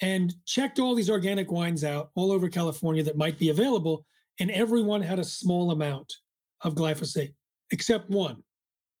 and 0.00 0.34
checked 0.46 0.78
all 0.78 0.94
these 0.94 1.10
organic 1.10 1.50
wines 1.50 1.84
out 1.84 2.10
all 2.14 2.32
over 2.32 2.48
California 2.48 3.02
that 3.02 3.16
might 3.16 3.38
be 3.38 3.50
available. 3.50 4.04
And 4.40 4.50
everyone 4.50 5.00
had 5.00 5.18
a 5.18 5.24
small 5.24 5.70
amount 5.70 6.12
of 6.62 6.74
glyphosate, 6.74 7.34
except 7.70 8.10
one. 8.10 8.42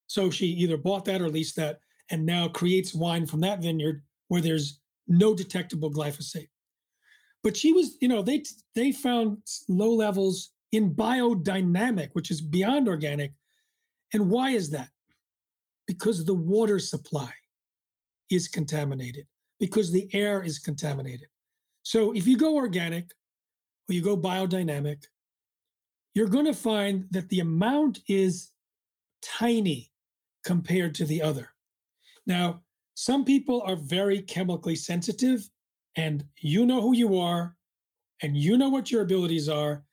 So 0.06 0.30
she 0.30 0.46
either 0.46 0.76
bought 0.76 1.04
that 1.06 1.20
or 1.20 1.28
leased 1.28 1.56
that 1.56 1.80
and 2.10 2.24
now 2.24 2.48
creates 2.48 2.94
wine 2.94 3.26
from 3.26 3.40
that 3.40 3.60
vineyard 3.60 4.02
where 4.28 4.40
there's 4.40 4.80
no 5.08 5.34
detectable 5.34 5.90
glyphosate. 5.90 6.48
But 7.42 7.56
she 7.56 7.72
was, 7.72 7.96
you 8.00 8.08
know, 8.08 8.22
they 8.22 8.42
they 8.74 8.92
found 8.92 9.38
low 9.68 9.90
levels 9.90 10.50
in 10.70 10.94
biodynamic, 10.94 12.10
which 12.12 12.30
is 12.30 12.40
beyond 12.40 12.88
organic. 12.88 13.32
And 14.12 14.30
why 14.30 14.50
is 14.50 14.70
that? 14.70 14.88
Because 15.86 16.24
the 16.24 16.34
water 16.34 16.78
supply 16.78 17.32
is 18.30 18.48
contaminated, 18.48 19.26
because 19.58 19.90
the 19.90 20.08
air 20.12 20.42
is 20.42 20.58
contaminated. 20.58 21.28
So 21.82 22.12
if 22.12 22.26
you 22.26 22.36
go 22.36 22.54
organic 22.54 23.10
or 23.88 23.94
you 23.94 24.02
go 24.02 24.16
biodynamic, 24.16 25.02
you're 26.14 26.28
going 26.28 26.46
to 26.46 26.54
find 26.54 27.06
that 27.10 27.28
the 27.28 27.40
amount 27.40 28.00
is 28.08 28.50
tiny 29.22 29.90
compared 30.44 30.94
to 30.96 31.04
the 31.04 31.22
other. 31.22 31.50
Now, 32.26 32.62
some 32.94 33.24
people 33.24 33.62
are 33.66 33.76
very 33.76 34.20
chemically 34.22 34.76
sensitive, 34.76 35.48
and 35.96 36.24
you 36.40 36.66
know 36.66 36.80
who 36.80 36.94
you 36.94 37.18
are, 37.18 37.56
and 38.22 38.36
you 38.36 38.56
know 38.56 38.68
what 38.68 38.90
your 38.90 39.02
abilities 39.02 39.48
are, 39.48 39.84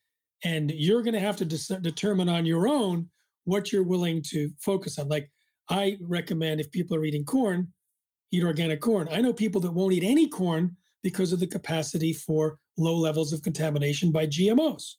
and 0.44 0.72
you're 0.72 1.02
going 1.02 1.14
to 1.14 1.20
have 1.20 1.38
to 1.38 1.46
de- 1.46 1.80
determine 1.80 2.30
on 2.30 2.46
your 2.46 2.68
own 2.68 3.10
what 3.46 3.72
you're 3.72 3.84
willing 3.84 4.22
to 4.22 4.52
focus 4.60 5.00
on. 5.00 5.08
Like 5.08 5.30
I 5.70 5.98
recommend 6.02 6.60
if 6.60 6.72
people 6.72 6.96
are 6.98 7.06
eating 7.06 7.26
corn, 7.26 7.68
eat 8.32 8.44
organic 8.44 8.82
corn. 8.82 9.08
I 9.12 9.22
know 9.22 9.34
people 9.34 9.62
that 9.62 9.74
won't 9.74 9.94
eat 9.94 10.04
any 10.04 10.28
corn 10.28 10.76
because 11.04 11.32
of 11.32 11.40
the 11.40 11.48
capacity 11.48 12.14
for 12.14 12.58
low 12.78 12.96
levels 12.96 13.34
of 13.34 13.42
contamination 13.42 14.12
by 14.12 14.28
GMOs, 14.28 14.96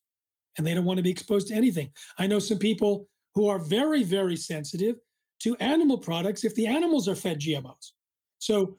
and 0.57 0.67
they 0.67 0.75
don't 0.75 0.85
want 0.85 0.97
to 0.97 1.03
be 1.03 1.11
exposed 1.11 1.49
to 1.49 1.55
anything. 1.55 1.91
I 2.19 2.27
know 2.27 2.39
some 2.39 2.59
people 2.59 3.07
who 3.35 3.49
are 3.49 3.59
very, 3.59 4.03
very 4.03 4.37
sensitive 4.37 4.97
to 5.43 5.57
animal 5.57 5.99
products 5.99 6.45
if 6.45 6.55
the 6.55 6.67
animals 6.67 7.09
are 7.09 7.15
fed 7.15 7.41
GMOs. 7.41 7.93
So, 8.39 8.79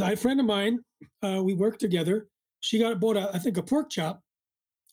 a 0.00 0.16
friend 0.16 0.40
of 0.40 0.46
mine, 0.46 0.80
uh, 1.22 1.42
we 1.42 1.54
worked 1.54 1.80
together. 1.80 2.28
She 2.60 2.78
got 2.78 3.00
bought, 3.00 3.16
a, 3.16 3.30
I 3.34 3.38
think, 3.38 3.56
a 3.56 3.62
pork 3.62 3.90
chop, 3.90 4.22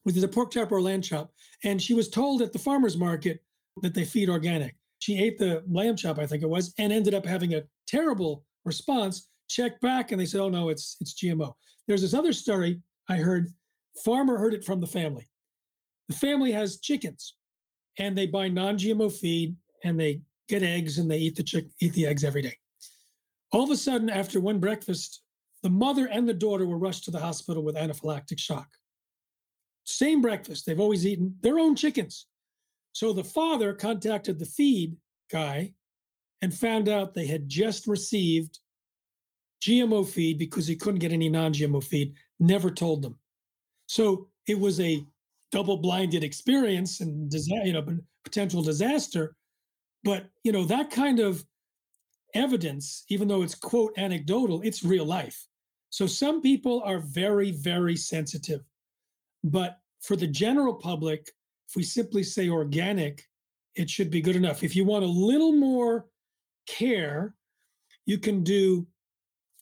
which 0.04 0.16
is 0.16 0.24
a 0.24 0.28
pork 0.28 0.52
chop 0.52 0.72
or 0.72 0.78
a 0.78 0.82
lamb 0.82 1.02
chop, 1.02 1.32
and 1.64 1.82
she 1.82 1.94
was 1.94 2.10
told 2.10 2.42
at 2.42 2.54
the 2.54 2.60
farmers 2.60 2.98
market 2.98 3.42
that 3.82 3.94
they 3.94 4.06
feed 4.06 4.30
organic. 4.30 4.76
She 5.00 5.22
ate 5.22 5.38
the 5.38 5.64
lamb 5.70 5.96
chop, 5.96 6.20
I 6.20 6.26
think 6.26 6.44
it 6.44 6.50
was, 6.50 6.74
and 6.78 6.92
ended 6.92 7.14
up 7.14 7.26
having 7.26 7.54
a 7.54 7.64
terrible 7.88 8.46
response. 8.64 9.30
Checked 9.48 9.80
back, 9.80 10.12
and 10.12 10.20
they 10.20 10.26
said, 10.26 10.42
"Oh 10.42 10.50
no, 10.50 10.70
it's 10.70 10.98
it's 11.00 11.14
GMO." 11.14 11.54
There's 11.88 12.02
this 12.02 12.16
other 12.16 12.34
story 12.34 12.82
I 13.08 13.18
heard. 13.18 13.54
Farmer 14.04 14.40
heard 14.40 14.56
it 14.56 14.66
from 14.66 14.82
the 14.82 14.88
family. 14.88 15.30
The 16.10 16.16
family 16.16 16.52
has 16.52 16.80
chickens, 16.80 17.36
and 18.00 18.18
they 18.18 18.26
buy 18.26 18.48
non-GMO 18.48 19.12
feed, 19.12 19.56
and 19.84 20.00
they 20.00 20.22
get 20.48 20.64
eggs 20.64 20.98
and 20.98 21.10
they 21.10 21.18
eat 21.18 21.36
the 21.36 21.44
chick 21.44 21.68
eat 21.80 21.94
the 21.94 22.06
eggs 22.06 22.24
every 22.24 22.42
day. 22.42 22.58
All 23.52 23.64
of 23.64 23.70
a 23.70 23.78
sudden, 23.78 24.10
after 24.10 24.40
one 24.40 24.60
breakfast, 24.60 25.22
the 25.64 25.70
mother 25.70 26.08
and 26.08 26.28
the 26.28 26.34
daughter 26.34 26.66
were 26.66 26.78
rushed 26.78 27.06
to 27.06 27.12
the 27.12 27.20
hospital 27.20 27.64
with 27.64 27.76
anaphylactic 27.76 28.40
shock. 28.40 28.68
Same 29.86 30.22
breakfast 30.22 30.66
they've 30.66 30.80
always 30.80 31.06
eaten, 31.06 31.36
their 31.42 31.60
own 31.60 31.76
chickens. 31.76 32.28
So 32.94 33.14
the 33.14 33.24
father 33.24 33.74
contacted 33.74 34.40
the 34.40 34.46
feed 34.46 34.96
guy 35.32 35.74
and 36.42 36.54
found 36.54 36.90
out 36.90 37.14
they 37.14 37.28
had 37.28 37.48
just 37.48 37.88
received 37.88 38.60
GMO 39.62 40.08
feed 40.08 40.38
because 40.38 40.68
he 40.68 40.76
couldn't 40.76 41.00
get 41.00 41.12
any 41.12 41.30
non 41.30 41.54
GMO 41.54 41.84
feed, 41.84 42.14
never 42.40 42.70
told 42.70 43.02
them. 43.02 43.18
So 43.88 44.28
it 44.48 44.60
was 44.60 44.80
a 44.80 45.06
double 45.52 45.78
blinded 45.78 46.24
experience 46.24 47.02
and 47.02 47.34
you 47.34 47.74
know 47.74 47.98
potential 48.24 48.62
disaster 48.62 49.36
but 50.06 50.28
you 50.44 50.54
know 50.54 50.64
that 50.64 50.92
kind 50.92 51.20
of 51.20 51.44
evidence, 52.36 53.04
even 53.10 53.28
though 53.28 53.42
it's 53.42 53.56
quote 53.56 53.98
anecdotal, 53.98 54.62
it's 54.62 54.84
real 54.84 55.06
life. 55.06 55.48
So 55.90 56.06
some 56.06 56.42
people 56.42 56.82
are 56.86 57.00
very, 57.00 57.52
very 57.52 57.96
sensitive. 57.96 58.62
But 59.44 59.80
for 60.02 60.16
the 60.16 60.28
general 60.28 60.76
public, 60.76 61.32
if 61.68 61.76
we 61.76 61.84
simply 61.84 62.22
say 62.24 62.50
organic, 62.50 63.24
it 63.76 63.90
should 63.90 64.12
be 64.12 64.22
good 64.22 64.36
enough. 64.36 64.64
If 64.64 64.76
you 64.76 64.86
want 64.86 65.04
a 65.04 65.08
little 65.08 65.54
more 65.54 66.06
care, 66.68 67.34
you 68.06 68.18
can 68.18 68.44
do 68.44 68.86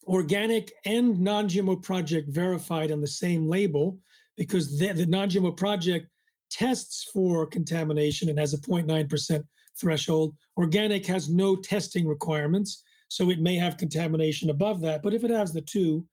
organic 0.06 0.74
and 0.86 1.20
non 1.20 1.48
GMO 1.48 1.82
project 1.82 2.30
verified 2.30 2.92
on 2.92 3.00
the 3.00 3.08
same 3.08 3.48
label 3.48 3.98
because 4.36 4.78
the, 4.78 4.92
the 4.92 5.06
non 5.06 5.30
GMO 5.30 5.56
project 5.56 6.08
tests 6.50 7.10
for 7.14 7.46
contamination 7.46 8.30
and 8.30 8.38
has 8.38 8.54
a 8.54 8.58
0.9% 8.58 9.44
threshold. 9.80 10.36
Organic 10.58 11.06
has 11.06 11.30
no 11.30 11.56
testing 11.56 12.08
requirements, 12.08 12.84
so 13.08 13.30
it 13.30 13.40
may 13.40 13.56
have 13.56 13.78
contamination 13.78 14.50
above 14.50 14.82
that. 14.82 15.04
But 15.04 15.14
if 15.14 15.24
it 15.24 15.32
has 15.32 15.54
the 15.54 15.62
two, 15.62 16.06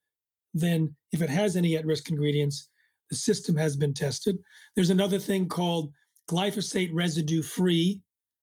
then 0.54 0.94
if 1.12 1.22
it 1.22 1.30
has 1.30 1.56
any 1.56 1.76
at 1.76 1.86
risk 1.86 2.11
ingredients, 2.11 2.68
the 3.08 3.16
system 3.16 3.56
has 3.56 3.76
been 3.76 3.94
tested. 3.94 4.38
There's 4.74 4.90
another 4.90 5.18
thing 5.18 5.48
called 5.48 5.92
glyphosate 6.30 6.90
residue 6.92 7.42
free 7.42 8.00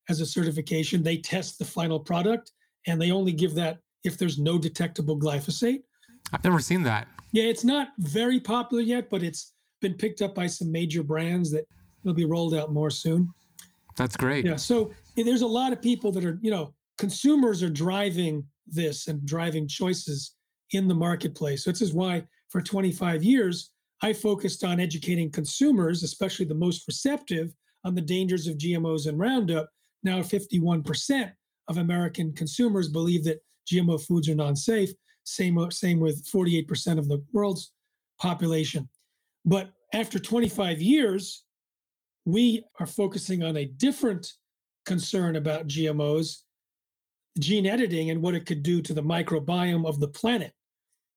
as 0.10 0.20
a 0.22 0.26
certification. 0.26 1.04
They 1.04 1.18
test 1.18 1.58
the 1.58 1.66
final 1.66 2.00
product 2.00 2.52
and 2.86 3.02
they 3.02 3.12
only 3.12 3.32
give 3.32 3.56
that 3.56 3.80
if 4.04 4.18
there's 4.18 4.38
no 4.38 4.58
detectable 4.58 5.20
glyphosate. 5.20 5.84
I've 6.34 6.44
never 6.44 6.60
seen 6.60 6.84
that. 6.84 7.08
Yeah, 7.32 7.46
it's 7.46 7.64
not 7.64 7.90
very 8.00 8.40
popular 8.40 8.84
yet, 8.84 9.10
but 9.10 9.24
it's 9.24 9.54
been 9.82 9.94
picked 9.94 10.22
up 10.22 10.36
by 10.36 10.48
some 10.48 10.72
major 10.72 11.04
brands 11.04 11.52
that 11.52 11.66
will 12.04 12.14
be 12.14 12.26
rolled 12.26 12.54
out 12.54 12.72
more 12.74 12.90
soon. 12.90 13.34
That's 13.96 14.16
great. 14.16 14.46
Yeah. 14.46 14.56
So 14.56 14.92
there's 15.26 15.42
a 15.42 15.48
lot 15.48 15.74
of 15.74 15.82
people 15.82 16.12
that 16.12 16.26
are, 16.26 16.38
you 16.42 16.52
know, 16.52 16.74
consumers 16.98 17.64
are 17.64 17.70
driving 17.70 18.46
this 18.68 19.08
and 19.08 19.26
driving 19.26 19.68
choices 19.68 20.36
in 20.72 20.88
the 20.88 20.94
marketplace. 20.94 21.64
So 21.64 21.72
this 21.72 21.82
is 21.82 21.94
why 21.94 22.24
for 22.50 22.62
25 22.62 23.24
years, 23.24 23.72
I 24.02 24.14
focused 24.14 24.64
on 24.64 24.80
educating 24.80 25.32
consumers, 25.32 26.04
especially 26.04 26.46
the 26.46 26.54
most 26.54 26.88
receptive, 26.88 27.54
on 27.84 27.96
the 27.96 28.02
dangers 28.02 28.48
of 28.48 28.58
GMOs 28.58 29.08
and 29.08 29.18
Roundup. 29.18 29.70
Now, 30.04 30.20
51% 30.20 31.32
of 31.68 31.78
American 31.78 32.34
consumers 32.34 32.90
believe 32.90 33.24
that 33.24 33.42
GMO 33.72 34.02
foods 34.06 34.30
are 34.30 34.36
non-safe. 34.36 34.92
Same, 35.24 35.72
same 35.72 36.00
with 36.00 36.26
48% 36.26 37.00
of 37.00 37.08
the 37.08 37.24
world's 37.34 37.72
population. 38.20 38.88
But 39.46 39.72
after 39.94 40.20
25 40.20 40.82
years, 40.82 41.44
we 42.26 42.64
are 42.80 42.86
focusing 42.86 43.44
on 43.44 43.58
a 43.58 43.66
different 43.66 44.32
concern 44.88 45.36
about 45.36 45.68
GMOs, 45.68 46.38
gene 47.38 47.68
editing, 47.68 48.10
and 48.10 48.22
what 48.22 48.34
it 48.34 48.48
could 48.48 48.64
do 48.64 48.82
to 48.82 48.94
the 48.94 49.04
microbiome 49.04 49.86
of 49.86 50.00
the 50.00 50.08
planet. 50.08 50.54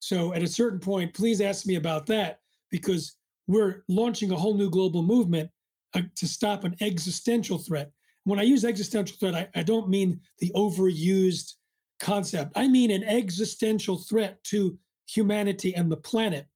So, 0.01 0.35
at 0.35 0.43
a 0.43 0.47
certain 0.47 0.81
point, 0.81 1.15
please 1.15 1.41
ask 1.41 1.65
me 1.65 1.77
about 1.77 2.05
that 2.07 2.41
because 2.71 3.17
we're 3.47 3.83
launching 3.89 4.33
a 4.33 4.37
whole 4.37 4.57
new 4.57 4.69
global 4.69 5.03
movement 5.03 5.51
uh, 5.95 6.03
to 6.17 6.29
stop 6.29 6.65
an 6.65 6.77
existential 6.81 7.59
threat. 7.59 7.91
when 8.25 8.39
I 8.39 8.43
use 8.43 8.65
existential 8.65 9.17
threat, 9.19 9.35
I, 9.35 9.61
I 9.61 9.63
don't 9.63 9.89
mean 9.89 10.21
the 10.41 10.53
overused 10.55 11.55
concept. 12.01 12.53
I 12.55 12.69
mean 12.69 12.91
an 12.91 13.05
existential 13.05 13.99
threat 13.99 14.43
to 14.45 14.79
humanity 15.09 15.75
and 15.75 15.91
the 15.91 15.97
planet 15.97 16.47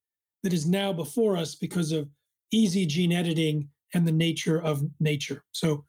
that 0.42 0.52
is 0.52 0.66
now 0.66 0.92
before 0.92 1.36
us 1.36 1.54
because 1.54 1.90
of 1.90 2.08
easy 2.52 2.86
gene 2.86 3.12
editing 3.12 3.68
and 3.94 4.06
the 4.06 4.12
nature 4.12 4.60
of 4.62 4.82
nature. 5.00 5.42
So 5.52 5.84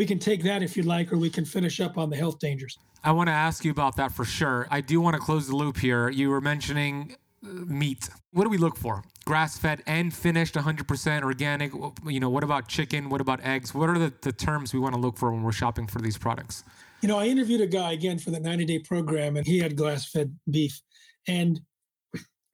we 0.00 0.06
can 0.06 0.18
take 0.18 0.42
that 0.42 0.62
if 0.62 0.78
you'd 0.78 0.86
like, 0.86 1.12
or 1.12 1.18
we 1.18 1.28
can 1.28 1.44
finish 1.44 1.78
up 1.78 1.98
on 1.98 2.08
the 2.08 2.16
health 2.16 2.38
dangers. 2.38 2.78
I 3.04 3.12
want 3.12 3.26
to 3.26 3.34
ask 3.34 3.66
you 3.66 3.70
about 3.70 3.96
that 3.96 4.10
for 4.10 4.24
sure. 4.24 4.66
I 4.70 4.80
do 4.80 4.98
want 4.98 5.14
to 5.14 5.20
close 5.20 5.46
the 5.46 5.54
loop 5.54 5.76
here. 5.76 6.08
You 6.08 6.30
were 6.30 6.40
mentioning 6.40 7.16
uh, 7.44 7.48
meat. 7.66 8.08
What 8.32 8.44
do 8.44 8.48
we 8.48 8.56
look 8.56 8.78
for? 8.78 9.04
Grass 9.26 9.58
fed 9.58 9.82
and 9.86 10.14
finished 10.14 10.54
100% 10.54 11.22
organic? 11.22 11.74
You 12.06 12.18
know, 12.18 12.30
what 12.30 12.42
about 12.42 12.66
chicken? 12.66 13.10
What 13.10 13.20
about 13.20 13.44
eggs? 13.44 13.74
What 13.74 13.90
are 13.90 13.98
the, 13.98 14.10
the 14.22 14.32
terms 14.32 14.72
we 14.72 14.80
want 14.80 14.94
to 14.94 15.00
look 15.02 15.18
for 15.18 15.30
when 15.32 15.42
we're 15.42 15.52
shopping 15.52 15.86
for 15.86 16.00
these 16.00 16.16
products? 16.16 16.64
You 17.02 17.08
know, 17.10 17.18
I 17.18 17.26
interviewed 17.26 17.60
a 17.60 17.66
guy 17.66 17.92
again 17.92 18.18
for 18.18 18.30
the 18.30 18.40
90 18.40 18.64
day 18.64 18.78
program 18.78 19.36
and 19.36 19.46
he 19.46 19.58
had 19.58 19.76
grass 19.76 20.06
fed 20.06 20.34
beef. 20.50 20.80
And 21.28 21.60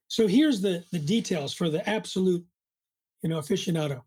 so 0.09 0.27
here's 0.27 0.59
the, 0.59 0.83
the 0.91 0.99
details 0.99 1.53
for 1.53 1.69
the 1.69 1.89
absolute, 1.89 2.43
you 3.23 3.29
know, 3.29 3.39
aficionado. 3.39 4.01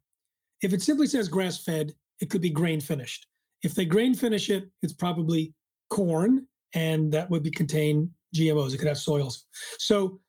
If 0.63 0.75
it 0.75 0.83
simply 0.83 1.07
says 1.07 1.27
grass 1.27 1.57
fed, 1.57 1.95
it 2.21 2.29
could 2.29 2.43
be 2.43 2.51
grain 2.51 2.83
finished. 2.83 3.27
If 3.63 3.75
they 3.75 3.85
grain 3.85 4.15
finish 4.15 4.51
it, 4.51 4.71
it's 4.83 4.93
probably 4.93 5.53
corn, 5.91 6.47
and 6.75 7.13
that 7.13 7.29
would 7.31 7.43
be 7.43 7.51
contain 7.51 8.11
GMOs. 8.35 8.75
It 8.75 8.79
could 8.79 8.89
have 8.89 8.99
soils. 8.99 9.47
So 9.79 10.21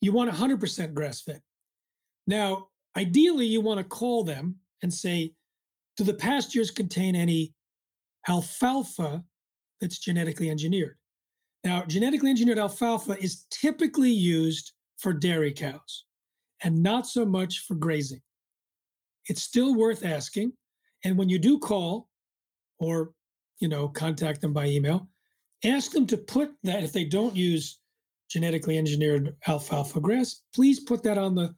you 0.00 0.12
want 0.12 0.30
100% 0.30 0.94
grass 0.94 1.22
fed. 1.22 1.40
Now, 2.26 2.68
ideally, 2.96 3.46
you 3.46 3.60
want 3.60 3.78
to 3.78 3.84
call 3.84 4.24
them 4.24 4.56
and 4.82 4.92
say, 4.92 5.32
do 5.96 6.04
the 6.04 6.14
pastures 6.14 6.70
contain 6.70 7.16
any 7.16 7.54
alfalfa 8.28 9.24
that's 9.80 9.98
genetically 9.98 10.50
engineered? 10.50 10.96
Now, 11.64 11.84
genetically 11.84 12.30
engineered 12.30 12.58
alfalfa 12.58 13.16
is 13.22 13.46
typically 13.50 14.10
used 14.10 14.72
for 14.98 15.12
dairy 15.12 15.52
cows 15.52 16.04
and 16.62 16.82
not 16.82 17.06
so 17.06 17.24
much 17.24 17.64
for 17.66 17.74
grazing. 17.74 18.20
It's 19.28 19.42
still 19.42 19.74
worth 19.74 20.04
asking. 20.04 20.52
And 21.04 21.16
when 21.16 21.28
you 21.28 21.38
do 21.38 21.58
call 21.58 22.08
or, 22.78 23.12
you 23.58 23.68
know, 23.68 23.88
contact 23.88 24.40
them 24.40 24.52
by 24.52 24.66
email, 24.66 25.08
ask 25.64 25.92
them 25.92 26.06
to 26.06 26.16
put 26.16 26.50
that 26.62 26.84
if 26.84 26.92
they 26.92 27.04
don't 27.04 27.34
use 27.36 27.78
genetically 28.28 28.76
engineered 28.76 29.36
alfalfa 29.46 30.00
grass, 30.00 30.42
please 30.54 30.80
put 30.80 31.02
that 31.02 31.18
on 31.18 31.34
the 31.34 31.54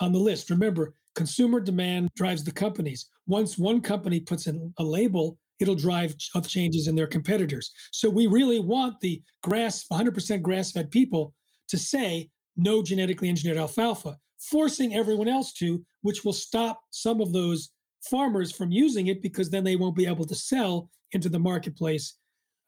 on 0.00 0.12
the 0.12 0.18
list. 0.18 0.50
Remember, 0.50 0.94
consumer 1.14 1.60
demand 1.60 2.10
drives 2.16 2.44
the 2.44 2.52
companies. 2.52 3.06
Once 3.26 3.56
one 3.58 3.80
company 3.80 4.20
puts 4.20 4.46
in 4.46 4.72
a 4.78 4.84
label, 4.84 5.38
it'll 5.58 5.74
drive 5.74 6.14
changes 6.46 6.86
in 6.86 6.94
their 6.94 7.06
competitors. 7.06 7.70
So 7.92 8.10
we 8.10 8.26
really 8.26 8.60
want 8.60 9.00
the 9.00 9.22
grass 9.42 9.86
100% 9.90 10.42
grass-fed 10.42 10.90
people 10.90 11.32
to 11.68 11.78
say 11.78 12.28
no 12.56 12.82
genetically 12.82 13.28
engineered 13.28 13.58
alfalfa, 13.58 14.18
forcing 14.38 14.94
everyone 14.94 15.28
else 15.28 15.52
to, 15.54 15.82
which 16.02 16.24
will 16.24 16.34
stop 16.34 16.80
some 16.90 17.20
of 17.20 17.32
those 17.32 17.70
farmers 18.10 18.52
from 18.52 18.70
using 18.70 19.08
it 19.08 19.22
because 19.22 19.50
then 19.50 19.64
they 19.64 19.76
won't 19.76 19.96
be 19.96 20.06
able 20.06 20.24
to 20.26 20.34
sell 20.34 20.90
into 21.12 21.28
the 21.28 21.38
marketplace 21.38 22.14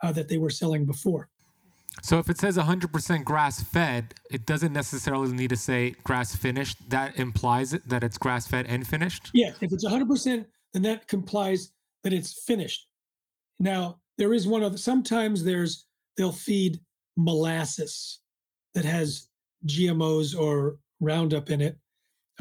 uh, 0.02 0.12
that 0.12 0.28
they 0.28 0.38
were 0.38 0.50
selling 0.50 0.84
before. 0.84 1.28
So 2.02 2.18
if 2.18 2.28
it 2.30 2.38
says 2.38 2.56
100% 2.56 3.24
grass 3.24 3.62
fed, 3.62 4.14
it 4.30 4.46
doesn't 4.46 4.72
necessarily 4.72 5.32
need 5.32 5.50
to 5.50 5.56
say 5.56 5.94
grass 6.04 6.34
finished. 6.34 6.76
That 6.90 7.18
implies 7.18 7.72
it, 7.72 7.88
that 7.88 8.04
it's 8.04 8.18
grass 8.18 8.46
fed 8.46 8.66
and 8.68 8.86
finished? 8.86 9.30
Yes. 9.34 9.56
If 9.60 9.72
it's 9.72 9.84
100%, 9.84 10.46
then 10.72 10.82
that 10.82 11.08
complies 11.08 11.72
that 12.04 12.12
it's 12.12 12.44
finished. 12.44 12.86
Now, 13.58 13.98
there 14.16 14.32
is 14.32 14.46
one 14.46 14.62
of 14.62 14.78
sometimes 14.78 15.42
there's 15.42 15.86
they'll 16.16 16.32
feed 16.32 16.80
molasses 17.16 18.20
that 18.74 18.84
has 18.84 19.28
GMOs 19.66 20.38
or 20.38 20.78
Roundup 21.00 21.50
in 21.50 21.60
it. 21.60 21.76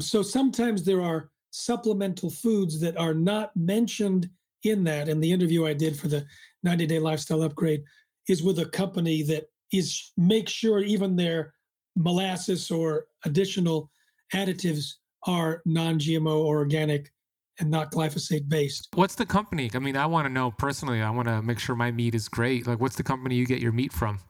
So 0.00 0.22
sometimes 0.22 0.84
there 0.84 1.00
are 1.00 1.30
supplemental 1.58 2.30
foods 2.30 2.80
that 2.80 2.96
are 2.96 3.14
not 3.14 3.54
mentioned 3.56 4.30
in 4.64 4.84
that. 4.84 5.08
And 5.08 5.22
the 5.22 5.32
interview 5.32 5.66
I 5.66 5.72
did 5.72 5.98
for 5.98 6.08
the 6.08 6.24
90 6.62 6.86
day 6.86 6.98
lifestyle 6.98 7.42
upgrade 7.42 7.82
is 8.28 8.42
with 8.42 8.58
a 8.58 8.66
company 8.66 9.22
that 9.24 9.44
is 9.72 10.12
make 10.16 10.48
sure 10.48 10.80
even 10.80 11.16
their 11.16 11.54
molasses 11.96 12.70
or 12.70 13.06
additional 13.24 13.90
additives 14.34 14.94
are 15.26 15.62
non-GMO 15.66 16.44
or 16.44 16.58
organic 16.58 17.12
and 17.60 17.70
not 17.70 17.90
glyphosate 17.90 18.48
based. 18.48 18.88
What's 18.94 19.16
the 19.16 19.26
company? 19.26 19.70
I 19.74 19.80
mean, 19.80 19.96
I 19.96 20.06
want 20.06 20.26
to 20.26 20.32
know 20.32 20.52
personally. 20.52 21.02
I 21.02 21.10
want 21.10 21.26
to 21.26 21.42
make 21.42 21.58
sure 21.58 21.74
my 21.74 21.90
meat 21.90 22.14
is 22.14 22.28
great. 22.28 22.66
Like, 22.66 22.80
what's 22.80 22.96
the 22.96 23.02
company 23.02 23.34
you 23.34 23.46
get 23.46 23.60
your 23.60 23.72
meat 23.72 23.92
from? 23.92 24.20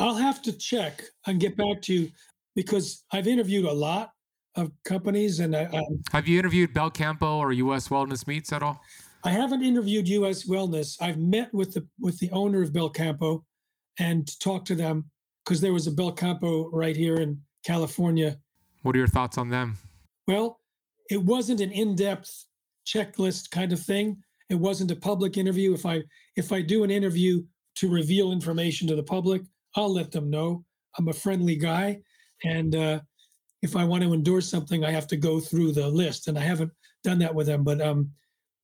I'll 0.00 0.14
have 0.14 0.40
to 0.42 0.52
check 0.52 1.02
and 1.26 1.38
get 1.38 1.56
back 1.56 1.82
to 1.82 1.94
you 1.94 2.10
because 2.56 3.04
I've 3.12 3.28
interviewed 3.28 3.66
a 3.66 3.72
lot 3.72 4.13
of 4.56 4.70
companies 4.84 5.40
and 5.40 5.56
I, 5.56 5.68
I 5.72 5.82
have 6.12 6.28
you 6.28 6.38
interviewed 6.38 6.72
Belcampo 6.72 7.38
or 7.38 7.52
US 7.52 7.88
Wellness 7.88 8.26
Meats 8.26 8.52
at 8.52 8.62
all? 8.62 8.80
I 9.24 9.30
haven't 9.30 9.64
interviewed 9.64 10.08
US 10.08 10.46
Wellness. 10.46 10.96
I've 11.00 11.18
met 11.18 11.52
with 11.52 11.74
the 11.74 11.86
with 11.98 12.18
the 12.18 12.30
owner 12.30 12.62
of 12.62 12.72
Belcampo 12.72 13.42
and 13.98 14.28
talked 14.40 14.66
to 14.68 14.74
them 14.74 15.10
because 15.44 15.60
there 15.60 15.72
was 15.72 15.86
a 15.86 15.90
Belcampo 15.90 16.68
right 16.72 16.96
here 16.96 17.16
in 17.16 17.40
California. 17.64 18.38
What 18.82 18.94
are 18.94 18.98
your 18.98 19.08
thoughts 19.08 19.38
on 19.38 19.48
them? 19.48 19.78
Well, 20.26 20.60
it 21.10 21.22
wasn't 21.22 21.60
an 21.60 21.70
in-depth 21.70 22.46
checklist 22.86 23.50
kind 23.50 23.72
of 23.72 23.80
thing. 23.80 24.18
It 24.50 24.56
wasn't 24.56 24.90
a 24.90 24.96
public 24.96 25.36
interview. 25.36 25.72
If 25.72 25.86
I 25.86 26.02
if 26.36 26.52
I 26.52 26.60
do 26.60 26.84
an 26.84 26.90
interview 26.90 27.42
to 27.76 27.88
reveal 27.88 28.30
information 28.30 28.86
to 28.88 28.96
the 28.96 29.02
public, 29.02 29.42
I'll 29.74 29.92
let 29.92 30.12
them 30.12 30.30
know. 30.30 30.64
I'm 30.98 31.08
a 31.08 31.12
friendly 31.12 31.56
guy, 31.56 32.00
and 32.44 32.74
uh, 32.74 33.00
if 33.64 33.76
I 33.76 33.84
want 33.84 34.02
to 34.02 34.12
endorse 34.12 34.48
something, 34.48 34.84
I 34.84 34.90
have 34.90 35.06
to 35.06 35.16
go 35.16 35.40
through 35.40 35.72
the 35.72 35.88
list, 35.88 36.28
and 36.28 36.38
I 36.38 36.42
haven't 36.42 36.70
done 37.02 37.18
that 37.20 37.34
with 37.34 37.46
them. 37.46 37.64
But 37.64 37.80
um, 37.80 38.10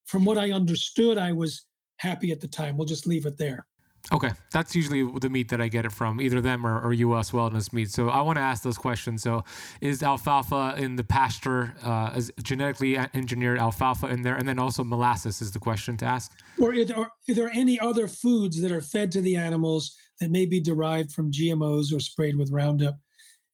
from 0.04 0.26
what 0.26 0.36
I 0.36 0.52
understood, 0.52 1.16
I 1.16 1.32
was 1.32 1.64
happy 1.96 2.32
at 2.32 2.40
the 2.40 2.46
time. 2.46 2.76
We'll 2.76 2.86
just 2.86 3.06
leave 3.06 3.24
it 3.24 3.38
there. 3.38 3.66
Okay, 4.12 4.30
that's 4.52 4.74
usually 4.74 5.02
the 5.20 5.30
meat 5.30 5.48
that 5.50 5.60
I 5.60 5.68
get 5.68 5.86
it 5.86 5.92
from, 5.92 6.20
either 6.20 6.40
them 6.40 6.66
or, 6.66 6.80
or 6.80 6.92
U.S. 6.92 7.30
Wellness 7.30 7.72
meat. 7.72 7.90
So 7.90 8.08
I 8.08 8.20
want 8.20 8.36
to 8.36 8.42
ask 8.42 8.62
those 8.62 8.78
questions. 8.78 9.22
So, 9.22 9.44
is 9.80 10.02
alfalfa 10.02 10.74
in 10.76 10.96
the 10.96 11.04
pasture, 11.04 11.74
uh, 11.82 12.12
is 12.14 12.32
genetically 12.42 12.98
engineered 13.14 13.58
alfalfa 13.58 14.08
in 14.08 14.22
there, 14.22 14.36
and 14.36 14.46
then 14.46 14.58
also 14.58 14.84
molasses 14.84 15.40
is 15.40 15.50
the 15.50 15.58
question 15.58 15.96
to 15.98 16.04
ask. 16.04 16.32
Or 16.58 16.72
are 16.72 16.84
there, 16.84 16.98
are 16.98 17.10
there 17.28 17.50
any 17.54 17.80
other 17.80 18.06
foods 18.06 18.60
that 18.60 18.72
are 18.72 18.80
fed 18.82 19.12
to 19.12 19.20
the 19.20 19.36
animals 19.36 19.94
that 20.18 20.30
may 20.30 20.44
be 20.44 20.60
derived 20.60 21.12
from 21.12 21.30
GMOs 21.30 21.94
or 21.94 22.00
sprayed 22.00 22.36
with 22.36 22.50
Roundup? 22.50 22.96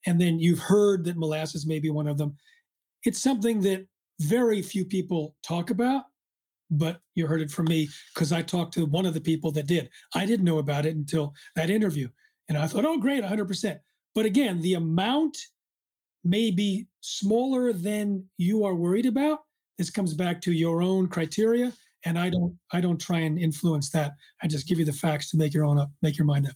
And 0.07 0.21
then 0.21 0.39
you've 0.39 0.61
heard 0.61 1.05
that 1.05 1.17
molasses 1.17 1.67
may 1.67 1.79
be 1.79 1.91
one 1.91 2.07
of 2.07 2.17
them. 2.17 2.37
It's 3.05 3.23
something 3.23 3.61
that 3.63 3.87
very 4.21 4.63
few 4.63 4.85
people 4.85 5.35
talk 5.43 5.71
about 5.71 6.05
but 6.71 7.01
you 7.15 7.27
heard 7.27 7.41
it 7.41 7.51
from 7.51 7.67
me 7.67 7.89
because 8.15 8.33
I 8.33 8.43
talked 8.43 8.75
to 8.75 8.87
one 8.87 9.07
of 9.07 9.15
the 9.15 9.21
people 9.21 9.53
that 9.53 9.67
did. 9.67 9.89
I 10.15 10.27
didn't 10.27 10.45
know 10.45 10.59
about 10.59 10.87
it 10.87 10.97
until 10.97 11.35
that 11.55 11.71
interview. 11.71 12.09
And 12.49 12.59
I 12.59 12.67
thought, 12.67 12.85
oh, 12.85 12.99
great, 12.99 13.25
100%. 13.25 13.79
But 14.15 14.27
again, 14.27 14.61
the 14.63 14.75
amount 14.75 15.37
may 16.25 16.51
be 16.51 16.87
smaller 17.01 17.73
than 17.73 18.25
you 18.37 18.65
are 18.65 18.75
worried 18.75 19.07
about. 19.07 19.41
This 19.79 19.91
comes 19.91 20.15
back 20.15 20.41
to 20.43 20.53
your 20.53 20.83
own 20.83 21.07
criteria. 21.09 21.73
And 22.05 22.19
I 22.19 22.31
don't 22.31 22.57
I 22.73 22.81
don't 22.81 23.01
try 23.01 23.21
and 23.21 23.39
influence 23.39 23.91
that. 23.91 24.13
I 24.43 24.47
just 24.47 24.69
give 24.69 24.79
you 24.79 24.85
the 24.85 24.93
facts 24.93 25.29
to 25.31 25.37
make 25.37 25.53
your 25.53 25.65
own 25.65 25.79
up, 25.79 25.91
make 26.03 26.17
your 26.17 26.27
mind 26.27 26.47
up. 26.47 26.55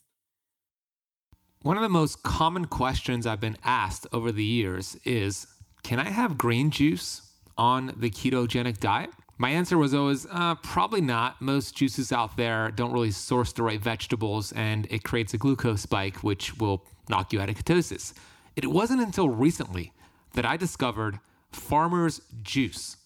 One 1.63 1.77
of 1.77 1.83
the 1.83 1.91
most 1.91 2.23
common 2.23 2.65
questions 2.65 3.27
I've 3.27 3.39
been 3.39 3.59
asked 3.63 4.07
over 4.15 4.33
the 4.33 4.43
years 4.43 4.97
is, 5.05 5.47
can 5.83 6.01
I 6.01 6.09
have 6.09 6.39
green 6.39 6.71
juice 6.71 7.21
on 7.59 7.93
the 7.99 8.09
ketogenic 8.09 8.81
diet? 8.81 9.11
My 9.37 9.51
answer 9.51 9.77
was 9.77 9.93
always 9.93 10.27
uh, 10.31 10.55
probably 10.55 11.03
not. 11.03 11.43
Most 11.43 11.77
juices 11.77 12.13
out 12.13 12.35
there 12.39 12.71
don't 12.71 12.93
really 12.93 13.11
source 13.11 13.53
the 13.53 13.63
right 13.63 13.79
vegetables, 13.79 14.53
and 14.53 14.87
it 14.91 15.05
creates 15.05 15.35
a 15.35 15.39
glucose 15.39 15.83
spike, 15.83 16.23
which 16.23 16.57
will 16.57 16.83
knock 17.11 17.31
you 17.31 17.43
out 17.43 17.51
of 17.51 17.57
ketosis. 17.57 18.15
It 18.57 18.67
wasn't 18.69 19.03
until 19.03 19.29
recently 19.29 19.93
that 20.33 20.47
I 20.47 20.57
discovered 20.57 21.21
Farmer's 21.53 22.23
Juice. 22.43 22.97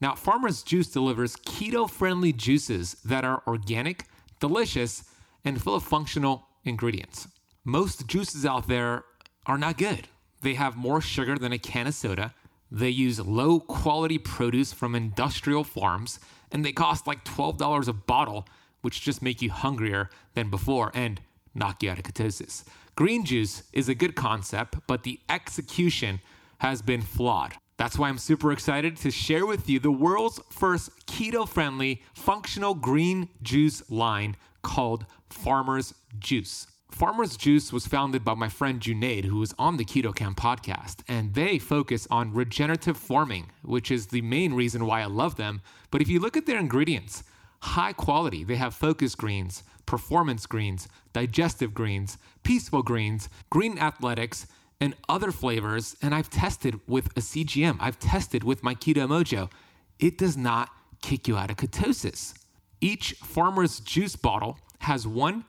Now, 0.00 0.14
Farmer's 0.14 0.62
Juice 0.62 0.86
delivers 0.86 1.34
keto 1.34 1.90
friendly 1.90 2.32
juices 2.32 2.94
that 3.04 3.24
are 3.24 3.42
organic, 3.48 4.04
delicious, 4.38 5.02
and 5.44 5.60
full 5.60 5.74
of 5.74 5.82
functional 5.82 6.46
ingredients. 6.64 7.26
Most 7.64 8.06
juices 8.06 8.44
out 8.44 8.68
there 8.68 9.04
are 9.46 9.58
not 9.58 9.78
good. 9.78 10.08
They 10.42 10.54
have 10.54 10.76
more 10.76 11.00
sugar 11.00 11.38
than 11.38 11.52
a 11.52 11.58
can 11.58 11.86
of 11.86 11.94
soda 11.94 12.34
they 12.74 12.88
use 12.88 13.20
low 13.20 13.60
quality 13.60 14.18
produce 14.18 14.72
from 14.72 14.96
industrial 14.96 15.62
farms, 15.62 16.18
and 16.50 16.64
they 16.64 16.72
cost 16.72 17.06
like 17.06 17.24
$12 17.24 17.86
a 17.86 17.92
bottle, 17.92 18.48
which 18.82 19.00
just 19.00 19.22
make 19.22 19.40
you 19.40 19.50
hungrier 19.50 20.10
than 20.34 20.50
before 20.50 20.90
and 20.92 21.20
knock 21.54 21.84
you 21.84 21.90
out 21.90 21.98
of 21.98 22.04
ketosis. 22.04 22.64
Green 22.96 23.24
juice 23.24 23.62
is 23.72 23.88
a 23.88 23.94
good 23.94 24.16
concept, 24.16 24.76
but 24.88 25.04
the 25.04 25.20
execution 25.28 26.20
has 26.58 26.82
been 26.82 27.00
flawed. 27.00 27.54
That's 27.76 27.96
why 27.96 28.08
I'm 28.08 28.18
super 28.18 28.50
excited 28.50 28.96
to 28.98 29.10
share 29.12 29.46
with 29.46 29.68
you 29.68 29.78
the 29.78 29.92
world's 29.92 30.40
first 30.50 31.06
keto 31.06 31.48
friendly 31.48 32.02
functional 32.14 32.74
green 32.74 33.28
juice 33.42 33.88
line 33.88 34.36
called 34.62 35.06
Farmer's 35.30 35.94
Juice. 36.18 36.66
Farmer's 36.94 37.36
Juice 37.36 37.72
was 37.72 37.88
founded 37.88 38.24
by 38.24 38.34
my 38.34 38.48
friend 38.48 38.78
Junaid, 38.78 39.24
who 39.24 39.42
is 39.42 39.52
on 39.58 39.78
the 39.78 39.84
Keto 39.84 40.14
Camp 40.14 40.38
podcast, 40.38 40.98
and 41.08 41.34
they 41.34 41.58
focus 41.58 42.06
on 42.08 42.32
regenerative 42.32 42.96
farming, 42.96 43.50
which 43.62 43.90
is 43.90 44.06
the 44.06 44.22
main 44.22 44.54
reason 44.54 44.86
why 44.86 45.02
I 45.02 45.06
love 45.06 45.34
them. 45.34 45.60
But 45.90 46.02
if 46.02 46.08
you 46.08 46.20
look 46.20 46.36
at 46.36 46.46
their 46.46 46.60
ingredients, 46.60 47.24
high 47.62 47.94
quality, 47.94 48.44
they 48.44 48.54
have 48.54 48.76
focus 48.76 49.16
greens, 49.16 49.64
performance 49.86 50.46
greens, 50.46 50.86
digestive 51.12 51.74
greens, 51.74 52.16
peaceful 52.44 52.84
greens, 52.84 53.28
green 53.50 53.76
athletics, 53.76 54.46
and 54.80 54.94
other 55.08 55.32
flavors. 55.32 55.96
And 56.00 56.14
I've 56.14 56.30
tested 56.30 56.78
with 56.86 57.06
a 57.16 57.20
CGM, 57.20 57.76
I've 57.80 57.98
tested 57.98 58.44
with 58.44 58.62
my 58.62 58.76
Keto 58.76 59.08
Mojo. 59.08 59.50
It 59.98 60.16
does 60.16 60.36
not 60.36 60.70
kick 61.02 61.26
you 61.26 61.36
out 61.36 61.50
of 61.50 61.56
ketosis. 61.56 62.34
Each 62.80 63.14
Farmer's 63.14 63.80
Juice 63.80 64.14
bottle 64.14 64.58
has 64.78 65.08
one 65.08 65.44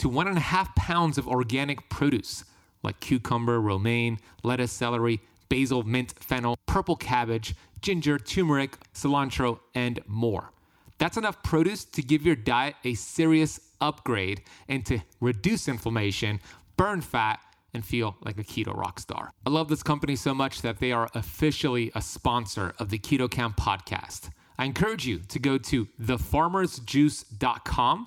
to 0.00 0.08
one 0.08 0.26
and 0.26 0.38
a 0.38 0.40
half 0.40 0.74
pounds 0.74 1.18
of 1.18 1.28
organic 1.28 1.90
produce 1.90 2.42
like 2.82 2.98
cucumber, 3.00 3.60
romaine, 3.60 4.18
lettuce, 4.42 4.72
celery, 4.72 5.20
basil, 5.50 5.82
mint, 5.82 6.14
fennel, 6.20 6.56
purple 6.64 6.96
cabbage, 6.96 7.54
ginger, 7.82 8.18
turmeric, 8.18 8.78
cilantro, 8.94 9.60
and 9.74 10.00
more. 10.06 10.52
That's 10.96 11.18
enough 11.18 11.42
produce 11.42 11.84
to 11.84 12.00
give 12.00 12.24
your 12.24 12.36
diet 12.36 12.76
a 12.84 12.94
serious 12.94 13.60
upgrade 13.82 14.40
and 14.68 14.86
to 14.86 15.00
reduce 15.20 15.68
inflammation, 15.68 16.40
burn 16.78 17.02
fat, 17.02 17.40
and 17.74 17.84
feel 17.84 18.16
like 18.22 18.38
a 18.38 18.44
keto 18.44 18.74
rock 18.74 19.00
star. 19.00 19.30
I 19.46 19.50
love 19.50 19.68
this 19.68 19.82
company 19.82 20.16
so 20.16 20.32
much 20.32 20.62
that 20.62 20.78
they 20.78 20.92
are 20.92 21.10
officially 21.14 21.92
a 21.94 22.00
sponsor 22.00 22.72
of 22.78 22.88
the 22.88 22.98
Keto 22.98 23.30
Kamp 23.30 23.58
podcast. 23.58 24.30
I 24.58 24.64
encourage 24.64 25.06
you 25.06 25.18
to 25.28 25.38
go 25.38 25.58
to 25.58 25.88
thefarmersjuice.com 26.00 28.06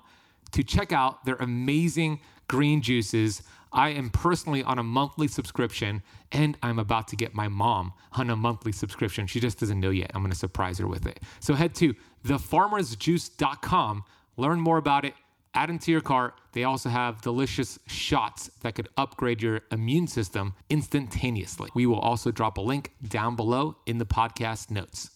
to 0.54 0.64
check 0.64 0.92
out 0.92 1.26
their 1.26 1.36
amazing 1.36 2.20
green 2.48 2.82
juices. 2.82 3.44
I 3.72 3.90
am 3.90 4.10
personally 4.10 4.64
on 4.64 4.80
a 4.80 4.84
monthly 4.84 5.28
subscription 5.28 6.02
and 6.32 6.58
I'm 6.62 6.80
about 6.80 7.08
to 7.10 7.16
get 7.16 7.34
my 7.34 7.48
mom 7.48 7.94
on 8.14 8.30
a 8.30 8.36
monthly 8.36 8.72
subscription. 8.72 9.28
She 9.28 9.40
just 9.40 9.60
doesn't 9.60 9.80
know 9.80 9.90
yet. 9.90 10.12
I'm 10.14 10.22
going 10.22 10.32
to 10.32 10.38
surprise 10.38 10.78
her 10.80 10.88
with 10.88 11.08
it. 11.08 11.20
So 11.40 11.56
head 11.56 11.74
to 11.76 11.96
thefarmersjuice.com, 12.26 14.04
learn 14.38 14.60
more 14.60 14.78
about 14.78 15.06
it, 15.06 15.14
add 15.56 15.70
into 15.70 15.92
your 15.92 16.02
cart. 16.02 16.34
They 16.54 16.64
also 16.64 16.90
have 16.90 17.22
delicious 17.22 17.78
shots 17.88 18.50
that 18.62 18.74
could 18.76 18.90
upgrade 18.98 19.42
your 19.42 19.62
immune 19.72 20.08
system 20.08 20.54
instantaneously. 20.70 21.70
We 21.74 21.86
will 21.86 22.00
also 22.00 22.32
drop 22.32 22.58
a 22.58 22.62
link 22.62 22.92
down 23.08 23.36
below 23.36 23.78
in 23.86 23.98
the 23.98 24.06
podcast 24.06 24.72
notes. 24.72 25.12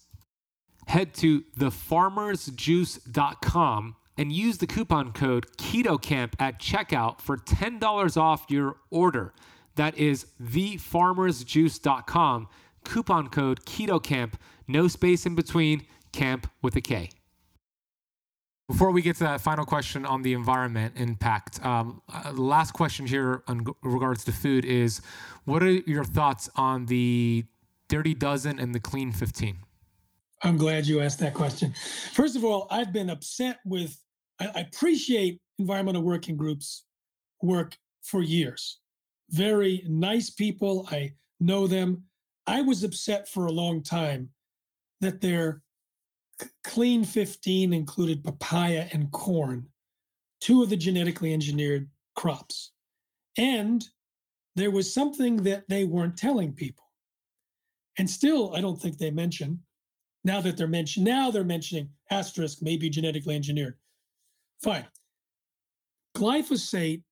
Head 0.88 1.13
to 1.15 1.41
thefarmersjuice.com 1.59 3.95
and 4.18 4.32
use 4.32 4.57
the 4.57 4.68
coupon 4.68 5.11
code 5.11 5.57
KETOKAMP 5.57 6.34
at 6.39 6.59
checkout 6.59 7.20
for 7.22 7.38
$10 7.38 8.18
off 8.18 8.45
your 8.49 8.78
order. 8.89 9.34
That 9.76 9.95
is 9.97 10.26
thefarmersjuice.com, 10.41 12.47
coupon 12.84 13.30
code 13.30 13.65
KETOKAMP, 13.65 14.34
no 14.68 14.88
space 14.88 15.26
in 15.26 15.36
between, 15.36 15.86
camp 16.11 16.49
with 16.61 16.76
a 16.76 16.82
K. 16.82 17.09
Before 18.68 18.91
we 18.91 19.01
get 19.01 19.15
to 19.18 19.24
that 19.24 19.39
final 19.39 19.65
question 19.65 20.05
on 20.05 20.24
the 20.24 20.34
environment 20.34 20.95
impact, 20.97 21.65
um, 21.65 22.01
uh, 22.13 22.34
last 22.34 22.74
question 22.74 23.07
here 23.07 23.43
in 23.47 23.65
regards 23.82 24.26
to 24.26 24.34
food 24.34 24.65
is 24.65 24.99
what 25.45 25.63
are 25.63 25.72
your 25.72 26.03
thoughts 26.03 26.49
on 26.57 26.88
the 26.88 27.45
Dirty 27.88 28.13
Dozen 28.13 28.59
and 28.59 28.76
the 28.76 28.82
Clean 28.82 29.13
15? 29.13 29.59
I'm 30.43 30.57
glad 30.57 30.86
you 30.86 30.99
asked 30.99 31.20
that 31.20 31.34
question. 31.34 31.74
First 32.13 32.36
of 32.36 32.43
all, 32.43 32.68
I've 32.70 32.91
been 32.91 33.09
upset 33.09 33.59
with 33.65 33.97
I, 34.39 34.47
I 34.55 34.59
appreciate 34.61 35.39
environmental 35.59 36.03
working 36.03 36.38
groups 36.38 36.85
work 37.41 37.77
for 38.03 38.21
years. 38.21 38.79
Very 39.29 39.83
nice 39.88 40.29
people. 40.29 40.88
I 40.91 41.13
know 41.39 41.67
them. 41.67 42.03
I 42.45 42.61
was 42.61 42.83
upset 42.83 43.27
for 43.27 43.45
a 43.45 43.51
long 43.51 43.83
time 43.83 44.29
that 45.01 45.21
their 45.21 45.61
clean 46.63 47.03
15 47.03 47.73
included 47.73 48.23
papaya 48.23 48.88
and 48.93 49.11
corn, 49.11 49.67
two 50.39 50.63
of 50.63 50.69
the 50.69 50.77
genetically 50.77 51.33
engineered 51.33 51.89
crops. 52.15 52.71
And 53.38 53.85
there 54.55 54.71
was 54.71 54.91
something 54.91 55.38
that 55.43 55.67
they 55.67 55.83
weren't 55.83 56.17
telling 56.17 56.53
people. 56.53 56.83
And 57.97 58.09
still, 58.09 58.55
I 58.55 58.61
don't 58.61 58.79
think 58.79 58.97
they 58.97 59.11
mention. 59.11 59.59
Now 60.23 60.41
that 60.41 60.57
they're 60.57 60.67
mentioning, 60.67 61.05
now 61.05 61.31
they're 61.31 61.43
mentioning 61.43 61.89
asterisk, 62.11 62.59
maybe 62.61 62.89
genetically 62.89 63.35
engineered. 63.35 63.77
Fine. 64.64 64.86
Glyphosate 66.16 67.03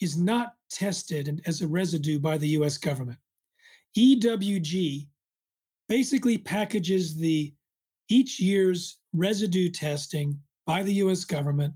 is 0.00 0.16
not 0.16 0.52
tested 0.70 1.42
as 1.46 1.60
a 1.60 1.68
residue 1.68 2.18
by 2.18 2.38
the 2.38 2.48
US 2.50 2.78
government. 2.78 3.18
EWG 3.96 5.08
basically 5.88 6.38
packages 6.38 7.16
the 7.16 7.52
each 8.08 8.38
year's 8.38 8.98
residue 9.12 9.70
testing 9.70 10.38
by 10.66 10.82
the 10.82 10.94
US 10.94 11.24
government 11.24 11.74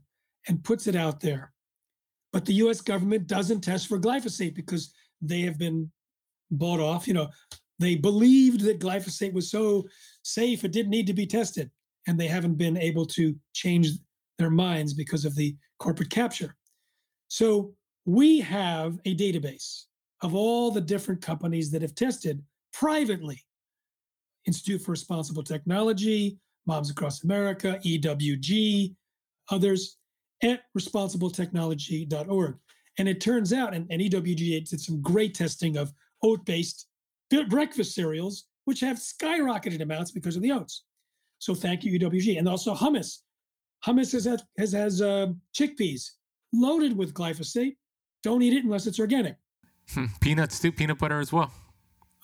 and 0.48 0.62
puts 0.62 0.86
it 0.86 0.96
out 0.96 1.20
there. 1.20 1.52
But 2.32 2.44
the 2.44 2.54
US 2.54 2.80
government 2.80 3.26
doesn't 3.26 3.62
test 3.62 3.88
for 3.88 3.98
glyphosate 3.98 4.54
because 4.54 4.92
they 5.20 5.40
have 5.42 5.58
been 5.58 5.90
bought 6.50 6.80
off. 6.80 7.06
You 7.06 7.14
know, 7.14 7.28
they 7.78 7.96
believed 7.96 8.60
that 8.62 8.80
glyphosate 8.80 9.32
was 9.32 9.50
so 9.50 9.86
safe 10.22 10.64
it 10.64 10.72
didn't 10.72 10.90
need 10.90 11.06
to 11.06 11.14
be 11.14 11.26
tested, 11.26 11.70
and 12.06 12.18
they 12.18 12.28
haven't 12.28 12.54
been 12.54 12.76
able 12.76 13.06
to 13.06 13.34
change 13.52 13.88
their 14.38 14.50
minds 14.50 14.94
because 14.94 15.24
of 15.24 15.34
the 15.34 15.56
corporate 15.78 16.10
capture. 16.10 16.54
So 17.28 17.74
we 18.04 18.40
have 18.40 18.98
a 19.04 19.14
database 19.14 19.84
of 20.22 20.34
all 20.34 20.70
the 20.70 20.80
different 20.80 21.20
companies 21.20 21.70
that 21.70 21.82
have 21.82 21.94
tested 21.94 22.42
privately 22.72 23.42
Institute 24.46 24.82
for 24.82 24.90
Responsible 24.90 25.42
Technology, 25.42 26.38
Moms 26.66 26.90
Across 26.90 27.24
America, 27.24 27.78
EWG, 27.84 28.94
others 29.50 29.98
at 30.42 30.62
responsibletechnology.org. 30.76 32.58
And 32.98 33.08
it 33.08 33.20
turns 33.20 33.52
out, 33.52 33.74
and, 33.74 33.86
and 33.90 34.00
EWG 34.00 34.68
did 34.68 34.80
some 34.80 35.00
great 35.00 35.34
testing 35.34 35.76
of 35.76 35.92
oat 36.22 36.44
based 36.44 36.86
breakfast 37.48 37.94
cereals, 37.94 38.44
which 38.66 38.80
have 38.80 38.98
skyrocketed 38.98 39.80
amounts 39.80 40.10
because 40.10 40.36
of 40.36 40.42
the 40.42 40.52
oats. 40.52 40.84
So 41.38 41.54
thank 41.54 41.82
you, 41.84 41.98
EWG. 41.98 42.38
And 42.38 42.48
also 42.48 42.74
hummus, 42.74 43.18
Hummus 43.86 44.12
has 44.12 44.26
has, 44.58 44.72
has 44.72 45.02
uh, 45.02 45.28
chickpeas 45.54 46.10
loaded 46.52 46.96
with 46.96 47.14
glyphosate. 47.14 47.76
Don't 48.22 48.42
eat 48.42 48.52
it 48.52 48.64
unless 48.64 48.86
it's 48.86 49.00
organic. 49.00 49.36
Hmm, 49.92 50.06
peanuts 50.20 50.60
too, 50.60 50.72
peanut 50.72 50.98
butter 50.98 51.20
as 51.20 51.32
well. 51.32 51.52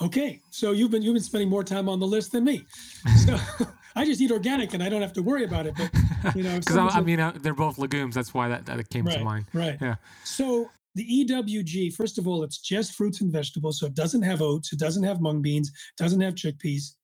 Okay, 0.00 0.40
so 0.50 0.70
you've 0.72 0.90
been 0.90 1.02
you've 1.02 1.14
been 1.14 1.22
spending 1.22 1.48
more 1.48 1.64
time 1.64 1.88
on 1.88 1.98
the 1.98 2.06
list 2.06 2.32
than 2.32 2.44
me. 2.44 2.64
So 3.24 3.36
I 3.96 4.04
just 4.04 4.20
eat 4.20 4.30
organic 4.30 4.74
and 4.74 4.82
I 4.82 4.88
don't 4.88 5.02
have 5.02 5.12
to 5.14 5.22
worry 5.22 5.44
about 5.44 5.66
it. 5.66 5.74
But 5.76 6.36
you 6.36 6.44
know, 6.44 6.56
because 6.58 6.76
I, 6.76 6.86
I, 6.86 7.00
mean 7.00 7.18
uh, 7.18 7.32
they're 7.34 7.54
both 7.54 7.78
legumes. 7.78 8.14
That's 8.14 8.32
why 8.32 8.48
that, 8.48 8.66
that 8.66 8.88
came 8.90 9.04
right, 9.04 9.18
to 9.18 9.24
mind. 9.24 9.46
Right. 9.52 9.76
Yeah. 9.80 9.96
So 10.24 10.70
the 10.94 11.26
EWG, 11.26 11.94
first 11.94 12.16
of 12.16 12.28
all, 12.28 12.44
it's 12.44 12.58
just 12.58 12.94
fruits 12.94 13.20
and 13.20 13.32
vegetables, 13.32 13.80
so 13.80 13.86
it 13.86 13.94
doesn't 13.94 14.22
have 14.22 14.40
oats, 14.40 14.72
it 14.72 14.78
doesn't 14.78 15.02
have 15.02 15.20
mung 15.20 15.42
beans, 15.42 15.72
doesn't 15.96 16.20
have 16.20 16.34
chickpeas, 16.34 16.94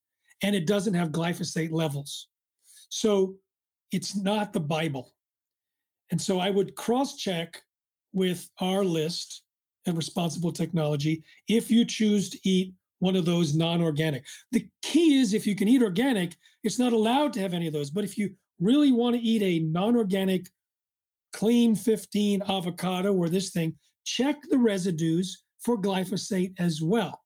and 0.43 0.55
it 0.55 0.67
doesn't 0.67 0.95
have 0.95 1.11
glyphosate 1.11 1.73
levels. 1.73 2.29
So 2.91 3.35
it's 3.95 4.17
not 4.17 4.53
the 4.53 4.61
Bible. 4.61 5.13
And 6.11 6.21
so 6.21 6.39
I 6.39 6.51
would 6.51 6.75
cross 6.75 7.17
check 7.17 7.63
with 8.13 8.49
our 8.61 8.85
list 8.85 9.43
of 9.87 9.97
responsible 9.97 10.53
technology 10.53 11.23
if 11.49 11.71
you 11.71 11.85
choose 11.85 12.31
to 12.31 12.39
eat 12.45 12.75
one 12.99 13.17
of 13.17 13.25
those 13.25 13.55
non 13.55 13.83
organic. 13.83 14.25
The 14.53 14.67
key 14.83 15.19
is 15.19 15.35
if 15.35 15.47
you 15.47 15.55
can 15.55 15.69
eat 15.69 15.83
organic, 15.83 16.37
it's 16.63 16.79
not 16.79 16.93
allowed 16.93 17.33
to 17.35 17.41
have 17.41 17.55
any 17.55 17.67
of 17.67 17.73
those. 17.73 17.91
But 17.91 18.05
if 18.05 18.17
you 18.17 18.31
really 18.61 18.93
want 18.93 19.17
to 19.17 19.23
eat 19.23 19.43
a 19.43 19.65
non 19.65 19.97
organic, 19.97 20.49
clean 21.33 21.75
15 21.75 22.43
avocado 22.49 23.13
or 23.13 23.29
this 23.29 23.51
thing, 23.51 23.75
check 24.05 24.37
the 24.49 24.59
residues 24.59 25.43
for 25.61 25.81
glyphosate 25.81 26.55
as 26.59 26.81
well. 26.81 27.21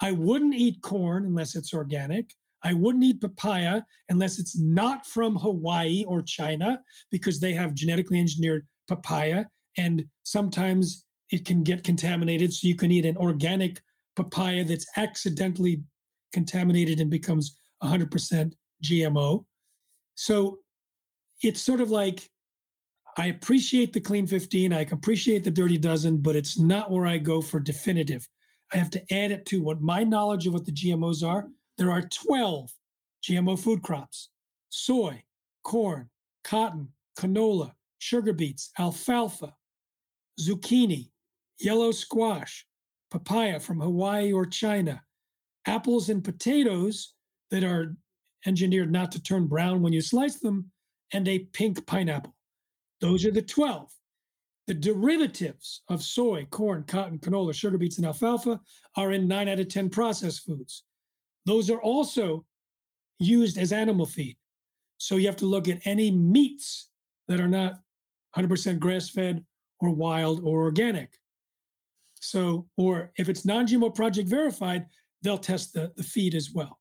I 0.00 0.12
wouldn't 0.12 0.54
eat 0.54 0.82
corn 0.82 1.24
unless 1.24 1.54
it's 1.54 1.72
organic. 1.72 2.30
I 2.64 2.72
wouldn't 2.72 3.04
eat 3.04 3.20
papaya 3.20 3.82
unless 4.08 4.38
it's 4.38 4.58
not 4.58 5.06
from 5.06 5.36
Hawaii 5.36 6.04
or 6.08 6.22
China 6.22 6.80
because 7.10 7.38
they 7.38 7.52
have 7.52 7.74
genetically 7.74 8.18
engineered 8.18 8.66
papaya. 8.88 9.44
And 9.76 10.06
sometimes 10.22 11.04
it 11.30 11.44
can 11.44 11.62
get 11.62 11.84
contaminated. 11.84 12.52
So 12.52 12.66
you 12.66 12.74
can 12.74 12.90
eat 12.90 13.04
an 13.04 13.18
organic 13.18 13.82
papaya 14.16 14.64
that's 14.64 14.86
accidentally 14.96 15.82
contaminated 16.32 17.00
and 17.00 17.10
becomes 17.10 17.58
100% 17.82 18.52
GMO. 18.82 19.44
So 20.14 20.58
it's 21.42 21.60
sort 21.60 21.80
of 21.80 21.90
like 21.90 22.28
I 23.16 23.26
appreciate 23.26 23.92
the 23.92 24.00
clean 24.00 24.26
15, 24.26 24.72
I 24.72 24.80
appreciate 24.80 25.44
the 25.44 25.50
dirty 25.50 25.78
dozen, 25.78 26.18
but 26.18 26.34
it's 26.34 26.58
not 26.58 26.90
where 26.90 27.06
I 27.06 27.18
go 27.18 27.40
for 27.40 27.60
definitive. 27.60 28.28
I 28.72 28.78
have 28.78 28.90
to 28.90 29.14
add 29.14 29.30
it 29.30 29.46
to 29.46 29.62
what 29.62 29.80
my 29.80 30.02
knowledge 30.02 30.46
of 30.46 30.52
what 30.52 30.64
the 30.64 30.72
GMOs 30.72 31.24
are 31.24 31.48
there 31.78 31.90
are 31.90 32.02
12 32.02 32.70
GMO 33.22 33.58
food 33.58 33.82
crops 33.82 34.30
soy, 34.70 35.22
corn, 35.62 36.08
cotton, 36.42 36.88
canola, 37.18 37.72
sugar 37.98 38.32
beets, 38.32 38.70
alfalfa, 38.78 39.54
zucchini, 40.40 41.10
yellow 41.60 41.92
squash, 41.92 42.66
papaya 43.10 43.60
from 43.60 43.80
Hawaii 43.80 44.32
or 44.32 44.44
China, 44.44 45.00
apples 45.66 46.08
and 46.08 46.24
potatoes 46.24 47.14
that 47.50 47.62
are 47.64 47.96
engineered 48.46 48.90
not 48.90 49.12
to 49.12 49.22
turn 49.22 49.46
brown 49.46 49.80
when 49.80 49.92
you 49.92 50.00
slice 50.00 50.40
them, 50.40 50.70
and 51.12 51.28
a 51.28 51.38
pink 51.38 51.86
pineapple. 51.86 52.34
Those 53.00 53.24
are 53.24 53.30
the 53.30 53.42
12. 53.42 53.90
The 54.66 54.74
derivatives 54.74 55.82
of 55.88 56.02
soy, 56.02 56.46
corn, 56.50 56.84
cotton, 56.84 57.18
canola, 57.18 57.54
sugar 57.54 57.78
beets, 57.78 57.98
and 57.98 58.06
alfalfa 58.06 58.60
are 58.96 59.12
in 59.12 59.28
nine 59.28 59.48
out 59.48 59.60
of 59.60 59.68
10 59.68 59.90
processed 59.90 60.44
foods. 60.44 60.83
Those 61.46 61.70
are 61.70 61.80
also 61.80 62.44
used 63.18 63.58
as 63.58 63.72
animal 63.72 64.06
feed. 64.06 64.36
So 64.98 65.16
you 65.16 65.26
have 65.26 65.36
to 65.36 65.46
look 65.46 65.68
at 65.68 65.80
any 65.84 66.10
meats 66.10 66.88
that 67.28 67.40
are 67.40 67.48
not 67.48 67.74
100% 68.36 68.78
grass 68.78 69.10
fed 69.10 69.44
or 69.80 69.90
wild 69.90 70.40
or 70.44 70.62
organic. 70.62 71.10
So, 72.20 72.66
or 72.76 73.12
if 73.18 73.28
it's 73.28 73.44
non 73.44 73.66
GMO 73.66 73.94
project 73.94 74.28
verified, 74.28 74.86
they'll 75.22 75.38
test 75.38 75.74
the, 75.74 75.92
the 75.96 76.02
feed 76.02 76.34
as 76.34 76.50
well. 76.52 76.78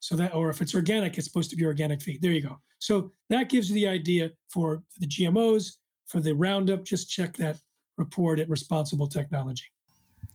So 0.00 0.16
that, 0.16 0.34
or 0.34 0.50
if 0.50 0.60
it's 0.60 0.74
organic, 0.74 1.16
it's 1.16 1.26
supposed 1.26 1.50
to 1.50 1.56
be 1.56 1.64
organic 1.64 2.02
feed. 2.02 2.20
There 2.20 2.32
you 2.32 2.40
go. 2.40 2.58
So 2.80 3.12
that 3.30 3.48
gives 3.48 3.68
you 3.68 3.76
the 3.76 3.86
idea 3.86 4.32
for 4.48 4.82
the 4.98 5.06
GMOs, 5.06 5.76
for 6.06 6.20
the 6.20 6.34
Roundup. 6.34 6.84
Just 6.84 7.08
check 7.08 7.36
that 7.36 7.58
report 7.96 8.40
at 8.40 8.50
Responsible 8.50 9.06
Technology. 9.06 9.66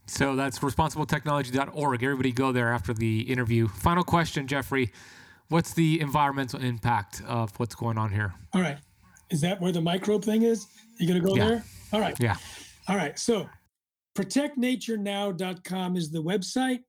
So 0.07 0.35
that's 0.35 0.59
responsibletechnology.org. 0.59 2.03
Everybody 2.03 2.31
go 2.31 2.51
there 2.51 2.71
after 2.73 2.93
the 2.93 3.21
interview. 3.21 3.67
Final 3.67 4.03
question, 4.03 4.47
Jeffrey. 4.47 4.91
What's 5.49 5.73
the 5.73 5.99
environmental 6.01 6.61
impact 6.61 7.21
of 7.27 7.57
what's 7.59 7.75
going 7.75 7.97
on 7.97 8.11
here? 8.11 8.33
All 8.53 8.61
right. 8.61 8.77
Is 9.29 9.41
that 9.41 9.59
where 9.61 9.71
the 9.71 9.81
microbe 9.81 10.23
thing 10.23 10.43
is? 10.43 10.67
You're 10.99 11.07
going 11.09 11.21
to 11.21 11.27
go 11.27 11.35
Yeah. 11.35 11.47
there? 11.49 11.63
All 11.93 11.99
right. 11.99 12.17
Yeah. 12.19 12.37
All 12.87 12.95
right. 12.95 13.17
So 13.19 13.47
protectnaturenow.com 14.17 15.95
is 15.95 16.09
the 16.11 16.23
website. 16.23 16.79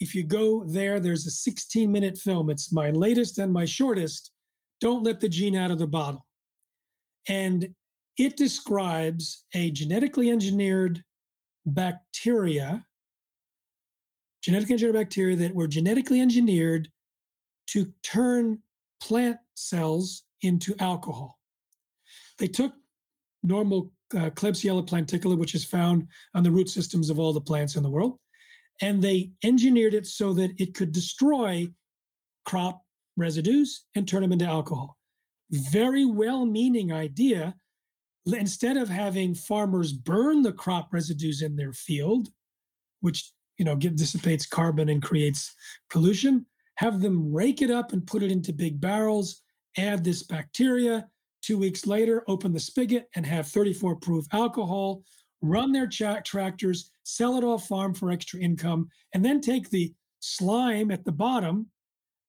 If 0.00 0.14
you 0.14 0.24
go 0.24 0.64
there, 0.64 1.00
there's 1.00 1.26
a 1.26 1.30
16 1.30 1.90
minute 1.90 2.18
film. 2.18 2.50
It's 2.50 2.72
my 2.72 2.90
latest 2.90 3.38
and 3.38 3.52
my 3.52 3.64
shortest. 3.64 4.30
Don't 4.80 5.02
let 5.02 5.20
the 5.20 5.28
gene 5.28 5.56
out 5.56 5.70
of 5.70 5.78
the 5.78 5.86
bottle. 5.86 6.26
And 7.28 7.68
it 8.18 8.36
describes 8.36 9.44
a 9.54 9.70
genetically 9.70 10.30
engineered 10.30 11.02
bacteria, 11.66 12.84
genetically 14.42 14.74
engineered 14.74 14.94
bacteria 14.94 15.36
that 15.36 15.54
were 15.54 15.66
genetically 15.66 16.20
engineered 16.20 16.88
to 17.66 17.92
turn 18.02 18.60
plant 19.02 19.38
cells 19.54 20.22
into 20.42 20.74
alcohol. 20.78 21.38
They 22.38 22.46
took 22.46 22.72
normal 23.42 23.92
uh, 24.14 24.30
Klebsiella 24.30 24.88
planticola, 24.88 25.36
which 25.36 25.54
is 25.54 25.64
found 25.64 26.06
on 26.34 26.42
the 26.42 26.50
root 26.50 26.68
systems 26.68 27.10
of 27.10 27.18
all 27.18 27.32
the 27.32 27.40
plants 27.40 27.76
in 27.76 27.82
the 27.82 27.90
world, 27.90 28.18
and 28.80 29.02
they 29.02 29.32
engineered 29.42 29.94
it 29.94 30.06
so 30.06 30.32
that 30.34 30.52
it 30.58 30.74
could 30.74 30.92
destroy 30.92 31.68
crop 32.44 32.82
residues 33.16 33.84
and 33.94 34.06
turn 34.06 34.22
them 34.22 34.32
into 34.32 34.44
alcohol. 34.44 34.96
Very 35.50 36.04
well 36.04 36.44
meaning 36.44 36.92
idea. 36.92 37.54
Instead 38.26 38.76
of 38.76 38.88
having 38.88 39.34
farmers 39.34 39.92
burn 39.92 40.42
the 40.42 40.52
crop 40.52 40.92
residues 40.92 41.42
in 41.42 41.54
their 41.54 41.72
field, 41.72 42.28
which 43.00 43.30
you 43.58 43.64
know 43.64 43.76
get, 43.76 43.96
dissipates 43.96 44.46
carbon 44.46 44.88
and 44.88 45.02
creates 45.02 45.54
pollution, 45.90 46.44
have 46.76 47.00
them 47.00 47.32
rake 47.32 47.62
it 47.62 47.70
up 47.70 47.92
and 47.92 48.06
put 48.06 48.22
it 48.22 48.32
into 48.32 48.52
big 48.52 48.80
barrels, 48.80 49.42
add 49.76 50.04
this 50.04 50.22
bacteria. 50.22 51.06
Two 51.42 51.58
weeks 51.58 51.86
later, 51.86 52.24
open 52.26 52.52
the 52.52 52.60
spigot 52.60 53.08
and 53.14 53.24
have 53.24 53.46
34 53.46 53.96
proof 53.96 54.26
alcohol, 54.32 55.02
run 55.42 55.70
their 55.72 55.86
tra- 55.86 56.22
tractors, 56.24 56.90
sell 57.04 57.36
it 57.36 57.44
off 57.44 57.68
farm 57.68 57.94
for 57.94 58.10
extra 58.10 58.40
income, 58.40 58.88
and 59.14 59.24
then 59.24 59.40
take 59.40 59.70
the 59.70 59.94
slime 60.20 60.90
at 60.90 61.04
the 61.04 61.12
bottom 61.12 61.66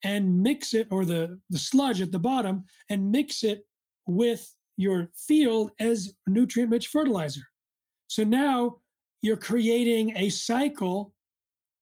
and 0.04 0.41
mix 0.43 0.76
it, 0.76 0.88
or 0.91 1.04
the, 1.04 1.39
the 1.50 1.58
sludge 1.58 2.02
at 2.02 2.12
the 2.12 2.20
bottom, 2.20 2.64
and 2.89 3.12
mix 3.12 3.43
it 3.43 3.66
with 4.06 4.54
your 4.78 5.10
field 5.16 5.72
as 5.80 6.14
nutrient 6.28 6.72
rich 6.72 6.88
fertilizer. 6.88 7.42
So 8.08 8.24
now 8.24 8.78
you're 9.22 9.36
creating 9.36 10.16
a 10.16 10.30
cycle 10.30 11.14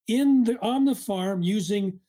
in 0.07 0.43
the 0.43 0.59
on 0.61 0.85
the 0.85 0.95
farm 0.95 1.41
using 1.41 1.99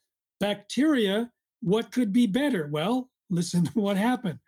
bacteria. 0.40 1.30
What 1.60 1.90
could 1.90 2.12
be 2.12 2.26
better? 2.26 2.68
Well, 2.70 3.10
listen 3.28 3.64
to 3.64 3.72
what 3.72 3.96
happened. 3.96 4.38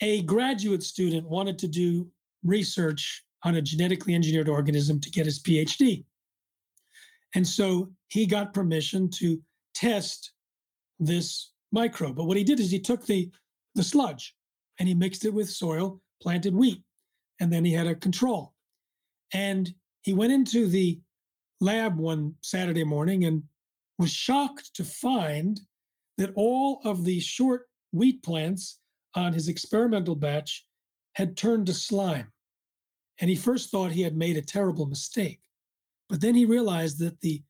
A 0.00 0.22
graduate 0.22 0.82
student 0.82 1.28
wanted 1.28 1.58
to 1.60 1.68
do 1.68 2.10
research 2.42 3.24
on 3.44 3.54
a 3.56 3.62
genetically 3.62 4.14
engineered 4.14 4.48
organism 4.48 5.00
to 5.00 5.10
get 5.10 5.26
his 5.26 5.40
PhD. 5.40 6.04
And 7.34 7.46
so 7.46 7.90
he 8.08 8.26
got 8.26 8.52
permission 8.52 9.08
to 9.10 9.40
test 9.74 10.32
this 10.98 11.52
microbe. 11.70 12.16
But 12.16 12.24
what 12.24 12.36
he 12.36 12.44
did 12.44 12.60
is 12.60 12.70
he 12.70 12.78
took 12.78 13.06
the, 13.06 13.30
the 13.74 13.82
sludge 13.82 14.34
and 14.82 14.88
he 14.88 14.96
mixed 14.96 15.24
it 15.24 15.32
with 15.32 15.48
soil, 15.48 16.00
planted 16.20 16.52
wheat, 16.52 16.82
and 17.38 17.52
then 17.52 17.64
he 17.64 17.72
had 17.72 17.86
a 17.86 17.94
control. 17.94 18.52
And 19.32 19.72
he 20.00 20.12
went 20.12 20.32
into 20.32 20.66
the 20.66 20.98
lab 21.60 21.96
one 21.96 22.34
Saturday 22.40 22.82
morning 22.82 23.26
and 23.26 23.44
was 24.00 24.10
shocked 24.10 24.74
to 24.74 24.82
find 24.82 25.60
that 26.18 26.32
all 26.34 26.80
of 26.84 27.04
the 27.04 27.20
short 27.20 27.68
wheat 27.92 28.24
plants 28.24 28.80
on 29.14 29.32
his 29.32 29.46
experimental 29.46 30.16
batch 30.16 30.66
had 31.14 31.36
turned 31.36 31.66
to 31.66 31.74
slime. 31.74 32.32
And 33.20 33.30
he 33.30 33.36
first 33.36 33.70
thought 33.70 33.92
he 33.92 34.02
had 34.02 34.16
made 34.16 34.36
a 34.36 34.42
terrible 34.42 34.86
mistake. 34.86 35.38
But 36.08 36.20
then 36.20 36.34
he 36.34 36.44
realized 36.44 36.98
that 36.98 37.20
the 37.20 37.40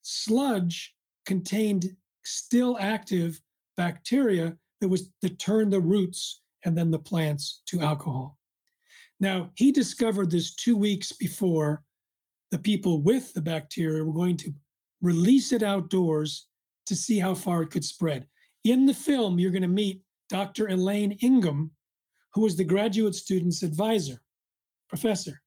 sludge 0.00 0.94
contained 1.26 1.94
still 2.24 2.78
active 2.80 3.38
bacteria 3.76 4.56
that 4.80 4.88
was 4.88 5.10
that 5.20 5.38
turned 5.38 5.74
the 5.74 5.80
roots 5.80 6.40
and 6.64 6.76
then 6.76 6.90
the 6.90 6.98
plants 6.98 7.62
to 7.66 7.80
alcohol. 7.80 8.38
Now, 9.18 9.50
he 9.54 9.70
discovered 9.70 10.30
this 10.30 10.54
two 10.54 10.76
weeks 10.76 11.12
before 11.12 11.82
the 12.50 12.58
people 12.58 13.02
with 13.02 13.32
the 13.32 13.42
bacteria 13.42 14.02
were 14.02 14.12
going 14.12 14.36
to 14.38 14.52
release 15.02 15.52
it 15.52 15.62
outdoors 15.62 16.46
to 16.86 16.96
see 16.96 17.18
how 17.18 17.34
far 17.34 17.62
it 17.62 17.70
could 17.70 17.84
spread. 17.84 18.26
In 18.64 18.86
the 18.86 18.94
film, 18.94 19.38
you're 19.38 19.50
going 19.50 19.62
to 19.62 19.68
meet 19.68 20.02
Dr. 20.28 20.68
Elaine 20.68 21.12
Ingham, 21.22 21.70
who 22.34 22.42
was 22.42 22.56
the 22.56 22.64
graduate 22.64 23.14
student's 23.14 23.62
advisor, 23.62 24.22
professor. 24.88 25.40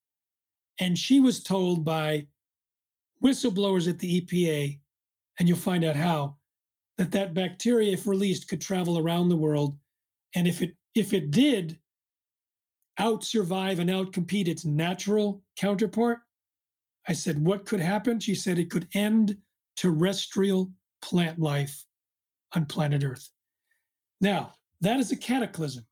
And 0.80 0.98
she 0.98 1.20
was 1.20 1.44
told 1.44 1.86
by 1.86 2.28
whistleblowers 3.24 3.88
at 3.88 4.00
the 4.00 4.22
EPA, 4.22 4.80
and 5.40 5.48
you'll 5.48 5.58
find 5.58 5.84
out 5.84 5.96
how, 5.96 6.38
that 6.98 7.12
that 7.12 7.34
bacteria, 7.34 7.94
if 7.94 8.08
released, 8.08 8.48
could 8.48 8.62
travel 8.62 8.98
around 8.98 9.30
the 9.30 9.36
world. 9.36 9.78
And 10.36 10.48
if 10.48 10.62
it 10.62 10.76
if 10.96 11.14
it 11.14 11.32
did 11.32 11.78
out 13.00 13.24
survive 13.24 13.80
and 13.80 13.90
out 13.90 14.14
compete 14.14 14.48
its 14.48 14.66
natural 14.66 15.42
counterpart, 15.58 16.20
I 17.08 17.14
said, 17.14 17.44
what 17.44 17.66
could 17.66 17.80
happen? 17.80 18.20
She 18.20 18.36
said 18.36 18.60
it 18.60 18.70
could 18.70 18.88
end 18.94 19.38
terrestrial 19.76 20.72
plant 21.02 21.40
life 21.40 21.84
on 22.56 22.66
planet 22.66 23.04
Earth. 23.04 23.30
Now, 24.22 24.54
that 24.82 25.00
is 25.00 25.12
a 25.12 25.18
cataclysm. 25.18 25.86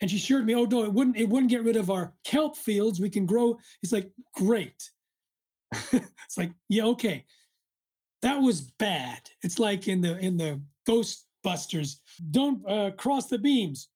And 0.00 0.10
she 0.10 0.18
assured 0.18 0.44
me, 0.44 0.54
oh 0.54 0.64
no, 0.64 0.84
it 0.84 0.92
wouldn't, 0.92 1.16
it 1.16 1.28
wouldn't 1.28 1.50
get 1.50 1.64
rid 1.64 1.76
of 1.76 1.90
our 1.90 2.12
kelp 2.24 2.56
fields. 2.56 3.00
We 3.00 3.08
can 3.08 3.24
grow. 3.24 3.58
It's 3.82 3.92
like, 3.92 4.10
great. 4.34 4.90
it's 5.92 6.36
like, 6.36 6.52
yeah, 6.68 6.84
okay. 6.84 7.24
That 8.22 8.40
was 8.40 8.60
bad. 8.78 9.20
It's 9.42 9.58
like 9.58 9.88
in 9.88 10.00
the 10.00 10.18
in 10.18 10.36
the 10.36 10.60
Ghostbusters, 11.46 11.96
don't 12.30 12.68
uh, 12.68 12.90
cross 12.92 13.26
the 13.26 13.38
beams. 13.38 13.88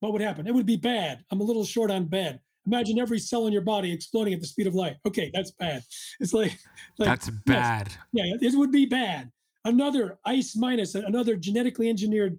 What 0.00 0.12
would 0.12 0.22
happen? 0.22 0.46
It 0.46 0.54
would 0.54 0.66
be 0.66 0.76
bad. 0.76 1.24
I'm 1.30 1.40
a 1.40 1.44
little 1.44 1.64
short 1.64 1.90
on 1.90 2.04
bad. 2.04 2.40
Imagine 2.66 2.98
every 2.98 3.18
cell 3.18 3.46
in 3.46 3.52
your 3.52 3.62
body 3.62 3.92
exploding 3.92 4.34
at 4.34 4.40
the 4.40 4.46
speed 4.46 4.66
of 4.66 4.74
light. 4.74 4.96
Okay, 5.06 5.30
that's 5.32 5.52
bad. 5.52 5.82
It's 6.20 6.32
like, 6.32 6.58
like 6.98 7.08
That's 7.08 7.28
yes, 7.28 7.38
bad. 7.46 7.92
yeah, 8.12 8.34
it 8.40 8.56
would 8.56 8.72
be 8.72 8.86
bad. 8.86 9.30
Another 9.64 10.18
ice 10.24 10.56
minus, 10.56 10.94
another 10.94 11.36
genetically 11.36 11.88
engineered 11.88 12.38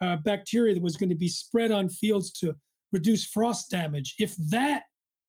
uh, 0.00 0.16
bacteria 0.16 0.74
that 0.74 0.82
was 0.82 0.96
going 0.96 1.08
to 1.10 1.16
be 1.16 1.28
spread 1.28 1.70
on 1.70 1.88
fields 1.88 2.30
to 2.32 2.54
reduce 2.92 3.26
frost 3.26 3.70
damage. 3.70 4.14
If 4.18 4.36
that 4.50 4.84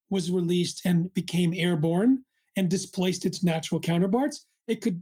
was 0.10 0.30
released 0.30 0.81
and 0.85 1.14
became 1.14 1.53
airborne 1.56 2.23
and 2.56 2.69
displaced 2.69 3.26
its 3.26 3.44
natural 3.44 3.80
counterparts, 3.80 4.45
it 4.68 4.81
could 4.81 5.02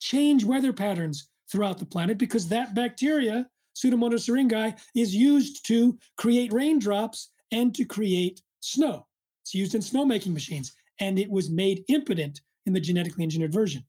change 0.00 0.44
weather 0.44 0.72
patterns 0.72 1.28
throughout 1.50 1.78
the 1.78 1.86
planet 1.86 2.18
because 2.18 2.48
that 2.48 2.74
bacteria, 2.74 3.46
Pseudomonas 3.74 4.28
syringae, 4.28 4.76
is 4.94 5.14
used 5.14 5.66
to 5.66 5.98
create 6.16 6.52
raindrops 6.52 7.30
and 7.52 7.74
to 7.74 7.84
create 7.84 8.42
snow. 8.60 9.06
It's 9.42 9.54
used 9.54 9.74
in 9.74 9.80
snowmaking 9.80 10.34
machines, 10.34 10.72
and 11.00 11.18
it 11.18 11.30
was 11.30 11.48
made 11.50 11.84
impotent 11.88 12.40
in 12.66 12.72
the 12.72 12.80
genetically 12.80 13.24
engineered 13.24 13.52
version. 13.52 13.84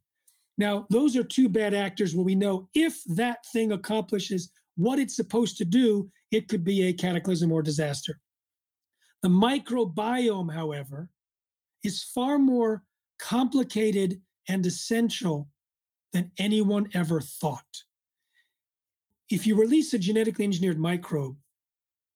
Now, 0.58 0.86
those 0.90 1.16
are 1.16 1.24
two 1.24 1.50
bad 1.50 1.74
actors 1.74 2.16
where 2.16 2.26
we 2.26 2.36
know 2.36 2.70
if 2.74 3.04
that 3.06 3.46
thing 3.54 3.72
accomplishes 3.72 4.52
what 4.76 5.00
it's 5.00 5.16
supposed 5.16 5.58
to 5.58 5.66
do, 5.66 6.10
it 6.32 6.48
could 6.48 6.64
be 6.64 6.84
a 6.84 6.94
cataclysm 6.94 7.52
or 7.52 7.62
disaster. 7.62 8.20
The 9.22 9.30
microbiome, 9.30 10.54
however, 10.54 11.10
is 11.84 12.04
far 12.04 12.40
more 12.40 12.84
complicated 13.20 14.22
and 14.48 14.66
essential 14.66 15.50
than 16.14 16.32
anyone 16.38 16.90
ever 16.94 17.22
thought. 17.22 17.84
If 19.30 19.46
you 19.46 19.56
release 19.56 19.94
a 19.94 20.00
genetically 20.00 20.46
engineered 20.46 20.80
microbe, 20.80 21.36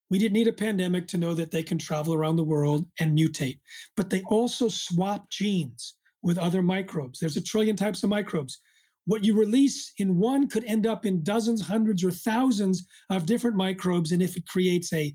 we 0.09 0.19
didn't 0.19 0.33
need 0.33 0.47
a 0.47 0.53
pandemic 0.53 1.07
to 1.07 1.17
know 1.17 1.33
that 1.33 1.51
they 1.51 1.63
can 1.63 1.77
travel 1.77 2.13
around 2.13 2.35
the 2.35 2.43
world 2.43 2.85
and 2.99 3.17
mutate, 3.17 3.59
but 3.95 4.09
they 4.09 4.21
also 4.23 4.67
swap 4.67 5.29
genes 5.29 5.95
with 6.21 6.37
other 6.37 6.61
microbes. 6.61 7.19
There's 7.19 7.37
a 7.37 7.41
trillion 7.41 7.75
types 7.75 8.03
of 8.03 8.09
microbes. 8.09 8.59
What 9.05 9.23
you 9.23 9.37
release 9.37 9.91
in 9.97 10.17
one 10.17 10.47
could 10.47 10.63
end 10.65 10.87
up 10.87 11.05
in 11.05 11.23
dozens, 11.23 11.61
hundreds, 11.61 12.03
or 12.03 12.11
thousands 12.11 12.87
of 13.09 13.25
different 13.25 13.57
microbes. 13.57 14.11
And 14.11 14.21
if 14.21 14.37
it 14.37 14.47
creates 14.47 14.93
a, 14.93 15.13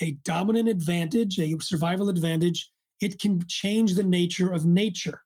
a 0.00 0.12
dominant 0.24 0.68
advantage, 0.68 1.38
a 1.38 1.56
survival 1.60 2.08
advantage, 2.08 2.70
it 3.00 3.20
can 3.20 3.40
change 3.46 3.94
the 3.94 4.02
nature 4.02 4.52
of 4.52 4.66
nature 4.66 5.20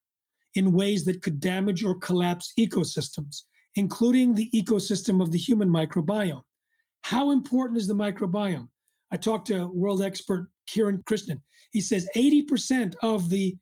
in 0.54 0.72
ways 0.72 1.04
that 1.04 1.22
could 1.22 1.40
damage 1.40 1.84
or 1.84 1.96
collapse 1.96 2.52
ecosystems, 2.58 3.42
including 3.76 4.34
the 4.34 4.50
ecosystem 4.54 5.20
of 5.20 5.32
the 5.32 5.38
human 5.38 5.68
microbiome. 5.68 6.42
How 7.02 7.30
important 7.32 7.78
is 7.78 7.86
the 7.86 7.94
microbiome? 7.94 8.68
I 9.10 9.16
talked 9.16 9.48
to 9.48 9.66
world 9.68 10.02
expert 10.02 10.48
Kiran 10.68 11.04
Krishnan. 11.04 11.40
He 11.72 11.80
says 11.80 12.08
80% 12.16 12.94
of 13.02 13.28
the 13.28 13.56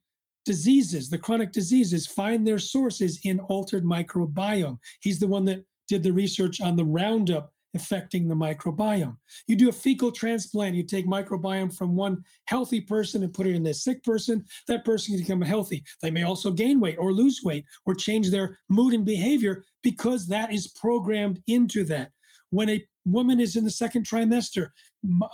diseases, 0.44 1.09
the 1.09 1.19
chronic 1.19 1.52
diseases, 1.52 2.06
find 2.06 2.47
their 2.47 2.59
sources 2.59 3.20
in 3.24 3.40
altered 3.40 3.85
microbiome. 3.85 4.78
He's 5.01 5.19
the 5.19 5.27
one 5.27 5.44
that 5.47 5.64
did 5.89 6.02
the 6.02 6.12
research 6.12 6.60
on 6.60 6.77
the 6.77 6.85
Roundup 6.85 7.52
affecting 7.74 8.28
the 8.28 8.34
microbiome. 8.34 9.16
You 9.46 9.56
do 9.56 9.68
a 9.68 9.72
fecal 9.72 10.12
transplant, 10.12 10.74
you 10.74 10.82
take 10.82 11.06
microbiome 11.06 11.76
from 11.76 11.96
one 11.96 12.24
healthy 12.44 12.80
person 12.80 13.22
and 13.22 13.32
put 13.32 13.46
it 13.46 13.54
in 13.54 13.66
a 13.66 13.74
sick 13.74 14.02
person, 14.04 14.44
that 14.68 14.84
person 14.84 15.14
can 15.14 15.22
become 15.22 15.42
healthy. 15.42 15.84
They 16.02 16.10
may 16.10 16.24
also 16.24 16.50
gain 16.50 16.80
weight 16.80 16.98
or 16.98 17.12
lose 17.12 17.40
weight 17.42 17.64
or 17.86 17.94
change 17.94 18.30
their 18.30 18.58
mood 18.68 18.94
and 18.94 19.04
behavior 19.04 19.64
because 19.82 20.26
that 20.28 20.52
is 20.52 20.68
programmed 20.68 21.42
into 21.46 21.84
that. 21.84 22.10
When 22.50 22.68
a 22.68 22.84
woman 23.04 23.40
is 23.40 23.56
in 23.56 23.64
the 23.64 23.70
second 23.70 24.06
trimester, 24.06 24.68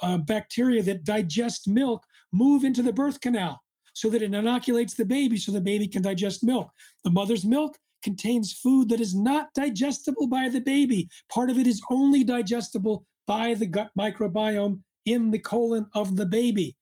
uh, 0.02 0.18
bacteria 0.18 0.82
that 0.84 1.04
digest 1.04 1.68
milk 1.68 2.04
move 2.32 2.64
into 2.64 2.82
the 2.82 2.92
birth 2.92 3.20
canal 3.20 3.60
so 3.92 4.08
that 4.08 4.22
it 4.22 4.32
inoculates 4.32 4.94
the 4.94 5.04
baby 5.04 5.36
so 5.36 5.50
the 5.50 5.60
baby 5.60 5.88
can 5.88 6.02
digest 6.02 6.44
milk. 6.44 6.70
The 7.02 7.10
mother's 7.10 7.44
milk 7.44 7.76
contains 8.08 8.54
food 8.54 8.88
that 8.88 9.02
is 9.02 9.14
not 9.14 9.52
digestible 9.52 10.26
by 10.26 10.48
the 10.48 10.62
baby. 10.62 11.06
Part 11.30 11.50
of 11.50 11.58
it 11.58 11.66
is 11.66 11.82
only 11.90 12.24
digestible 12.24 13.04
by 13.26 13.52
the 13.52 13.66
gut 13.66 13.90
microbiome 13.98 14.80
in 15.04 15.30
the 15.30 15.38
colon 15.38 15.84
of 15.94 16.16
the 16.16 16.24
baby. 16.24 16.74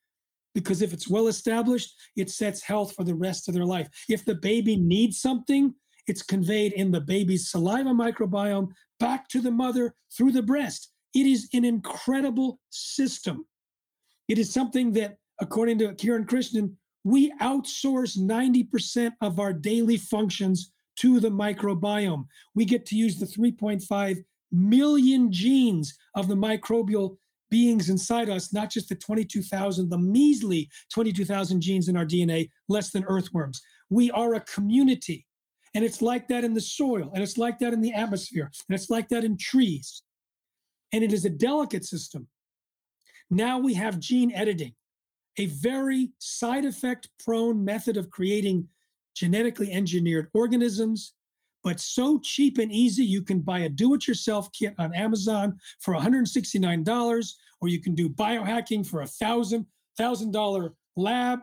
Because 0.54 0.82
if 0.82 0.92
it's 0.92 1.08
well 1.08 1.26
established, 1.26 1.92
it 2.14 2.30
sets 2.30 2.62
health 2.62 2.94
for 2.94 3.02
the 3.02 3.16
rest 3.16 3.48
of 3.48 3.54
their 3.54 3.64
life. 3.64 3.88
If 4.08 4.24
the 4.24 4.36
baby 4.36 4.76
needs 4.76 5.20
something, 5.20 5.74
it's 6.06 6.22
conveyed 6.22 6.74
in 6.74 6.92
the 6.92 7.00
baby's 7.00 7.50
saliva 7.50 7.90
microbiome 7.90 8.68
back 9.00 9.26
to 9.30 9.40
the 9.40 9.50
mother 9.50 9.94
through 10.16 10.30
the 10.30 10.42
breast. 10.42 10.92
It 11.12 11.26
is 11.26 11.48
an 11.54 11.64
incredible 11.64 12.60
system. 12.70 13.44
It 14.28 14.38
is 14.38 14.52
something 14.52 14.92
that, 14.92 15.16
according 15.40 15.78
to 15.80 15.88
Kiran 15.88 16.26
Krishnan, 16.26 16.76
we 17.02 17.32
outsource 17.40 18.16
90% 18.16 19.12
of 19.20 19.40
our 19.40 19.52
daily 19.52 19.96
functions 19.96 20.70
to 20.96 21.20
the 21.20 21.30
microbiome. 21.30 22.26
We 22.54 22.64
get 22.64 22.86
to 22.86 22.96
use 22.96 23.18
the 23.18 23.26
3.5 23.26 24.24
million 24.52 25.32
genes 25.32 25.96
of 26.14 26.28
the 26.28 26.34
microbial 26.34 27.16
beings 27.50 27.90
inside 27.90 28.28
us, 28.28 28.52
not 28.52 28.70
just 28.70 28.88
the 28.88 28.94
22,000, 28.94 29.88
the 29.88 29.98
measly 29.98 30.68
22,000 30.92 31.60
genes 31.60 31.88
in 31.88 31.96
our 31.96 32.06
DNA, 32.06 32.50
less 32.68 32.90
than 32.90 33.04
earthworms. 33.04 33.60
We 33.90 34.10
are 34.10 34.34
a 34.34 34.40
community. 34.40 35.26
And 35.74 35.84
it's 35.84 36.00
like 36.00 36.26
that 36.28 36.42
in 36.42 36.54
the 36.54 36.60
soil, 36.60 37.10
and 37.14 37.22
it's 37.22 37.36
like 37.36 37.58
that 37.58 37.74
in 37.74 37.82
the 37.82 37.92
atmosphere, 37.92 38.50
and 38.66 38.74
it's 38.74 38.88
like 38.88 39.10
that 39.10 39.24
in 39.24 39.36
trees. 39.36 40.02
And 40.92 41.04
it 41.04 41.12
is 41.12 41.26
a 41.26 41.30
delicate 41.30 41.84
system. 41.84 42.28
Now 43.28 43.58
we 43.58 43.74
have 43.74 44.00
gene 44.00 44.32
editing 44.32 44.74
a 45.38 45.46
very 45.46 46.10
side 46.18 46.64
effect 46.64 47.08
prone 47.22 47.64
method 47.64 47.96
of 47.96 48.10
creating 48.10 48.68
genetically 49.16 49.72
engineered 49.72 50.28
organisms, 50.34 51.14
but 51.64 51.80
so 51.80 52.20
cheap 52.22 52.58
and 52.58 52.70
easy. 52.70 53.04
You 53.04 53.22
can 53.22 53.40
buy 53.40 53.60
a 53.60 53.68
do 53.68 53.94
it 53.94 54.06
yourself 54.06 54.52
kit 54.52 54.74
on 54.78 54.94
Amazon 54.94 55.58
for 55.80 55.94
$169, 55.94 57.32
or 57.60 57.68
you 57.68 57.80
can 57.80 57.94
do 57.94 58.08
biohacking 58.08 58.86
for 58.86 59.00
a 59.00 59.06
thousand 59.06 59.66
thousand 59.96 60.30
dollar 60.30 60.74
lab. 60.96 61.40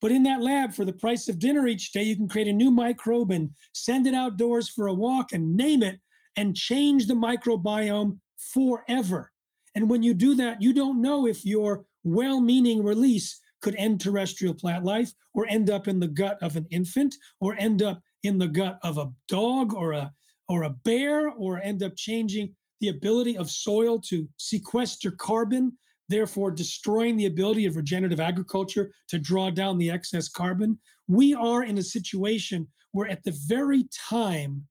But 0.00 0.10
in 0.10 0.24
that 0.24 0.42
lab, 0.42 0.74
for 0.74 0.84
the 0.84 0.92
price 0.92 1.28
of 1.28 1.38
dinner 1.38 1.68
each 1.68 1.92
day, 1.92 2.02
you 2.02 2.16
can 2.16 2.28
create 2.28 2.48
a 2.48 2.52
new 2.52 2.72
microbe 2.72 3.30
and 3.30 3.50
send 3.72 4.08
it 4.08 4.14
outdoors 4.14 4.68
for 4.68 4.88
a 4.88 4.94
walk 4.94 5.32
and 5.32 5.56
name 5.56 5.84
it 5.84 6.00
and 6.36 6.56
change 6.56 7.06
the 7.06 7.14
microbiome 7.14 8.18
forever. 8.36 9.30
And 9.76 9.88
when 9.88 10.02
you 10.02 10.12
do 10.12 10.34
that, 10.34 10.60
you 10.60 10.72
don't 10.72 11.00
know 11.00 11.26
if 11.26 11.44
your 11.44 11.84
well 12.02 12.40
meaning 12.40 12.82
release 12.82 13.40
could 13.62 13.74
end 13.76 14.00
terrestrial 14.00 14.54
plant 14.54 14.84
life 14.84 15.12
or 15.34 15.46
end 15.48 15.70
up 15.70 15.88
in 15.88 15.98
the 15.98 16.08
gut 16.08 16.38
of 16.42 16.56
an 16.56 16.66
infant 16.70 17.14
or 17.40 17.56
end 17.58 17.82
up 17.82 18.00
in 18.22 18.38
the 18.38 18.48
gut 18.48 18.78
of 18.82 18.98
a 18.98 19.10
dog 19.28 19.72
or 19.74 19.92
a 19.92 20.12
or 20.48 20.64
a 20.64 20.70
bear 20.70 21.30
or 21.30 21.62
end 21.62 21.82
up 21.82 21.96
changing 21.96 22.54
the 22.80 22.88
ability 22.88 23.36
of 23.38 23.50
soil 23.50 23.98
to 23.98 24.28
sequester 24.36 25.12
carbon 25.12 25.72
therefore 26.08 26.50
destroying 26.50 27.16
the 27.16 27.26
ability 27.26 27.64
of 27.64 27.76
regenerative 27.76 28.20
agriculture 28.20 28.92
to 29.08 29.18
draw 29.18 29.48
down 29.50 29.78
the 29.78 29.90
excess 29.90 30.28
carbon. 30.28 30.78
We 31.08 31.32
are 31.32 31.62
in 31.62 31.78
a 31.78 31.82
situation 31.82 32.68
where 32.90 33.08
at 33.08 33.24
the 33.24 33.34
very 33.46 33.84
time 34.08 34.66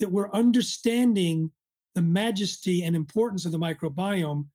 that 0.00 0.10
we're 0.10 0.30
understanding 0.32 1.50
the 1.94 2.02
majesty 2.02 2.82
and 2.82 2.94
importance 2.94 3.46
of 3.46 3.52
the 3.52 3.58
microbiome 3.58 4.46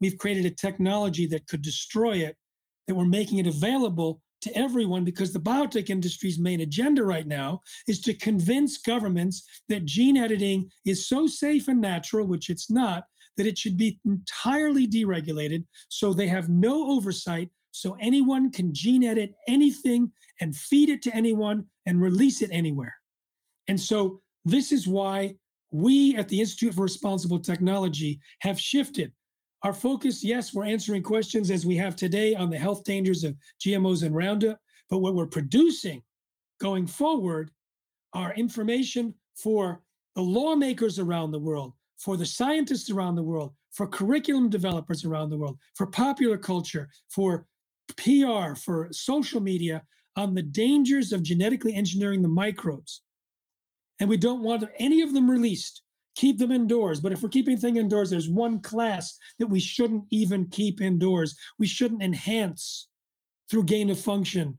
we've 0.00 0.18
created 0.18 0.44
a 0.44 0.50
technology 0.50 1.26
that 1.26 1.46
could 1.46 1.62
destroy 1.62 2.16
it, 2.16 2.36
that 2.86 2.94
we're 2.94 3.04
making 3.04 3.38
it 3.38 3.46
available 3.46 4.20
to 4.42 4.56
everyone 4.56 5.04
because 5.04 5.32
the 5.32 5.40
biotech 5.40 5.90
industry's 5.90 6.38
main 6.38 6.60
agenda 6.60 7.02
right 7.02 7.26
now 7.26 7.60
is 7.88 8.00
to 8.00 8.14
convince 8.14 8.78
governments 8.78 9.42
that 9.68 9.84
gene 9.84 10.16
editing 10.16 10.70
is 10.84 11.08
so 11.08 11.26
safe 11.26 11.68
and 11.68 11.80
natural, 11.80 12.26
which 12.26 12.50
it's 12.50 12.70
not, 12.70 13.04
that 13.36 13.46
it 13.46 13.58
should 13.58 13.76
be 13.76 13.98
entirely 14.04 14.86
deregulated 14.86 15.64
so 15.88 16.12
they 16.12 16.28
have 16.28 16.48
no 16.48 16.90
oversight 16.90 17.50
so 17.72 17.96
anyone 18.00 18.50
can 18.50 18.72
gene 18.72 19.04
edit 19.04 19.34
anything 19.48 20.10
and 20.40 20.56
feed 20.56 20.88
it 20.88 21.02
to 21.02 21.14
anyone 21.14 21.64
and 21.84 22.00
release 22.00 22.40
it 22.40 22.50
anywhere. 22.52 22.94
And 23.68 23.78
so 23.78 24.22
this 24.44 24.72
is 24.72 24.86
why 24.86 25.34
we 25.72 26.16
at 26.16 26.28
the 26.28 26.40
Institute 26.40 26.74
for 26.74 26.82
Responsible 26.82 27.38
Technology 27.38 28.20
have 28.40 28.60
shifted 28.60 29.12
our 29.66 29.72
focus, 29.72 30.22
yes, 30.22 30.54
we're 30.54 30.64
answering 30.64 31.02
questions 31.02 31.50
as 31.50 31.66
we 31.66 31.76
have 31.76 31.96
today 31.96 32.36
on 32.36 32.50
the 32.50 32.56
health 32.56 32.84
dangers 32.84 33.24
of 33.24 33.34
GMOs 33.58 34.04
and 34.04 34.14
Roundup, 34.14 34.60
but 34.88 34.98
what 34.98 35.16
we're 35.16 35.26
producing 35.26 36.04
going 36.60 36.86
forward 36.86 37.50
are 38.12 38.32
information 38.34 39.12
for 39.34 39.82
the 40.14 40.22
lawmakers 40.22 41.00
around 41.00 41.32
the 41.32 41.40
world, 41.40 41.72
for 41.98 42.16
the 42.16 42.24
scientists 42.24 42.90
around 42.90 43.16
the 43.16 43.24
world, 43.24 43.54
for 43.72 43.88
curriculum 43.88 44.48
developers 44.48 45.04
around 45.04 45.30
the 45.30 45.36
world, 45.36 45.58
for 45.74 45.88
popular 45.88 46.38
culture, 46.38 46.88
for 47.08 47.44
PR, 47.96 48.54
for 48.54 48.86
social 48.92 49.40
media 49.40 49.82
on 50.14 50.32
the 50.32 50.42
dangers 50.42 51.12
of 51.12 51.24
genetically 51.24 51.74
engineering 51.74 52.22
the 52.22 52.28
microbes. 52.28 53.02
And 53.98 54.08
we 54.08 54.16
don't 54.16 54.44
want 54.44 54.62
any 54.78 55.02
of 55.02 55.12
them 55.12 55.28
released 55.28 55.82
keep 56.16 56.38
them 56.38 56.50
indoors. 56.50 57.00
But 57.00 57.12
if 57.12 57.22
we're 57.22 57.28
keeping 57.28 57.56
things 57.56 57.78
indoors, 57.78 58.10
there's 58.10 58.28
one 58.28 58.60
class 58.60 59.16
that 59.38 59.46
we 59.46 59.60
shouldn't 59.60 60.04
even 60.10 60.48
keep 60.48 60.80
indoors. 60.80 61.36
We 61.58 61.66
shouldn't 61.66 62.02
enhance 62.02 62.88
through 63.48 63.64
gain 63.64 63.90
of 63.90 64.00
function 64.00 64.58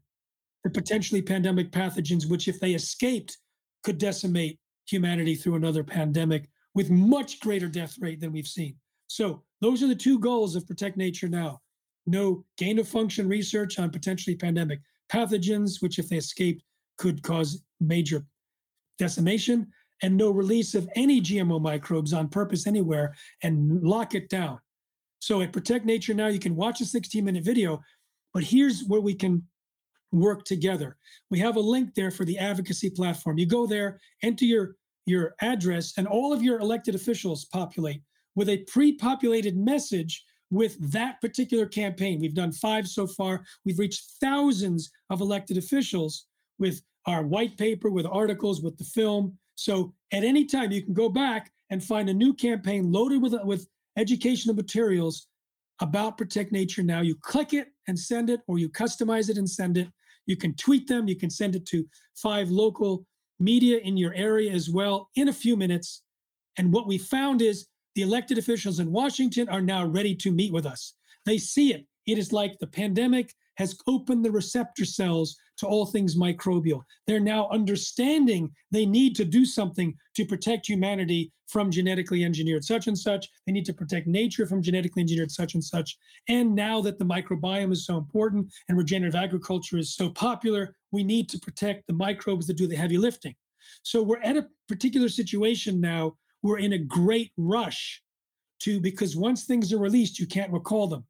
the 0.63 0.69
potentially 0.69 1.21
pandemic 1.21 1.71
pathogens, 1.71 2.29
which, 2.29 2.47
if 2.47 2.59
they 2.59 2.73
escaped, 2.73 3.37
could 3.83 3.97
decimate 3.97 4.59
humanity 4.85 5.35
through 5.35 5.55
another 5.55 5.83
pandemic 5.83 6.49
with 6.73 6.89
much 6.89 7.39
greater 7.39 7.67
death 7.67 7.95
rate 7.99 8.19
than 8.19 8.31
we've 8.31 8.47
seen. 8.47 8.75
So, 9.07 9.43
those 9.61 9.81
are 9.81 9.87
the 9.87 9.95
two 9.95 10.19
goals 10.19 10.55
of 10.55 10.67
Protect 10.67 10.97
Nature 10.97 11.27
Now. 11.27 11.59
No 12.05 12.45
gain 12.57 12.79
of 12.79 12.87
function 12.87 13.27
research 13.27 13.79
on 13.79 13.89
potentially 13.89 14.35
pandemic 14.35 14.79
pathogens, 15.11 15.81
which, 15.81 15.99
if 15.99 16.09
they 16.09 16.17
escaped, 16.17 16.63
could 16.97 17.23
cause 17.23 17.63
major 17.79 18.25
decimation 18.97 19.67
and 20.01 20.15
no 20.15 20.31
release 20.31 20.75
of 20.75 20.89
any 20.95 21.21
GMO 21.21 21.61
microbes 21.61 22.13
on 22.13 22.27
purpose 22.29 22.67
anywhere 22.67 23.15
and 23.43 23.83
lock 23.83 24.15
it 24.15 24.29
down. 24.29 24.59
So 25.19 25.41
at 25.41 25.53
Protect 25.53 25.85
Nature 25.85 26.13
Now, 26.13 26.27
you 26.27 26.39
can 26.39 26.55
watch 26.55 26.81
a 26.81 26.85
16 26.85 27.23
minute 27.23 27.43
video, 27.43 27.81
but 28.33 28.43
here's 28.43 28.83
where 28.85 29.01
we 29.01 29.15
can 29.15 29.43
work 30.11 30.45
together. 30.45 30.97
We 31.29 31.39
have 31.39 31.55
a 31.55 31.61
link 31.61 31.95
there 31.95 32.11
for 32.11 32.25
the 32.25 32.37
advocacy 32.37 32.89
platform. 32.89 33.37
You 33.37 33.45
go 33.45 33.65
there, 33.65 33.99
enter 34.23 34.45
your 34.45 34.75
your 35.05 35.35
address, 35.41 35.93
and 35.97 36.05
all 36.05 36.33
of 36.33 36.43
your 36.43 36.59
elected 36.59 36.93
officials 36.93 37.45
populate 37.45 38.01
with 38.35 38.49
a 38.49 38.57
pre 38.67 38.93
populated 38.93 39.57
message 39.57 40.23
with 40.49 40.77
that 40.91 41.19
particular 41.21 41.65
campaign. 41.65 42.19
We've 42.19 42.33
done 42.33 42.51
five 42.51 42.87
so 42.87 43.07
far. 43.07 43.43
We've 43.65 43.79
reached 43.79 44.11
thousands 44.21 44.91
of 45.09 45.21
elected 45.21 45.57
officials 45.57 46.27
with 46.59 46.81
our 47.05 47.23
white 47.23 47.57
paper, 47.57 47.89
with 47.89 48.05
articles, 48.05 48.61
with 48.61 48.77
the 48.77 48.83
film. 48.83 49.37
So 49.57 49.93
at 50.13 50.23
any 50.23 50.45
time, 50.45 50.71
you 50.71 50.83
can 50.83 50.93
go 50.93 51.09
back 51.09 51.51
and 51.71 51.83
find 51.83 52.09
a 52.09 52.13
new 52.13 52.33
campaign 52.33 52.91
loaded 52.91 53.21
with, 53.21 53.33
with 53.43 53.67
educational 53.97 54.55
materials 54.55 55.27
about 55.81 56.17
Protect 56.17 56.51
Nature 56.51 56.83
Now. 56.83 57.01
You 57.01 57.15
click 57.15 57.53
it 57.53 57.69
and 57.87 57.97
send 57.97 58.29
it, 58.29 58.41
or 58.47 58.59
you 58.59 58.69
customize 58.69 59.29
it 59.29 59.37
and 59.37 59.49
send 59.49 59.77
it. 59.77 59.87
You 60.27 60.37
can 60.37 60.53
tweet 60.55 60.87
them. 60.87 61.07
You 61.07 61.15
can 61.15 61.31
send 61.31 61.55
it 61.55 61.65
to 61.67 61.85
five 62.15 62.51
local 62.51 63.05
media 63.39 63.79
in 63.79 63.97
your 63.97 64.13
area 64.13 64.51
as 64.51 64.69
well 64.69 65.09
in 65.15 65.27
a 65.27 65.33
few 65.33 65.57
minutes. 65.57 66.03
And 66.57 66.71
what 66.71 66.87
we 66.87 66.99
found 66.99 67.41
is 67.41 67.67
the 67.95 68.03
elected 68.03 68.37
officials 68.37 68.79
in 68.79 68.91
Washington 68.91 69.49
are 69.49 69.61
now 69.61 69.85
ready 69.85 70.15
to 70.17 70.31
meet 70.31 70.53
with 70.53 70.67
us. 70.67 70.93
They 71.25 71.39
see 71.39 71.73
it. 71.73 71.85
It 72.05 72.19
is 72.19 72.31
like 72.31 72.59
the 72.59 72.67
pandemic 72.67 73.33
has 73.55 73.75
opened 73.87 74.23
the 74.23 74.31
receptor 74.31 74.85
cells 74.85 75.35
to 75.57 75.67
all 75.67 75.85
things 75.85 76.15
microbial. 76.15 76.83
They're 77.05 77.19
now 77.19 77.49
understanding 77.49 78.51
they 78.71 78.85
need 78.85 79.15
to 79.15 79.25
do 79.25 79.45
something 79.45 79.95
to 80.15 80.25
protect 80.25 80.67
humanity 80.67 81.31
from 81.47 81.71
genetically 81.71 82.23
engineered 82.23 82.63
such 82.63 82.87
and 82.87 82.97
such. 82.97 83.27
They 83.45 83.53
need 83.53 83.65
to 83.65 83.73
protect 83.73 84.07
nature 84.07 84.45
from 84.45 84.61
genetically 84.61 85.01
engineered 85.01 85.31
such 85.31 85.53
and 85.53 85.63
such. 85.63 85.97
And 86.27 86.53
now 86.53 86.81
that 86.81 86.99
the 86.99 87.05
microbiome 87.05 87.71
is 87.71 87.85
so 87.85 87.97
important 87.97 88.51
and 88.67 88.77
regenerative 88.77 89.15
agriculture 89.15 89.77
is 89.77 89.95
so 89.95 90.09
popular, 90.09 90.75
we 90.91 91.03
need 91.03 91.29
to 91.29 91.39
protect 91.39 91.87
the 91.87 91.93
microbes 91.93 92.47
that 92.47 92.57
do 92.57 92.67
the 92.67 92.75
heavy 92.75 92.97
lifting. 92.97 93.35
So 93.83 94.03
we're 94.03 94.21
at 94.21 94.37
a 94.37 94.47
particular 94.67 95.09
situation 95.09 95.79
now 95.79 96.17
we're 96.41 96.59
in 96.59 96.73
a 96.73 96.77
great 96.77 97.31
rush 97.37 98.01
to 98.61 98.79
because 98.79 99.15
once 99.15 99.43
things 99.43 99.73
are 99.73 99.79
released, 99.79 100.19
you 100.19 100.27
can't 100.27 100.51
recall 100.51 100.87
them. 100.87 101.05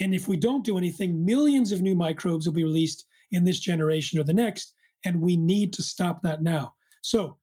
And 0.00 0.14
if 0.14 0.28
we 0.28 0.36
don't 0.36 0.64
do 0.64 0.76
anything, 0.76 1.24
millions 1.24 1.72
of 1.72 1.80
new 1.80 1.94
microbes 1.94 2.46
will 2.46 2.54
be 2.54 2.64
released 2.64 3.06
in 3.32 3.44
this 3.44 3.60
generation 3.60 4.18
or 4.18 4.24
the 4.24 4.32
next, 4.32 4.74
and 5.04 5.20
we 5.20 5.36
need 5.36 5.72
to 5.74 5.82
stop 5.82 6.22
that 6.22 6.42
now. 6.42 6.74
So 7.02 7.38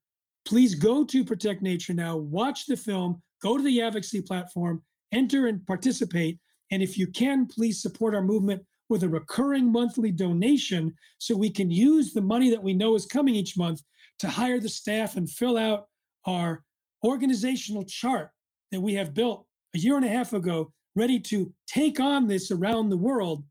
please 0.46 0.76
go 0.76 1.04
to 1.06 1.24
Protect 1.24 1.62
Nature 1.62 1.94
Now, 1.94 2.18
watch 2.18 2.66
the 2.66 2.78
film, 2.78 3.22
go 3.42 3.58
to 3.58 3.64
the 3.64 3.82
advocacy 3.82 4.22
platform, 4.22 4.82
enter 5.12 5.48
and 5.48 5.66
participate. 5.66 6.40
And 6.72 6.82
if 6.82 6.98
you 6.98 7.08
can, 7.08 7.46
please 7.46 7.82
support 7.82 8.16
our 8.16 8.22
movement 8.22 8.64
with 8.90 9.04
a 9.04 9.10
recurring 9.10 9.72
monthly 9.72 10.12
donation 10.12 10.94
so 11.18 11.36
we 11.36 11.50
can 11.50 11.72
use 11.72 12.14
the 12.14 12.22
money 12.22 12.50
that 12.50 12.64
we 12.64 12.74
know 12.74 12.96
is 12.96 13.06
coming 13.06 13.36
each 13.36 13.58
month 13.58 13.82
to 14.20 14.28
hire 14.28 14.60
the 14.60 14.70
staff 14.70 15.16
and 15.16 15.30
fill 15.30 15.58
out 15.58 15.88
our 16.26 16.64
organizational 17.04 17.84
chart 17.86 18.30
that 18.72 18.82
we 18.82 18.94
have 18.94 19.14
built 19.14 19.46
a 19.76 19.80
year 19.80 19.96
and 19.96 20.06
a 20.06 20.10
half 20.10 20.34
ago, 20.34 20.72
ready 20.96 21.20
to 21.20 21.52
take 21.68 22.00
on 22.00 22.28
this 22.28 22.52
around 22.52 22.90
the 22.90 22.98
world. 22.98 23.44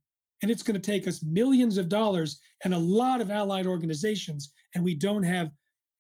And 0.43 0.51
it's 0.51 0.63
going 0.63 0.81
to 0.81 0.91
take 0.91 1.07
us 1.07 1.23
millions 1.23 1.79
of 1.79 1.89
dollars 1.89 2.41
and 2.65 2.75
a 2.75 2.79
lot 2.79 3.21
of 3.21 3.31
allied 3.31 3.67
organizations. 3.67 4.53
And 4.75 4.85
we 4.85 4.95
don't 4.95 5.23
have 5.23 5.51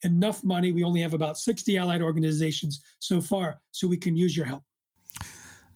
enough 0.02 0.42
money. 0.42 0.72
We 0.72 0.84
only 0.84 1.00
have 1.00 1.14
about 1.14 1.38
60 1.38 1.76
allied 1.76 2.02
organizations 2.02 2.82
so 2.98 3.20
far. 3.20 3.60
So 3.70 3.86
we 3.86 3.96
can 3.96 4.16
use 4.16 4.36
your 4.36 4.46
help. 4.46 4.64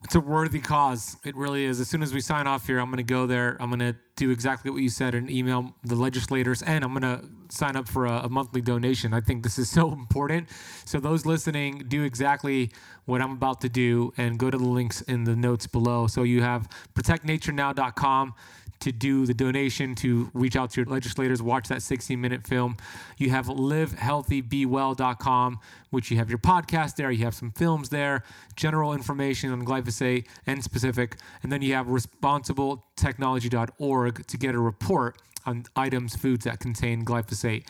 It's 0.06 0.14
a 0.14 0.20
worthy 0.20 0.60
cause. 0.60 1.16
It 1.24 1.34
really 1.34 1.64
is. 1.64 1.80
As 1.80 1.88
soon 1.88 2.00
as 2.00 2.14
we 2.14 2.20
sign 2.20 2.46
off 2.46 2.68
here, 2.68 2.78
I'm 2.78 2.86
going 2.92 2.98
to 2.98 3.02
go 3.02 3.26
there. 3.26 3.56
I'm 3.58 3.70
going 3.70 3.80
to 3.80 3.98
do 4.14 4.30
exactly 4.30 4.70
what 4.70 4.80
you 4.80 4.88
said 4.88 5.16
and 5.16 5.28
email 5.28 5.74
the 5.82 5.96
legislators, 5.96 6.62
and 6.62 6.84
I'm 6.84 6.94
going 6.94 7.02
to 7.02 7.28
sign 7.48 7.74
up 7.74 7.88
for 7.88 8.06
a, 8.06 8.18
a, 8.18 8.28
monthly 8.28 8.60
donation. 8.60 9.12
I 9.12 9.20
think 9.20 9.42
this 9.42 9.58
is 9.58 9.68
so 9.78 9.90
important. 9.90 10.48
So, 10.84 11.00
those 11.00 11.26
listening, 11.26 11.86
do 11.88 12.04
exactly 12.04 12.70
what 13.06 13.20
I'm 13.20 13.32
about 13.32 13.60
to 13.62 13.68
do 13.68 14.12
and 14.16 14.38
go 14.38 14.48
to 14.48 14.56
the 14.56 14.68
links 14.68 15.00
in 15.00 15.24
the 15.24 15.34
notes 15.34 15.66
below. 15.66 16.06
So, 16.06 16.22
you 16.22 16.40
have 16.40 16.68
protectnaturenow.com 16.94 18.34
to 18.80 18.90
do 18.92 19.24
the 19.26 19.34
donation 19.34 19.94
to 19.96 20.30
reach 20.34 20.56
out 20.56 20.70
to 20.70 20.80
your 20.80 20.90
legislators, 20.90 21.42
watch 21.42 21.68
that 21.68 21.82
60 21.82 22.16
minute 22.16 22.46
film. 22.46 22.76
You 23.18 23.28
have 23.30 23.46
livehealthybewell.com, 23.46 25.58
which 25.90 26.10
you 26.10 26.16
have 26.18 26.28
your 26.28 26.38
podcast 26.38 26.96
there, 26.96 27.10
you 27.10 27.24
have 27.24 27.34
some 27.34 27.50
films 27.50 27.88
there, 27.88 28.22
general 28.56 28.92
information 28.92 29.50
on 29.52 29.64
glyphosate 29.64 30.26
and 30.46 30.62
specific, 30.62 31.16
and 31.42 31.50
then 31.50 31.62
you 31.62 31.72
have 31.74 31.86
responsibletechnology.org 31.86 34.26
to 34.26 34.36
get 34.36 34.54
a 34.54 34.58
report 34.58 35.16
on 35.46 35.64
items, 35.76 36.16
foods 36.16 36.44
that 36.44 36.60
contain 36.60 37.04
glyphosate. 37.04 37.66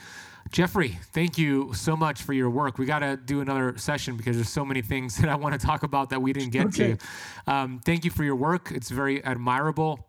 Jeffrey, 0.50 0.98
thank 1.12 1.38
you 1.38 1.72
so 1.74 1.96
much 1.96 2.22
for 2.22 2.32
your 2.32 2.48
work. 2.48 2.78
We 2.78 2.86
got 2.86 3.00
to 3.00 3.16
do 3.16 3.40
another 3.40 3.76
session 3.76 4.16
because 4.16 4.36
there's 4.36 4.48
so 4.48 4.64
many 4.64 4.80
things 4.80 5.16
that 5.18 5.28
I 5.28 5.34
want 5.34 5.58
to 5.58 5.64
talk 5.64 5.82
about 5.82 6.10
that 6.10 6.22
we 6.22 6.32
didn't 6.32 6.50
get 6.50 6.66
okay. 6.66 6.96
to. 6.96 7.52
Um, 7.52 7.80
thank 7.84 8.04
you 8.04 8.10
for 8.10 8.24
your 8.24 8.36
work. 8.36 8.70
It's 8.72 8.90
very 8.90 9.22
admirable 9.24 10.06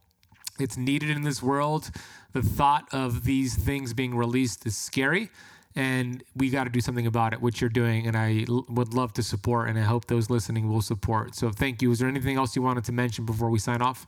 it's 0.59 0.77
needed 0.77 1.09
in 1.09 1.23
this 1.23 1.41
world. 1.41 1.91
The 2.33 2.41
thought 2.41 2.87
of 2.91 3.23
these 3.23 3.55
things 3.55 3.93
being 3.93 4.15
released 4.15 4.65
is 4.65 4.75
scary, 4.77 5.29
and 5.75 6.23
we 6.35 6.49
got 6.49 6.65
to 6.65 6.69
do 6.69 6.81
something 6.81 7.07
about 7.07 7.33
it, 7.33 7.41
which 7.41 7.61
you're 7.61 7.69
doing. 7.69 8.07
And 8.07 8.17
I 8.17 8.45
l- 8.47 8.65
would 8.69 8.93
love 8.93 9.13
to 9.13 9.23
support, 9.23 9.69
and 9.69 9.77
I 9.77 9.83
hope 9.83 10.05
those 10.05 10.29
listening 10.29 10.69
will 10.69 10.81
support. 10.81 11.35
So 11.35 11.51
thank 11.51 11.81
you. 11.81 11.91
Is 11.91 11.99
there 11.99 12.09
anything 12.09 12.37
else 12.37 12.55
you 12.55 12.61
wanted 12.61 12.83
to 12.85 12.91
mention 12.91 13.25
before 13.25 13.49
we 13.49 13.59
sign 13.59 13.81
off? 13.81 14.05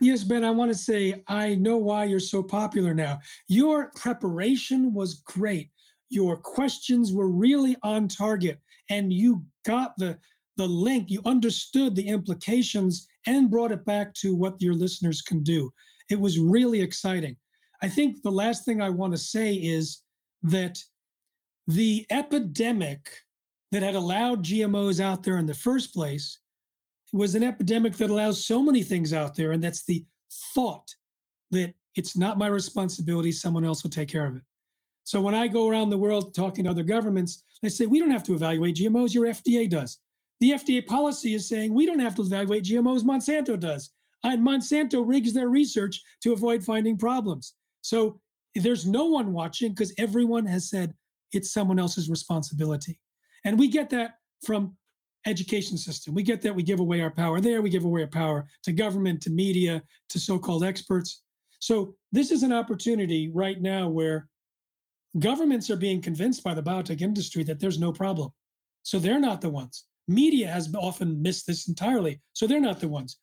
Yes, 0.00 0.22
Ben, 0.22 0.44
I 0.44 0.50
want 0.50 0.70
to 0.70 0.78
say 0.78 1.24
I 1.26 1.56
know 1.56 1.76
why 1.76 2.04
you're 2.04 2.20
so 2.20 2.42
popular 2.42 2.94
now. 2.94 3.18
Your 3.48 3.90
preparation 3.96 4.94
was 4.94 5.22
great. 5.22 5.70
Your 6.08 6.36
questions 6.36 7.12
were 7.12 7.28
really 7.28 7.76
on 7.82 8.06
target, 8.08 8.60
and 8.90 9.12
you 9.12 9.44
got 9.64 9.96
the 9.98 10.18
the 10.56 10.66
link. 10.66 11.10
You 11.10 11.22
understood 11.24 11.94
the 11.94 12.06
implications 12.06 13.08
and 13.26 13.50
brought 13.50 13.72
it 13.72 13.84
back 13.84 14.12
to 14.14 14.34
what 14.34 14.60
your 14.60 14.74
listeners 14.74 15.22
can 15.22 15.42
do. 15.42 15.70
It 16.10 16.20
was 16.20 16.38
really 16.38 16.80
exciting. 16.80 17.36
I 17.82 17.88
think 17.88 18.22
the 18.22 18.30
last 18.30 18.64
thing 18.64 18.80
I 18.80 18.90
want 18.90 19.12
to 19.12 19.18
say 19.18 19.54
is 19.54 20.02
that 20.42 20.78
the 21.66 22.06
epidemic 22.10 23.10
that 23.72 23.82
had 23.82 23.94
allowed 23.94 24.44
GMOs 24.44 25.00
out 25.00 25.22
there 25.22 25.38
in 25.38 25.46
the 25.46 25.54
first 25.54 25.92
place 25.92 26.38
was 27.12 27.34
an 27.34 27.42
epidemic 27.42 27.94
that 27.96 28.10
allows 28.10 28.44
so 28.44 28.62
many 28.62 28.82
things 28.82 29.12
out 29.12 29.34
there. 29.34 29.52
And 29.52 29.62
that's 29.62 29.84
the 29.84 30.04
thought 30.54 30.94
that 31.50 31.74
it's 31.94 32.16
not 32.16 32.38
my 32.38 32.46
responsibility, 32.46 33.32
someone 33.32 33.64
else 33.64 33.82
will 33.82 33.90
take 33.90 34.08
care 34.08 34.26
of 34.26 34.36
it. 34.36 34.42
So 35.04 35.20
when 35.20 35.34
I 35.34 35.48
go 35.48 35.68
around 35.68 35.90
the 35.90 35.98
world 35.98 36.34
talking 36.34 36.64
to 36.64 36.70
other 36.70 36.82
governments, 36.82 37.42
they 37.62 37.70
say, 37.70 37.86
we 37.86 37.98
don't 37.98 38.10
have 38.10 38.24
to 38.24 38.34
evaluate 38.34 38.76
GMOs, 38.76 39.14
your 39.14 39.26
FDA 39.26 39.68
does. 39.68 39.98
The 40.40 40.52
FDA 40.52 40.86
policy 40.86 41.34
is 41.34 41.48
saying 41.48 41.72
we 41.72 41.86
don't 41.86 41.98
have 41.98 42.14
to 42.16 42.22
evaluate 42.22 42.64
GMOs, 42.64 43.02
Monsanto 43.02 43.58
does. 43.58 43.90
And 44.24 44.44
Monsanto 44.46 45.06
rigs 45.06 45.32
their 45.32 45.48
research 45.48 46.02
to 46.22 46.32
avoid 46.32 46.64
finding 46.64 46.96
problems. 46.96 47.54
So 47.82 48.20
there's 48.54 48.86
no 48.86 49.06
one 49.06 49.32
watching 49.32 49.70
because 49.70 49.94
everyone 49.98 50.46
has 50.46 50.68
said 50.68 50.94
it's 51.32 51.52
someone 51.52 51.78
else's 51.78 52.10
responsibility. 52.10 52.98
And 53.44 53.58
we 53.58 53.68
get 53.68 53.90
that 53.90 54.14
from 54.44 54.76
education 55.26 55.76
system. 55.76 56.14
We 56.14 56.22
get 56.22 56.42
that 56.42 56.54
we 56.54 56.62
give 56.62 56.80
away 56.80 57.00
our 57.00 57.10
power 57.10 57.40
there, 57.40 57.62
we 57.62 57.70
give 57.70 57.84
away 57.84 58.02
our 58.02 58.08
power 58.08 58.46
to 58.64 58.72
government, 58.72 59.20
to 59.22 59.30
media, 59.30 59.82
to 60.10 60.18
so-called 60.18 60.64
experts. 60.64 61.22
So 61.60 61.94
this 62.12 62.30
is 62.30 62.42
an 62.42 62.52
opportunity 62.52 63.30
right 63.34 63.60
now 63.60 63.88
where 63.88 64.28
governments 65.18 65.70
are 65.70 65.76
being 65.76 66.00
convinced 66.00 66.42
by 66.44 66.54
the 66.54 66.62
biotech 66.62 67.00
industry 67.00 67.42
that 67.44 67.60
there's 67.60 67.78
no 67.78 67.92
problem. 67.92 68.30
So 68.82 68.98
they're 68.98 69.20
not 69.20 69.40
the 69.40 69.50
ones. 69.50 69.84
Media 70.06 70.48
has 70.48 70.72
often 70.74 71.20
missed 71.20 71.46
this 71.46 71.68
entirely. 71.68 72.20
So 72.32 72.46
they're 72.46 72.60
not 72.60 72.80
the 72.80 72.88
ones. 72.88 73.18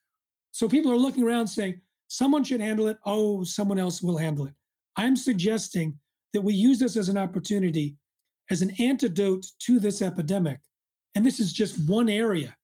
So 0.56 0.66
people 0.66 0.90
are 0.90 0.96
looking 0.96 1.22
around 1.22 1.48
saying, 1.48 1.82
someone 2.08 2.42
should 2.42 2.62
handle 2.62 2.88
it. 2.88 2.96
Oh, 3.04 3.44
someone 3.44 3.78
else 3.78 4.00
will 4.00 4.16
handle 4.16 4.46
it. 4.46 4.54
I'm 4.96 5.14
suggesting 5.14 5.98
that 6.32 6.40
we 6.40 6.54
use 6.54 6.78
this 6.78 6.96
as 6.96 7.10
an 7.10 7.18
opportunity, 7.18 7.94
as 8.50 8.62
an 8.62 8.70
antidote 8.78 9.44
to 9.64 9.78
this 9.78 10.00
epidemic. 10.00 10.60
And 11.14 11.26
this 11.26 11.40
is 11.40 11.52
just 11.52 11.86
one 11.86 12.08
area 12.08 12.56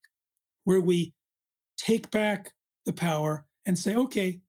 where 0.64 0.80
we 0.80 1.12
take 1.76 2.10
back 2.10 2.52
the 2.86 2.94
power 2.94 3.44
and 3.66 3.78
say, 3.78 3.94
okay, 3.94 4.40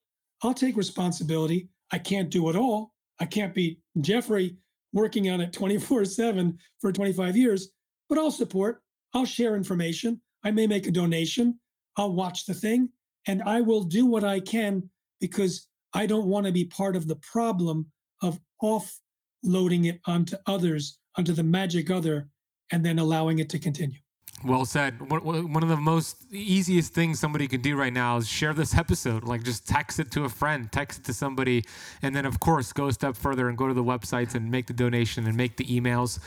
I'll 0.42 0.54
take 0.54 0.78
responsibility. 0.78 1.68
I 1.92 1.98
can't 1.98 2.30
do 2.30 2.50
it 2.50 2.56
all. 2.56 2.94
I 3.20 3.26
can't 3.26 3.54
be 3.54 3.78
Jeffrey 4.00 4.56
working 4.94 5.30
on 5.30 5.42
it 5.42 5.52
24 5.52 6.06
7 6.06 6.58
for 6.80 6.94
25 6.94 7.36
years, 7.36 7.72
but 8.08 8.18
I'll 8.18 8.32
support. 8.32 8.82
I'll 9.14 9.26
share 9.26 9.58
information. 9.58 10.22
I 10.46 10.52
may 10.52 10.66
make 10.66 10.88
a 10.88 10.92
donation. 10.92 11.60
I'll 11.98 12.14
watch 12.14 12.46
the 12.46 12.54
thing 12.54 12.88
and 13.28 13.42
I 13.44 13.62
will 13.62 13.84
do 13.84 14.06
what 14.06 14.24
I 14.24 14.40
can 14.40 14.90
because 15.20 15.68
I 15.94 16.06
don't 16.06 16.28
want 16.28 16.46
to 16.46 16.52
be 16.52 16.66
part 16.66 16.96
of 16.96 17.08
the 17.08 17.16
problem 17.18 17.88
of 18.22 18.40
offloading 18.62 19.86
it 19.86 20.00
onto 20.06 20.36
others, 20.48 20.98
onto 21.18 21.34
the 21.34 21.44
magic 21.44 21.92
other, 21.92 22.28
and 22.72 22.86
then 22.86 23.00
allowing 23.00 23.40
it 23.40 23.50
to 23.50 23.60
continue. 23.60 24.00
Well 24.44 24.66
said. 24.66 25.00
One 25.10 25.64
of 25.64 25.70
the 25.70 25.78
most 25.78 26.26
easiest 26.32 26.94
things 26.94 27.20
somebody 27.20 27.48
can 27.48 27.62
do 27.62 27.78
right 27.78 27.94
now 27.94 28.18
is 28.18 28.28
share 28.28 28.54
this 28.54 28.76
episode. 28.76 29.24
Like 29.24 29.44
just 29.44 29.68
text 29.68 30.00
it 30.00 30.12
to 30.12 30.26
a 30.26 30.30
friend, 30.30 30.70
text 30.72 31.00
it 31.00 31.06
to 31.06 31.14
somebody, 31.14 31.64
and 32.02 32.14
then 32.14 32.26
of 32.26 32.40
course 32.40 32.74
go 32.74 32.88
a 32.88 32.94
step 32.94 33.16
further 33.16 33.48
and 33.48 33.58
go 33.58 33.68
to 33.68 33.74
the 33.74 33.84
websites 33.84 34.36
and 34.36 34.52
make 34.52 34.68
the 34.68 34.74
donation 34.74 35.28
and 35.28 35.38
make 35.38 35.56
the 35.56 35.66
emails. 35.66 36.20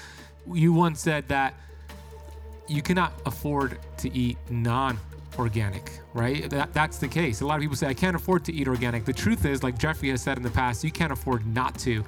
You 0.51 0.73
once 0.73 1.01
said 1.01 1.29
that 1.29 1.55
you 2.69 2.81
cannot 2.81 3.13
afford 3.27 3.79
to 3.99 4.17
eat 4.17 4.39
non 4.49 4.99
organic, 5.39 6.01
right? 6.15 6.49
That, 6.51 6.73
that's 6.73 6.99
the 6.99 7.09
case. 7.09 7.41
A 7.41 7.47
lot 7.47 7.57
of 7.57 7.63
people 7.63 7.77
say, 7.77 7.87
I 7.87 7.95
can't 7.95 8.17
afford 8.17 8.45
to 8.47 8.53
eat 8.53 8.69
organic. 8.69 9.05
The 9.05 9.13
truth 9.13 9.45
is, 9.45 9.63
like 9.63 9.79
Jeffrey 9.79 10.11
has 10.11 10.23
said 10.23 10.37
in 10.37 10.43
the 10.43 10.51
past, 10.51 10.85
you 10.85 10.91
can't 10.91 11.13
afford 11.13 11.47
not 11.47 11.79
to. 11.81 12.05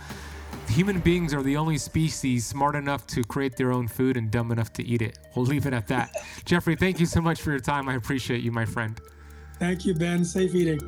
Human 0.68 1.00
beings 1.00 1.32
are 1.32 1.42
the 1.42 1.56
only 1.56 1.78
species 1.78 2.46
smart 2.46 2.74
enough 2.74 3.06
to 3.08 3.24
create 3.24 3.56
their 3.56 3.72
own 3.72 3.88
food 3.88 4.16
and 4.16 4.30
dumb 4.30 4.52
enough 4.52 4.72
to 4.74 4.84
eat 4.84 5.02
it. 5.02 5.18
We'll 5.34 5.46
leave 5.46 5.66
it 5.66 5.72
at 5.72 5.86
that. 5.88 6.10
Jeffrey, 6.44 6.76
thank 6.76 7.00
you 7.00 7.06
so 7.06 7.20
much 7.20 7.40
for 7.40 7.50
your 7.50 7.60
time. 7.60 7.88
I 7.88 7.94
appreciate 7.94 8.42
you, 8.42 8.52
my 8.52 8.64
friend. 8.64 9.00
Thank 9.58 9.86
you, 9.86 9.94
Ben. 9.94 10.24
Safe 10.24 10.54
eating. 10.54 10.78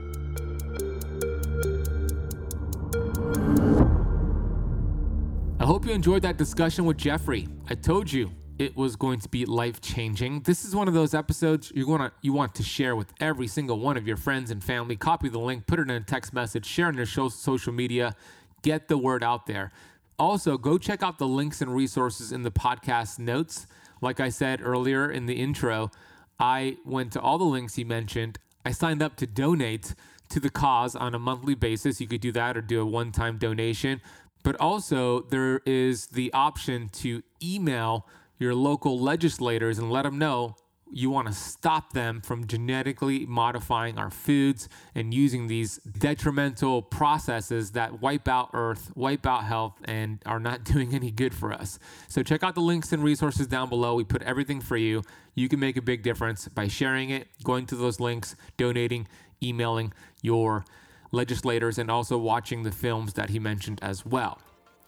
I 5.58 5.64
hope 5.64 5.86
you 5.86 5.92
enjoyed 5.92 6.22
that 6.22 6.36
discussion 6.36 6.84
with 6.84 6.96
Jeffrey. 6.96 7.48
I 7.68 7.74
told 7.74 8.10
you 8.10 8.30
it 8.60 8.76
was 8.76 8.94
going 8.94 9.18
to 9.18 9.28
be 9.30 9.46
life 9.46 9.80
changing. 9.80 10.42
This 10.42 10.66
is 10.66 10.76
one 10.76 10.86
of 10.86 10.92
those 10.92 11.14
episodes 11.14 11.72
you're 11.74 11.86
gonna 11.86 12.12
you 12.20 12.34
want 12.34 12.54
to 12.56 12.62
share 12.62 12.94
with 12.94 13.10
every 13.18 13.46
single 13.46 13.78
one 13.78 13.96
of 13.96 14.06
your 14.06 14.18
friends 14.18 14.50
and 14.50 14.62
family. 14.62 14.96
Copy 14.96 15.30
the 15.30 15.38
link, 15.38 15.66
put 15.66 15.78
it 15.78 15.84
in 15.84 15.90
a 15.90 16.00
text 16.00 16.34
message, 16.34 16.66
share 16.66 16.88
on 16.88 16.94
your 16.94 17.06
show, 17.06 17.30
social 17.30 17.72
media, 17.72 18.14
get 18.60 18.88
the 18.88 18.98
word 18.98 19.24
out 19.24 19.46
there. 19.46 19.72
Also, 20.18 20.58
go 20.58 20.76
check 20.76 21.02
out 21.02 21.16
the 21.16 21.26
links 21.26 21.62
and 21.62 21.74
resources 21.74 22.32
in 22.32 22.42
the 22.42 22.50
podcast 22.50 23.18
notes. 23.18 23.66
Like 24.02 24.20
I 24.20 24.28
said 24.28 24.60
earlier 24.60 25.10
in 25.10 25.24
the 25.24 25.40
intro, 25.40 25.90
I 26.38 26.76
went 26.84 27.14
to 27.14 27.20
all 27.20 27.38
the 27.38 27.44
links 27.44 27.76
he 27.76 27.84
mentioned. 27.84 28.38
I 28.62 28.72
signed 28.72 29.02
up 29.02 29.16
to 29.16 29.26
donate 29.26 29.94
to 30.28 30.38
the 30.38 30.50
cause 30.50 30.94
on 30.94 31.14
a 31.14 31.18
monthly 31.18 31.54
basis. 31.54 31.98
You 31.98 32.06
could 32.06 32.20
do 32.20 32.32
that 32.32 32.58
or 32.58 32.60
do 32.60 32.82
a 32.82 32.84
one 32.84 33.10
time 33.10 33.38
donation. 33.38 34.02
But 34.42 34.56
also, 34.56 35.22
there 35.22 35.62
is 35.64 36.08
the 36.08 36.30
option 36.34 36.90
to 36.90 37.22
email 37.42 38.06
your 38.40 38.54
local 38.54 38.98
legislators 38.98 39.78
and 39.78 39.92
let 39.92 40.02
them 40.02 40.18
know 40.18 40.56
you 40.92 41.10
want 41.10 41.28
to 41.28 41.32
stop 41.32 41.92
them 41.92 42.20
from 42.20 42.46
genetically 42.46 43.24
modifying 43.26 43.98
our 43.98 44.10
foods 44.10 44.68
and 44.94 45.14
using 45.14 45.46
these 45.46 45.76
detrimental 45.76 46.82
processes 46.82 47.72
that 47.72 48.00
wipe 48.00 48.26
out 48.26 48.50
earth, 48.52 48.90
wipe 48.96 49.26
out 49.26 49.44
health, 49.44 49.74
and 49.84 50.20
are 50.26 50.40
not 50.40 50.64
doing 50.72 50.94
any 50.94 51.10
good 51.10 51.34
for 51.34 51.52
us. 51.52 51.78
So, 52.08 52.22
check 52.22 52.42
out 52.42 52.54
the 52.54 52.60
links 52.60 52.92
and 52.92 53.02
resources 53.02 53.46
down 53.46 53.68
below. 53.68 53.94
We 53.94 54.04
put 54.04 54.22
everything 54.22 54.60
for 54.60 54.76
you. 54.76 55.02
You 55.34 55.48
can 55.48 55.60
make 55.60 55.76
a 55.76 55.82
big 55.82 56.02
difference 56.02 56.48
by 56.48 56.68
sharing 56.68 57.10
it, 57.10 57.28
going 57.44 57.66
to 57.66 57.76
those 57.76 58.00
links, 58.00 58.34
donating, 58.56 59.06
emailing 59.42 59.92
your 60.22 60.64
legislators, 61.12 61.78
and 61.78 61.90
also 61.90 62.18
watching 62.18 62.62
the 62.62 62.72
films 62.72 63.14
that 63.14 63.30
he 63.30 63.38
mentioned 63.38 63.78
as 63.82 64.04
well. 64.04 64.40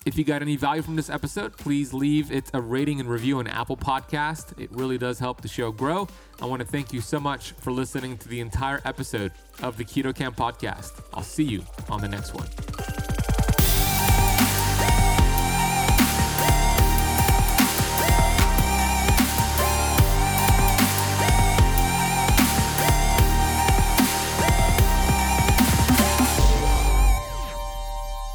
If 0.04 0.18
you 0.18 0.24
got 0.24 0.42
any 0.42 0.56
value 0.56 0.82
from 0.82 0.96
this 0.96 1.08
episode, 1.08 1.56
please 1.56 1.94
leave 1.94 2.32
it 2.32 2.50
a 2.54 2.60
rating 2.60 2.98
and 2.98 3.08
review 3.08 3.38
on 3.38 3.46
Apple 3.46 3.76
Podcast. 3.76 4.58
It 4.60 4.70
really 4.72 4.98
does 4.98 5.18
help 5.18 5.40
the 5.40 5.48
show 5.48 5.70
grow. 5.70 6.08
I 6.40 6.46
want 6.46 6.60
to 6.60 6.66
thank 6.66 6.92
you 6.92 7.00
so 7.00 7.20
much 7.20 7.52
for 7.52 7.70
listening 7.70 8.18
to 8.18 8.28
the 8.28 8.40
entire 8.40 8.80
episode 8.84 9.32
of 9.62 9.76
the 9.76 9.84
Keto 9.84 10.14
Kamp 10.14 10.36
Podcast. 10.36 11.00
I'll 11.14 11.22
see 11.22 11.44
you 11.44 11.62
on 11.88 12.00
the 12.00 12.08
next 12.08 12.34
one. 12.34 13.31